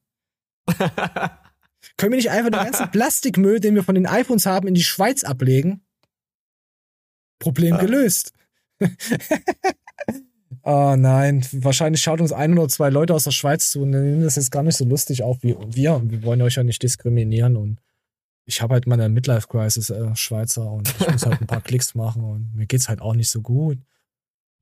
Können 1.97 2.13
wir 2.13 2.17
nicht 2.17 2.31
einfach 2.31 2.49
den 2.49 2.63
ganzen 2.63 2.91
Plastikmüll, 2.91 3.59
den 3.59 3.75
wir 3.75 3.83
von 3.83 3.95
den 3.95 4.07
iPhones 4.07 4.45
haben, 4.45 4.67
in 4.67 4.73
die 4.73 4.83
Schweiz 4.83 5.23
ablegen? 5.23 5.85
Problem 7.39 7.77
gelöst. 7.77 8.33
oh 10.63 10.95
nein, 10.97 11.45
wahrscheinlich 11.51 12.01
schaut 12.01 12.21
uns 12.21 12.31
ein 12.31 12.57
oder 12.57 12.69
zwei 12.69 12.89
Leute 12.89 13.13
aus 13.13 13.25
der 13.25 13.31
Schweiz 13.31 13.69
zu 13.69 13.81
und 13.81 13.91
nehmen 13.91 14.23
das 14.23 14.37
jetzt 14.37 14.51
gar 14.51 14.63
nicht 14.63 14.77
so 14.77 14.85
lustig 14.85 15.23
auf 15.23 15.43
wie 15.43 15.55
wir. 15.67 16.01
Wir 16.05 16.23
wollen 16.23 16.41
euch 16.41 16.55
ja 16.55 16.63
nicht 16.63 16.81
diskriminieren 16.81 17.57
und 17.57 17.79
ich 18.45 18.61
habe 18.61 18.73
halt 18.73 18.87
meine 18.87 19.09
Midlife 19.09 19.47
Crisis 19.47 19.89
äh, 19.89 20.15
Schweizer 20.15 20.69
und 20.69 20.93
ich 20.99 21.11
muss 21.11 21.25
halt 21.25 21.41
ein 21.41 21.47
paar 21.47 21.61
Klicks 21.63 21.95
machen 21.95 22.23
und 22.23 22.55
mir 22.55 22.65
geht's 22.65 22.89
halt 22.89 23.01
auch 23.01 23.13
nicht 23.13 23.29
so 23.29 23.41
gut. 23.41 23.77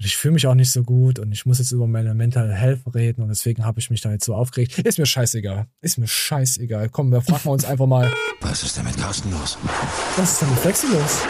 Und 0.01 0.05
ich 0.07 0.17
fühle 0.17 0.31
mich 0.31 0.47
auch 0.47 0.55
nicht 0.55 0.71
so 0.71 0.81
gut 0.81 1.19
und 1.19 1.31
ich 1.31 1.45
muss 1.45 1.59
jetzt 1.59 1.71
über 1.71 1.85
meine 1.85 2.15
Mental 2.15 2.51
Health 2.51 2.81
reden 2.95 3.21
und 3.21 3.29
deswegen 3.29 3.63
habe 3.63 3.79
ich 3.79 3.91
mich 3.91 4.01
da 4.01 4.11
jetzt 4.11 4.25
so 4.25 4.33
aufgeregt. 4.33 4.79
Ist 4.79 4.97
mir 4.97 5.05
scheißegal. 5.05 5.67
Ist 5.79 5.99
mir 5.99 6.07
scheißegal. 6.07 6.89
Komm, 6.89 7.11
wir 7.11 7.21
fragen 7.21 7.47
uns 7.49 7.65
einfach 7.65 7.85
mal. 7.85 8.11
Was 8.39 8.63
ist 8.63 8.75
denn 8.75 8.85
mit 8.85 8.97
Carsten 8.97 9.29
los? 9.29 9.59
Was 10.17 10.31
ist 10.31 10.41
denn 10.41 10.49
mit 10.49 10.57
Flexi 10.57 10.87
los? 10.87 11.21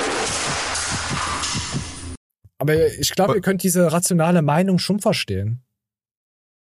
Aber 2.60 2.98
ich 2.98 3.14
glaube, 3.14 3.36
ihr 3.36 3.42
könnt 3.42 3.62
diese 3.62 3.92
rationale 3.92 4.42
Meinung 4.42 4.80
schon 4.80 5.02
verstehen. 5.02 5.62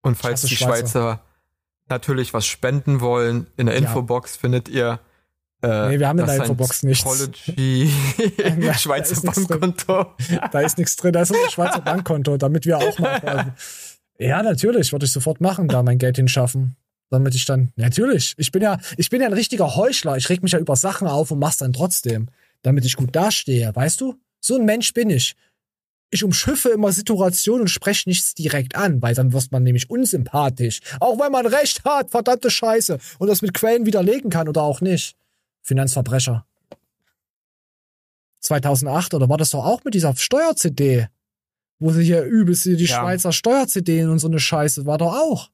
Und 0.01 0.15
falls 0.15 0.43
die 0.43 0.55
Schweizer. 0.55 0.77
Schweizer 0.77 1.23
natürlich 1.89 2.33
was 2.33 2.45
spenden 2.45 3.01
wollen, 3.01 3.47
in 3.57 3.65
der 3.65 3.75
ja. 3.75 3.81
Infobox 3.81 4.37
findet 4.37 4.69
ihr 4.69 5.01
äh, 5.61 5.89
nee, 5.89 5.99
wir 5.99 6.07
haben 6.07 6.19
in 6.19 6.25
der 6.25 6.35
Infobox 6.35 6.83
nichts. 6.83 7.03
Ja, 8.59 8.73
Schweizer 8.77 9.15
da 9.21 9.31
Bankkonto. 9.31 10.05
Da 10.51 10.61
ist 10.61 10.77
nichts 10.77 10.95
drin, 10.95 11.13
da 11.13 11.21
ist 11.21 11.31
ein 11.31 11.49
Schweizer 11.49 11.81
Bankkonto, 11.81 12.37
damit 12.37 12.65
wir 12.65 12.77
auch 12.77 12.99
mal. 12.99 13.53
ja, 14.19 14.43
natürlich, 14.43 14.91
würde 14.91 15.05
ich 15.05 15.11
sofort 15.11 15.41
machen, 15.41 15.67
da 15.67 15.81
mein 15.81 15.97
Geld 15.97 16.17
hinschaffen. 16.17 16.75
Damit 17.09 17.35
ich 17.35 17.45
dann, 17.45 17.71
natürlich, 17.77 18.35
ich 18.37 18.51
bin 18.51 18.61
ja, 18.61 18.79
ich 18.97 19.09
bin 19.09 19.21
ja 19.21 19.27
ein 19.27 19.33
richtiger 19.33 19.75
Heuchler. 19.75 20.17
Ich 20.17 20.29
reg 20.29 20.43
mich 20.43 20.51
ja 20.51 20.59
über 20.59 20.75
Sachen 20.75 21.07
auf 21.07 21.31
und 21.31 21.39
mach's 21.39 21.57
dann 21.57 21.73
trotzdem. 21.73 22.27
Damit 22.63 22.85
ich 22.85 22.97
gut 22.97 23.15
dastehe, 23.15 23.73
weißt 23.73 24.01
du? 24.01 24.15
So 24.41 24.55
ein 24.55 24.65
Mensch 24.65 24.93
bin 24.93 25.09
ich. 25.09 25.35
Ich 26.09 26.23
umschiffe 26.23 26.69
immer 26.69 26.91
Situationen 26.91 27.61
und 27.61 27.67
spreche 27.67 28.07
nichts 28.09 28.33
direkt 28.33 28.75
an, 28.75 29.01
weil 29.01 29.15
dann 29.15 29.33
wird 29.33 29.51
man 29.51 29.63
nämlich 29.63 29.89
unsympathisch. 29.89 30.79
Auch 30.99 31.19
wenn 31.19 31.31
man 31.31 31.45
recht 31.45 31.83
hat, 31.83 32.11
verdammte 32.11 32.49
Scheiße. 32.49 32.97
Und 33.19 33.27
das 33.27 33.41
mit 33.41 33.53
Quellen 33.53 33.85
widerlegen 33.85 34.29
kann 34.29 34.47
oder 34.47 34.63
auch 34.63 34.81
nicht. 34.81 35.15
Finanzverbrecher. 35.67 36.45
2008 38.39 39.13
oder 39.13 39.27
war 39.27 39.37
das 39.37 39.49
doch 39.49 39.65
auch 39.65 39.83
mit 39.83 39.93
dieser 39.93 40.15
Steuer-CD? 40.15 41.07
Wo 41.79 41.91
sie 41.91 42.03
hier 42.03 42.23
übelst 42.23 42.65
die 42.65 42.73
ja. 42.73 42.87
Schweizer 42.87 43.31
Steuer-CD 43.31 44.05
und 44.05 44.19
so 44.19 44.27
eine 44.27 44.39
Scheiße 44.39 44.85
war 44.85 44.97
doch 44.97 45.13
auch. 45.13 45.51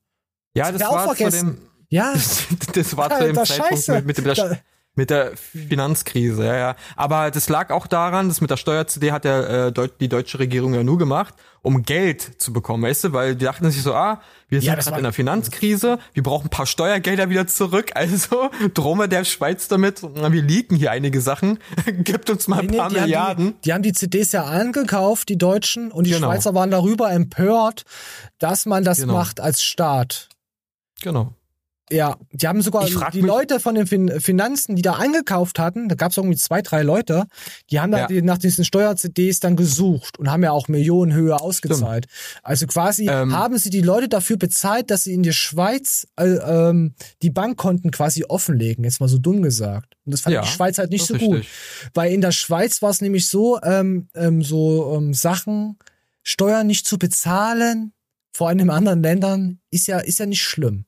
Ja, 0.55 0.71
das, 0.71 0.81
das 0.81 0.89
war 0.91 1.15
zu 1.15 1.29
dem, 1.29 1.57
ja. 1.89 2.13
das 2.73 2.95
war 2.95 3.09
zu 3.09 3.25
dem 3.25 3.35
Zeitpunkt 3.35 3.47
Scheiße. 3.47 3.93
mit, 3.95 4.05
mit 4.05 4.17
dem, 4.19 4.25
da, 4.25 4.57
mit 4.95 5.09
der 5.09 5.35
Finanzkrise, 5.35 6.45
ja, 6.45 6.55
ja. 6.55 6.75
Aber 6.95 7.31
das 7.31 7.49
lag 7.49 7.71
auch 7.71 7.87
daran, 7.87 8.27
dass 8.27 8.41
mit 8.41 8.51
der 8.51 8.57
Steuer-CD 8.57 9.11
hat 9.11 9.23
der, 9.23 9.73
äh, 9.75 9.89
die 9.99 10.07
deutsche 10.07 10.37
Regierung 10.37 10.75
ja 10.75 10.83
nur 10.83 10.99
gemacht, 10.99 11.33
um 11.63 11.81
Geld 11.81 12.39
zu 12.39 12.53
bekommen, 12.53 12.83
weißt 12.83 13.05
du? 13.05 13.13
Weil 13.13 13.35
die 13.35 13.45
dachten 13.45 13.69
sich 13.71 13.81
so, 13.81 13.95
ah, 13.95 14.21
wir 14.49 14.61
sind 14.61 14.67
ja, 14.67 14.75
gerade 14.75 14.97
in 14.97 15.03
der 15.03 15.13
Finanzkrise, 15.13 15.97
wir 16.13 16.21
brauchen 16.21 16.47
ein 16.47 16.49
paar 16.51 16.67
Steuergelder 16.67 17.29
wieder 17.29 17.47
zurück, 17.47 17.91
also 17.95 18.51
drohen 18.75 19.09
der 19.09 19.23
Schweiz 19.23 19.67
damit, 19.67 20.03
wir 20.03 20.41
leaken 20.43 20.77
hier 20.77 20.91
einige 20.91 21.21
Sachen, 21.21 21.57
gibt 22.03 22.29
uns 22.29 22.47
mal 22.47 22.59
ein 22.59 22.67
nee, 22.67 22.77
paar 22.77 22.89
nee, 22.89 22.95
die 22.95 23.01
Milliarden. 23.01 23.45
Haben 23.45 23.53
die, 23.55 23.61
die, 23.61 23.73
haben 23.73 23.83
die 23.83 23.93
CDs 23.93 24.31
ja 24.31 24.43
angekauft, 24.43 25.27
die 25.29 25.39
Deutschen, 25.39 25.91
und 25.91 26.05
die 26.05 26.11
genau. 26.11 26.27
Schweizer 26.27 26.53
waren 26.53 26.69
darüber 26.69 27.11
empört, 27.11 27.83
dass 28.37 28.67
man 28.67 28.83
das 28.83 28.99
genau. 28.99 29.13
macht 29.13 29.39
als 29.39 29.63
Staat. 29.63 30.29
Genau. 31.01 31.33
Ja, 31.91 32.17
die 32.31 32.47
haben 32.47 32.61
sogar 32.61 32.85
die 33.11 33.21
Leute 33.21 33.59
von 33.59 33.75
den 33.75 33.87
fin 33.87 34.19
Finanzen, 34.21 34.75
die 34.75 34.81
da 34.81 34.93
eingekauft 34.93 35.59
hatten, 35.59 35.89
da 35.89 35.95
gab 35.95 36.11
es 36.11 36.17
irgendwie 36.17 36.37
zwei, 36.37 36.61
drei 36.61 36.81
Leute, 36.81 37.25
die 37.69 37.79
haben 37.79 37.91
ja. 37.91 38.07
da 38.07 38.21
nach 38.21 38.37
diesen 38.37 38.63
Steuer-CDs 38.63 39.41
dann 39.41 39.57
gesucht 39.57 40.17
und 40.17 40.31
haben 40.31 40.43
ja 40.43 40.51
auch 40.51 40.69
Millionenhöhe 40.69 41.35
ausgezahlt. 41.35 42.05
Stimmt. 42.09 42.45
Also 42.45 42.67
quasi 42.67 43.09
ähm, 43.09 43.33
haben 43.33 43.57
sie 43.57 43.69
die 43.69 43.81
Leute 43.81 44.07
dafür 44.07 44.37
bezahlt, 44.37 44.91
dass 44.91 45.03
sie 45.03 45.13
in 45.13 45.23
die 45.23 45.33
Schweiz 45.33 46.07
äh, 46.15 46.25
ähm, 46.25 46.95
die 47.21 47.29
Bankkonten 47.29 47.91
quasi 47.91 48.23
offenlegen, 48.23 48.85
jetzt 48.85 49.01
mal 49.01 49.09
so 49.09 49.17
dumm 49.17 49.41
gesagt. 49.41 49.97
Und 50.05 50.13
das 50.13 50.21
fand 50.21 50.35
ja, 50.35 50.41
die 50.41 50.47
Schweiz 50.47 50.77
halt 50.77 50.89
nicht 50.89 51.05
so 51.05 51.15
richtig. 51.15 51.29
gut. 51.29 51.45
Weil 51.93 52.13
in 52.13 52.21
der 52.21 52.31
Schweiz 52.31 52.81
war 52.81 52.91
es 52.91 53.01
nämlich 53.01 53.27
so, 53.27 53.61
ähm, 53.61 54.07
ähm, 54.15 54.41
so 54.41 54.95
ähm, 54.95 55.13
Sachen, 55.13 55.77
Steuern 56.23 56.65
nicht 56.65 56.87
zu 56.87 56.97
bezahlen, 56.97 57.91
vor 58.31 58.47
allem 58.47 58.59
in 58.59 58.69
anderen 58.69 59.03
Ländern, 59.03 59.59
ist 59.69 59.87
ja, 59.87 59.99
ist 59.99 60.19
ja 60.19 60.25
nicht 60.25 60.41
schlimm. 60.41 60.85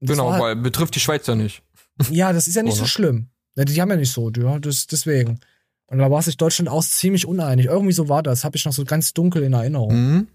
Genau, 0.00 0.32
halt, 0.32 0.42
weil 0.42 0.56
betrifft 0.56 0.94
die 0.94 1.00
Schweiz 1.00 1.26
ja 1.26 1.34
nicht. 1.34 1.62
Ja, 2.10 2.32
das 2.32 2.48
ist 2.48 2.54
ja 2.54 2.62
nicht 2.62 2.76
so 2.76 2.86
schlimm. 2.86 3.28
Die 3.56 3.80
haben 3.80 3.90
ja 3.90 3.96
nicht 3.96 4.12
so, 4.12 4.30
ja, 4.30 4.58
das, 4.58 4.86
deswegen. 4.86 5.40
Und 5.86 5.98
da 5.98 6.10
war 6.10 6.22
sich 6.22 6.36
Deutschland 6.36 6.68
auch 6.68 6.84
ziemlich 6.84 7.26
uneinig. 7.26 7.66
Irgendwie 7.66 7.92
so 7.92 8.08
war 8.08 8.22
das, 8.22 8.44
habe 8.44 8.56
ich 8.56 8.64
noch 8.64 8.72
so 8.72 8.84
ganz 8.84 9.12
dunkel 9.12 9.42
in 9.42 9.52
Erinnerung. 9.52 9.92
Mhm. 9.92 10.28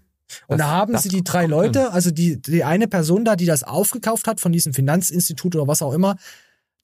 Und 0.46 0.58
das, 0.58 0.66
da 0.66 0.66
haben 0.68 0.98
sie 0.98 1.08
die 1.08 1.24
drei 1.24 1.46
Leute, 1.46 1.92
also 1.92 2.10
die, 2.10 2.40
die 2.40 2.62
eine 2.64 2.88
Person 2.88 3.24
da, 3.24 3.36
die 3.36 3.46
das 3.46 3.62
aufgekauft 3.62 4.26
hat 4.26 4.40
von 4.40 4.52
diesem 4.52 4.74
Finanzinstitut 4.74 5.56
oder 5.56 5.66
was 5.66 5.82
auch 5.82 5.92
immer, 5.92 6.16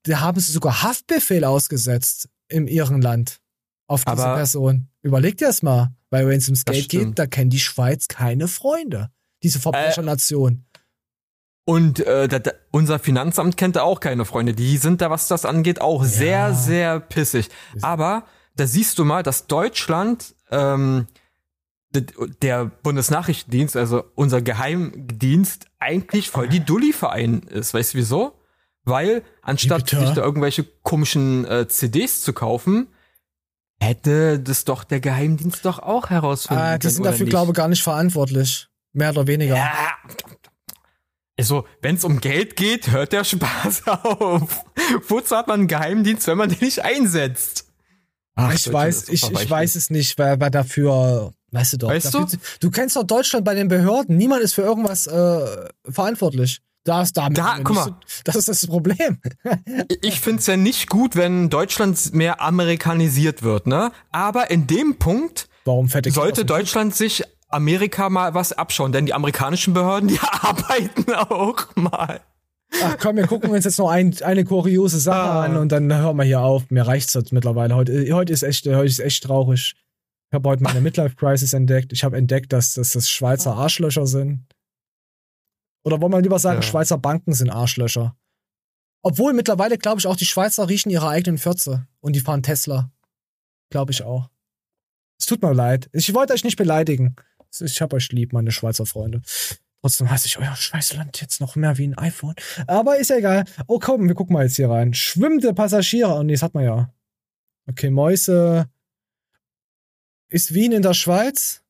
da 0.05 0.21
haben 0.21 0.41
sie 0.41 0.53
sogar 0.53 0.83
Haftbefehl 0.83 1.45
ausgesetzt 1.45 2.29
in 2.49 2.67
ihrem 2.67 3.01
Land 3.01 3.41
auf 3.87 4.05
diese 4.05 4.23
Aber 4.23 4.37
Person. 4.37 4.89
Überleg 5.03 5.37
dir 5.37 5.49
das 5.49 5.63
mal, 5.63 5.93
weil 6.11 6.27
wenn 6.29 6.39
es 6.39 6.49
ums 6.49 6.65
Geld 6.65 6.89
geht, 6.89 7.19
da 7.19 7.27
kennt 7.27 7.53
die 7.53 7.61
Schweiz 7.61 8.09
keine 8.09 8.49
Freunde. 8.49 9.11
Diese 9.43 9.59
Verbrechernation. 9.59 10.65
Äh, 10.72 10.72
und 11.65 12.01
äh, 12.01 12.27
da, 12.29 12.39
da, 12.41 12.53
unser 12.71 12.99
Finanzamt 12.99 13.57
kennt 13.57 13.77
da 13.77 13.83
auch 13.83 14.01
keine 14.01 14.25
Freunde. 14.25 14.53
Die 14.53 14.77
sind 14.79 15.01
da, 15.01 15.11
was 15.11 15.29
das 15.29 15.45
angeht, 15.45 15.81
auch 15.81 16.03
ja. 16.03 16.09
sehr, 16.09 16.55
sehr 16.55 17.01
pissig. 17.01 17.49
Aber 17.83 18.25
da 18.57 18.67
siehst 18.67 18.99
du 18.99 19.05
mal, 19.05 19.23
dass 19.23 19.47
Deutschland 19.47 20.35
ähm, 20.51 21.07
der 21.95 22.65
Bundesnachrichtendienst, 22.65 23.77
also 23.77 24.05
unser 24.15 24.43
Geheimdienst, 24.43 25.67
eigentlich 25.79 26.31
voll 26.31 26.49
die 26.49 26.61
Dulli-Verein 26.61 27.43
ist. 27.43 27.75
Weißt 27.75 27.95
du 27.95 27.99
wieso? 27.99 28.39
Weil 28.85 29.23
anstatt 29.43 29.89
sich 29.89 30.11
da 30.11 30.23
irgendwelche 30.23 30.65
komischen 30.65 31.45
äh, 31.45 31.69
CDs 31.69 32.23
zu 32.23 32.33
kaufen, 32.33 32.89
hätte 33.81 34.41
das 34.41 34.65
doch 34.65 34.83
der 34.83 35.01
Geheimdienst 35.01 35.65
doch 35.65 35.79
auch 35.79 36.11
herausfinden 36.11 36.63
ah, 36.63 36.79
Die 36.79 36.89
sind 36.89 37.05
dafür, 37.05 37.27
glaube 37.27 37.53
ich, 37.53 37.57
gar 37.57 37.69
nicht 37.69 37.83
verantwortlich. 37.83 38.69
Mehr 38.93 39.11
oder 39.11 39.27
weniger. 39.27 39.57
Ja, 39.57 39.73
also, 41.43 41.67
wenn 41.81 41.97
es 41.97 42.05
um 42.05 42.21
Geld 42.21 42.55
geht, 42.55 42.93
hört 42.93 43.13
der 43.13 43.25
Spaß 43.25 43.83
auf. 43.89 44.65
Wozu 45.09 45.37
hat 45.37 45.49
man 45.49 45.59
einen 45.59 45.67
Geheimdienst, 45.67 46.29
wenn 46.29 46.39
man 46.39 46.49
den 46.49 46.61
nicht 46.61 46.85
einsetzt? 46.85 47.67
Ach, 48.37 48.55
ich 48.55 48.73
weiß, 48.73 49.09
ich, 49.09 49.29
ich 49.29 49.51
weiß 49.51 49.75
es 49.75 49.91
nicht, 49.91 50.17
weil, 50.19 50.39
weil 50.39 50.53
dafür, 50.53 51.33
weißt 51.51 51.73
du 51.73 51.77
doch. 51.79 51.89
Weißt 51.89 52.15
dafür, 52.15 52.27
du? 52.27 52.37
Du 52.61 52.71
kennst 52.71 52.95
doch 52.95 53.03
Deutschland 53.03 53.45
bei 53.45 53.57
den 53.57 53.67
Behörden. 53.67 54.17
Niemand 54.17 54.41
ist 54.43 54.55
für 54.55 54.63
irgendwas 54.63 55.09
äh, 55.09 55.69
verantwortlich. 55.91 56.61
Da 56.85 57.03
ist 57.03 57.17
da, 57.17 57.29
da 57.29 57.59
guck 57.65 57.75
mal, 57.75 57.97
das 58.23 58.37
ist 58.37 58.47
das 58.47 58.65
Problem. 58.65 59.19
ich 60.01 60.21
find's 60.21 60.47
ja 60.47 60.57
nicht 60.57 60.89
gut, 60.89 61.17
wenn 61.17 61.51
Deutschland 61.51 62.15
mehr 62.15 62.41
amerikanisiert 62.41 63.43
wird, 63.43 63.67
ne? 63.67 63.91
Aber 64.13 64.53
in 64.53 64.69
dem 64.69 64.97
Punkt 64.97 65.49
Warum 65.65 65.89
sollte 65.89 66.45
Deutschland 66.45 66.95
sich 66.95 67.25
Amerika 67.53 68.09
mal 68.09 68.35
was 68.35 68.53
abschauen, 68.53 68.93
denn 68.93 69.07
die 69.07 69.15
amerikanischen 69.15 69.75
Behörden, 69.75 70.09
die 70.09 70.19
arbeiten 70.41 71.13
auch 71.15 71.75
mal. 71.77 72.21
Ach 72.83 72.97
komm, 72.99 73.17
wir 73.17 73.27
gucken 73.27 73.51
uns 73.51 73.65
jetzt 73.65 73.79
noch 73.79 73.91
ein, 73.91 74.17
eine 74.23 74.45
kuriose 74.45 74.99
Sache 74.99 75.31
ah. 75.31 75.45
an 75.45 75.57
und 75.57 75.71
dann 75.71 75.93
hören 75.93 76.17
wir 76.17 76.25
hier 76.25 76.41
auf. 76.41 76.71
Mir 76.71 76.87
reicht's 76.87 77.15
jetzt 77.15 77.33
mittlerweile. 77.33 77.75
Heute, 77.75 78.13
heute 78.13 78.33
ist 78.33 78.43
echt, 78.43 78.67
heute 78.67 78.87
ist 78.87 78.99
echt 78.99 79.25
traurig. 79.25 79.75
Ich 80.31 80.35
habe 80.35 80.49
heute 80.49 80.63
meine 80.63 80.81
Midlife 80.83 81.15
Crisis 81.17 81.53
entdeckt. 81.53 81.93
Ich 81.93 82.05
habe 82.05 82.17
entdeckt, 82.17 82.53
dass, 82.53 82.75
dass 82.75 82.91
das 82.91 83.11
Schweizer 83.11 83.55
Arschlöcher 83.55 84.07
sind. 84.07 84.47
Oder 85.85 86.01
wollen 86.01 86.13
wir 86.13 86.23
lieber 86.23 86.39
sagen, 86.39 86.61
ja. 86.61 86.63
Schweizer 86.63 86.97
Banken 86.97 87.35
sind 87.35 87.51
Arschlöcher. 87.51 88.17
Obwohl 89.03 89.33
mittlerweile, 89.33 89.79
glaube 89.79 89.99
ich, 89.99 90.07
auch 90.07 90.17
die 90.17 90.27
Schweizer 90.27 90.69
riechen 90.69 90.91
ihre 90.91 91.09
eigenen 91.09 91.39
Fürze 91.39 91.87
und 92.01 92.15
die 92.15 92.21
fahren 92.21 92.43
Tesla. 92.43 92.91
Glaube 93.71 93.91
ich 93.93 94.03
auch. 94.05 94.31
Es 95.19 95.27
tut 95.27 95.43
mir 95.43 95.53
leid. 95.53 95.91
Ich 95.93 96.15
wollte 96.15 96.33
euch 96.33 96.45
nicht 96.45 96.57
beleidigen. 96.57 97.17
Ich 97.61 97.81
hab 97.83 97.93
euch 97.93 98.11
lieb, 98.13 98.33
meine 98.33 98.53
Schweizer 98.53 98.87
Freunde. 98.87 99.23
Trotzdem 99.83 100.11
hasse 100.11 100.29
ich 100.29 100.39
euer 100.39 100.55
Schweißland 100.55 101.21
jetzt 101.21 101.41
noch 101.41 101.57
mehr 101.57 101.77
wie 101.77 101.89
ein 101.89 101.99
iPhone. 101.99 102.37
Aber 102.69 102.99
ist 102.99 103.11
ja 103.11 103.17
egal. 103.17 103.45
Oh 103.67 103.81
komm, 103.81 104.07
wir 104.07 104.15
gucken 104.15 104.33
mal 104.35 104.45
jetzt 104.45 104.57
hier 104.57 104.71
rein. 104.71 104.95
Schwimmende 104.95 105.53
Passagiere. 105.53 106.15
Oh 106.15 106.23
nee, 106.23 106.35
das 106.35 106.43
hat 106.43 106.55
man 106.55 106.65
ja. 106.65 106.95
Okay, 107.69 107.91
Mäuse. 107.91 108.71
Ist 110.29 110.55
Wien 110.55 110.73
in 110.73 110.83
der 110.83 110.95
Schweiz? 110.95 111.63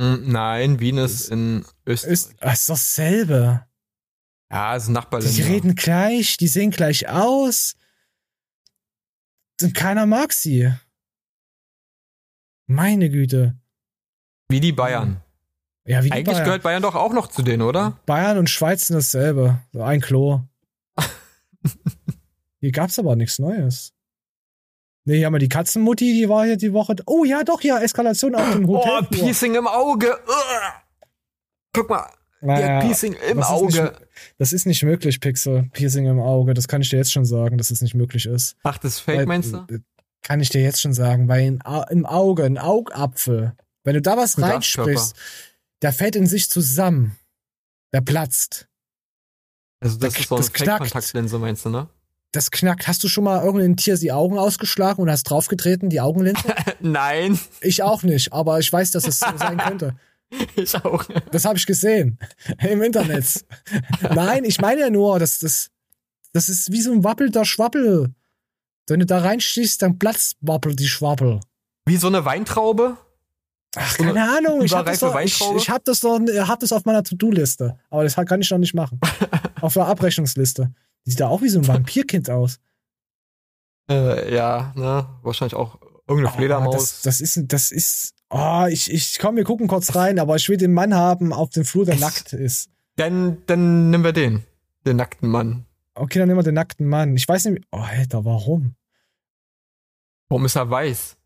Hm, 0.00 0.30
nein, 0.30 0.78
Wien 0.78 0.98
ist 0.98 1.30
in 1.30 1.64
Österreich. 1.86 2.12
Ist, 2.12 2.34
das 2.40 2.60
ist 2.60 2.68
dasselbe. 2.68 3.66
Ja, 4.50 4.76
es 4.76 4.84
ist 4.84 4.88
Nachbarländer. 4.90 5.34
Die 5.34 5.42
reden 5.42 5.74
gleich, 5.74 6.36
die 6.36 6.48
sehen 6.48 6.70
gleich 6.70 7.08
aus. 7.08 7.76
Und 9.62 9.74
keiner 9.74 10.06
mag 10.06 10.32
sie. 10.32 10.72
Meine 12.66 13.08
Güte. 13.08 13.56
Wie 14.48 14.60
die 14.60 14.72
Bayern. 14.72 15.22
Ja, 15.86 16.02
wie 16.02 16.08
die 16.08 16.12
Eigentlich 16.12 16.34
Bayern. 16.34 16.44
gehört 16.44 16.62
Bayern 16.62 16.82
doch 16.82 16.94
auch 16.94 17.12
noch 17.12 17.28
zu 17.28 17.42
denen, 17.42 17.62
oder? 17.62 17.98
Bayern 18.06 18.38
und 18.38 18.48
Schweiz 18.48 18.86
sind 18.86 18.96
dasselbe. 18.96 19.60
So 19.72 19.82
ein 19.82 20.00
Klo. 20.00 20.40
hier 22.60 22.72
gab's 22.72 22.98
aber 22.98 23.16
nichts 23.16 23.38
Neues. 23.38 23.92
Nee, 25.06 25.18
hier 25.18 25.26
haben 25.26 25.34
wir 25.34 25.38
die 25.38 25.50
Katzenmutti, 25.50 26.14
die 26.14 26.28
war 26.30 26.46
hier 26.46 26.56
die 26.56 26.72
Woche. 26.72 26.96
Oh 27.06 27.24
ja, 27.24 27.44
doch, 27.44 27.60
ja, 27.60 27.78
Eskalation 27.78 28.34
auf 28.34 28.52
dem 28.52 28.66
Hotel. 28.66 29.00
Oh, 29.02 29.06
Piercing 29.10 29.54
im 29.54 29.66
Auge. 29.66 30.18
Guck 31.74 31.90
mal. 31.90 32.10
Naja, 32.40 32.80
Piercing 32.80 33.14
im 33.30 33.38
das 33.38 33.48
Auge. 33.48 33.66
Ist 33.66 33.82
nicht, 33.82 33.92
das 34.38 34.52
ist 34.52 34.66
nicht 34.66 34.82
möglich, 34.82 35.20
Pixel. 35.20 35.68
Piercing 35.72 36.06
im 36.06 36.20
Auge. 36.20 36.54
Das 36.54 36.68
kann 36.68 36.80
ich 36.80 36.88
dir 36.88 36.96
jetzt 36.96 37.12
schon 37.12 37.26
sagen, 37.26 37.58
dass 37.58 37.70
es 37.70 37.82
nicht 37.82 37.94
möglich 37.94 38.24
ist. 38.24 38.56
Ach, 38.62 38.78
das 38.78 38.94
ist 38.94 39.00
Fake, 39.00 39.18
weil, 39.18 39.26
meinst 39.26 39.52
du? 39.52 39.66
Kann 40.22 40.40
ich 40.40 40.48
dir 40.48 40.62
jetzt 40.62 40.80
schon 40.80 40.94
sagen, 40.94 41.28
weil 41.28 41.58
im 41.90 42.06
Auge, 42.06 42.44
ein 42.44 42.56
Augapfel, 42.56 43.54
wenn 43.84 43.94
du 43.94 44.02
da 44.02 44.16
was 44.16 44.40
reinsprichst, 44.40 45.14
der 45.82 45.92
fällt 45.92 46.16
in 46.16 46.26
sich 46.26 46.50
zusammen. 46.50 47.16
Der 47.92 48.00
platzt. 48.00 48.66
Also 49.80 49.98
das, 49.98 50.14
das 50.14 50.22
ist 50.22 50.28
so 50.28 50.36
eine 50.36 50.44
Fake-Kontaktlinse, 50.44 51.38
meinst 51.38 51.64
du, 51.64 51.68
ne? 51.68 51.88
Das 52.32 52.50
knackt. 52.50 52.88
Hast 52.88 53.04
du 53.04 53.08
schon 53.08 53.22
mal 53.22 53.44
irgendein 53.44 53.76
Tier 53.76 53.96
die 53.96 54.10
Augen 54.10 54.38
ausgeschlagen 54.38 55.00
und 55.00 55.10
hast 55.10 55.24
draufgetreten, 55.24 55.88
die 55.90 56.00
Augenlinse? 56.00 56.42
Nein. 56.80 57.38
Ich 57.60 57.82
auch 57.84 58.02
nicht, 58.02 58.32
aber 58.32 58.58
ich 58.58 58.72
weiß, 58.72 58.90
dass 58.90 59.06
es 59.06 59.20
so 59.20 59.26
sein 59.36 59.58
könnte. 59.64 59.94
Ich 60.56 60.74
auch. 60.74 61.04
Das 61.30 61.44
habe 61.44 61.58
ich 61.58 61.66
gesehen. 61.66 62.18
Im 62.58 62.82
Internet. 62.82 63.44
Nein, 64.00 64.44
ich 64.44 64.60
meine 64.60 64.80
ja 64.80 64.90
nur, 64.90 65.20
dass 65.20 65.38
das, 65.38 65.70
das 66.32 66.48
ist 66.48 66.72
wie 66.72 66.80
so 66.80 66.90
ein 66.90 67.04
wappelnder 67.04 67.44
Schwappel. 67.44 68.12
Wenn 68.88 69.00
du 69.00 69.06
da 69.06 69.18
reinstichst, 69.18 69.80
dann 69.82 69.98
platzt 69.98 70.36
wappelt 70.40 70.80
die 70.80 70.88
Schwappel. 70.88 71.40
Wie 71.86 71.96
so 71.96 72.08
eine 72.08 72.24
Weintraube? 72.24 72.96
Ach, 73.76 73.96
keine 73.96 74.22
Ahnung. 74.22 74.62
Ich 74.62 74.72
habe 74.72 74.90
das, 74.90 75.00
doch, 75.00 75.18
ich, 75.20 75.40
ich 75.56 75.70
hab 75.70 75.84
das, 75.84 76.00
doch, 76.00 76.20
hab 76.20 76.60
das 76.60 76.72
auf 76.72 76.84
meiner 76.84 77.02
To-Do-Liste. 77.02 77.78
Aber 77.90 78.04
das 78.04 78.16
kann 78.16 78.40
ich 78.40 78.50
noch 78.50 78.58
nicht 78.58 78.74
machen. 78.74 79.00
auf 79.60 79.74
der 79.74 79.86
Abrechnungsliste. 79.86 80.72
Die 81.04 81.10
sieht 81.10 81.20
da 81.20 81.28
auch 81.28 81.42
wie 81.42 81.48
so 81.48 81.58
ein 81.58 81.66
Vampirkind 81.66 82.30
aus. 82.30 82.58
Äh, 83.90 84.34
ja, 84.34 84.72
ne? 84.76 85.06
Wahrscheinlich 85.22 85.54
auch 85.54 85.78
irgendeine 86.06 86.34
oh, 86.34 86.38
Fledermaus. 86.38 87.02
Das, 87.02 87.02
das, 87.02 87.20
ist, 87.20 87.52
das 87.52 87.70
ist. 87.70 88.14
Oh, 88.30 88.64
ich, 88.68 88.92
ich 88.92 89.18
komm, 89.18 89.36
wir 89.36 89.44
gucken 89.44 89.68
kurz 89.68 89.94
rein, 89.94 90.18
aber 90.18 90.36
ich 90.36 90.48
will 90.48 90.56
den 90.56 90.72
Mann 90.72 90.94
haben 90.94 91.32
auf 91.32 91.50
dem 91.50 91.64
Flur, 91.64 91.84
der 91.84 91.96
nackt 91.96 92.32
ist. 92.32 92.70
Dann, 92.96 93.38
dann 93.46 93.90
nehmen 93.90 94.04
wir 94.04 94.12
den. 94.12 94.44
Den 94.86 94.96
nackten 94.96 95.28
Mann. 95.28 95.66
Okay, 95.94 96.18
dann 96.18 96.28
nehmen 96.28 96.38
wir 96.38 96.44
den 96.44 96.54
nackten 96.54 96.88
Mann. 96.88 97.16
Ich 97.16 97.28
weiß 97.28 97.46
nicht. 97.46 97.64
Oh, 97.70 97.78
Alter, 97.78 98.24
warum? 98.24 98.74
Warum 100.28 100.44
ist 100.46 100.56
er 100.56 100.68
weiß? 100.68 101.16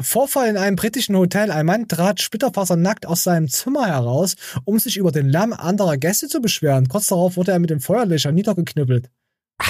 Vorfall 0.00 0.48
in 0.48 0.56
einem 0.56 0.76
britischen 0.76 1.16
Hotel. 1.16 1.50
Ein 1.50 1.66
Mann 1.66 1.88
trat 1.88 2.20
splitterfasernackt 2.20 3.06
aus 3.06 3.22
seinem 3.22 3.48
Zimmer 3.48 3.86
heraus, 3.86 4.34
um 4.64 4.78
sich 4.78 4.96
über 4.96 5.12
den 5.12 5.28
Lärm 5.28 5.52
anderer 5.52 5.96
Gäste 5.96 6.28
zu 6.28 6.40
beschweren. 6.40 6.88
Kurz 6.88 7.06
darauf 7.06 7.36
wurde 7.36 7.52
er 7.52 7.58
mit 7.58 7.70
dem 7.70 7.80
Feuerlöscher 7.80 8.32
niedergeknüppelt. 8.32 9.10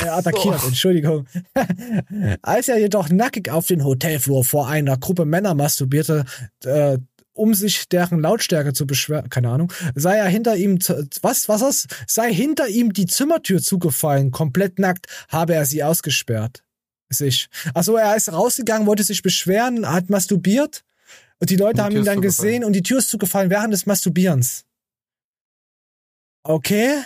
Äh, 0.03 0.09
attackiert, 0.09 0.61
so. 0.61 0.69
Entschuldigung. 0.69 1.27
Als 2.43 2.69
er 2.69 2.79
jedoch 2.79 3.09
nackig 3.11 3.51
auf 3.51 3.67
den 3.67 3.85
Hotelflur 3.85 4.45
vor 4.45 4.69
einer 4.69 4.97
Gruppe 4.97 5.25
Männer 5.25 5.55
masturbierte, 5.55 6.25
äh, 6.65 6.99
um 7.33 7.55
sich 7.55 7.89
deren 7.89 8.21
Lautstärke 8.21 8.73
zu 8.73 8.87
beschweren, 8.87 9.31
keine 9.31 9.51
Ahnung, 9.51 9.73
sei 9.95 10.17
er 10.17 10.29
hinter 10.29 10.57
ihm, 10.57 10.79
was, 11.23 11.49
was 11.49 11.61
das? 11.61 11.87
Sei 12.07 12.33
hinter 12.33 12.69
ihm 12.69 12.93
die 12.93 13.07
Zimmertür 13.07 13.61
zugefallen, 13.61 14.31
komplett 14.31 14.79
nackt, 14.79 15.07
habe 15.29 15.55
er 15.55 15.67
sie 15.67 15.83
ausgesperrt 15.83 16.63
sich. 17.11 17.49
Achso, 17.75 17.97
er 17.97 18.17
ist 18.17 18.33
rausgegangen, 18.33 18.87
wollte 18.87 19.03
sich 19.03 19.23
beschweren, 19.23 19.89
hat 19.89 20.11
masturbiert 20.11 20.85
und 21.39 21.51
die 21.51 21.57
Leute 21.57 21.77
die 21.77 21.81
haben 21.83 21.97
ihn 21.97 22.05
dann 22.05 22.21
gesehen 22.21 22.65
und 22.65 22.73
die 22.73 22.83
Tür 22.83 22.99
ist 22.99 23.11
zugefallen 23.11 23.51
während 23.51 23.73
des 23.73 23.87
Masturbierens. 23.87 24.65
Okay. 26.43 27.03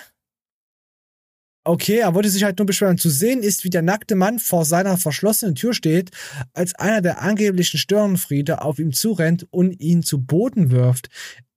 Okay, 1.67 1.99
er 1.99 2.15
wollte 2.15 2.29
sich 2.29 2.45
halt 2.45 2.59
nur 2.59 2.67
beschweren. 2.67 2.99
Zu 2.99 3.09
sehen 3.09 3.43
ist, 3.43 3.65
wie 3.65 3.71
der 3.71 3.81
nackte 3.81 4.17
Mann 4.17 4.39
vor 4.39 4.67
seiner 4.67 4.99
verschlossenen 4.99 5.55
Tür 5.55 5.73
steht, 5.73 6.11
als 6.53 6.75
einer 6.75 7.01
der 7.01 7.23
angeblichen 7.23 7.79
Störenfriede 7.79 8.61
auf 8.61 8.79
ihm 8.79 8.93
zurennt 8.93 9.47
und 9.51 9.81
ihn 9.81 10.03
zu 10.03 10.21
Boden 10.21 10.71
wirft. 10.71 11.09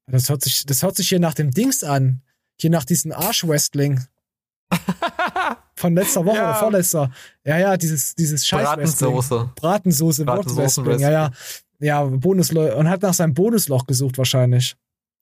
Das 0.05 0.29
hört 0.29 0.43
sich, 0.43 0.65
das 0.65 0.81
hört 0.81 0.95
sich 0.95 1.09
hier 1.09 1.19
nach 1.19 1.33
dem 1.33 1.51
Dings 1.51 1.83
an. 1.83 2.21
Hier 2.59 2.69
nach 2.69 2.85
diesem 2.85 3.11
Arschwrestling. 3.11 4.05
Von 5.77 5.93
letzter 5.93 6.25
Woche 6.25 6.37
ja. 6.37 6.49
oder 6.49 6.55
vorletzter. 6.55 7.11
Ja, 7.45 7.57
ja, 7.59 7.77
dieses, 7.77 8.15
dieses 8.15 8.45
scheiß 8.47 8.63
Bratensoße. 8.63 9.51
Bratensoße, 9.55 10.25
Bratensoße 10.25 10.83
Ja, 10.99 11.11
ja. 11.11 11.31
Ja, 11.79 12.03
Bonusloch. 12.03 12.75
Und 12.75 12.89
hat 12.89 13.03
nach 13.03 13.13
seinem 13.13 13.35
Bonusloch 13.35 13.85
gesucht 13.85 14.17
wahrscheinlich. 14.17 14.75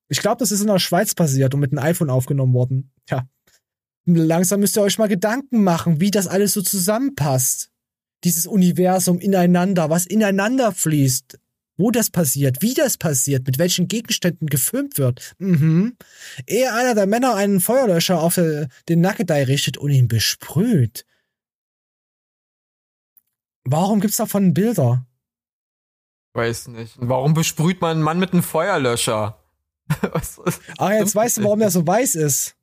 Ich 0.07 0.19
glaube, 0.19 0.37
das 0.37 0.51
ist 0.51 0.61
in 0.61 0.67
der 0.67 0.79
Schweiz 0.79 1.13
passiert 1.13 1.53
und 1.53 1.59
mit 1.59 1.71
einem 1.71 1.83
iPhone 1.83 2.09
aufgenommen 2.09 2.53
worden. 2.53 2.91
Ja. 3.09 3.27
Langsam 4.05 4.61
müsst 4.61 4.77
ihr 4.77 4.81
euch 4.81 4.97
mal 4.97 5.09
Gedanken 5.09 5.63
machen, 5.63 5.99
wie 5.99 6.11
das 6.11 6.27
alles 6.27 6.53
so 6.53 6.61
zusammenpasst. 6.61 7.69
Dieses 8.23 8.47
Universum 8.47 9.19
ineinander, 9.19 9.89
was 9.89 10.05
ineinander 10.05 10.71
fließt 10.71 11.37
wo 11.77 11.91
das 11.91 12.09
passiert, 12.09 12.61
wie 12.61 12.73
das 12.73 12.97
passiert, 12.97 13.45
mit 13.45 13.59
welchen 13.59 13.87
Gegenständen 13.87 14.47
gefilmt 14.47 14.97
wird. 14.97 15.35
Mhm. 15.39 15.97
Ehe 16.47 16.73
einer 16.73 16.95
der 16.95 17.05
Männer 17.05 17.35
einen 17.35 17.59
Feuerlöscher 17.59 18.21
auf 18.21 18.35
den 18.35 19.01
Nackedei 19.01 19.43
richtet 19.43 19.77
und 19.77 19.91
ihn 19.91 20.07
besprüht. 20.07 21.05
Warum 23.63 23.99
gibt's 23.99 24.17
davon 24.17 24.53
Bilder? 24.53 25.05
Weiß 26.33 26.67
nicht. 26.67 26.95
Warum 26.99 27.33
besprüht 27.33 27.81
man 27.81 27.91
einen 27.91 28.01
Mann 28.01 28.19
mit 28.19 28.33
einem 28.33 28.43
Feuerlöscher? 28.43 29.41
was, 30.01 30.37
was 30.37 30.59
Ach, 30.77 30.91
jetzt 30.91 31.15
weißt 31.15 31.37
du, 31.37 31.43
warum 31.43 31.59
der 31.59 31.71
so 31.71 31.85
weiß 31.85 32.15
ist. 32.15 32.55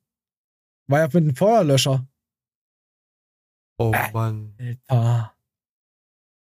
Weil 0.87 1.01
er 1.01 1.07
mit 1.07 1.15
einem 1.15 1.35
Feuerlöscher. 1.35 2.07
Oh 3.77 3.93
Mann. 4.13 4.55
Alter. 4.87 5.32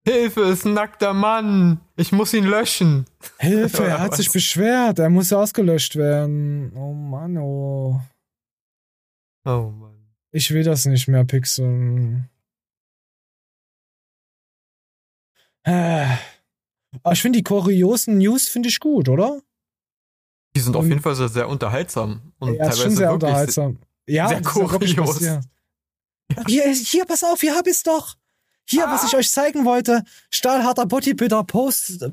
Hilfe, 0.07 0.41
ist 0.41 0.65
ein 0.65 0.73
nackter 0.73 1.13
Mann. 1.13 1.81
Ich 1.95 2.11
muss 2.11 2.33
ihn 2.33 2.45
löschen. 2.45 3.05
Hilfe, 3.39 3.83
er 3.87 3.99
hat 3.99 4.15
sich 4.15 4.31
beschwert. 4.31 4.99
Er 4.99 5.09
muss 5.09 5.33
ausgelöscht 5.33 5.95
werden. 5.95 6.71
Oh 6.75 6.93
Mann, 6.93 7.37
oh. 7.37 7.99
Oh 9.45 9.71
Mann. 9.71 9.97
Ich 10.31 10.51
will 10.51 10.63
das 10.63 10.85
nicht 10.85 11.07
mehr, 11.07 11.25
Pixel. 11.25 12.29
Aber 15.63 16.17
ich 17.11 17.21
finde 17.21 17.39
die 17.39 17.43
kuriosen 17.43 18.19
News 18.19 18.47
finde 18.47 18.69
ich 18.69 18.79
gut, 18.79 19.09
oder? 19.09 19.41
Die 20.55 20.61
sind 20.61 20.77
auf 20.77 20.85
jeden 20.85 21.01
Fall 21.01 21.15
sehr, 21.15 21.27
sehr 21.27 21.49
unterhaltsam. 21.49 22.33
Und 22.39 22.53
ja, 22.53 22.63
teilweise 22.63 22.81
schon 22.81 22.95
sehr 22.95 23.11
unterhaltsam. 23.11 23.77
Ja, 24.07 24.29
sehr 24.29 24.41
kurios. 24.41 25.19
Ja 25.19 25.41
hier, 26.47 26.71
hier, 26.73 27.05
pass 27.05 27.23
auf, 27.23 27.41
hier 27.41 27.55
hab 27.55 27.67
ich's 27.67 27.83
doch. 27.83 28.15
Hier, 28.69 28.87
ah. 28.87 28.93
was 28.93 29.05
ich 29.05 29.15
euch 29.15 29.31
zeigen 29.31 29.65
wollte. 29.65 30.03
Stahlharter 30.29 30.85
Bodybuilder 30.85 31.43
Post, 31.43 32.05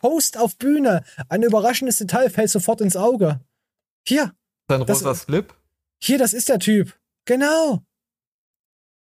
Post 0.00 0.38
auf 0.38 0.56
Bühne. 0.56 1.04
Ein 1.28 1.42
überraschendes 1.42 1.96
Detail 1.96 2.30
fällt 2.30 2.50
sofort 2.50 2.80
ins 2.80 2.96
Auge. 2.96 3.40
Hier. 4.06 4.32
Sein 4.68 4.82
rosa 4.82 5.14
Slip? 5.14 5.54
Hier, 6.02 6.18
das 6.18 6.32
ist 6.32 6.48
der 6.48 6.58
Typ. 6.58 6.98
Genau. 7.26 7.82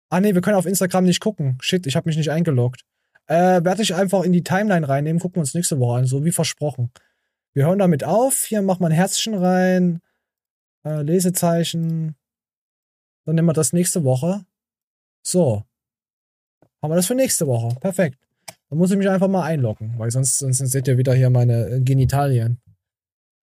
Ah 0.09 0.21
nee, 0.21 0.33
wir 0.33 0.41
können 0.41 0.55
auf 0.55 0.65
Instagram 0.65 1.03
nicht 1.03 1.19
gucken. 1.19 1.57
Shit, 1.61 1.85
ich 1.85 1.95
habe 1.95 2.07
mich 2.07 2.15
nicht 2.15 2.31
eingeloggt. 2.31 2.85
Äh, 3.25 3.63
werde 3.65 3.81
ich 3.81 3.93
einfach 3.93 4.23
in 4.23 4.31
die 4.31 4.43
Timeline 4.43 4.87
reinnehmen, 4.87 5.19
gucken 5.19 5.35
wir 5.35 5.41
uns 5.41 5.53
nächste 5.53 5.79
Woche 5.79 5.99
an, 5.99 6.05
so 6.05 6.23
wie 6.23 6.31
versprochen. 6.31 6.91
Wir 7.53 7.65
hören 7.65 7.79
damit 7.79 8.05
auf. 8.05 8.45
Hier 8.45 8.61
machen 8.61 8.81
wir 8.81 8.87
ein 8.87 8.93
Herzchen 8.93 9.33
rein. 9.33 9.99
Äh, 10.85 11.01
Lesezeichen. 11.01 12.15
Dann 13.25 13.35
nehmen 13.35 13.47
wir 13.47 13.53
das 13.53 13.73
nächste 13.73 14.05
Woche. 14.05 14.45
So. 15.23 15.66
Haben 16.81 16.91
wir 16.91 16.95
das 16.95 17.07
für 17.07 17.15
nächste 17.15 17.47
Woche. 17.47 17.75
Perfekt. 17.79 18.17
Dann 18.69 18.79
muss 18.79 18.91
ich 18.91 18.97
mich 18.97 19.09
einfach 19.09 19.27
mal 19.27 19.43
einloggen, 19.43 19.93
weil 19.97 20.11
sonst, 20.11 20.37
sonst 20.37 20.57
seht 20.57 20.87
ihr 20.87 20.97
wieder 20.97 21.13
hier 21.13 21.29
meine 21.29 21.67
äh, 21.69 21.79
Genitalien. 21.81 22.59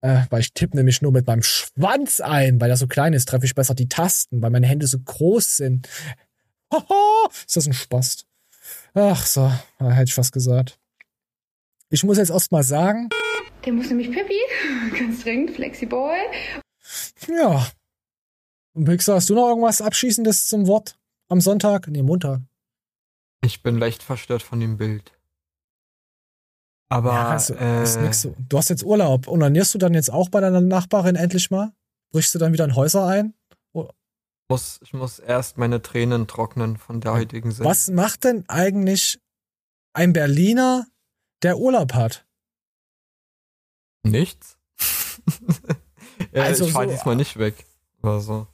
Äh, 0.02 0.24
weil 0.30 0.42
ich 0.42 0.54
tippe 0.54 0.76
nämlich 0.76 1.02
nur 1.02 1.14
mit 1.14 1.28
meinem 1.28 1.44
Schwanz 1.44 2.20
ein, 2.20 2.60
weil 2.60 2.70
er 2.70 2.78
so 2.78 2.88
klein 2.88 3.14
ist, 3.14 3.30
treffe 3.30 3.46
ich 3.46 3.56
besser 3.56 3.74
die 3.74 3.88
Tasten, 3.88 4.42
weil 4.42 4.50
meine 4.50 4.68
Hände 4.68 4.86
so 4.86 5.00
groß 5.00 5.58
sind. 5.58 5.88
Haha, 6.74 7.30
ist 7.32 7.56
das 7.56 7.68
ein 7.68 7.74
Spaß. 7.74 8.26
Ach 8.96 9.26
so, 9.26 9.50
hätte 9.80 10.04
ich 10.04 10.14
fast 10.14 10.34
gesagt. 10.34 10.78
Ich 11.90 12.04
muss 12.04 12.18
jetzt 12.18 12.32
erst 12.32 12.52
mal 12.52 12.64
sagen. 12.64 13.10
Der 13.66 13.72
muss 13.74 13.88
nämlich 13.90 14.12
Pippi, 14.12 14.40
ganz 15.00 15.24
dringend, 15.24 15.52
Flexiboy. 15.52 16.18
Ja. 17.30 17.68
Und 18.74 18.86
Pixar, 18.86 19.16
hast 19.16 19.30
du 19.30 19.36
noch 19.36 19.48
irgendwas 19.48 19.82
Abschließendes 19.82 20.48
zum 20.48 20.68
Wort 20.68 20.98
am 21.30 21.40
Sonntag? 21.40 21.88
Nee, 21.88 22.04
Montag. 22.04 22.42
Ich 23.44 23.62
bin 23.62 23.78
leicht 23.78 24.04
verstört 24.04 24.42
von 24.42 24.60
dem 24.60 24.78
Bild. 24.78 25.12
Aber 26.90 27.14
ja, 27.14 27.30
also, 27.30 27.54
äh, 27.56 27.86
so. 28.14 28.36
du 28.38 28.58
hast 28.58 28.70
jetzt 28.70 28.84
Urlaub. 28.84 29.28
Onanierst 29.28 29.74
du 29.74 29.80
dann 29.80 29.94
jetzt 29.94 30.12
auch 30.12 30.30
bei 30.30 30.40
deiner 30.40 30.62
Nachbarin 30.62 31.16
endlich 31.16 31.50
mal? 31.52 31.74
Brichst 32.12 32.34
du 32.36 32.40
dann 32.40 32.54
wieder 32.54 32.66
in 32.66 32.76
Häuser 32.76 33.08
ein? 33.08 33.34
Muss, 34.50 34.80
ich 34.84 34.94
muss 34.94 35.20
erst 35.20 35.58
meine 35.58 35.82
Tränen 35.82 36.28
trocknen 36.28 36.78
von 36.78 37.02
der 37.02 37.14
heutigen 37.14 37.52
Sendung. 37.52 37.72
Was 37.72 37.90
macht 37.90 38.26
denn 38.26 38.44
eigentlich 38.48 39.20
ein 39.94 40.14
Berliner, 40.14 40.86
der 41.42 41.58
Urlaub 41.58 41.94
hat? 41.94 42.26
Nichts. 44.04 44.58
also 46.34 46.66
ich 46.66 46.72
fahre 46.72 46.88
so, 46.88 46.92
diesmal 46.92 47.16
nicht 47.16 47.38
weg. 47.38 47.66
Oder 48.04 48.20
so. 48.20 48.48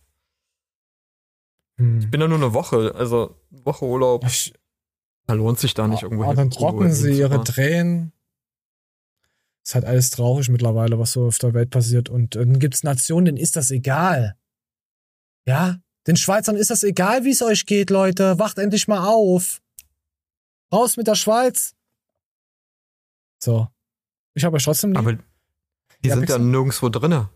Hm. 1.78 2.00
Ich 2.00 2.10
bin 2.10 2.22
ja 2.22 2.28
nur 2.28 2.38
eine 2.38 2.54
Woche, 2.54 2.94
also 2.96 3.36
Woche 3.50 3.86
Urlaub. 3.86 4.24
Ich, 4.26 4.54
da 5.30 5.36
lohnt 5.36 5.60
sich 5.60 5.76
da 5.76 5.88
nicht 5.88 6.02
irgendwo 6.02 6.26
hin. 6.26 6.36
dann 6.36 6.50
trocknen 6.50 6.92
sie 6.92 7.12
ihre 7.12 7.44
Tränen. 7.44 8.14
Ist 9.64 9.76
halt 9.76 9.86
alles 9.86 10.10
traurig 10.10 10.50
mittlerweile, 10.50 10.98
was 10.98 11.12
so 11.12 11.28
auf 11.28 11.38
der 11.38 11.54
Welt 11.54 11.70
passiert. 11.70 12.10
Und 12.10 12.36
dann 12.36 12.58
gibt's 12.58 12.82
Nationen, 12.82 13.26
denen 13.26 13.38
ist 13.38 13.56
das 13.56 13.70
egal. 13.70 14.36
Ja? 15.46 15.78
Den 16.08 16.18
Schweizern 16.18 16.56
ist 16.56 16.72
das 16.72 16.82
egal, 16.82 17.26
wie 17.26 17.30
es 17.30 17.44
euch 17.44 17.68
geht, 17.68 17.92
Leute. 17.92 18.40
Wacht 18.40 18.58
endlich 18.58 18.88
mal 18.88 19.06
auf. 19.06 19.62
Raus 20.74 20.98
mit 20.98 21.06
der 21.06 21.14
Schweiz. 21.14 21.76
So. 23.38 23.68
Ich 24.34 24.44
habe 24.44 24.56
euch 24.56 24.64
trotzdem. 24.64 24.98
Aber 24.98 25.14
die 25.14 26.08
ja, 26.08 26.16
sind 26.16 26.28
ja 26.28 26.40
nirgendwo 26.40 26.90
drinne. 26.90 27.30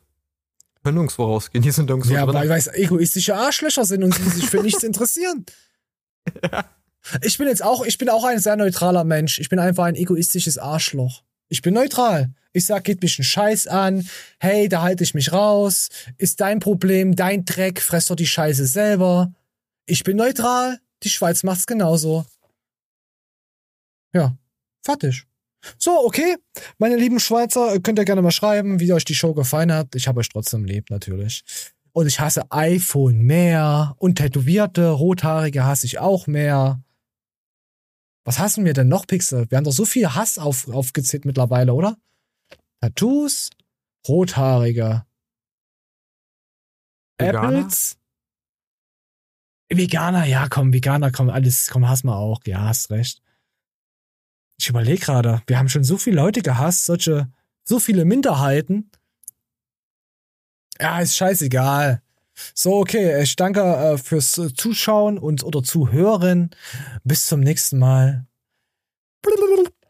Können 0.83 0.95
nirgendwo 0.95 1.25
rausgehen, 1.25 1.61
die 1.61 1.69
sind 1.69 1.89
nirgendwo 1.89 2.11
ja, 2.11 2.25
drinne. 2.25 2.43
Ja, 2.43 2.49
weil 2.49 2.57
es 2.57 2.65
egoistische 2.73 3.35
Arschlöcher 3.35 3.85
sind 3.85 4.03
und 4.03 4.15
sie 4.15 4.29
sich 4.31 4.49
für 4.49 4.63
nichts 4.63 4.81
interessieren. 4.83 5.45
ja. 6.41 6.65
Ich 7.21 7.37
bin 7.37 7.47
jetzt 7.47 7.63
auch, 7.63 7.85
ich 7.85 7.97
bin 7.97 8.09
auch 8.09 8.23
ein 8.23 8.39
sehr 8.39 8.55
neutraler 8.55 9.03
Mensch. 9.03 9.39
Ich 9.39 9.49
bin 9.49 9.59
einfach 9.59 9.85
ein 9.85 9.95
egoistisches 9.95 10.57
Arschloch. 10.57 11.23
Ich 11.49 11.61
bin 11.61 11.73
neutral. 11.73 12.33
Ich 12.53 12.65
sag, 12.65 12.83
geht 12.83 13.01
mich 13.01 13.17
ein 13.19 13.23
Scheiß 13.23 13.67
an. 13.67 14.07
Hey, 14.39 14.69
da 14.69 14.81
halte 14.81 15.03
ich 15.03 15.13
mich 15.13 15.33
raus. 15.33 15.89
Ist 16.17 16.39
dein 16.39 16.59
Problem, 16.59 17.15
dein 17.15 17.45
Dreck, 17.45 17.81
fress 17.81 18.05
doch 18.05 18.15
die 18.15 18.27
Scheiße 18.27 18.65
selber. 18.65 19.33
Ich 19.85 20.03
bin 20.03 20.17
neutral. 20.17 20.79
Die 21.03 21.09
Schweiz 21.09 21.43
macht's 21.43 21.65
genauso. 21.65 22.25
Ja, 24.13 24.37
fertig. 24.83 25.25
So, 25.77 26.05
okay. 26.05 26.37
Meine 26.77 26.95
lieben 26.95 27.19
Schweizer, 27.19 27.79
könnt 27.79 27.99
ihr 27.99 28.05
gerne 28.05 28.21
mal 28.21 28.31
schreiben, 28.31 28.79
wie 28.79 28.93
euch 28.93 29.05
die 29.05 29.15
Show 29.15 29.33
gefallen 29.33 29.73
hat. 29.73 29.95
Ich 29.95 30.07
habe 30.07 30.19
euch 30.19 30.29
trotzdem 30.29 30.65
lieb, 30.65 30.89
natürlich. 30.89 31.43
Und 31.91 32.07
ich 32.07 32.19
hasse 32.19 32.43
iPhone 32.51 33.21
mehr. 33.21 33.95
Und 33.97 34.15
Tätowierte, 34.15 34.89
Rothaarige 34.89 35.65
hasse 35.65 35.85
ich 35.85 35.99
auch 35.99 36.27
mehr. 36.27 36.81
Was 38.25 38.39
hassen 38.39 38.65
wir 38.65 38.73
denn 38.73 38.87
noch, 38.87 39.05
Pixel? 39.07 39.49
Wir 39.49 39.57
haben 39.57 39.65
doch 39.65 39.71
so 39.71 39.85
viel 39.85 40.13
Hass 40.13 40.37
auf, 40.37 40.67
aufgezählt 40.69 41.25
mittlerweile, 41.25 41.73
oder? 41.73 41.97
Tattoos, 42.79 43.49
Rothaarige. 44.07 45.05
Veganer? 47.17 47.59
Apples. 47.59 47.97
Veganer, 49.69 50.25
ja, 50.25 50.47
komm, 50.49 50.71
Veganer, 50.73 51.11
komm, 51.11 51.29
alles, 51.29 51.69
komm, 51.69 51.87
hass 51.87 52.03
mal 52.03 52.15
auch. 52.15 52.41
Ja, 52.45 52.61
hast 52.61 52.91
recht. 52.91 53.21
Ich 54.59 54.69
überlege 54.69 54.99
gerade, 54.99 55.41
wir 55.47 55.57
haben 55.57 55.69
schon 55.69 55.83
so 55.83 55.97
viele 55.97 56.17
Leute 56.17 56.41
gehasst, 56.41 56.85
solche, 56.85 57.31
so 57.63 57.79
viele 57.79 58.05
Minderheiten. 58.05 58.91
Ja, 60.79 60.99
ist 60.99 61.17
scheißegal. 61.17 62.02
So, 62.53 62.77
okay. 62.77 63.11
Äh, 63.11 63.23
ich 63.23 63.35
danke 63.35 63.61
äh, 63.61 63.97
fürs 63.97 64.37
äh, 64.37 64.53
Zuschauen 64.53 65.17
und 65.17 65.43
oder 65.43 65.63
Zuhören. 65.63 66.51
Bis 67.03 67.27
zum 67.27 67.39
nächsten 67.39 67.79
Mal. 67.79 68.25